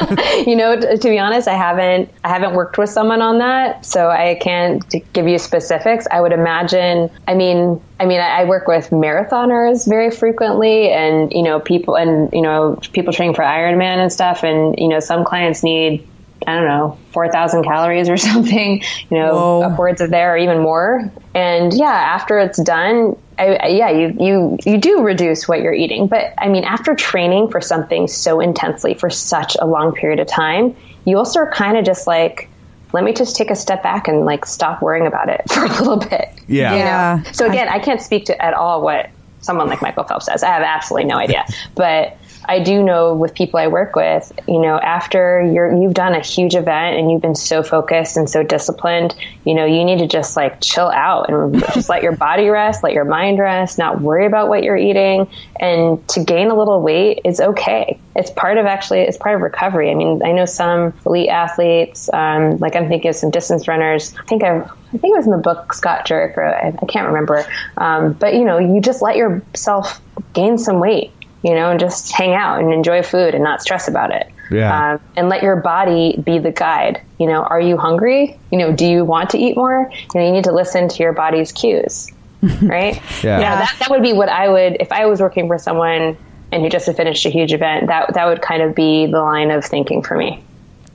you 0.46 0.56
know, 0.56 0.78
t- 0.78 0.96
to 0.96 1.08
be 1.08 1.18
honest, 1.18 1.48
I 1.48 1.54
haven't 1.54 2.10
I 2.24 2.28
haven't 2.28 2.54
worked 2.54 2.78
with 2.78 2.90
someone 2.90 3.22
on 3.22 3.38
that, 3.38 3.84
so 3.84 4.10
I 4.10 4.36
can't 4.40 4.84
give 5.12 5.28
you 5.28 5.38
specifics. 5.38 6.06
I 6.10 6.20
would 6.20 6.32
imagine. 6.32 7.10
I 7.28 7.34
mean, 7.34 7.80
I 8.00 8.06
mean, 8.06 8.20
I, 8.20 8.40
I 8.40 8.44
work 8.44 8.66
with 8.66 8.90
marathoners 8.90 9.88
very 9.88 10.10
frequently, 10.10 10.90
and 10.90 11.32
you 11.32 11.42
know, 11.42 11.60
people 11.60 11.96
and 11.96 12.30
you 12.32 12.42
know, 12.42 12.78
people 12.92 13.12
training 13.12 13.34
for 13.34 13.42
Ironman 13.42 13.98
and 13.98 14.12
stuff, 14.12 14.42
and 14.42 14.78
you 14.78 14.88
know, 14.88 15.00
some 15.00 15.24
clients 15.24 15.62
need. 15.62 16.06
I 16.46 16.54
don't 16.56 16.66
know, 16.66 16.98
4,000 17.12 17.64
calories 17.64 18.08
or 18.08 18.16
something, 18.18 18.82
you 19.10 19.18
know, 19.18 19.34
Whoa. 19.34 19.62
upwards 19.62 20.00
of 20.00 20.10
there 20.10 20.34
or 20.34 20.36
even 20.36 20.60
more. 20.60 21.10
And 21.34 21.72
yeah, 21.72 21.86
after 21.86 22.38
it's 22.38 22.62
done, 22.62 23.16
I, 23.38 23.56
I- 23.56 23.66
yeah, 23.68 23.90
you, 23.90 24.16
you, 24.18 24.58
you 24.64 24.78
do 24.78 25.02
reduce 25.02 25.48
what 25.48 25.60
you're 25.60 25.72
eating. 25.72 26.06
But 26.06 26.34
I 26.38 26.48
mean, 26.48 26.64
after 26.64 26.94
training 26.94 27.48
for 27.50 27.60
something 27.60 28.08
so 28.08 28.40
intensely 28.40 28.94
for 28.94 29.10
such 29.10 29.56
a 29.60 29.66
long 29.66 29.92
period 29.92 30.20
of 30.20 30.26
time, 30.26 30.76
you 31.04 31.18
also 31.18 31.40
are 31.40 31.50
kind 31.50 31.76
of 31.76 31.84
just 31.84 32.06
like, 32.06 32.48
let 32.92 33.02
me 33.04 33.12
just 33.12 33.36
take 33.36 33.50
a 33.50 33.56
step 33.56 33.82
back 33.82 34.06
and 34.06 34.24
like 34.24 34.46
stop 34.46 34.80
worrying 34.82 35.06
about 35.06 35.28
it 35.28 35.42
for 35.50 35.64
a 35.64 35.68
little 35.68 35.96
bit. 35.96 36.28
Yeah. 36.46 36.72
You 36.72 36.78
know? 36.78 36.84
Yeah. 36.84 37.22
So 37.32 37.48
again, 37.48 37.68
I 37.68 37.78
can't 37.78 38.00
speak 38.00 38.26
to 38.26 38.44
at 38.44 38.54
all 38.54 38.82
what 38.82 39.10
someone 39.40 39.68
like 39.68 39.82
Michael 39.82 40.04
Phelps 40.04 40.26
says. 40.26 40.42
I 40.42 40.48
have 40.48 40.62
absolutely 40.62 41.08
no 41.08 41.16
idea. 41.16 41.44
but 41.74 42.16
I 42.46 42.60
do 42.60 42.82
know 42.82 43.14
with 43.14 43.34
people 43.34 43.58
I 43.58 43.68
work 43.68 43.96
with, 43.96 44.32
you 44.46 44.60
know, 44.60 44.78
after 44.78 45.42
you're 45.52 45.74
you've 45.74 45.94
done 45.94 46.14
a 46.14 46.20
huge 46.20 46.54
event 46.54 46.98
and 46.98 47.10
you've 47.10 47.22
been 47.22 47.34
so 47.34 47.62
focused 47.62 48.16
and 48.16 48.28
so 48.28 48.42
disciplined, 48.42 49.14
you 49.44 49.54
know, 49.54 49.64
you 49.64 49.84
need 49.84 49.98
to 49.98 50.06
just 50.06 50.36
like 50.36 50.60
chill 50.60 50.90
out 50.90 51.30
and 51.30 51.58
just 51.74 51.88
let 51.88 52.02
your 52.02 52.16
body 52.16 52.48
rest, 52.48 52.82
let 52.82 52.92
your 52.92 53.04
mind 53.04 53.38
rest, 53.38 53.78
not 53.78 54.00
worry 54.00 54.26
about 54.26 54.48
what 54.48 54.62
you're 54.62 54.76
eating, 54.76 55.28
and 55.60 56.06
to 56.08 56.24
gain 56.24 56.50
a 56.50 56.54
little 56.54 56.82
weight 56.82 57.20
is 57.24 57.40
okay. 57.40 57.98
It's 58.16 58.30
part 58.30 58.58
of 58.58 58.66
actually 58.66 59.00
it's 59.00 59.16
part 59.16 59.34
of 59.34 59.40
recovery. 59.40 59.90
I 59.90 59.94
mean, 59.94 60.22
I 60.24 60.32
know 60.32 60.44
some 60.44 60.92
elite 61.04 61.28
athletes, 61.28 62.08
um, 62.12 62.58
like 62.58 62.76
I'm 62.76 62.88
thinking 62.88 63.08
of 63.08 63.16
some 63.16 63.30
distance 63.30 63.66
runners. 63.66 64.14
I 64.18 64.24
think 64.24 64.42
I've 64.42 64.70
I 64.94 64.98
think 64.98 65.12
it 65.12 65.16
was 65.16 65.26
in 65.26 65.32
the 65.32 65.38
book 65.38 65.74
Scott 65.74 66.06
Jurek, 66.06 66.38
I, 66.38 66.68
I 66.80 66.86
can't 66.86 67.08
remember. 67.08 67.44
Um, 67.76 68.12
but 68.12 68.34
you 68.34 68.44
know, 68.44 68.58
you 68.58 68.80
just 68.80 69.02
let 69.02 69.16
yourself 69.16 70.00
gain 70.34 70.56
some 70.56 70.78
weight, 70.78 71.12
you 71.44 71.54
know, 71.54 71.70
and 71.70 71.78
just 71.78 72.10
hang 72.10 72.32
out 72.32 72.58
and 72.58 72.72
enjoy 72.72 73.02
food 73.02 73.34
and 73.34 73.44
not 73.44 73.60
stress 73.60 73.86
about 73.86 74.10
it. 74.10 74.26
Yeah. 74.50 74.94
Um, 74.94 75.00
and 75.14 75.28
let 75.28 75.42
your 75.42 75.56
body 75.56 76.16
be 76.24 76.38
the 76.38 76.50
guide. 76.50 77.02
You 77.20 77.26
know, 77.26 77.42
are 77.42 77.60
you 77.60 77.76
hungry? 77.76 78.38
You 78.50 78.58
know, 78.58 78.72
do 78.72 78.86
you 78.86 79.04
want 79.04 79.30
to 79.30 79.38
eat 79.38 79.54
more? 79.54 79.90
You 79.92 80.20
know, 80.20 80.26
you 80.26 80.32
need 80.32 80.44
to 80.44 80.52
listen 80.52 80.88
to 80.88 81.02
your 81.02 81.12
body's 81.12 81.52
cues, 81.52 82.10
right? 82.62 83.00
Yeah. 83.22 83.36
Know, 83.36 83.56
that, 83.56 83.76
that 83.78 83.90
would 83.90 84.02
be 84.02 84.14
what 84.14 84.30
I 84.30 84.48
would, 84.48 84.78
if 84.80 84.90
I 84.90 85.04
was 85.04 85.20
working 85.20 85.46
for 85.46 85.58
someone 85.58 86.16
and 86.50 86.62
who 86.62 86.70
just 86.70 86.86
had 86.86 86.96
finished 86.96 87.26
a 87.26 87.30
huge 87.30 87.52
event, 87.52 87.88
that, 87.88 88.14
that 88.14 88.26
would 88.26 88.40
kind 88.40 88.62
of 88.62 88.74
be 88.74 89.04
the 89.04 89.20
line 89.20 89.50
of 89.50 89.66
thinking 89.66 90.02
for 90.02 90.16
me. 90.16 90.42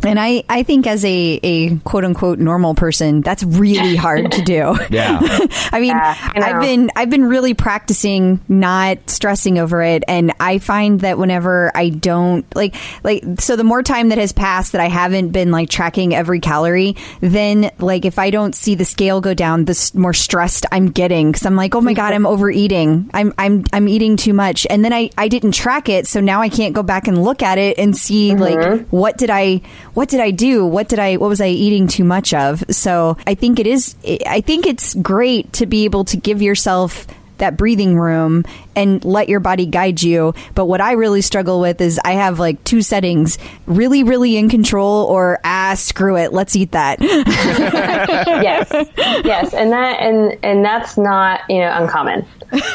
And 0.06 0.20
I, 0.20 0.44
I 0.48 0.64
think 0.64 0.88
as 0.88 1.04
a, 1.04 1.40
a 1.44 1.76
quote 1.80 2.06
unquote 2.06 2.40
normal 2.40 2.74
person, 2.74 3.22
that's 3.22 3.44
really 3.44 3.96
hard 3.96 4.32
to 4.34 4.42
do. 4.42 4.78
Yeah. 4.90 5.20
I 5.72 5.80
mean, 5.80 5.90
Yeah, 5.90 6.16
I 6.36 6.40
I've 6.42 6.62
been 6.62 6.92
I've 6.96 7.10
been 7.10 7.26
really 7.26 7.54
practicing 7.54 8.40
not 8.48 9.10
stressing 9.10 9.60
over 9.60 9.84
it, 9.84 10.04
and 10.08 10.34
I 10.40 10.58
find 10.58 11.02
that 11.02 11.18
whenever 11.18 11.72
I 11.76 11.90
don't 11.90 12.46
like 12.56 12.76
like 13.04 13.24
so 13.40 13.56
the 13.56 13.64
more 13.64 13.84
time 13.84 14.10
that 14.10 14.18
has 14.18 14.32
passed 14.32 14.72
that 14.72 14.82
I 14.82 14.88
haven't 14.88 15.30
been 15.30 15.52
like 15.52 15.70
tracking 15.70 16.16
every 16.16 16.40
calorie, 16.40 16.96
then 17.20 17.72
like 17.78 18.06
if 18.06 18.18
I 18.18 18.32
don't 18.32 18.56
see 18.56 18.76
the 18.76 18.86
scale 18.86 19.22
go 19.22 19.34
down, 19.34 19.66
the 19.66 19.92
more 19.94 20.14
stressed 20.14 20.66
I'm 20.72 20.88
getting. 20.88 21.32
Because 21.32 21.46
I'm 21.46 21.56
like, 21.56 21.76
oh 21.76 21.82
my 21.82 21.94
god, 21.94 22.14
I'm 22.14 22.26
overeating, 22.26 23.10
I'm 23.14 23.34
I'm 23.38 23.66
I'm 23.72 23.88
eating 23.88 24.18
too 24.18 24.34
much, 24.34 24.66
and 24.70 24.84
then 24.84 24.94
I 24.94 25.12
I 25.18 25.28
didn't 25.28 25.52
track 25.52 25.88
it, 25.88 26.08
so 26.08 26.20
now 26.20 26.42
I 26.42 26.50
can't 26.50 26.74
go 26.74 26.84
back 26.84 27.08
and 27.08 27.24
look 27.24 27.44
at 27.44 27.58
it 27.58 27.78
and 27.78 27.96
see 27.96 28.34
like 28.36 28.58
mm-hmm. 28.58 28.84
what 28.96 29.18
did 29.18 29.30
I 29.30 29.62
what 30.00 30.08
did 30.08 30.22
I 30.22 30.32
do, 30.32 30.66
what 30.66 30.88
did 30.88 30.98
I 30.98 31.18
what 31.18 31.28
was 31.28 31.42
I 31.42 31.50
eating 31.50 31.90
too 31.90 32.06
much 32.06 32.34
of. 32.34 32.64
So 32.70 33.18
I 33.28 33.36
think 33.36 33.60
it 33.60 33.68
is 33.68 33.96
I 34.26 34.40
think 34.40 34.66
it's 34.66 34.94
great 34.94 35.52
to 35.54 35.66
be 35.66 35.84
able 35.84 36.06
to 36.06 36.16
give 36.16 36.42
yourself 36.42 37.06
that 37.40 37.58
breathing 37.58 37.98
room 37.98 38.46
and 38.80 39.04
let 39.04 39.28
your 39.28 39.42
body 39.42 39.66
guide 39.66 40.02
you. 40.02 40.34
But 40.56 40.66
what 40.66 40.80
I 40.80 40.94
really 40.94 41.22
struggle 41.22 41.60
with 41.60 41.82
is 41.82 42.00
I 42.06 42.14
have 42.14 42.40
like 42.40 42.64
two 42.64 42.82
settings 42.82 43.38
really, 43.66 44.04
really 44.04 44.38
in 44.38 44.50
control 44.50 45.06
or 45.06 45.40
ah, 45.44 45.74
screw 45.76 46.16
it, 46.16 46.32
let's 46.32 46.56
eat 46.56 46.72
that. 46.72 47.02
yes, 47.02 48.70
yes, 49.26 49.54
and 49.54 49.72
that 49.74 50.00
and 50.00 50.38
and 50.44 50.64
that's 50.64 50.98
not 50.98 51.42
you 51.50 51.60
know 51.60 51.72
uncommon. 51.76 52.26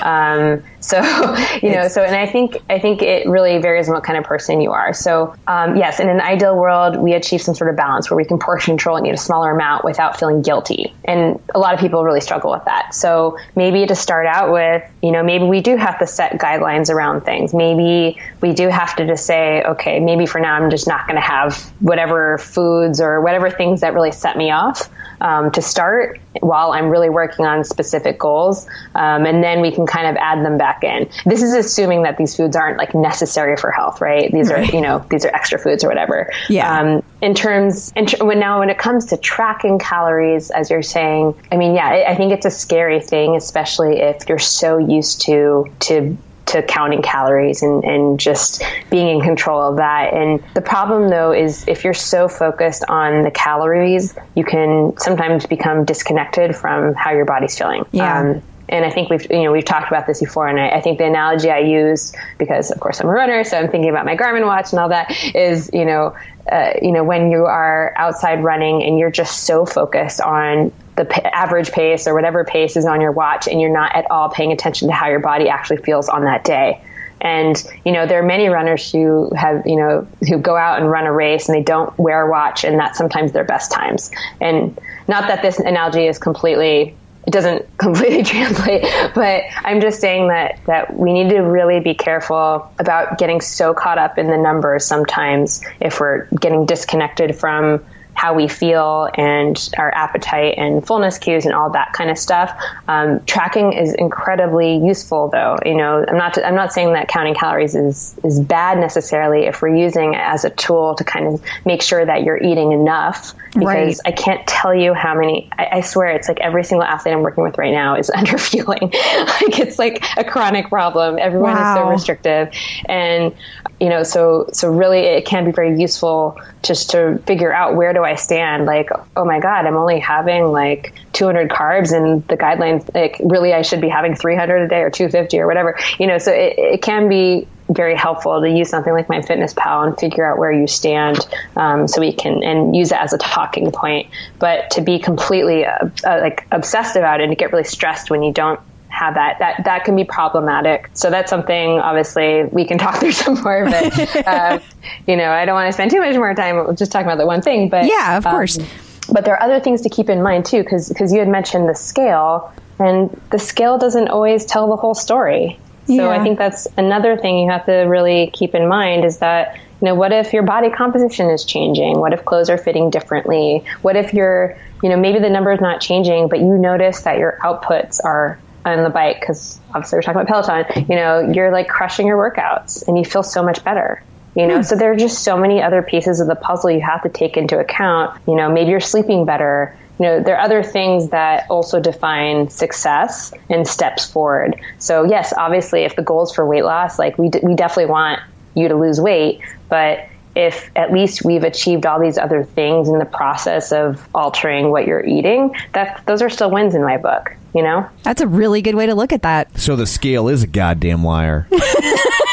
Um, 0.02 0.62
so 0.80 1.00
you 1.62 1.72
know, 1.72 1.88
so 1.88 2.02
and 2.02 2.14
I 2.14 2.26
think 2.26 2.58
I 2.68 2.78
think 2.78 3.02
it 3.02 3.26
really 3.26 3.58
varies 3.58 3.88
on 3.88 3.94
what 3.94 4.04
kind 4.04 4.18
of 4.18 4.24
person 4.24 4.60
you 4.60 4.72
are. 4.72 4.92
So 4.92 5.34
um, 5.46 5.76
yes, 5.76 6.00
in 6.00 6.08
an 6.08 6.20
ideal 6.20 6.56
world, 6.56 6.96
we 6.96 7.14
achieve 7.14 7.40
some 7.40 7.54
sort 7.54 7.70
of 7.70 7.76
balance 7.76 8.10
where 8.10 8.16
we 8.16 8.24
can 8.24 8.38
portion 8.38 8.72
control 8.72 8.96
and 8.96 9.06
eat 9.06 9.14
a 9.14 9.16
smaller 9.16 9.50
amount 9.50 9.84
without 9.84 10.18
feeling 10.18 10.42
guilty. 10.42 10.94
And 11.04 11.40
a 11.54 11.58
lot 11.58 11.74
of 11.74 11.80
people 11.80 12.04
really 12.04 12.20
struggle 12.20 12.50
with 12.50 12.64
that. 12.66 12.94
So 12.94 13.38
maybe 13.56 13.86
to 13.86 13.94
start 13.94 14.26
out 14.26 14.52
with, 14.52 14.82
you 15.02 15.12
know, 15.12 15.22
maybe 15.22 15.44
we 15.44 15.60
do 15.60 15.76
have 15.76 15.93
to 15.98 16.06
set 16.06 16.32
guidelines 16.32 16.90
around 16.90 17.22
things. 17.22 17.54
Maybe 17.54 18.18
we 18.40 18.52
do 18.52 18.68
have 18.68 18.96
to 18.96 19.06
just 19.06 19.26
say, 19.26 19.62
okay, 19.62 20.00
maybe 20.00 20.26
for 20.26 20.40
now 20.40 20.54
I'm 20.54 20.70
just 20.70 20.86
not 20.86 21.06
going 21.06 21.16
to 21.16 21.26
have 21.26 21.56
whatever 21.80 22.38
foods 22.38 23.00
or 23.00 23.20
whatever 23.20 23.50
things 23.50 23.80
that 23.80 23.94
really 23.94 24.12
set 24.12 24.36
me 24.36 24.50
off 24.50 24.88
um, 25.24 25.50
to 25.52 25.62
start 25.62 26.20
while 26.40 26.72
I'm 26.72 26.90
really 26.90 27.08
working 27.08 27.46
on 27.46 27.64
specific 27.64 28.18
goals. 28.18 28.66
Um, 28.94 29.24
and 29.24 29.42
then 29.42 29.62
we 29.62 29.72
can 29.72 29.86
kind 29.86 30.06
of 30.06 30.16
add 30.16 30.44
them 30.44 30.58
back 30.58 30.84
in. 30.84 31.08
This 31.24 31.42
is 31.42 31.54
assuming 31.54 32.02
that 32.02 32.18
these 32.18 32.36
foods 32.36 32.54
aren't 32.54 32.76
like 32.76 32.94
necessary 32.94 33.56
for 33.56 33.70
health, 33.70 34.02
right? 34.02 34.30
These 34.30 34.50
are, 34.50 34.62
you 34.62 34.82
know, 34.82 35.04
these 35.10 35.24
are 35.24 35.34
extra 35.34 35.58
foods 35.58 35.82
or 35.82 35.88
whatever. 35.88 36.30
Yeah. 36.50 36.78
Um, 36.78 37.02
in 37.22 37.34
terms, 37.34 37.90
in 37.96 38.06
when 38.20 38.38
now 38.38 38.60
when 38.60 38.68
it 38.68 38.76
comes 38.76 39.06
to 39.06 39.16
tracking 39.16 39.78
calories, 39.78 40.50
as 40.50 40.68
you're 40.68 40.82
saying, 40.82 41.34
I 41.50 41.56
mean, 41.56 41.74
yeah, 41.74 41.88
I, 41.88 42.10
I 42.10 42.14
think 42.16 42.32
it's 42.32 42.44
a 42.44 42.50
scary 42.50 43.00
thing, 43.00 43.34
especially 43.34 44.00
if 44.00 44.28
you're 44.28 44.38
so 44.38 44.76
used 44.76 45.22
to 45.22 45.72
to 45.80 46.18
to 46.46 46.62
counting 46.62 47.02
calories 47.02 47.62
and, 47.62 47.84
and 47.84 48.20
just 48.20 48.62
being 48.90 49.08
in 49.08 49.20
control 49.20 49.62
of 49.62 49.76
that. 49.76 50.12
And 50.12 50.42
the 50.54 50.60
problem 50.60 51.08
though 51.08 51.32
is 51.32 51.64
if 51.66 51.84
you're 51.84 51.94
so 51.94 52.28
focused 52.28 52.84
on 52.88 53.22
the 53.22 53.30
calories, 53.30 54.14
you 54.34 54.44
can 54.44 54.96
sometimes 54.98 55.46
become 55.46 55.84
disconnected 55.84 56.54
from 56.54 56.94
how 56.94 57.12
your 57.12 57.24
body's 57.24 57.56
feeling. 57.56 57.84
Yeah. 57.92 58.20
Um, 58.20 58.42
and 58.68 58.84
I 58.84 58.90
think 58.90 59.10
we've 59.10 59.26
you 59.30 59.44
know 59.44 59.52
we've 59.52 59.64
talked 59.64 59.88
about 59.88 60.06
this 60.06 60.20
before, 60.20 60.48
and 60.48 60.58
I, 60.58 60.70
I 60.70 60.80
think 60.80 60.98
the 60.98 61.04
analogy 61.04 61.50
I 61.50 61.58
use 61.58 62.14
because 62.38 62.70
of 62.70 62.80
course 62.80 63.00
I'm 63.00 63.08
a 63.08 63.12
runner, 63.12 63.44
so 63.44 63.58
I'm 63.58 63.68
thinking 63.68 63.90
about 63.90 64.06
my 64.06 64.16
Garmin 64.16 64.46
watch 64.46 64.72
and 64.72 64.80
all 64.80 64.88
that 64.88 65.14
is 65.34 65.70
you 65.72 65.84
know 65.84 66.16
uh, 66.50 66.72
you 66.80 66.92
know 66.92 67.04
when 67.04 67.30
you 67.30 67.44
are 67.44 67.92
outside 67.96 68.42
running 68.42 68.82
and 68.82 68.98
you're 68.98 69.10
just 69.10 69.44
so 69.44 69.66
focused 69.66 70.20
on 70.20 70.72
the 70.96 71.04
p- 71.04 71.22
average 71.22 71.72
pace 71.72 72.06
or 72.06 72.14
whatever 72.14 72.44
pace 72.44 72.76
is 72.76 72.84
on 72.84 73.00
your 73.00 73.12
watch, 73.12 73.48
and 73.48 73.60
you're 73.60 73.72
not 73.72 73.94
at 73.94 74.10
all 74.10 74.28
paying 74.28 74.52
attention 74.52 74.88
to 74.88 74.94
how 74.94 75.08
your 75.08 75.20
body 75.20 75.48
actually 75.48 75.78
feels 75.78 76.08
on 76.08 76.24
that 76.24 76.44
day. 76.44 76.80
And 77.20 77.62
you 77.84 77.92
know 77.92 78.06
there 78.06 78.22
are 78.22 78.26
many 78.26 78.48
runners 78.48 78.90
who 78.92 79.30
have 79.34 79.66
you 79.66 79.76
know 79.76 80.06
who 80.28 80.38
go 80.38 80.56
out 80.56 80.80
and 80.80 80.90
run 80.90 81.06
a 81.06 81.12
race 81.12 81.48
and 81.48 81.56
they 81.56 81.62
don't 81.62 81.96
wear 81.98 82.26
a 82.26 82.30
watch, 82.30 82.64
and 82.64 82.78
that's 82.78 82.98
sometimes 82.98 83.32
their 83.32 83.44
best 83.44 83.72
times. 83.72 84.10
And 84.40 84.78
not 85.08 85.28
that 85.28 85.42
this 85.42 85.58
analogy 85.58 86.06
is 86.06 86.18
completely 86.18 86.94
it 87.26 87.32
doesn't 87.32 87.78
completely 87.78 88.22
translate, 88.22 88.82
but 89.14 89.44
I'm 89.56 89.80
just 89.80 90.00
saying 90.00 90.28
that 90.28 90.60
that 90.66 90.94
we 90.94 91.12
need 91.12 91.30
to 91.30 91.40
really 91.40 91.80
be 91.80 91.94
careful 91.94 92.70
about 92.78 93.18
getting 93.18 93.40
so 93.40 93.74
caught 93.74 93.98
up 93.98 94.18
in 94.18 94.28
the 94.28 94.36
numbers 94.36 94.84
sometimes 94.84 95.62
if 95.80 96.00
we're 96.00 96.26
getting 96.40 96.66
disconnected 96.66 97.36
from 97.36 97.84
how 98.14 98.34
we 98.34 98.48
feel 98.48 99.08
and 99.14 99.68
our 99.76 99.92
appetite 99.94 100.54
and 100.56 100.86
fullness 100.86 101.18
cues 101.18 101.44
and 101.44 101.54
all 101.54 101.70
that 101.70 101.92
kind 101.92 102.10
of 102.10 102.18
stuff. 102.18 102.56
Um, 102.88 103.24
tracking 103.24 103.72
is 103.72 103.92
incredibly 103.94 104.76
useful, 104.76 105.28
though. 105.28 105.58
You 105.64 105.76
know, 105.76 106.04
I'm 106.06 106.16
not 106.16 106.42
I'm 106.42 106.54
not 106.54 106.72
saying 106.72 106.92
that 106.94 107.08
counting 107.08 107.34
calories 107.34 107.74
is 107.74 108.14
is 108.24 108.40
bad 108.40 108.78
necessarily 108.78 109.46
if 109.46 109.60
we're 109.60 109.76
using 109.76 110.14
it 110.14 110.20
as 110.20 110.44
a 110.44 110.50
tool 110.50 110.94
to 110.94 111.04
kind 111.04 111.26
of 111.26 111.42
make 111.64 111.82
sure 111.82 112.04
that 112.04 112.22
you're 112.22 112.42
eating 112.42 112.72
enough. 112.72 113.34
Because 113.52 113.64
Right. 113.64 113.96
I 114.06 114.12
can't 114.12 114.44
tell 114.46 114.74
you 114.74 114.94
how 114.94 115.14
many. 115.14 115.48
I, 115.56 115.68
I 115.72 115.80
swear, 115.80 116.08
it's 116.08 116.28
like 116.28 116.40
every 116.40 116.64
single 116.64 116.84
athlete 116.84 117.14
I'm 117.14 117.22
working 117.22 117.44
with 117.44 117.58
right 117.58 117.72
now 117.72 117.96
is 117.96 118.10
underfueling. 118.14 118.92
like 118.92 119.58
it's 119.58 119.78
like 119.78 120.04
a 120.16 120.24
chronic 120.24 120.68
problem. 120.68 121.18
Everyone 121.18 121.56
is 121.56 121.74
so 121.74 121.88
restrictive, 121.88 122.50
and 122.86 123.34
you 123.80 123.88
know, 123.88 124.02
so 124.02 124.48
so 124.52 124.70
really, 124.70 125.00
it 125.00 125.24
can 125.24 125.44
be 125.44 125.52
very 125.52 125.80
useful 125.80 126.38
just 126.64 126.90
to 126.90 127.18
figure 127.26 127.52
out 127.52 127.76
where 127.76 127.92
do 127.92 128.02
I 128.02 128.14
stand. 128.16 128.66
Like, 128.66 128.88
oh 129.16 129.24
my 129.24 129.40
god, 129.40 129.66
I'm 129.66 129.76
only 129.76 130.00
having 130.00 130.44
like 130.46 130.94
200 131.12 131.50
carbs, 131.50 131.92
and 131.92 132.26
the 132.28 132.36
guidelines 132.36 132.92
like 132.94 133.20
really 133.24 133.52
I 133.52 133.62
should 133.62 133.80
be 133.80 133.88
having 133.88 134.14
300 134.14 134.62
a 134.62 134.68
day 134.68 134.80
or 134.80 134.90
250 134.90 135.38
or 135.38 135.46
whatever. 135.46 135.78
You 135.98 136.06
know, 136.06 136.18
so 136.18 136.32
it, 136.32 136.54
it 136.56 136.82
can 136.82 137.08
be 137.08 137.46
very 137.68 137.96
helpful 137.96 138.40
to 138.40 138.48
use 138.48 138.68
something 138.68 138.92
like 138.92 139.08
MyFitnessPal 139.08 139.86
and 139.86 139.98
figure 139.98 140.30
out 140.30 140.38
where 140.38 140.52
you 140.52 140.66
stand, 140.66 141.18
um, 141.56 141.88
so 141.88 142.00
we 142.00 142.12
can 142.12 142.42
and 142.42 142.74
use 142.76 142.92
it 142.92 142.98
as 142.98 143.12
a 143.12 143.18
talking 143.18 143.70
point. 143.70 144.10
But 144.38 144.70
to 144.72 144.80
be 144.80 144.98
completely 144.98 145.64
uh, 145.64 145.88
uh, 146.04 146.18
like 146.20 146.46
obsessed 146.50 146.96
about 146.96 147.20
it 147.20 147.24
and 147.24 147.32
to 147.32 147.36
get 147.36 147.52
really 147.52 147.64
stressed 147.64 148.10
when 148.10 148.22
you 148.22 148.32
don't 148.32 148.60
have 148.94 149.14
that 149.14 149.38
that 149.40 149.64
that 149.64 149.84
can 149.84 149.96
be 149.96 150.04
problematic. 150.04 150.90
So 150.94 151.10
that's 151.10 151.28
something 151.28 151.80
obviously 151.80 152.44
we 152.44 152.64
can 152.64 152.78
talk 152.84 152.96
through 152.96 153.12
some 153.12 153.34
more. 153.42 153.64
But 153.64 154.16
uh, 154.26 154.58
you 155.06 155.16
know, 155.16 155.30
I 155.30 155.44
don't 155.44 155.54
want 155.54 155.68
to 155.68 155.72
spend 155.72 155.90
too 155.90 156.00
much 156.00 156.16
more 156.16 156.34
time 156.34 156.76
just 156.76 156.92
talking 156.92 157.06
about 157.06 157.18
the 157.18 157.26
one 157.26 157.42
thing. 157.42 157.68
But 157.68 157.86
yeah, 157.86 158.16
of 158.16 158.24
course. 158.24 158.58
Um, 158.58 158.66
but 159.12 159.24
there 159.24 159.34
are 159.34 159.42
other 159.42 159.60
things 159.60 159.82
to 159.82 159.88
keep 159.88 160.08
in 160.08 160.22
mind 160.22 160.46
too, 160.46 160.62
because 160.62 160.88
because 160.88 161.12
you 161.12 161.18
had 161.18 161.28
mentioned 161.28 161.68
the 161.68 161.74
scale, 161.74 162.52
and 162.78 163.10
the 163.30 163.38
scale 163.38 163.78
doesn't 163.78 164.08
always 164.08 164.46
tell 164.46 164.68
the 164.68 164.76
whole 164.76 164.94
story. 164.94 165.58
So 165.86 165.92
Yeah. 165.92 166.08
I 166.08 166.22
think 166.22 166.38
that's 166.38 166.66
another 166.78 167.16
thing 167.18 167.38
you 167.38 167.50
have 167.50 167.66
to 167.66 167.82
really 167.82 168.30
keep 168.32 168.54
in 168.54 168.66
mind 168.68 169.04
is 169.04 169.18
that 169.18 169.56
you 169.80 169.86
know 169.86 169.94
what 169.94 170.12
if 170.12 170.32
your 170.32 170.42
body 170.42 170.70
composition 170.70 171.28
is 171.28 171.44
changing? 171.44 171.98
What 171.98 172.14
if 172.14 172.24
clothes 172.24 172.48
are 172.48 172.56
fitting 172.56 172.88
differently? 172.88 173.64
What 173.82 173.96
if 173.96 174.14
you're 174.14 174.56
you 174.82 174.88
know 174.88 174.96
maybe 174.96 175.18
the 175.18 175.28
number 175.28 175.52
is 175.52 175.60
not 175.60 175.80
changing, 175.82 176.28
but 176.28 176.38
you 176.38 176.56
notice 176.56 177.02
that 177.02 177.18
your 177.18 177.38
outputs 177.42 178.00
are 178.02 178.38
on 178.64 178.82
the 178.82 178.90
bike 178.90 179.20
because 179.20 179.60
obviously 179.68 179.98
we're 179.98 180.02
talking 180.02 180.22
about 180.22 180.46
Peloton. 180.46 180.86
You 180.88 180.96
know 180.96 181.32
you're 181.32 181.52
like 181.52 181.68
crushing 181.68 182.06
your 182.06 182.18
workouts 182.18 182.86
and 182.86 182.98
you 182.98 183.04
feel 183.04 183.22
so 183.22 183.42
much 183.42 183.62
better. 183.64 184.02
You 184.34 184.46
know, 184.46 184.56
hmm. 184.56 184.62
so 184.62 184.76
there 184.76 184.92
are 184.92 184.96
just 184.96 185.22
so 185.22 185.36
many 185.36 185.62
other 185.62 185.82
pieces 185.82 186.20
of 186.20 186.26
the 186.26 186.34
puzzle 186.34 186.70
you 186.70 186.80
have 186.80 187.02
to 187.02 187.08
take 187.08 187.36
into 187.36 187.58
account. 187.58 188.20
You 188.26 188.34
know, 188.34 188.50
maybe 188.50 188.70
you're 188.70 188.80
sleeping 188.80 189.24
better. 189.24 189.76
You 189.98 190.06
know, 190.06 190.20
there 190.20 190.36
are 190.36 190.40
other 190.40 190.64
things 190.64 191.10
that 191.10 191.46
also 191.50 191.78
define 191.78 192.50
success 192.50 193.32
and 193.48 193.66
steps 193.66 194.10
forward. 194.10 194.60
So 194.78 195.04
yes, 195.04 195.32
obviously, 195.36 195.84
if 195.84 195.94
the 195.94 196.02
goal 196.02 196.24
is 196.24 196.32
for 196.32 196.44
weight 196.44 196.64
loss, 196.64 196.98
like 196.98 197.16
we, 197.16 197.28
d- 197.28 197.40
we 197.44 197.54
definitely 197.54 197.92
want 197.92 198.20
you 198.56 198.68
to 198.68 198.74
lose 198.74 199.00
weight, 199.00 199.40
but 199.68 200.08
if 200.34 200.68
at 200.74 200.92
least 200.92 201.24
we've 201.24 201.44
achieved 201.44 201.86
all 201.86 202.00
these 202.00 202.18
other 202.18 202.42
things 202.42 202.88
in 202.88 202.98
the 202.98 203.04
process 203.04 203.70
of 203.70 204.06
altering 204.12 204.70
what 204.70 204.86
you're 204.86 205.04
eating, 205.04 205.54
that 205.72 206.02
those 206.06 206.22
are 206.22 206.30
still 206.30 206.50
wins 206.50 206.74
in 206.74 206.82
my 206.82 206.96
book, 206.96 207.36
you 207.54 207.62
know? 207.62 207.88
That's 208.02 208.20
a 208.20 208.26
really 208.26 208.62
good 208.62 208.74
way 208.74 208.86
to 208.86 208.94
look 208.94 209.12
at 209.12 209.22
that. 209.22 209.58
So 209.58 209.76
the 209.76 209.86
scale 209.86 210.28
is 210.28 210.42
a 210.42 210.46
goddamn 210.46 211.04
liar. 211.04 211.48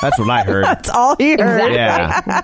That's 0.00 0.18
what 0.18 0.30
I 0.30 0.42
heard. 0.42 0.64
That's 0.64 0.88
all 0.88 1.16
he 1.16 1.32
heard. 1.32 1.72
Yeah. 1.72 2.42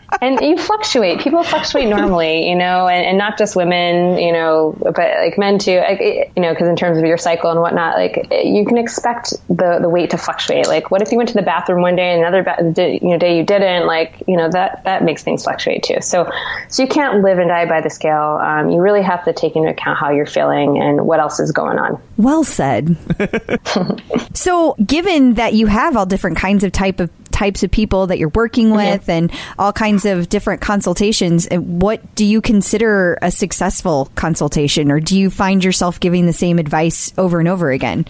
and 0.20 0.40
you 0.40 0.58
fluctuate. 0.58 1.20
People 1.20 1.42
fluctuate 1.42 1.88
normally, 1.88 2.48
you 2.48 2.56
know, 2.56 2.88
and, 2.88 3.06
and 3.06 3.18
not 3.18 3.38
just 3.38 3.56
women, 3.56 4.18
you 4.18 4.32
know, 4.32 4.76
but 4.80 4.96
like 4.96 5.38
men 5.38 5.58
too. 5.58 5.78
Like, 5.78 6.00
you 6.00 6.42
know, 6.42 6.52
because 6.52 6.68
in 6.68 6.76
terms 6.76 6.98
of 6.98 7.04
your 7.04 7.16
cycle 7.16 7.50
and 7.50 7.60
whatnot, 7.60 7.96
like 7.96 8.26
you 8.30 8.64
can 8.66 8.76
expect 8.76 9.32
the 9.48 9.78
the 9.80 9.88
weight 9.88 10.10
to 10.10 10.18
fluctuate. 10.18 10.66
Like, 10.66 10.90
what 10.90 11.02
if 11.02 11.12
you 11.12 11.16
went 11.16 11.28
to 11.30 11.34
the 11.36 11.42
bathroom 11.42 11.82
one 11.82 11.96
day 11.96 12.12
and 12.12 12.20
another 12.22 12.42
ba- 12.42 12.72
di- 12.72 12.98
you 13.00 13.10
know 13.10 13.18
day 13.18 13.36
you 13.36 13.44
didn't? 13.44 13.86
Like, 13.86 14.22
you 14.26 14.36
know, 14.36 14.50
that 14.50 14.84
that 14.84 15.04
makes 15.04 15.22
things 15.22 15.44
fluctuate 15.44 15.82
too. 15.82 16.00
So, 16.00 16.30
so 16.68 16.82
you 16.82 16.88
can't 16.88 17.22
live 17.22 17.38
and 17.38 17.48
die 17.48 17.66
by 17.66 17.80
the 17.80 17.90
scale. 17.90 18.40
Um, 18.42 18.70
you 18.70 18.80
really 18.80 19.02
have 19.02 19.24
to 19.24 19.32
take 19.32 19.56
into 19.56 19.68
account 19.68 19.98
how 19.98 20.10
you're 20.10 20.26
feeling 20.26 20.78
and 20.78 21.06
what 21.06 21.20
else 21.20 21.40
is 21.40 21.52
going 21.52 21.78
on. 21.78 22.00
Well 22.20 22.44
said. 22.44 22.96
so, 24.34 24.74
given 24.74 25.34
that 25.34 25.54
you 25.54 25.66
have 25.66 25.96
all 25.96 26.04
different 26.04 26.36
kinds 26.36 26.64
of 26.64 26.72
type 26.72 27.00
of 27.00 27.10
types 27.30 27.62
of 27.62 27.70
people 27.70 28.08
that 28.08 28.18
you're 28.18 28.28
working 28.28 28.70
with 28.70 29.08
and 29.08 29.32
all 29.58 29.72
kinds 29.72 30.04
of 30.04 30.28
different 30.28 30.60
consultations, 30.60 31.48
uh, 31.50 31.56
what 31.56 32.14
do 32.14 32.26
you 32.26 32.42
consider 32.42 33.16
a 33.22 33.30
successful 33.30 34.10
consultation 34.14 34.92
or 34.92 35.00
do 35.00 35.18
you 35.18 35.30
find 35.30 35.64
yourself 35.64 35.98
giving 36.00 36.26
the 36.26 36.34
same 36.34 36.58
advice 36.58 37.14
over 37.16 37.38
and 37.38 37.48
over 37.48 37.70
again? 37.70 38.06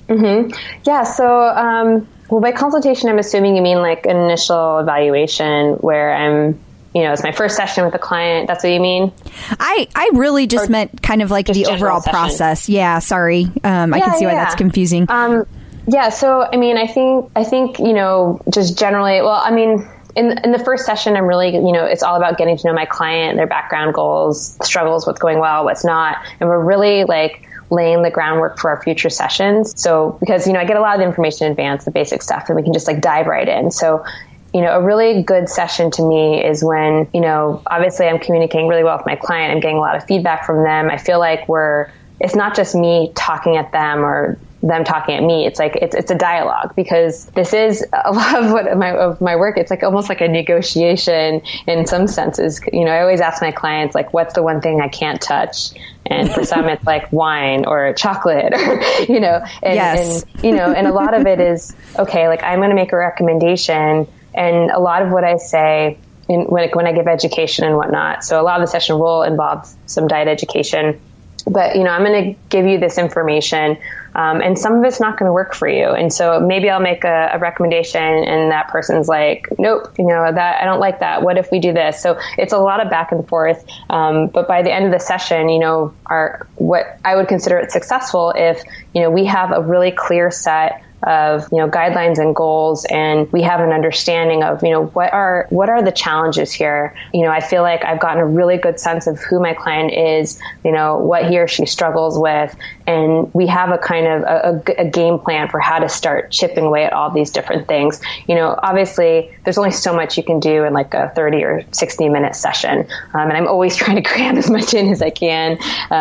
Yeah. 0.85 1.05
So, 1.05 1.45
um, 1.45 2.09
well, 2.29 2.41
by 2.41 2.51
consultation, 2.51 3.09
I'm 3.09 3.21
assuming 3.21 3.55
you 3.55 3.63
mean 3.63 3.79
like 3.79 4.07
an 4.07 4.17
initial 4.17 4.79
evaluation 4.79 5.75
where 5.75 6.13
I'm, 6.13 6.59
you 6.95 7.03
know, 7.03 7.13
it's 7.13 7.23
my 7.23 7.33
first 7.33 7.57
session 7.57 7.85
with 7.85 7.95
a 7.95 7.99
client. 7.99 8.47
That's 8.49 8.65
what 8.65 8.71
you 8.73 8.81
mean? 8.81 9.13
I, 9.59 9.87
I 9.95 10.11
really 10.15 10.47
just 10.47 10.69
Or 10.69 10.73
meant 10.73 11.03
kind 11.03 11.23
of 11.23 11.31
like 11.31 11.47
the 11.47 11.67
overall 11.67 12.01
session. 12.01 12.13
process. 12.13 12.69
Yeah, 12.69 12.99
sorry. 12.99 13.45
Um, 13.63 13.95
I 13.95 14.01
can 14.01 14.19
see 14.19 14.27
why 14.27 14.35
that's 14.35 14.57
confusing. 14.57 15.07
Um, 15.09 15.47
yeah. 15.87 16.09
So, 16.09 16.43
I 16.53 16.57
mean, 16.57 16.77
I 16.77 16.87
think, 16.87 17.31
I 17.37 17.45
think, 17.45 17.79
you 17.79 17.93
know, 17.93 18.41
just 18.53 18.79
generally, 18.79 19.23
well, 19.23 19.41
I 19.45 19.51
mean, 19.51 19.89
in, 20.17 20.39
in 20.45 20.53
the 20.53 20.59
first 20.59 20.85
session, 20.85 21.17
I'm 21.17 21.27
really, 21.27 21.55
you 21.55 21.73
know, 21.73 21.85
it's 21.85 22.03
all 22.03 22.17
about 22.17 22.39
getting 22.39 22.57
to 22.57 22.67
know 22.67 22.73
my 22.73 22.87
client, 22.87 23.37
their 23.37 23.47
background 23.47 23.95
goals, 23.95 24.59
struggles, 24.63 25.07
what's 25.07 25.21
going 25.21 25.39
well, 25.39 25.65
what's 25.65 25.85
not. 25.85 26.19
And 26.41 26.49
we're 26.49 26.65
really 26.65 27.05
like, 27.05 27.47
laying 27.73 28.03
the 28.03 28.11
groundwork 28.11 28.59
for 28.59 28.69
our 28.69 28.83
future 28.83 29.09
sessions. 29.09 29.81
So, 29.81 30.17
because, 30.19 30.45
you 30.45 30.53
know, 30.53 30.59
I 30.59 30.65
get 30.65 30.77
a 30.77 30.81
lot 30.81 30.95
of 30.95 30.99
the 30.99 31.07
information 31.07 31.47
in 31.47 31.53
advance, 31.53 31.85
the 31.85 31.93
basic 31.93 32.21
stuff, 32.21 32.49
and 32.49 32.57
we 32.57 32.65
can 32.65 32.73
just 32.73 32.89
like 32.89 33.01
dive 33.01 33.29
right 33.29 33.47
in. 33.47 33.71
So, 33.71 34.05
you 34.53 34.61
know, 34.63 34.73
a 34.73 34.83
really 34.83 35.23
good 35.23 35.49
session 35.49 35.91
to 35.93 36.03
me 36.03 36.45
is 36.45 36.65
when, 36.65 37.09
you 37.15 37.21
know, 37.21 37.63
obviously 37.67 38.07
I'm 38.07 38.19
communicating 38.19 38.69
really 38.69 38.85
well 38.85 38.97
with 38.97 39.07
my 39.07 39.17
client. 39.17 39.53
I'm 39.53 39.61
getting 39.61 39.77
a 39.77 39.81
lot 39.81 39.97
of 39.97 40.05
feedback 40.05 40.45
from 40.45 40.65
them. 40.65 40.91
I 40.91 40.97
feel 40.97 41.19
like 41.19 41.49
we're, 41.49 41.89
it's 42.21 42.35
not 42.35 42.55
just 42.57 42.75
me 42.75 43.13
talking 43.15 43.57
at 43.57 43.71
them 43.73 44.05
or 44.05 44.39
them 44.63 44.85
talking 44.85 45.15
at 45.15 45.23
me. 45.23 45.47
It's 45.47 45.59
like, 45.59 45.77
it's, 45.77 45.95
it's 45.95 46.11
a 46.11 46.15
dialogue 46.15 46.75
because 46.77 47.27
this 47.27 47.55
is 47.55 47.87
a 47.93 48.13
lot 48.13 48.43
of 48.45 48.51
what 48.53 48.77
my, 48.77 48.91
of 48.91 49.21
my 49.21 49.37
work. 49.37 49.57
It's 49.57 49.71
like 49.71 49.83
almost 49.83 50.09
like 50.09 50.21
a 50.21 50.29
negotiation 50.29 51.43
in 51.67 51.87
some 51.87 52.07
senses. 52.07 52.61
You 52.73 52.85
know, 52.85 52.91
I 52.91 53.01
always 53.01 53.21
ask 53.21 53.41
my 53.41 53.53
clients, 53.53 53.95
like, 53.95 54.13
what's 54.13 54.35
the 54.35 54.43
one 54.43 54.61
thing 54.61 54.81
I 54.81 54.89
can't 54.89 55.21
touch? 55.21 55.71
And 56.07 56.31
for 56.31 56.45
some, 56.45 56.67
it's 56.67 56.85
like 56.85 57.11
wine 57.13 57.65
or 57.67 57.93
chocolate, 57.95 58.53
or, 58.53 58.83
you 59.09 59.21
know, 59.21 59.41
and, 59.63 59.75
Yes. 59.77 60.25
and 60.25 60.45
you 60.45 60.53
know, 60.53 60.73
and 60.73 60.87
a 60.87 60.93
lot 60.93 61.15
of 61.15 61.27
it 61.27 61.41
is 61.41 61.75
okay. 61.99 62.29
Like 62.29 62.43
I'm 62.43 62.59
going 62.59 62.71
to 62.71 62.77
make 62.77 62.93
a 62.93 62.97
recommendation, 62.97 64.07
and 64.35 64.71
a 64.71 64.79
lot 64.79 65.03
of 65.03 65.11
what 65.11 65.25
I 65.25 65.37
say 65.37 65.99
in, 66.29 66.43
when 66.43 66.69
when 66.71 66.87
I 66.87 66.93
give 66.93 67.07
education 67.07 67.65
and 67.65 67.77
whatnot. 67.77 68.25
So 68.25 68.41
a 68.41 68.45
lot 68.45 68.61
of 68.61 68.67
the 68.67 68.71
session 68.71 68.99
will 68.99 69.23
involve 69.23 69.69
some 69.87 70.07
diet 70.07 70.29
education, 70.29 71.01
but 71.47 71.77
you 71.77 71.85
know, 71.85 71.91
I'm 71.91 72.05
going 72.05 72.35
to 72.35 72.41
give 72.49 72.67
you 72.67 72.79
this 72.79 72.99
information, 72.99 73.79
um, 74.15 74.41
and 74.41 74.59
some 74.59 74.75
of 74.75 74.85
it's 74.85 75.01
not 75.01 75.19
going 75.19 75.29
to 75.29 75.33
work 75.33 75.55
for 75.55 75.69
you. 75.69 75.89
And 75.89 76.13
so 76.13 76.41
maybe 76.41 76.71
I'll 76.71 76.81
make 76.81 77.05
a, 77.05 77.31
a 77.33 77.39
recommendation, 77.39 78.03
and 78.03 78.51
that 78.53 78.69
person's 78.69 79.09
like, 79.09 79.49
nope, 79.59 79.93
you 79.99 80.07
know, 80.07 80.31
that 80.33 80.63
I 80.63 80.65
don't 80.65 80.81
like 80.81 81.01
that. 81.01 81.23
What 81.23 81.39
if 81.39 81.51
we 81.51 81.59
do 81.59 81.73
this? 81.73 82.01
So 82.01 82.19
it's 82.39 82.53
a 82.53 82.59
lot 82.59 82.85
of 82.85 82.91
back 82.91 83.13
and 83.13 83.27
forth. 83.27 83.65
Um, 83.89 84.29
but 84.29 84.47
by 84.47 84.63
the 84.63 84.73
end 84.73 84.87
of 84.87 84.93
the 84.93 85.01
session, 85.01 85.49
you 85.49 85.59
know, 85.59 85.95
our 86.07 86.47
what 86.57 86.99
I 87.05 87.17
would 87.17 87.29
consider 87.29 87.59
it 87.59 87.73
successful 87.73 88.33
if 88.37 88.63
you 88.95 89.03
know 89.03 89.11
we 89.11 89.25
have 89.27 89.53
a 89.53 89.63
really 89.63 89.93
clear 89.93 90.31
set 90.31 90.83
of 91.05 91.49
you 91.51 91.59
know 91.59 91.69
guidelines 91.69 92.19
and 92.19 92.37
goals 92.37 92.85
and 92.91 93.31
we 93.33 93.41
have 93.43 93.61
an 93.61 93.73
understanding 93.73 94.43
of 94.43 94.63
you 94.63 94.71
know 94.71 94.87
what 94.89 95.13
are 95.15 95.47
what 95.51 95.69
are 95.71 95.83
the 95.83 95.93
challenges 95.93 96.53
here? 96.53 96.95
You 97.15 97.23
know 97.23 97.31
i 97.31 97.41
feel 97.41 97.63
like 97.63 97.85
i've 97.85 98.01
gotten 98.01 98.19
a 98.19 98.27
really 98.27 98.59
good 98.59 98.79
sense 98.79 99.07
of 99.07 99.19
who 99.19 99.41
my 99.41 99.55
client 99.55 99.93
is 99.93 100.41
you 100.65 100.73
know 100.73 100.99
what 100.99 101.27
he 101.27 101.39
or 101.39 101.49
she 101.49 101.65
struggles 101.67 102.19
with 102.19 102.55
and 102.91 103.33
we 103.35 103.47
have 103.47 103.71
a 103.71 103.79
kind 103.79 104.07
of 104.07 104.23
a, 104.23 104.63
a- 104.67 104.83
a 104.83 104.91
game 104.91 105.19
plan 105.19 105.49
for 105.49 105.61
how 105.61 105.79
to 105.79 105.89
start 105.89 106.31
chipping 106.31 106.65
away 106.65 106.85
at 106.85 106.93
all 106.93 107.11
these 107.11 107.31
different 107.31 107.69
things. 107.69 108.01
You 108.27 108.35
know 108.35 108.59
obviously 108.63 109.31
there's 109.45 109.59
only 109.59 109.71
so 109.71 109.95
much 109.95 110.17
you 110.17 110.23
can 110.25 110.41
do 110.41 110.65
in 110.65 110.73
like 110.73 110.95
a 110.95 111.13
30 111.15 111.45
or 111.45 111.63
60 111.73 112.09
minute 112.09 112.35
session 112.35 112.87
um, 113.15 113.29
and 113.29 113.33
i'm 113.33 113.47
always 113.47 113.77
trying 113.83 113.97
to 113.97 114.03
cram 114.03 114.37
as 114.37 114.51
much 114.51 114.75
in 114.75 114.89
as 114.91 115.03
i 115.03 115.11
can 115.11 115.57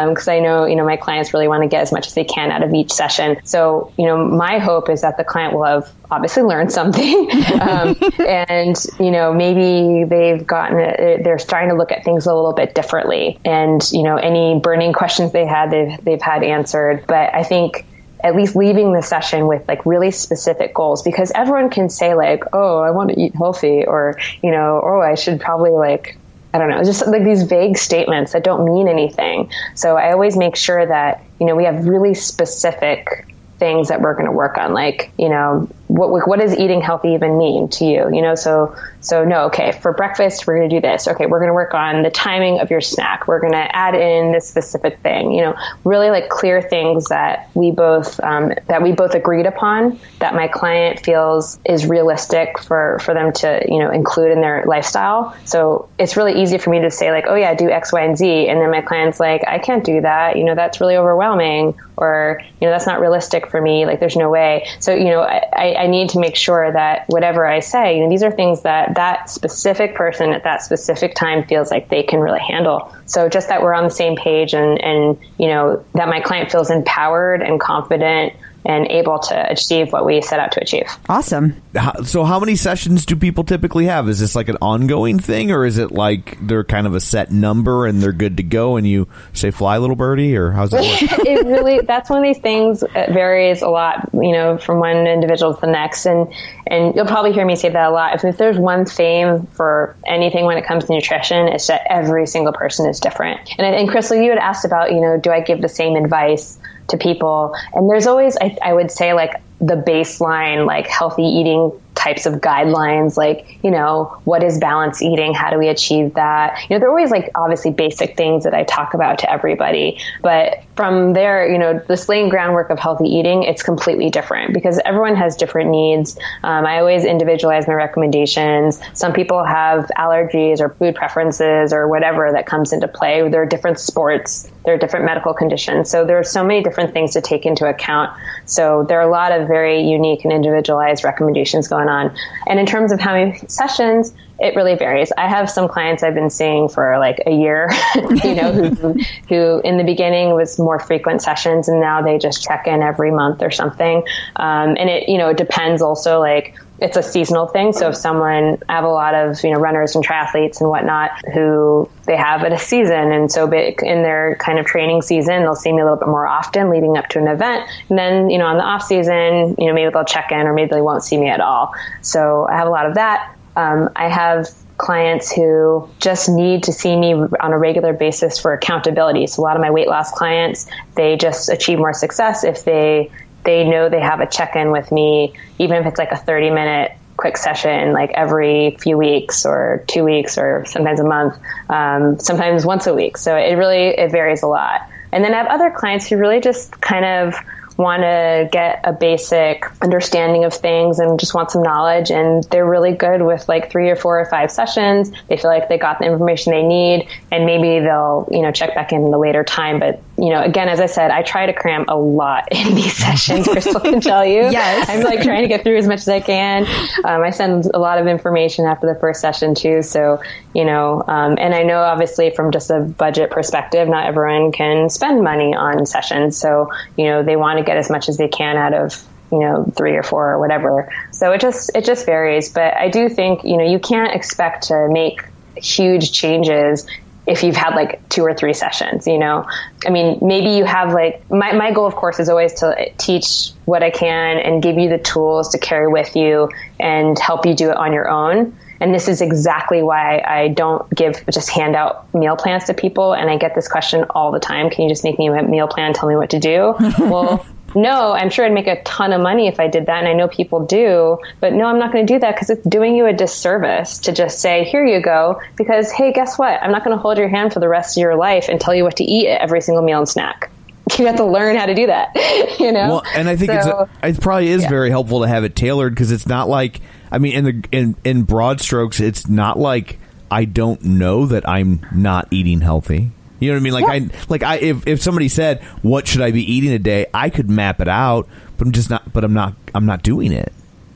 because 0.10 0.28
i 0.28 0.40
know 0.40 0.66
you 0.66 0.76
know 0.76 0.86
my 0.86 0.98
clients 0.98 1.34
really 1.34 1.48
want 1.48 1.64
to 1.64 1.70
get 1.70 1.82
as 1.82 1.92
much 1.92 2.08
as 2.08 2.14
they 2.14 2.24
can 2.24 2.52
out 2.52 2.64
of 2.64 2.74
each 2.74 2.92
session. 2.92 3.38
So 3.44 3.94
you 3.98 4.06
know 4.08 4.18
my 4.26 4.60
hope 4.60 4.90
is 4.90 5.02
that 5.02 5.18
the 5.18 5.24
client 5.24 5.54
will 5.54 5.66
have 5.66 5.92
obviously 6.12 6.42
learned 6.44 6.72
something 6.72 7.30
um, 7.62 7.96
and 8.28 8.76
you 9.00 9.12
know 9.12 9.34
maybe 9.34 10.06
they've 10.06 10.46
gotten 10.46 10.78
they're 11.24 11.38
starting 11.38 11.70
to 11.70 11.76
look 11.76 11.92
at 11.92 12.04
things 12.04 12.26
a 12.26 12.34
little 12.34 12.54
bit 12.54 12.74
differently. 12.74 13.40
And 13.46 13.82
you 13.92 14.04
know 14.04 14.16
any 14.18 14.60
burning 14.60 14.94
questions 14.94 15.32
they 15.32 15.46
had 15.46 15.70
they've, 15.72 16.04
they've 16.04 16.22
had 16.22 16.44
answered 16.44 16.79
but 17.08 17.34
i 17.34 17.44
think 17.44 17.86
at 18.22 18.36
least 18.36 18.56
leaving 18.56 18.92
the 18.92 19.02
session 19.02 19.48
with 19.48 19.66
like 19.68 19.86
really 19.86 20.12
specific 20.12 20.74
goals 20.74 21.02
because 21.04 21.32
everyone 21.36 21.70
can 21.70 21.90
say 21.90 22.14
like 22.16 22.44
oh 22.54 22.80
i 22.80 22.92
want 22.92 23.10
to 23.10 23.20
eat 23.20 23.34
healthy 23.36 23.86
or 23.86 24.18
you 24.44 24.52
know 24.52 24.82
oh 24.84 25.02
i 25.02 25.16
should 25.16 25.40
probably 25.40 25.72
like 25.72 26.18
I 26.54 26.58
don't 26.58 26.70
know, 26.70 26.84
just 26.84 27.06
like 27.06 27.24
these 27.24 27.44
vague 27.44 27.78
statements 27.78 28.34
that 28.34 28.44
don't 28.44 28.66
mean 28.66 28.88
anything. 28.88 29.52
So 29.76 29.98
I 29.98 30.12
always 30.14 30.36
make 30.36 30.56
sure 30.56 30.84
that, 30.84 31.24
you 31.40 31.46
know, 31.46 31.56
we 31.56 31.66
have 31.66 31.86
really 31.86 32.16
specific 32.16 33.28
things 33.60 33.90
that 33.90 34.02
we're 34.02 34.14
going 34.14 34.26
to 34.26 34.32
work 34.32 34.58
on. 34.58 34.74
Like, 34.74 35.12
you 35.18 35.30
know, 35.30 35.70
what, 35.90 36.28
what 36.28 36.40
does 36.40 36.56
eating 36.56 36.82
healthy 36.82 37.10
even 37.10 37.40
mean 37.40 37.68
to 37.68 37.84
you? 37.84 38.14
You 38.14 38.22
know, 38.22 38.36
so, 38.36 38.76
so 39.02 39.26
no, 39.26 39.46
okay, 39.46 39.72
for 39.72 39.92
breakfast, 39.92 40.46
we're 40.46 40.58
going 40.58 40.70
to 40.70 40.76
do 40.76 40.82
this. 40.82 41.08
Okay. 41.08 41.26
We're 41.26 41.40
going 41.40 41.50
to 41.50 41.54
work 41.56 41.74
on 41.74 42.04
the 42.04 42.12
timing 42.12 42.60
of 42.60 42.70
your 42.70 42.80
snack. 42.80 43.28
We're 43.28 43.40
going 43.40 43.54
to 43.54 43.76
add 43.76 43.96
in 43.96 44.32
this 44.32 44.48
specific 44.48 45.00
thing, 45.00 45.32
you 45.32 45.42
know, 45.42 45.56
really 45.84 46.12
like 46.12 46.30
clear 46.30 46.62
things 46.62 47.06
that 47.08 47.50
we 47.56 47.72
both, 47.72 48.20
um, 48.20 48.54
that 48.68 48.84
we 48.84 48.92
both 48.92 49.16
agreed 49.16 49.48
upon 49.48 50.00
that 50.20 50.36
my 50.36 50.48
client 50.48 51.04
feels 51.04 51.60
is 51.66 51.88
realistic 51.88 52.60
for, 52.60 53.00
for 53.00 53.16
them 53.16 53.34
to, 53.34 53.66
you 53.68 53.80
know, 53.80 53.90
include 53.90 54.32
in 54.32 54.42
their 54.42 54.66
lifestyle. 54.68 55.36
So 55.46 55.90
it's 55.98 56.16
really 56.16 56.40
easy 56.42 56.60
for 56.60 56.70
me 56.70 56.82
to 56.82 56.92
say 56.92 57.12
like, 57.12 57.26
oh 57.28 57.36
yeah, 57.36 57.56
do 57.56 57.68
X, 57.68 57.92
Y, 57.92 58.02
and 58.02 58.16
Z. 58.16 58.48
And 58.48 58.62
then 58.62 58.70
my 58.70 58.82
client's 58.82 59.20
like, 59.20 59.42
I 59.48 59.58
can't 59.58 59.84
do 59.84 60.02
that. 60.02 60.38
You 60.38 60.44
know, 60.44 60.54
that's 60.54 60.80
really 60.80 60.98
overwhelming 60.98 61.80
or, 61.98 62.42
you 62.62 62.68
know, 62.68 62.72
that's 62.72 62.86
not 62.86 63.02
realistic 63.02 63.50
for 63.50 63.60
me. 63.60 63.86
Like 63.86 64.00
there's 64.00 64.16
no 64.16 64.30
way. 64.30 64.68
So, 64.80 64.94
you 64.94 65.06
know, 65.06 65.22
I, 65.22 65.74
I 65.79 65.79
need 65.88 66.10
to 66.10 66.20
make 66.20 66.36
sure 66.36 66.72
that 66.72 67.06
whatever 67.08 67.46
I 67.46 67.60
say, 67.60 67.98
you 67.98 68.04
know, 68.04 68.10
these 68.10 68.24
are 68.24 68.32
things 68.32 68.64
that 68.64 68.96
that 68.96 69.30
specific 69.30 69.96
person 69.96 70.32
at 70.32 70.44
that 70.44 70.62
specific 70.62 71.16
time 71.16 71.46
feels 71.46 71.72
like 71.72 71.90
they 71.90 72.04
can 72.04 72.20
really 72.20 72.40
handle. 72.40 72.94
So 73.06 73.30
just 73.30 73.48
that 73.50 73.62
we're 73.62 73.74
on 73.74 73.86
the 73.86 73.92
same 73.92 74.16
page 74.16 74.54
and, 74.54 74.82
and, 74.82 75.18
you 75.38 75.48
know, 75.48 75.84
that 75.94 76.08
my 76.08 76.20
client 76.20 76.52
feels 76.52 76.70
empowered 76.70 77.42
and 77.42 77.60
confident 77.60 78.34
and 78.66 78.88
able 78.88 79.20
to 79.20 79.52
achieve 79.52 79.92
what 79.92 80.06
we 80.06 80.22
set 80.22 80.40
out 80.40 80.52
to 80.54 80.62
achieve. 80.62 80.88
Awesome. 81.08 81.62
So, 82.04 82.24
how 82.24 82.40
many 82.40 82.56
sessions 82.56 83.06
do 83.06 83.16
people 83.16 83.44
typically 83.44 83.86
have? 83.86 84.10
Is 84.10 84.20
this 84.20 84.36
like 84.36 84.50
an 84.50 84.58
ongoing 84.62 85.20
thing, 85.20 85.52
or 85.52 85.66
is 85.66 85.78
it 85.78 85.92
like 85.92 86.38
they're 86.46 86.64
kind 86.64 86.88
of 86.88 86.96
a 86.96 87.00
set 87.00 87.32
number 87.32 87.86
and 87.86 88.02
they're 88.02 88.12
good 88.12 88.38
to 88.38 88.44
go, 88.44 88.78
and 88.78 88.88
you 88.88 89.08
say 89.34 89.52
"fly, 89.52 89.78
little 89.78 89.96
birdie," 89.96 90.36
or 90.36 90.52
how's 90.52 90.74
it 90.74 90.82
work? 90.82 91.20
it 91.26 91.46
really 91.46 91.80
that's 91.82 92.10
one 92.10 92.20
of 92.20 92.24
these 92.24 92.42
things 92.42 92.84
that 92.94 93.12
varies 93.12 93.62
a 93.62 93.70
lot 93.70 94.10
you 94.14 94.32
know 94.32 94.58
from 94.58 94.80
one 94.80 95.08
individual 95.08 95.54
to 95.54 95.62
the 95.62 95.68
next 95.68 96.06
and 96.06 96.32
and 96.68 96.96
you'll 96.96 97.06
probably 97.06 97.32
hear 97.32 97.46
me 97.46 97.56
say 97.56 97.70
that 97.70 97.90
a 97.90 97.92
lot 97.92 98.16
if, 98.16 98.24
if 98.24 98.38
there's 98.38 98.58
one 98.58 98.86
theme 98.86 99.46
for 99.48 99.96
anything 100.08 100.46
when 100.46 100.58
it 100.58 100.66
comes 100.66 100.86
to 100.86 100.94
nutrition 100.94 101.48
it's 101.48 101.68
that 101.68 101.82
every 101.90 102.26
single 102.28 102.54
person 102.54 102.88
is 102.88 103.00
different 103.00 103.40
and, 103.58 103.76
and 103.76 103.90
crystal 103.90 104.18
you 104.18 104.30
had 104.30 104.40
asked 104.40 104.66
about 104.66 104.92
you 104.92 105.02
know 105.02 105.20
do 105.20 105.32
i 105.32 105.40
give 105.40 105.62
the 105.62 105.70
same 105.70 105.96
advice 105.96 106.59
to 106.90 106.98
people. 106.98 107.54
And 107.74 107.90
there's 107.90 108.08
always 108.08 108.38
I, 108.42 108.58
I 108.64 108.74
would 108.74 108.92
say 108.92 109.14
like 109.14 109.34
the 109.60 109.76
baseline 109.76 110.66
like 110.66 110.88
healthy 110.88 111.24
eating 111.24 111.72
types 112.00 112.26
of 112.26 112.36
guidelines 112.36 113.18
like 113.18 113.60
you 113.64 113.72
know 113.72 114.18
what 114.24 114.44
is 114.44 114.58
balanced 114.58 115.02
eating? 115.02 115.34
How 115.34 115.50
do 115.50 115.58
we 115.58 115.68
achieve 115.68 116.14
that? 116.14 116.58
You 116.70 116.76
know 116.76 116.80
they're 116.80 116.90
always 116.90 117.12
like 117.12 117.30
obviously 117.36 117.72
basic 117.72 118.16
things 118.16 118.44
that 118.46 118.54
i 118.54 118.64
talk 118.64 118.94
about 118.94 119.20
to 119.20 119.32
everybody 119.32 120.00
but 120.22 120.64
from 120.76 121.14
there 121.14 121.50
you 121.52 121.58
know 121.58 121.80
the 121.88 122.06
laying 122.08 122.30
groundwork 122.30 122.70
of 122.70 122.80
healthy 122.80 123.08
eating 123.08 123.44
it's 123.44 123.62
completely 123.62 124.10
different 124.10 124.54
because 124.54 124.80
everyone 124.86 125.16
has 125.16 125.36
different 125.36 125.70
needs. 125.70 126.18
Um, 126.44 126.66
i 126.66 126.80
always 126.80 127.04
individualize 127.06 127.68
my 127.68 127.74
recommendations. 127.74 128.80
Some 128.94 129.14
people 129.14 129.44
have 129.44 129.90
allergies 129.98 130.60
or 130.60 130.70
food 130.70 130.96
preferences 130.96 131.74
or 131.74 131.88
whatever 131.88 132.32
that 132.32 132.46
comes 132.46 132.72
into 132.72 132.88
play. 132.88 133.28
There 133.28 133.42
are 133.42 133.46
different 133.46 133.80
sports. 133.80 134.50
There 134.66 134.74
are 134.74 134.78
different 134.78 135.06
medical 135.06 135.34
conditions. 135.34 135.90
So 135.90 136.06
there 136.06 136.18
are 136.18 136.24
so 136.24 136.44
many 136.44 136.64
different 136.64 136.94
things 136.94 137.14
to 137.14 137.22
take 137.22 137.46
into 137.46 137.66
account. 137.66 138.12
So 138.46 138.86
there 138.88 139.00
are 139.00 139.08
a 139.08 139.12
lot 139.12 139.32
of 139.32 139.48
very 139.48 139.82
unique 139.82 140.24
and 140.24 140.32
individualized 140.32 141.04
recommendations 141.04 141.68
going 141.68 141.89
on. 141.90 142.16
And 142.48 142.60
in 142.60 142.66
terms 142.66 142.92
of 142.92 143.00
how 143.00 143.14
many 143.14 143.38
sessions, 143.48 144.14
it 144.40 144.56
really 144.56 144.76
varies. 144.76 145.12
I 145.18 145.28
have 145.28 145.50
some 145.50 145.68
clients 145.68 146.02
I've 146.02 146.14
been 146.14 146.30
seeing 146.30 146.70
for 146.70 146.98
like 146.98 147.22
a 147.26 147.32
year, 147.32 147.70
you 148.24 148.36
know, 148.36 148.54
who, 148.54 148.96
who 149.28 149.62
in 149.62 149.78
the 149.78 149.84
beginning 149.84 150.34
was 150.34 150.58
more 150.58 150.80
frequent 150.80 151.22
sessions 151.22 151.68
and 151.68 151.82
now 151.82 152.02
they 152.02 152.18
just 152.18 152.42
check 152.42 152.68
in 152.68 152.82
every 152.82 153.12
month 153.12 153.42
or 153.42 153.52
something. 153.52 154.04
Um, 154.38 154.78
and 154.78 154.90
it, 154.90 155.10
you 155.10 155.18
know, 155.18 155.30
it 155.30 155.38
depends 155.38 155.82
also 155.82 156.20
like, 156.20 156.56
it's 156.82 156.98
a 156.98 157.04
seasonal 157.04 157.48
thing. 157.48 157.74
So 157.74 157.90
if 157.90 157.96
someone, 157.96 158.58
I 158.70 158.76
have 158.76 158.84
a 158.84 158.90
lot 158.90 159.14
of, 159.14 159.44
you 159.44 159.52
know, 159.52 159.60
runners 159.60 159.96
and 159.96 160.06
triathletes 160.06 160.62
and 160.62 160.70
whatnot 160.70 161.12
who 161.34 161.90
they 162.06 162.16
have 162.16 162.44
at 162.44 162.54
a 162.54 162.58
season. 162.58 163.12
And 163.12 163.32
so 163.32 163.52
in 163.52 164.04
their 164.04 164.36
kind 164.40 164.60
of 164.60 164.66
training 164.66 165.02
season, 165.02 165.42
they'll 165.42 165.56
see 165.56 165.72
me 165.72 165.82
a 165.82 165.84
little 165.84 166.00
bit 166.00 166.08
more 166.08 166.28
often 166.28 166.70
leading 166.70 166.98
up 166.98 167.08
to 167.10 167.20
an 167.20 167.28
event. 167.28 167.70
And 167.90 167.98
then, 167.98 168.30
you 168.30 168.38
know, 168.38 168.46
on 168.46 168.58
the 168.58 168.64
off 168.64 168.84
season, 168.84 169.56
you 169.58 169.68
know, 169.68 169.74
maybe 169.74 169.92
they'll 169.92 170.06
check 170.06 170.32
in 170.32 170.40
or 170.40 170.54
maybe 170.54 170.72
they 170.72 170.82
won't 170.82 171.04
see 171.04 171.18
me 171.18 171.30
at 171.30 171.42
all. 171.42 171.74
So 172.02 172.48
I 172.50 172.58
have 172.58 172.68
a 172.68 172.72
lot 172.72 172.86
of 172.86 172.96
that. 172.96 173.36
Um, 173.56 173.90
I 173.96 174.08
have 174.08 174.50
clients 174.78 175.32
who 175.32 175.90
just 176.00 176.30
need 176.30 176.64
to 176.64 176.72
see 176.72 176.96
me 176.96 177.14
on 177.14 177.52
a 177.52 177.58
regular 177.58 177.92
basis 177.92 178.40
for 178.40 178.54
accountability. 178.54 179.28
So 179.28 179.42
a 179.42 179.44
lot 179.44 179.58
of 179.58 179.62
my 179.62 179.72
weight 179.72 179.88
loss 179.88 180.12
clients, 180.12 180.68
they 180.96 181.18
just 181.18 181.50
achieve 181.50 181.78
more 181.78 181.94
success 181.94 182.46
if 182.46 182.64
they 182.64 183.12
they 183.50 183.64
know 183.68 183.90
they 183.90 184.00
have 184.00 184.20
a 184.20 184.28
check-in 184.28 184.72
with 184.72 184.92
me, 184.92 185.34
even 185.58 185.78
if 185.78 185.88
it's 185.88 185.98
like 185.98 186.12
a 186.12 186.18
30 186.18 186.52
minute 186.52 186.92
quick 187.18 187.36
session, 187.36 187.94
like 187.94 188.12
every 188.12 188.78
few 188.80 188.96
weeks 188.96 189.44
or 189.44 189.84
two 189.88 190.04
weeks 190.04 190.38
or 190.38 190.66
sometimes 190.66 191.00
a 191.00 191.04
month, 191.04 191.36
um, 191.68 192.20
sometimes 192.20 192.64
once 192.64 192.86
a 192.86 192.94
week. 192.94 193.18
So 193.18 193.36
it 193.36 193.56
really, 193.56 193.88
it 193.88 194.12
varies 194.12 194.44
a 194.44 194.48
lot. 194.48 194.82
And 195.12 195.24
then 195.24 195.34
I 195.34 195.38
have 195.38 195.48
other 195.48 195.72
clients 195.72 196.08
who 196.08 196.18
really 196.18 196.40
just 196.40 196.80
kind 196.80 197.04
of 197.04 197.34
want 197.80 198.04
to 198.04 198.50
get 198.52 198.82
a 198.84 198.92
basic 198.92 199.66
understanding 199.82 200.44
of 200.44 200.54
things 200.54 201.00
and 201.00 201.20
just 201.20 201.34
want 201.34 201.50
some 201.50 201.64
knowledge. 201.64 202.12
And 202.12 202.44
they're 202.52 202.70
really 202.70 202.92
good 202.92 203.22
with 203.22 203.48
like 203.50 203.72
three 203.72 203.90
or 203.90 203.96
four 203.96 204.20
or 204.20 204.26
five 204.26 204.52
sessions. 204.52 205.12
They 205.28 205.38
feel 205.38 205.50
like 205.50 205.70
they 205.70 205.78
got 205.78 205.98
the 206.00 206.06
information 206.06 206.52
they 206.52 206.64
need 206.64 207.08
and 207.32 207.46
maybe 207.46 207.80
they'll, 207.80 208.28
you 208.32 208.42
know, 208.42 208.52
check 208.52 208.76
back 208.76 208.92
in 208.92 209.06
in 209.06 209.14
a 209.14 209.18
later 209.18 209.44
time. 209.44 209.80
But, 209.80 210.04
you 210.22 210.30
know, 210.30 210.42
again, 210.42 210.70
as 210.70 210.80
I 210.80 210.86
said, 210.86 211.12
I 211.12 211.24
try 211.24 211.46
to 211.46 211.54
cram 211.54 211.86
a 211.88 211.98
lot 211.98 212.48
in 212.52 212.76
these 212.76 212.96
sessions. 212.96 213.48
Crystal 213.48 213.80
can 213.80 214.02
tell 214.02 214.26
you. 214.26 214.50
Yes. 214.50 214.90
I'm 214.90 215.02
like 215.02 215.22
trying 215.22 215.44
to 215.44 215.48
get 215.48 215.64
through 215.64 215.78
as 215.78 215.88
much 215.88 216.00
as 216.00 216.10
I 216.10 216.20
can. 216.20 216.66
Um, 217.04 217.24
I 217.24 217.30
send 217.30 217.66
a 217.74 217.80
lot 217.80 218.00
of 218.00 218.08
information 218.08 218.66
after 218.66 218.92
the 218.92 219.00
first 219.00 219.22
session 219.22 219.56
too. 219.56 219.82
So, 219.82 220.22
you 220.54 220.66
know, 220.66 221.04
um, 221.08 221.38
and 221.40 221.54
I 221.56 221.64
know 221.64 221.80
obviously 221.82 222.32
from 222.32 222.52
just 222.52 222.70
a 222.70 222.80
budget 222.80 223.32
perspective, 223.32 223.88
not 223.88 224.06
everyone 224.06 224.52
can 224.52 224.90
spend 224.90 225.24
money 225.24 225.56
on 225.56 225.86
sessions. 225.86 226.38
So, 226.38 226.72
you 226.98 227.06
know, 227.06 227.24
they 227.24 227.36
want 227.36 227.60
to 227.60 227.64
get 227.64 227.78
as 227.78 227.90
much 227.90 228.10
as 228.10 228.18
they 228.18 228.28
can 228.28 228.58
out 228.58 228.74
of 228.74 229.06
you 229.32 229.40
know 229.40 229.72
three 229.78 229.96
or 229.96 230.02
four 230.02 230.32
or 230.32 230.40
whatever 230.40 230.92
so 231.12 231.32
it 231.32 231.40
just 231.40 231.70
it 231.76 231.86
just 231.86 232.04
varies 232.04 232.50
but 232.50 232.76
i 232.76 232.90
do 232.90 233.08
think 233.08 233.44
you 233.44 233.58
know 233.58 233.64
you 233.64 233.78
can't 233.78 234.16
expect 234.16 234.64
to 234.64 234.88
make 234.90 235.22
huge 235.56 236.12
changes 236.12 236.88
if 237.30 237.44
you've 237.44 237.56
had 237.56 237.76
like 237.76 238.08
two 238.10 238.24
or 238.24 238.34
three 238.34 238.54
sessions 238.54 239.08
you 239.08 239.18
know 239.18 239.46
i 239.86 239.90
mean 239.90 240.18
maybe 240.22 240.50
you 240.52 240.66
have 240.66 240.94
like 240.94 241.30
my, 241.30 241.54
my 241.54 241.72
goal 241.72 241.86
of 241.86 241.96
course 241.96 242.20
is 242.20 242.28
always 242.28 242.54
to 242.56 242.92
teach 242.98 243.52
what 243.66 243.84
i 243.84 243.90
can 243.92 244.38
and 244.38 244.64
give 244.64 244.78
you 244.78 244.90
the 244.90 244.98
tools 244.98 245.50
to 245.50 245.58
carry 245.58 245.88
with 245.88 246.16
you 246.16 246.50
and 246.80 247.18
help 247.20 247.46
you 247.46 247.54
do 247.54 247.70
it 247.70 247.78
on 247.78 247.94
your 247.94 248.10
own 248.10 248.58
and 248.82 248.94
this 248.94 249.08
is 249.08 249.22
exactly 249.22 249.84
why 249.84 250.24
I 250.26 250.48
don't 250.48 250.90
give 250.96 251.26
just 251.30 251.50
hand 251.50 251.76
out 251.76 252.14
meal 252.14 252.38
plans 252.38 252.64
to 252.66 252.74
people. 252.74 253.14
And 253.14 253.30
I 253.30 253.38
get 253.38 253.54
this 253.54 253.68
question 253.68 254.06
all 254.12 254.32
the 254.32 254.40
time. 254.40 254.70
Can 254.70 254.84
you 254.84 254.90
just 254.90 255.04
make 255.04 255.20
me 255.20 255.28
a 255.28 255.44
meal 255.44 255.68
plan? 255.68 255.94
Tell 255.94 256.08
me 256.08 256.16
what 256.16 256.30
to 256.30 256.40
do. 256.40 256.76
well, 257.00 257.46
no, 257.76 258.12
I'm 258.14 258.30
sure 258.30 258.46
I'd 258.46 258.52
make 258.54 258.68
a 258.68 258.82
ton 258.84 259.14
of 259.14 259.22
money 259.22 259.48
if 259.48 259.60
I 259.60 259.68
did 259.68 259.86
that. 259.88 260.00
And 260.00 260.08
I 260.08 260.14
know 260.14 260.28
people 260.28 260.66
do, 260.66 261.18
but 261.40 261.54
no, 261.54 261.66
I'm 261.66 261.80
not 261.80 261.92
going 261.92 262.06
to 262.06 262.14
do 262.14 262.20
that 262.20 262.36
because 262.36 262.50
it's 262.50 262.64
doing 262.68 262.96
you 262.96 263.06
a 263.06 263.14
disservice 263.14 264.00
to 264.00 264.12
just 264.12 264.40
say, 264.40 264.64
here 264.64 264.86
you 264.86 265.02
go. 265.02 265.42
Because, 265.56 265.92
hey, 265.92 266.12
guess 266.14 266.38
what? 266.40 266.62
I'm 266.62 266.72
not 266.72 266.84
going 266.84 266.96
to 266.96 267.02
hold 267.02 267.18
your 267.18 267.30
hand 267.30 267.54
for 267.54 267.60
the 267.60 267.70
rest 267.70 267.98
of 267.98 268.02
your 268.02 268.16
life 268.16 268.48
and 268.50 268.60
tell 268.60 268.74
you 268.74 268.84
what 268.84 268.98
to 268.98 269.04
eat 269.04 269.28
at 269.28 269.42
every 269.42 269.62
single 269.62 269.84
meal 269.84 270.00
and 270.00 270.10
snack. 270.10 270.50
You 270.98 271.06
have 271.06 271.18
to 271.18 271.26
learn 271.26 271.56
how 271.56 271.68
to 271.68 271.76
do 271.76 271.86
that, 271.86 272.16
you 272.60 272.72
know? 272.72 272.88
Well, 272.90 273.04
and 273.16 273.30
I 273.30 273.36
think 273.36 273.52
So- 273.62 273.88
it's 274.02 274.18
it 274.18 274.22
probably 274.24 274.48
is 274.48 274.64
yeah. 274.64 274.70
very 274.70 274.90
helpful 274.90 275.22
to 275.22 275.28
have 275.28 275.44
it 275.44 275.56
tailored 275.56 275.94
because 275.94 276.12
it's 276.12 276.26
not 276.26 276.50
like 276.50 276.82
I 277.12 277.20
mean 277.20 277.36
in 277.36 277.44
the 277.46 277.64
in 277.72 277.96
in 278.04 278.24
broad 278.24 278.60
strokes 278.60 279.00
it's 279.00 279.28
not 279.30 279.60
like 279.60 280.00
I 280.32 280.46
don't 280.46 280.82
know 280.84 281.28
that 281.28 281.48
I'm 281.48 281.86
not 281.94 282.28
eating 282.32 282.62
healthy. 282.62 283.12
You 283.40 283.50
know 283.50 283.56
what 283.56 283.60
I 283.60 283.64
mean? 283.64 283.74
Like 283.74 283.86
I 283.86 284.10
like 284.30 284.44
I 284.44 284.56
if 284.58 284.88
if 284.88 285.02
somebody 285.02 285.30
said 285.30 285.64
what 285.82 286.08
should 286.08 286.22
I 286.22 286.32
be 286.32 286.44
eating 286.52 286.72
a 286.72 286.80
day, 286.80 287.06
I 287.14 287.30
could 287.30 287.50
map 287.50 287.80
it 287.82 287.88
out, 287.88 288.28
but 288.58 288.68
I'm 288.68 288.74
just 288.74 288.90
not. 288.90 289.12
But 289.12 289.24
I'm 289.24 289.34
not. 289.34 289.54
I'm 289.74 289.86
not 289.86 290.04
doing 290.04 290.32
it. 290.32 290.52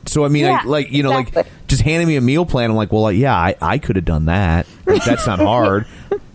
So 0.06 0.24
I 0.24 0.28
mean, 0.28 0.44
I, 0.44 0.62
like 0.64 0.92
you 0.92 1.02
know, 1.02 1.10
like 1.10 1.34
just 1.66 1.82
handing 1.82 2.06
me 2.08 2.16
a 2.16 2.20
meal 2.20 2.44
plan. 2.44 2.70
I'm 2.70 2.76
like, 2.76 2.92
well, 2.92 3.02
like, 3.02 3.16
yeah, 3.16 3.34
I, 3.34 3.56
I 3.60 3.78
could 3.78 3.96
have 3.96 4.04
done 4.04 4.26
that. 4.26 4.66
Like, 4.86 5.04
that's 5.04 5.26
not 5.26 5.38
hard. 5.40 5.86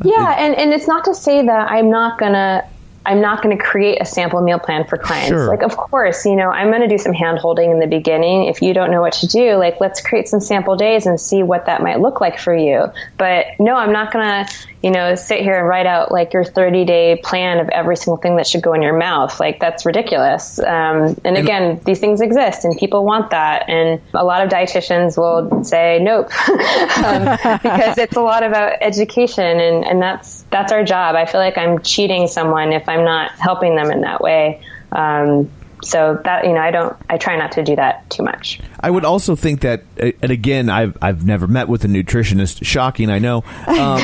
Yeah, 0.03 0.35
and, 0.37 0.55
and 0.55 0.73
it's 0.73 0.87
not 0.87 1.05
to 1.05 1.13
say 1.13 1.45
that 1.45 1.71
I'm 1.71 1.89
not 1.89 2.17
gonna 2.17 2.67
I'm 3.09 3.21
not 3.21 3.41
gonna 3.41 3.57
create 3.57 3.97
a 3.99 4.05
sample 4.05 4.39
meal 4.39 4.59
plan 4.59 4.85
for 4.85 4.95
clients. 4.95 5.29
Sure. 5.29 5.47
Like 5.47 5.63
of 5.63 5.75
course, 5.75 6.27
you 6.27 6.35
know, 6.35 6.51
I'm 6.51 6.69
gonna 6.69 6.87
do 6.87 6.99
some 6.99 7.11
hand 7.11 7.39
holding 7.39 7.71
in 7.71 7.79
the 7.79 7.87
beginning. 7.87 8.45
If 8.45 8.61
you 8.61 8.71
don't 8.71 8.91
know 8.91 9.01
what 9.01 9.13
to 9.13 9.27
do, 9.27 9.55
like 9.55 9.81
let's 9.81 9.99
create 9.99 10.27
some 10.27 10.39
sample 10.39 10.75
days 10.75 11.07
and 11.07 11.19
see 11.19 11.41
what 11.41 11.65
that 11.65 11.81
might 11.81 11.99
look 11.99 12.21
like 12.21 12.37
for 12.37 12.55
you. 12.55 12.85
But 13.17 13.47
no, 13.57 13.75
I'm 13.75 13.91
not 13.91 14.13
gonna, 14.13 14.47
you 14.83 14.91
know, 14.91 15.15
sit 15.15 15.41
here 15.41 15.57
and 15.57 15.67
write 15.67 15.87
out 15.87 16.11
like 16.11 16.33
your 16.33 16.43
30 16.43 16.85
day 16.85 17.19
plan 17.23 17.59
of 17.59 17.67
every 17.69 17.97
single 17.97 18.17
thing 18.17 18.35
that 18.35 18.45
should 18.45 18.61
go 18.61 18.73
in 18.73 18.83
your 18.83 18.95
mouth. 18.95 19.39
Like 19.39 19.59
that's 19.59 19.87
ridiculous. 19.87 20.59
Um, 20.59 21.19
and 21.25 21.35
again, 21.35 21.81
these 21.85 21.99
things 21.99 22.21
exist 22.21 22.63
and 22.63 22.77
people 22.77 23.05
want 23.05 23.31
that. 23.31 23.67
And 23.67 23.99
a 24.13 24.23
lot 24.23 24.43
of 24.43 24.51
dietitians 24.51 25.17
will 25.17 25.63
say 25.63 25.97
nope 25.99 26.29
um, 26.49 27.59
because 27.63 27.97
it's 27.97 28.15
a 28.15 28.21
lot 28.21 28.43
about 28.43 28.73
education 28.81 29.59
and, 29.59 29.83
and 29.83 29.99
that's 29.99 30.38
that's 30.51 30.71
our 30.71 30.83
job. 30.83 31.15
I 31.15 31.25
feel 31.25 31.41
like 31.41 31.57
I'm 31.57 31.79
cheating 31.81 32.27
someone 32.27 32.71
if 32.73 32.87
I'm 32.89 33.03
not 33.05 33.31
helping 33.31 33.75
them 33.75 33.91
in 33.91 34.01
that 34.01 34.21
way. 34.21 34.61
Um, 34.91 35.49
so 35.81 36.19
that 36.25 36.43
you 36.45 36.53
know, 36.53 36.59
I 36.59 36.71
don't. 36.71 36.95
I 37.09 37.17
try 37.17 37.37
not 37.37 37.53
to 37.53 37.63
do 37.63 37.75
that 37.77 38.09
too 38.09 38.21
much. 38.23 38.59
I 38.81 38.89
would 38.89 39.05
also 39.05 39.37
think 39.37 39.61
that, 39.61 39.83
uh, 40.01 40.11
and 40.21 40.29
again, 40.31 40.69
I've 40.69 40.97
I've 41.01 41.25
never 41.25 41.47
met 41.47 41.69
with 41.69 41.85
a 41.85 41.87
nutritionist. 41.87 42.65
Shocking, 42.65 43.09
I 43.09 43.19
know, 43.19 43.43
um, 43.65 44.01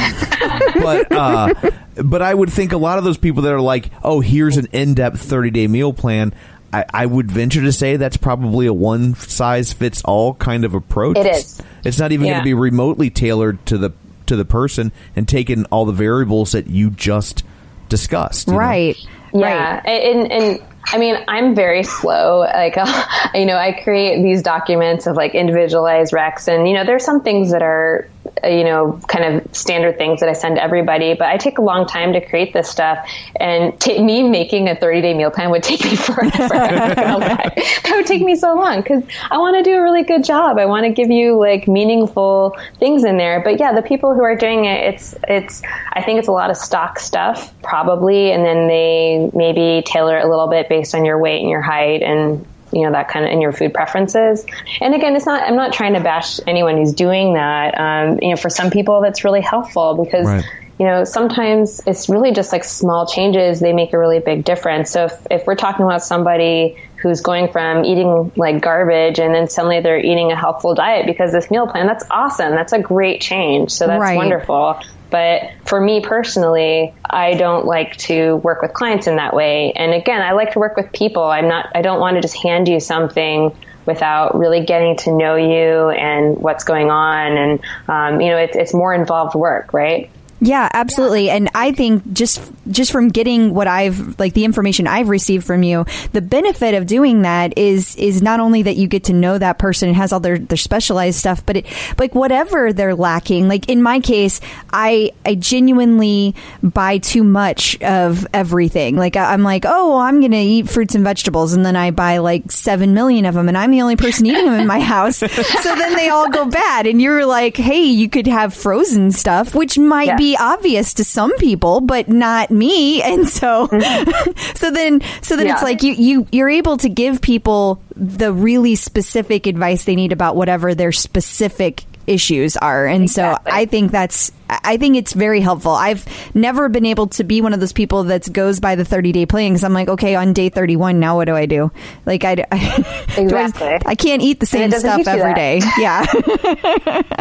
but 0.81 1.11
uh, 1.11 1.53
but 2.01 2.21
I 2.21 2.33
would 2.33 2.49
think 2.49 2.71
a 2.71 2.77
lot 2.77 2.97
of 2.97 3.03
those 3.03 3.17
people 3.17 3.41
that 3.43 3.51
are 3.51 3.59
like, 3.59 3.89
oh, 4.03 4.21
here's 4.21 4.55
an 4.55 4.67
in 4.71 4.93
depth 4.93 5.19
thirty 5.21 5.49
day 5.49 5.67
meal 5.67 5.91
plan. 5.91 6.33
I, 6.71 6.85
I 6.93 7.05
would 7.05 7.29
venture 7.29 7.61
to 7.61 7.71
say 7.73 7.97
that's 7.97 8.17
probably 8.17 8.67
a 8.67 8.73
one 8.73 9.15
size 9.15 9.73
fits 9.73 10.01
all 10.05 10.33
kind 10.35 10.63
of 10.65 10.73
approach. 10.75 11.17
It's- 11.17 11.61
It's 11.83 11.99
not 11.99 12.11
even 12.13 12.25
going 12.25 12.39
to 12.39 12.43
be 12.43 12.53
remotely 12.55 13.09
tailored 13.11 13.63
to 13.67 13.77
the 13.77 13.91
to 14.27 14.35
the 14.35 14.45
person 14.45 14.91
and 15.15 15.27
taking 15.27 15.65
all 15.65 15.85
the 15.85 15.91
variables 15.93 16.51
that 16.53 16.67
you 16.67 16.89
just 16.91 17.43
discussed. 17.89 18.47
you 18.47 18.53
know? 18.53 18.59
Right. 18.59 18.97
Yeah, 19.33 19.75
Right. 19.75 19.85
and, 19.85 20.31
and 20.31 20.59
I 20.93 20.97
mean, 20.97 21.17
I'm 21.27 21.55
very 21.55 21.83
slow. 21.83 22.39
Like, 22.41 22.75
you 23.33 23.45
know, 23.45 23.57
I 23.57 23.73
create 23.83 24.21
these 24.23 24.41
documents 24.41 25.07
of 25.07 25.15
like 25.15 25.33
individualized 25.35 26.13
recs, 26.13 26.47
and 26.47 26.67
you 26.67 26.73
know, 26.75 26.85
there's 26.85 27.03
some 27.03 27.21
things 27.21 27.51
that 27.51 27.61
are, 27.61 28.07
Uh, 28.43 28.47
you 28.47 28.63
know, 28.63 28.99
kind 29.07 29.23
of 29.23 29.55
standard 29.55 29.97
things 29.97 30.19
that 30.19 30.27
I 30.27 30.33
send 30.33 30.57
everybody. 30.57 31.13
But 31.13 31.29
I 31.29 31.37
take 31.37 31.57
a 31.57 31.61
long 31.61 31.85
time 31.85 32.13
to 32.13 32.25
create 32.25 32.53
this 32.53 32.69
stuff, 32.69 33.07
and 33.39 33.79
t- 33.79 34.01
me 34.01 34.27
making 34.27 34.67
a 34.67 34.75
30 34.75 35.01
day 35.01 35.13
meal 35.13 35.31
plan 35.31 35.51
would 35.51 35.63
take 35.63 35.83
me 35.83 35.95
forever. 35.95 36.31
that 36.31 37.93
would 37.95 38.05
take 38.05 38.21
me 38.21 38.35
so 38.35 38.53
long 38.55 38.81
because 38.81 39.03
I 39.31 39.37
want 39.37 39.55
to 39.57 39.63
do 39.63 39.77
a 39.77 39.81
really 39.81 40.03
good 40.03 40.23
job. 40.23 40.57
I 40.57 40.65
want 40.65 40.85
to 40.85 40.91
give 40.91 41.09
you 41.09 41.39
like 41.39 41.67
meaningful 41.67 42.57
things 42.77 43.03
in 43.03 43.17
there. 43.17 43.41
But 43.41 43.59
yeah, 43.59 43.73
the 43.73 43.81
people 43.81 44.13
who 44.13 44.23
are 44.23 44.35
doing 44.35 44.65
it, 44.65 44.93
it's 44.93 45.15
it's. 45.27 45.61
I 45.93 46.01
think 46.01 46.19
it's 46.19 46.27
a 46.27 46.33
lot 46.33 46.49
of 46.49 46.57
stock 46.57 46.99
stuff 46.99 47.53
probably, 47.63 48.31
and 48.31 48.45
then 48.45 48.67
they 48.67 49.29
maybe 49.33 49.81
tailor 49.85 50.17
it 50.17 50.25
a 50.25 50.29
little 50.29 50.47
bit 50.47 50.67
based 50.67 50.93
on 50.93 51.05
your 51.05 51.19
weight 51.19 51.41
and 51.41 51.49
your 51.49 51.61
height 51.61 52.01
and 52.01 52.45
you 52.75 52.83
know 52.85 52.91
that 52.91 53.07
kind 53.07 53.25
of 53.25 53.31
in 53.31 53.41
your 53.41 53.53
food 53.53 53.73
preferences. 53.73 54.45
And 54.81 54.93
again 54.93 55.15
it's 55.15 55.25
not 55.25 55.41
i'm 55.43 55.55
not 55.55 55.73
trying 55.73 55.93
to 55.93 56.01
bash 56.01 56.39
anyone 56.45 56.77
who's 56.77 56.93
doing 56.93 57.33
that 57.33 57.73
um, 57.77 58.19
you 58.21 58.29
know 58.31 58.35
for 58.35 58.49
some 58.49 58.69
people 58.69 59.01
that's 59.01 59.23
really 59.23 59.41
helpful 59.41 60.03
because 60.03 60.27
Right. 60.27 60.43
you 60.77 60.85
know 60.85 61.03
sometimes 61.05 61.79
it's 61.87 62.09
really 62.09 62.31
just 62.33 62.51
like 62.51 62.63
small 62.65 63.07
changes 63.07 63.59
they 63.61 63.73
make 63.73 63.93
a 63.93 63.97
really 63.97 64.19
big 64.19 64.43
difference. 64.43 64.91
So 64.91 65.05
if, 65.05 65.13
if 65.31 65.47
we're 65.47 65.55
talking 65.55 65.85
about 65.85 66.03
somebody 66.03 66.77
who's 67.01 67.21
going 67.21 67.47
from 67.51 67.85
eating 67.85 68.31
like 68.35 68.61
garbage 68.61 69.19
and 69.19 69.33
then 69.33 69.47
suddenly 69.47 69.79
they're 69.79 69.99
eating 69.99 70.31
a 70.31 70.35
healthful 70.35 70.73
diet 70.75 71.05
because 71.05 71.31
this 71.31 71.49
meal 71.51 71.67
plan 71.67 71.87
that's 71.87 72.03
awesome. 72.11 72.51
That's 72.55 72.73
a 72.73 72.79
great 72.79 73.21
change. 73.21 73.71
So 73.71 73.87
that's 73.87 74.01
Right. 74.01 74.17
wonderful 74.17 74.79
but 75.15 75.49
for 75.63 75.79
me 75.79 76.01
personally, 76.01 76.93
I 77.09 77.35
don't 77.35 77.65
like 77.65 77.95
to 78.09 78.35
work 78.35 78.61
with 78.61 78.73
clients 78.73 79.07
in 79.07 79.15
that 79.15 79.33
way. 79.33 79.71
And 79.71 79.93
again, 79.93 80.21
I 80.21 80.33
like 80.33 80.51
to 80.51 80.59
work 80.59 80.75
with 80.75 80.91
people. 80.91 81.23
I'm 81.23 81.47
not, 81.47 81.69
I 81.73 81.81
don't 81.81 82.01
want 82.01 82.15
to 82.17 82.21
just 82.21 82.35
hand 82.43 82.67
you 82.67 82.81
something 82.81 83.55
without 83.85 84.37
really 84.37 84.65
getting 84.65 84.97
to 84.97 85.15
know 85.15 85.37
you 85.37 85.87
and 85.87 86.37
what's 86.37 86.65
going 86.65 86.89
on. 86.89 87.37
And, 87.37 87.59
um, 87.87 88.19
you 88.19 88.29
know, 88.29 88.37
it's, 88.37 88.57
it's 88.57 88.73
more 88.73 88.93
involved 88.93 89.35
work, 89.35 89.71
right? 89.71 90.11
Yeah, 90.41 90.69
absolutely. 90.73 91.29
And 91.29 91.49
I 91.55 91.71
think 91.71 92.11
just 92.13 92.41
just 92.69 92.91
from 92.91 93.07
getting 93.07 93.53
what 93.53 93.67
I've 93.67 94.19
like 94.19 94.33
the 94.33 94.43
information 94.43 94.85
I've 94.85 95.07
received 95.09 95.45
from 95.45 95.63
you, 95.63 95.85
the 96.11 96.21
benefit 96.21 96.73
of 96.75 96.85
doing 96.87 97.21
that 97.21 97.57
is 97.57 97.95
is 97.95 98.21
not 98.21 98.39
only 98.39 98.63
that 98.63 98.75
you 98.75 98.87
get 98.87 99.05
to 99.05 99.13
know 99.13 99.37
that 99.37 99.57
person 99.59 99.87
and 99.87 99.95
has 99.97 100.11
all 100.11 100.19
their 100.19 100.37
their 100.37 100.57
specialized 100.57 101.17
stuff, 101.19 101.45
but 101.45 101.57
it 101.57 101.65
like 101.97 102.13
whatever 102.13 102.73
they're 102.73 102.95
lacking. 102.95 103.47
Like 103.47 103.69
in 103.69 103.81
my 103.81 103.99
case, 104.01 104.41
I 104.73 105.11
I 105.25 105.35
genuinely 105.35 106.35
buy 106.61 106.97
too 106.97 107.23
much 107.23 107.81
of 107.81 108.27
everything. 108.33 108.97
Like 108.97 109.15
I- 109.15 109.33
I'm 109.33 109.41
like, 109.43 109.63
"Oh, 109.65 109.97
I'm 109.99 110.19
going 110.19 110.31
to 110.31 110.37
eat 110.37 110.69
fruits 110.69 110.95
and 110.95 111.03
vegetables." 111.03 111.53
And 111.53 111.65
then 111.65 111.75
I 111.75 111.91
buy 111.91 112.17
like 112.19 112.51
7 112.51 112.93
million 112.93 113.25
of 113.25 113.35
them 113.35 113.47
and 113.47 113.57
I'm 113.57 113.71
the 113.71 113.81
only 113.81 113.95
person 113.95 114.25
eating 114.25 114.45
them 114.45 114.59
in 114.59 114.67
my 114.67 114.79
house. 114.79 115.17
so 115.17 115.75
then 115.75 115.95
they 115.95 116.09
all 116.09 116.29
go 116.29 116.45
bad 116.45 116.87
and 116.87 117.01
you're 117.01 117.25
like, 117.25 117.55
"Hey, 117.57 117.83
you 117.83 118.09
could 118.09 118.27
have 118.27 118.53
frozen 118.53 119.11
stuff," 119.11 119.55
which 119.55 119.77
might 119.79 120.07
Yeah. 120.07 120.17
be 120.17 120.34
obvious 120.35 120.93
to 120.95 121.03
some 121.03 121.35
people, 121.37 121.81
but 121.81 122.07
not 122.07 122.51
me. 122.51 123.01
And 123.15 123.29
so, 123.29 123.67
so 124.55 124.71
then, 124.71 125.01
so 125.21 125.35
then 125.37 125.47
it's 125.47 125.61
like 125.61 125.83
you, 125.83 125.93
you, 125.93 126.27
you're 126.31 126.49
able 126.49 126.77
to 126.77 126.89
give 126.89 127.21
people 127.21 127.81
the 127.95 128.33
really 128.33 128.75
specific 128.75 129.47
advice 129.47 129.85
they 129.85 129.95
need 129.95 130.11
about 130.11 130.35
whatever 130.35 130.75
their 130.75 130.91
specific 130.91 131.85
issues 132.07 132.57
are. 132.57 132.85
And 132.87 133.03
Exactly. 133.03 133.51
so 133.51 133.55
I 133.55 133.65
think 133.65 133.91
that's, 133.91 134.31
I 134.49 134.77
think 134.77 134.95
it's 134.95 135.13
very 135.13 135.39
helpful. 135.41 135.71
I've 135.71 136.05
never 136.35 136.69
been 136.69 136.85
able 136.85 137.07
to 137.07 137.23
be 137.23 137.41
one 137.41 137.53
of 137.53 137.59
those 137.59 137.73
people 137.73 138.03
that 138.05 138.31
goes 138.31 138.59
by 138.59 138.75
the 138.75 138.85
30 138.85 139.11
day 139.11 139.25
plan 139.25 139.51
because 139.53 139.63
I'm 139.63 139.73
like, 139.73 139.87
okay, 139.89 140.15
on 140.15 140.33
day 140.33 140.49
31, 140.49 140.99
now 140.99 141.15
what 141.15 141.25
do 141.25 141.35
I 141.35 141.45
do? 141.47 141.71
Like, 142.05 142.23
I, 142.25 142.31
I, 142.31 142.35
do 142.35 142.45
I- 142.51 143.21
Exactly. 143.21 143.77
I 143.85 143.95
can't 143.95 144.21
eat 144.21 144.39
the 144.39 144.45
same 144.45 144.71
stuff 144.71 144.97
teach 144.97 145.07
you 145.07 145.11
every 145.13 145.33
that. 145.33 145.35
day. 145.35 145.61
Yeah. 145.79 146.05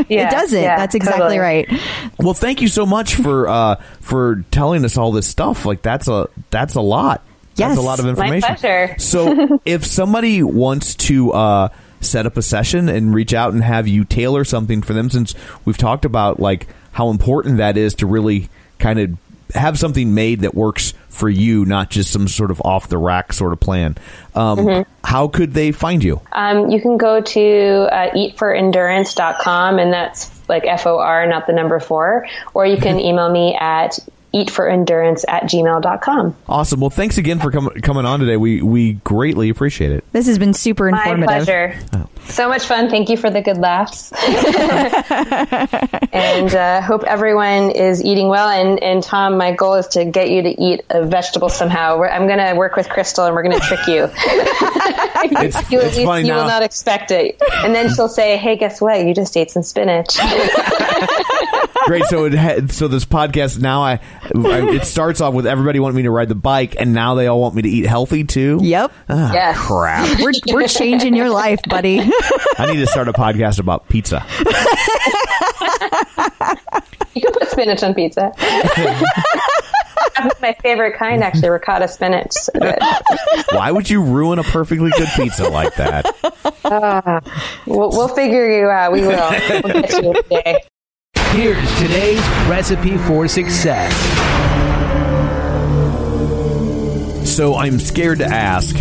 Yeah, 0.09 0.28
it 0.28 0.31
doesn't. 0.31 0.62
yeah, 0.62 0.77
That's 0.77 0.94
exactly 0.94 1.20
totally. 1.20 1.39
right. 1.39 1.69
Well, 2.19 2.35
thank 2.35 2.61
you 2.61 2.69
so 2.69 2.85
much 2.86 3.15
for 3.15 3.48
uh, 3.48 3.77
for 4.01 4.44
telling 4.51 4.85
us 4.85 4.97
all 4.98 5.12
this 5.12 5.27
stuff. 5.27 5.65
Like 5.65 5.82
that's 5.82 6.09
a 6.09 6.28
that's 6.51 6.74
a 6.74 6.81
lot. 6.81 7.23
Yes. 7.56 7.69
That's 7.70 7.78
a 7.78 7.82
lot 7.82 7.98
of 8.01 8.05
My 8.05 8.11
information. 8.11 8.56
pleasure. 8.56 8.97
So, 8.98 9.61
if 9.65 9.86
somebody 9.86 10.43
wants 10.43 10.97
to 10.97 11.32
uh, 11.32 11.69
set 12.00 12.26
up 12.26 12.36
a 12.36 12.42
session 12.42 12.88
and 12.88 13.14
reach 13.14 13.32
out 13.32 13.52
and 13.52 13.62
have 13.62 13.88
you 13.88 14.04
tailor 14.04 14.44
something 14.44 14.82
for 14.82 14.92
them, 14.92 15.10
since 15.10 15.34
we've 15.64 15.78
talked 15.78 16.04
about 16.04 16.40
like 16.40 16.66
how 16.92 17.10
important 17.10 17.58
that 17.58 17.76
is 17.76 17.94
to 17.96 18.06
really 18.06 18.48
kind 18.78 18.98
of 18.98 19.18
have 19.54 19.78
something 19.78 20.14
made 20.14 20.40
that 20.40 20.54
works 20.54 20.94
for 21.08 21.28
you, 21.28 21.64
not 21.64 21.90
just 21.90 22.10
some 22.10 22.26
sort 22.26 22.50
of 22.50 22.60
off 22.62 22.88
the 22.88 22.98
rack 22.98 23.32
sort 23.32 23.52
of 23.52 23.60
plan. 23.60 23.96
Um, 24.34 24.58
Mm-hmm. 24.58 24.90
How 25.04 25.28
could 25.28 25.52
they 25.52 25.70
find 25.70 26.02
you? 26.02 26.20
Um, 26.32 26.70
you 26.70 26.80
can 26.80 26.96
go 26.96 27.20
to 27.20 27.88
uh, 27.92 28.10
eatforendurance.com 28.12 29.78
and 29.78 29.92
that's 29.92 30.30
like 30.48 30.64
F-O-R, 30.66 31.26
not 31.26 31.46
the 31.46 31.52
number 31.52 31.78
four, 31.78 32.26
or 32.54 32.66
you 32.66 32.78
can 32.78 32.98
email 33.08 33.30
me 33.30 33.56
at 33.60 33.98
eatforendurance 34.35 35.24
at 35.28 35.44
gmail.com. 35.44 36.36
Awesome. 36.48 36.81
Well, 36.81 36.90
thanks 36.90 37.16
again 37.19 37.39
for 37.39 37.51
com- 37.51 37.70
coming 37.82 38.05
on 38.05 38.20
today. 38.20 38.36
We 38.36 38.61
we 38.62 38.94
greatly 38.94 39.48
appreciate 39.48 39.93
it. 39.93 40.05
This 40.12 40.27
has 40.27 40.39
been 40.39 40.52
super 40.55 40.89
informative. 40.89 41.27
My 41.27 41.39
informative. 41.39 41.90
pleasure. 41.90 42.09
So 42.27 42.48
much 42.48 42.65
fun. 42.65 42.89
Thank 42.90 43.11
you 43.11 43.16
for 43.16 43.31
the 43.31 43.43
good 43.43 43.59
laughs. 43.59 44.12
and 46.12 46.55
uh, 46.55 46.81
hope 46.81 47.05
everyone 47.05 47.70
is 47.70 48.02
eating 48.02 48.28
well. 48.28 48.48
And, 48.48 48.82
and 48.82 49.02
Tom, 49.02 49.36
my 49.36 49.52
goal 49.52 49.74
is 49.74 49.86
to 49.89 50.05
get 50.06 50.31
you 50.31 50.43
to 50.43 50.48
eat 50.62 50.82
a 50.90 51.05
vegetable 51.05 51.48
somehow. 51.51 51.98
We're, 51.98 52.09
I'm 52.09 52.27
going 52.27 52.39
to 52.39 52.55
work 52.55 52.77
with 52.77 52.89
Crystal 52.89 53.27
and 53.27 53.35
we're 53.35 53.43
going 53.43 53.61
to 53.61 53.66
trick 53.66 53.86
you. 53.86 54.09
It's, 55.27 55.70
you, 55.70 55.81
it's 55.81 55.97
you, 55.97 56.05
funny 56.05 56.27
you 56.27 56.35
now. 56.35 56.40
will 56.43 56.48
not 56.48 56.62
expect 56.62 57.11
it. 57.11 57.40
And 57.65 57.74
then 57.74 57.93
she'll 57.94 58.09
say, 58.11 58.36
hey, 58.36 58.56
guess 58.56 58.78
what? 58.78 59.06
You 59.06 59.15
just 59.15 59.35
ate 59.39 59.51
some 59.51 59.62
spinach. 59.62 60.19
Great. 61.86 62.05
So 62.05 62.24
it 62.26 62.32
had, 62.32 62.70
so 62.72 62.88
this 62.88 63.05
podcast 63.05 63.60
now 63.60 63.82
I, 63.82 64.01
I 64.34 64.70
it 64.74 64.84
starts 64.84 65.20
off 65.20 65.34
with 65.34 65.46
everybody 65.46 65.78
wanting 65.80 65.96
me 65.96 66.02
to 66.05 66.10
ride 66.10 66.28
the 66.28 66.34
bike, 66.34 66.76
and 66.78 66.92
now 66.94 67.14
they 67.14 67.26
all 67.26 67.40
want 67.40 67.55
me 67.55 67.62
to 67.62 67.68
eat 67.68 67.86
healthy 67.86 68.24
too. 68.24 68.59
Yep. 68.62 68.92
Ah, 69.09 69.32
Yes. 69.32 69.56
Crap. 69.59 70.20
We're, 70.20 70.32
we're 70.52 70.68
changing 70.68 71.14
your 71.14 71.30
life, 71.30 71.60
buddy. 71.68 72.01
I 72.59 72.66
need 72.66 72.76
to 72.78 72.86
start 72.86 73.09
a 73.09 73.12
podcast 73.12 73.59
about 73.59 73.88
pizza. 73.88 74.24
You 77.14 77.20
can 77.22 77.32
put 77.32 77.48
spinach 77.51 77.82
on 77.82 77.94
pizza. 77.94 78.32
That's 80.16 80.40
my 80.40 80.56
favorite 80.62 80.96
kind, 80.96 81.22
actually, 81.22 81.48
ricotta 81.48 81.88
spinach. 81.88 82.34
Why 83.52 83.70
would 83.70 83.88
you 83.90 84.02
ruin 84.02 84.38
a 84.38 84.42
perfectly 84.44 84.90
good 84.96 85.09
pizza 85.16 85.48
like 85.48 85.74
that? 85.76 86.06
We'll, 87.66 87.90
we'll 87.90 88.09
figure 88.09 88.51
you 88.51 88.66
out. 88.66 88.92
We 88.92 89.01
will. 89.02 89.30
We'll 89.64 89.82
get 89.82 90.02
you 90.02 90.10
a 90.12 90.22
day. 90.42 90.62
Here's 91.35 91.78
today's 91.81 92.20
recipe 92.48 92.97
for 92.97 93.27
success. 93.27 93.93
So 97.28 97.56
I'm 97.56 97.81
scared 97.81 98.19
to 98.20 98.24
ask, 98.24 98.77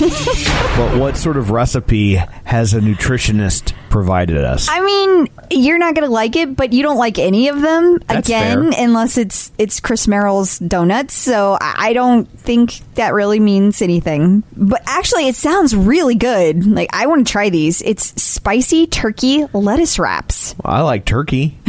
but 0.76 0.98
what 0.98 1.16
sort 1.16 1.36
of 1.36 1.50
recipe 1.50 2.14
has 2.44 2.72
a 2.74 2.80
nutritionist 2.80 3.74
provided 3.90 4.38
us? 4.38 4.68
I 4.70 4.80
mean, 4.80 5.28
you're 5.50 5.78
not 5.78 5.94
going 5.94 6.06
to 6.06 6.12
like 6.12 6.36
it, 6.36 6.56
but 6.56 6.72
you 6.72 6.82
don't 6.82 6.96
like 6.96 7.18
any 7.18 7.48
of 7.48 7.60
them 7.60 7.98
That's 8.06 8.28
again, 8.28 8.72
fair. 8.72 8.84
unless 8.84 9.18
it's 9.18 9.52
it's 9.58 9.80
Chris 9.80 10.08
Merrill's 10.08 10.58
donuts. 10.58 11.14
So 11.14 11.58
I 11.60 11.90
I 11.90 11.92
don't 11.92 12.26
think 12.38 12.80
that 12.94 13.14
really 13.14 13.40
means 13.40 13.82
anything. 13.82 14.44
But 14.56 14.82
actually, 14.86 15.26
it 15.26 15.34
sounds 15.34 15.74
really 15.74 16.14
good. 16.14 16.64
Like 16.66 16.88
I 16.92 17.06
want 17.06 17.26
to 17.26 17.32
try 17.32 17.50
these. 17.50 17.82
It's 17.82 18.22
spicy 18.22 18.86
turkey 18.86 19.46
lettuce 19.52 19.98
wraps. 19.98 20.54
I 20.64 20.82
like 20.82 21.04
turkey. 21.04 21.58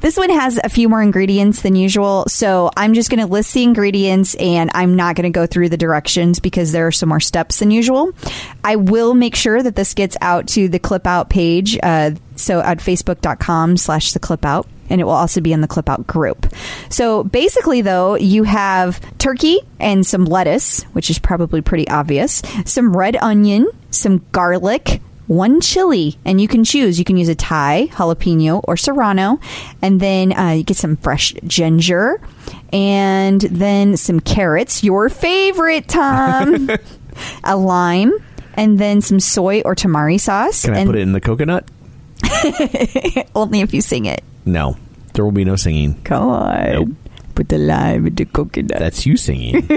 This 0.00 0.16
one 0.16 0.30
has 0.30 0.60
a 0.62 0.68
few 0.68 0.88
more 0.88 1.02
ingredients 1.02 1.62
than 1.62 1.74
usual, 1.74 2.26
so 2.28 2.70
I'm 2.76 2.94
just 2.94 3.10
going 3.10 3.20
to 3.20 3.26
list 3.26 3.54
the 3.54 3.62
ingredients 3.64 4.34
and 4.36 4.70
I'm 4.72 4.94
not 4.94 5.16
going 5.16 5.24
to 5.24 5.30
go 5.36 5.46
through 5.46 5.68
the 5.68 5.76
directions 5.76 6.35
because 6.40 6.72
there 6.72 6.86
are 6.86 6.92
some 6.92 7.08
more 7.08 7.20
steps 7.20 7.58
than 7.58 7.70
usual. 7.70 8.12
I 8.64 8.76
will 8.76 9.14
make 9.14 9.36
sure 9.36 9.62
that 9.62 9.76
this 9.76 9.94
gets 9.94 10.16
out 10.20 10.48
to 10.48 10.68
the 10.68 10.78
clip 10.78 11.06
out 11.06 11.30
page, 11.30 11.78
uh, 11.82 12.12
so 12.36 12.60
at 12.60 12.78
facebook.com 12.78 13.76
slash 13.76 14.12
the 14.12 14.18
clip 14.18 14.44
out. 14.44 14.66
And 14.88 15.00
it 15.00 15.04
will 15.04 15.12
also 15.12 15.40
be 15.40 15.52
in 15.52 15.62
the 15.62 15.66
clip 15.66 15.88
out 15.88 16.06
group. 16.06 16.46
So 16.90 17.24
basically, 17.24 17.82
though, 17.82 18.14
you 18.14 18.44
have 18.44 19.00
turkey 19.18 19.58
and 19.80 20.06
some 20.06 20.24
lettuce, 20.24 20.84
which 20.92 21.10
is 21.10 21.18
probably 21.18 21.60
pretty 21.60 21.88
obvious, 21.88 22.40
some 22.64 22.96
red 22.96 23.16
onion, 23.16 23.66
some 23.90 24.24
garlic, 24.30 25.00
one 25.26 25.60
chili, 25.60 26.18
and 26.24 26.40
you 26.40 26.48
can 26.48 26.64
choose. 26.64 26.98
You 26.98 27.04
can 27.04 27.16
use 27.16 27.28
a 27.28 27.34
Thai, 27.34 27.88
jalapeno, 27.92 28.60
or 28.64 28.76
serrano, 28.76 29.40
and 29.82 30.00
then 30.00 30.36
uh, 30.36 30.50
you 30.50 30.64
get 30.64 30.76
some 30.76 30.96
fresh 30.96 31.32
ginger, 31.44 32.20
and 32.72 33.40
then 33.40 33.96
some 33.96 34.20
carrots, 34.20 34.84
your 34.84 35.08
favorite, 35.08 35.88
Tom, 35.88 36.70
a 37.44 37.56
lime, 37.56 38.12
and 38.54 38.78
then 38.78 39.00
some 39.00 39.20
soy 39.20 39.62
or 39.64 39.74
tamari 39.74 40.20
sauce. 40.20 40.64
Can 40.64 40.74
I 40.74 40.80
and 40.80 40.88
put 40.88 40.96
it 40.96 41.02
in 41.02 41.12
the 41.12 41.20
coconut? 41.20 41.68
only 43.34 43.60
if 43.60 43.74
you 43.74 43.80
sing 43.80 44.06
it. 44.06 44.22
No, 44.44 44.76
there 45.14 45.24
will 45.24 45.32
be 45.32 45.44
no 45.44 45.56
singing. 45.56 46.00
Come 46.02 46.28
on. 46.28 46.72
Nope. 46.72 46.88
Put 47.34 47.48
the 47.50 47.58
lime 47.58 48.06
in 48.06 48.14
the 48.14 48.24
coconut. 48.24 48.78
That's 48.78 49.04
you 49.04 49.18
singing. 49.18 49.56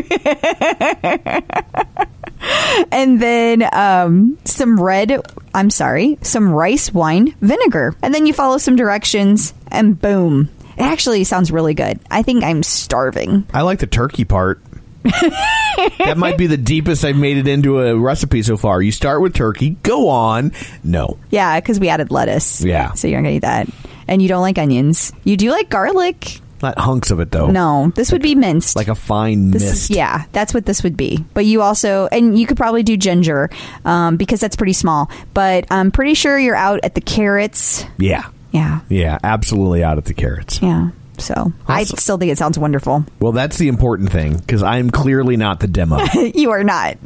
and 2.91 3.21
then 3.21 3.67
um, 3.73 4.37
some 4.45 4.79
red 4.79 5.21
i'm 5.53 5.69
sorry 5.69 6.17
some 6.21 6.49
rice 6.49 6.93
wine 6.93 7.33
vinegar 7.41 7.95
and 8.01 8.13
then 8.13 8.25
you 8.25 8.33
follow 8.33 8.57
some 8.57 8.75
directions 8.75 9.53
and 9.71 9.99
boom 9.99 10.49
it 10.77 10.83
actually 10.83 11.23
sounds 11.23 11.51
really 11.51 11.73
good 11.73 11.99
i 12.11 12.21
think 12.21 12.43
i'm 12.43 12.63
starving 12.63 13.45
I 13.53 13.61
like 13.61 13.79
the 13.79 13.87
turkey 13.87 14.25
part. 14.25 14.61
that 15.03 16.15
might 16.17 16.37
be 16.37 16.47
the 16.47 16.57
deepest 16.57 17.05
I've 17.05 17.15
made 17.15 17.37
it 17.37 17.47
into 17.47 17.79
a 17.79 17.97
recipe 17.97 18.43
so 18.43 18.57
far. 18.57 18.81
You 18.81 18.91
start 18.91 19.21
with 19.21 19.33
turkey, 19.33 19.71
go 19.81 20.09
on. 20.09 20.51
No. 20.83 21.17
yeah 21.29 21.59
because 21.59 21.79
we 21.79 21.87
added 21.89 22.11
lettuce 22.11 22.61
Yeah. 22.61 22.91
so 22.93 23.07
you're 23.07 23.21
gonna 23.21 23.35
eat 23.35 23.39
that 23.39 23.67
and 24.07 24.21
you 24.21 24.27
don't 24.27 24.41
like 24.41 24.57
onions 24.57 25.13
you 25.23 25.37
do 25.37 25.51
like 25.51 25.69
garlic 25.69 26.41
Not 26.61 26.77
hunks 26.79 27.11
of 27.11 27.19
it 27.19 27.31
though. 27.31 27.47
no 27.47 27.91
this 27.95 28.11
would 28.11 28.21
be 28.21 28.35
minced 28.35 28.75
Like 28.75 28.87
a 28.87 28.95
fine 28.95 29.51
This 29.51 29.63
mist. 29.63 29.73
is, 29.91 29.97
yeah, 29.97 30.25
that's 30.31 30.53
what 30.53 30.65
this 30.65 30.83
would 30.83 30.97
be. 30.97 31.23
But 31.33 31.45
you 31.45 31.61
also, 31.61 32.07
and 32.11 32.37
you 32.37 32.45
could 32.47 32.57
probably 32.57 32.83
do 32.83 32.97
ginger 32.97 33.49
um, 33.85 34.17
because 34.17 34.39
that's 34.39 34.55
pretty 34.55 34.73
small. 34.73 35.09
But 35.33 35.65
I'm 35.71 35.91
pretty 35.91 36.13
sure 36.13 36.37
you're 36.37 36.55
out 36.55 36.79
at 36.83 36.95
the 36.95 37.01
carrots. 37.01 37.85
Yeah. 37.97 38.29
Yeah, 38.51 38.79
Yeah, 38.89 39.19
absolutely 39.23 39.83
out 39.83 39.97
of 39.99 40.05
the 40.05 40.13
carrots. 40.13 40.61
yeah. 40.61 40.89
So 41.19 41.51
I 41.67 41.83
still 41.83 42.17
think 42.17 42.31
it 42.31 42.37
sounds 42.37 42.57
wonderful. 42.57 43.03
Well, 43.19 43.33
that's 43.33 43.57
the 43.57 43.67
important 43.67 44.09
thing 44.09 44.37
because 44.37 44.63
I'm 44.63 44.89
clearly 44.89 45.35
not 45.35 45.59
the 45.59 45.67
demo. 45.67 45.99
you 46.33 46.51
are 46.51 46.63
not. 46.63 46.97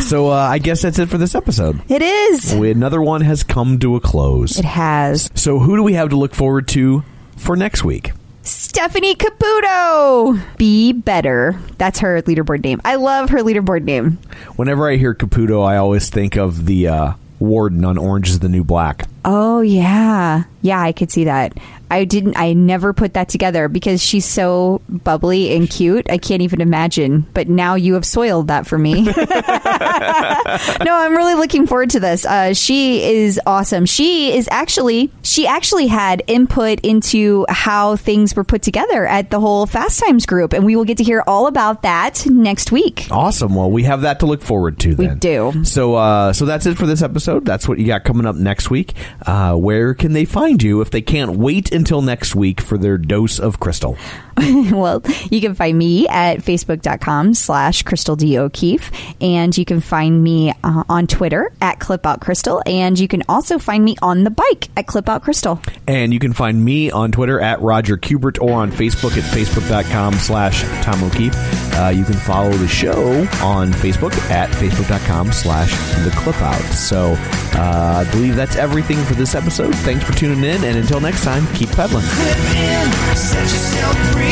so 0.00 0.28
uh, 0.30 0.34
I 0.50 0.58
guess 0.58 0.82
that's 0.82 0.98
it 0.98 1.08
for 1.10 1.18
this 1.18 1.34
episode. 1.34 1.80
it 1.90 2.02
is. 2.02 2.54
We, 2.54 2.70
another 2.70 3.02
one 3.02 3.20
has 3.20 3.42
come 3.44 3.78
to 3.80 3.96
a 3.96 4.00
close. 4.00 4.58
It 4.58 4.64
has. 4.64 5.30
So 5.34 5.58
who 5.58 5.76
do 5.76 5.82
we 5.82 5.92
have 5.94 6.10
to 6.10 6.16
look 6.16 6.34
forward 6.34 6.68
to 6.68 7.04
for 7.42 7.56
next 7.56 7.84
week? 7.84 8.12
Stephanie 8.42 9.14
Caputo. 9.14 10.40
Be 10.56 10.92
better. 10.92 11.60
That's 11.78 12.00
her 12.00 12.22
leaderboard 12.22 12.64
name. 12.64 12.80
I 12.84 12.96
love 12.96 13.30
her 13.30 13.38
leaderboard 13.38 13.84
name. 13.84 14.18
Whenever 14.56 14.90
I 14.90 14.96
hear 14.96 15.14
Caputo, 15.14 15.64
I 15.64 15.76
always 15.76 16.08
think 16.10 16.36
of 16.36 16.66
the 16.66 16.88
uh, 16.88 17.12
warden 17.38 17.84
on 17.84 17.98
Orange 17.98 18.30
is 18.30 18.38
the 18.40 18.48
New 18.48 18.64
Black. 18.64 19.06
Oh 19.24 19.60
yeah, 19.60 20.44
yeah. 20.62 20.80
I 20.80 20.92
could 20.92 21.10
see 21.10 21.24
that. 21.24 21.56
I 21.90 22.04
didn't. 22.04 22.38
I 22.38 22.54
never 22.54 22.94
put 22.94 23.12
that 23.14 23.28
together 23.28 23.68
because 23.68 24.02
she's 24.02 24.24
so 24.24 24.80
bubbly 24.88 25.54
and 25.54 25.68
cute. 25.68 26.10
I 26.10 26.16
can't 26.16 26.40
even 26.40 26.62
imagine. 26.62 27.26
But 27.34 27.48
now 27.48 27.74
you 27.74 27.92
have 27.94 28.06
soiled 28.06 28.48
that 28.48 28.66
for 28.66 28.78
me. 28.78 29.02
no, 29.02 29.12
I'm 29.14 31.12
really 31.14 31.34
looking 31.34 31.66
forward 31.66 31.90
to 31.90 32.00
this. 32.00 32.24
Uh, 32.24 32.54
she 32.54 33.02
is 33.02 33.38
awesome. 33.46 33.84
She 33.84 34.34
is 34.34 34.48
actually 34.50 35.10
she 35.22 35.46
actually 35.46 35.86
had 35.86 36.22
input 36.26 36.80
into 36.80 37.44
how 37.50 37.96
things 37.96 38.34
were 38.34 38.44
put 38.44 38.62
together 38.62 39.06
at 39.06 39.30
the 39.30 39.38
whole 39.38 39.66
Fast 39.66 40.00
Times 40.00 40.24
group, 40.24 40.54
and 40.54 40.64
we 40.64 40.76
will 40.76 40.86
get 40.86 40.96
to 40.98 41.04
hear 41.04 41.22
all 41.26 41.46
about 41.46 41.82
that 41.82 42.24
next 42.26 42.72
week. 42.72 43.06
Awesome. 43.10 43.54
Well, 43.54 43.70
we 43.70 43.82
have 43.84 44.00
that 44.00 44.20
to 44.20 44.26
look 44.26 44.40
forward 44.42 44.78
to. 44.80 44.94
then. 44.94 45.08
We 45.10 45.14
do. 45.16 45.64
So, 45.64 45.94
uh, 45.96 46.32
so 46.32 46.46
that's 46.46 46.64
it 46.64 46.78
for 46.78 46.86
this 46.86 47.02
episode. 47.02 47.44
That's 47.44 47.68
what 47.68 47.78
you 47.78 47.86
got 47.86 48.04
coming 48.04 48.24
up 48.26 48.36
next 48.36 48.70
week. 48.70 48.94
Uh, 49.26 49.54
where 49.54 49.94
can 49.94 50.12
they 50.12 50.24
find 50.24 50.62
you 50.62 50.80
if 50.80 50.90
they 50.90 51.02
can't 51.02 51.36
wait 51.36 51.72
until 51.72 52.02
next 52.02 52.34
week 52.34 52.60
for 52.60 52.78
their 52.78 52.98
dose 52.98 53.38
of 53.38 53.60
crystal? 53.60 53.96
well, 54.72 55.02
you 55.30 55.40
can 55.40 55.54
find 55.54 55.76
me 55.76 56.08
at 56.08 56.38
facebook.com 56.38 57.34
slash 57.34 57.82
Crystal 57.82 58.16
D. 58.16 58.38
O'Keefe. 58.38 58.90
And 59.20 59.56
you 59.56 59.64
can 59.64 59.80
find 59.80 60.22
me 60.22 60.52
uh, 60.64 60.84
on 60.88 61.06
Twitter 61.06 61.52
at 61.60 61.78
Clip 61.80 62.04
Out 62.06 62.20
Crystal. 62.20 62.62
And 62.66 62.98
you 62.98 63.08
can 63.08 63.22
also 63.28 63.58
find 63.58 63.84
me 63.84 63.96
on 64.02 64.24
the 64.24 64.30
bike 64.30 64.68
at 64.76 64.86
Clip 64.86 65.08
Out 65.08 65.22
Crystal. 65.22 65.60
And 65.86 66.12
you 66.12 66.18
can 66.18 66.32
find 66.32 66.64
me 66.64 66.90
on 66.90 67.12
Twitter 67.12 67.40
at 67.40 67.60
Roger 67.60 67.96
Kubert 67.96 68.40
or 68.40 68.52
on 68.52 68.70
Facebook 68.70 69.16
at 69.16 69.24
facebook.com 69.24 70.14
slash 70.14 70.62
Tom 70.84 71.02
O'Keefe. 71.04 71.34
Uh, 71.74 71.88
you 71.88 72.04
can 72.04 72.14
follow 72.14 72.52
the 72.52 72.68
show 72.68 73.26
on 73.42 73.72
Facebook 73.72 74.12
at 74.30 74.50
facebook.com 74.50 75.32
slash 75.32 75.72
the 76.04 76.10
clip 76.16 76.40
out. 76.42 76.60
So 76.72 77.14
uh, 77.54 78.04
I 78.06 78.10
believe 78.10 78.36
that's 78.36 78.56
everything 78.56 78.98
for 79.04 79.14
this 79.14 79.34
episode. 79.34 79.74
Thanks 79.76 80.04
for 80.04 80.12
tuning 80.12 80.44
in. 80.44 80.64
And 80.64 80.78
until 80.78 81.00
next 81.00 81.24
time, 81.24 81.46
keep 81.54 81.70
pedaling. 81.70 82.04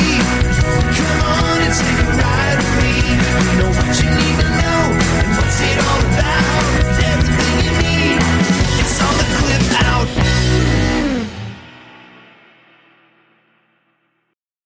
Come 0.01 1.21
on 1.23 1.59
and 1.67 1.75
take 1.75 2.01
a 2.05 2.13
ride 2.21 2.59
with 2.59 2.75
me. 2.83 2.95
Know 3.59 3.71
what 3.71 4.03
you 4.03 4.11
need 4.11 4.50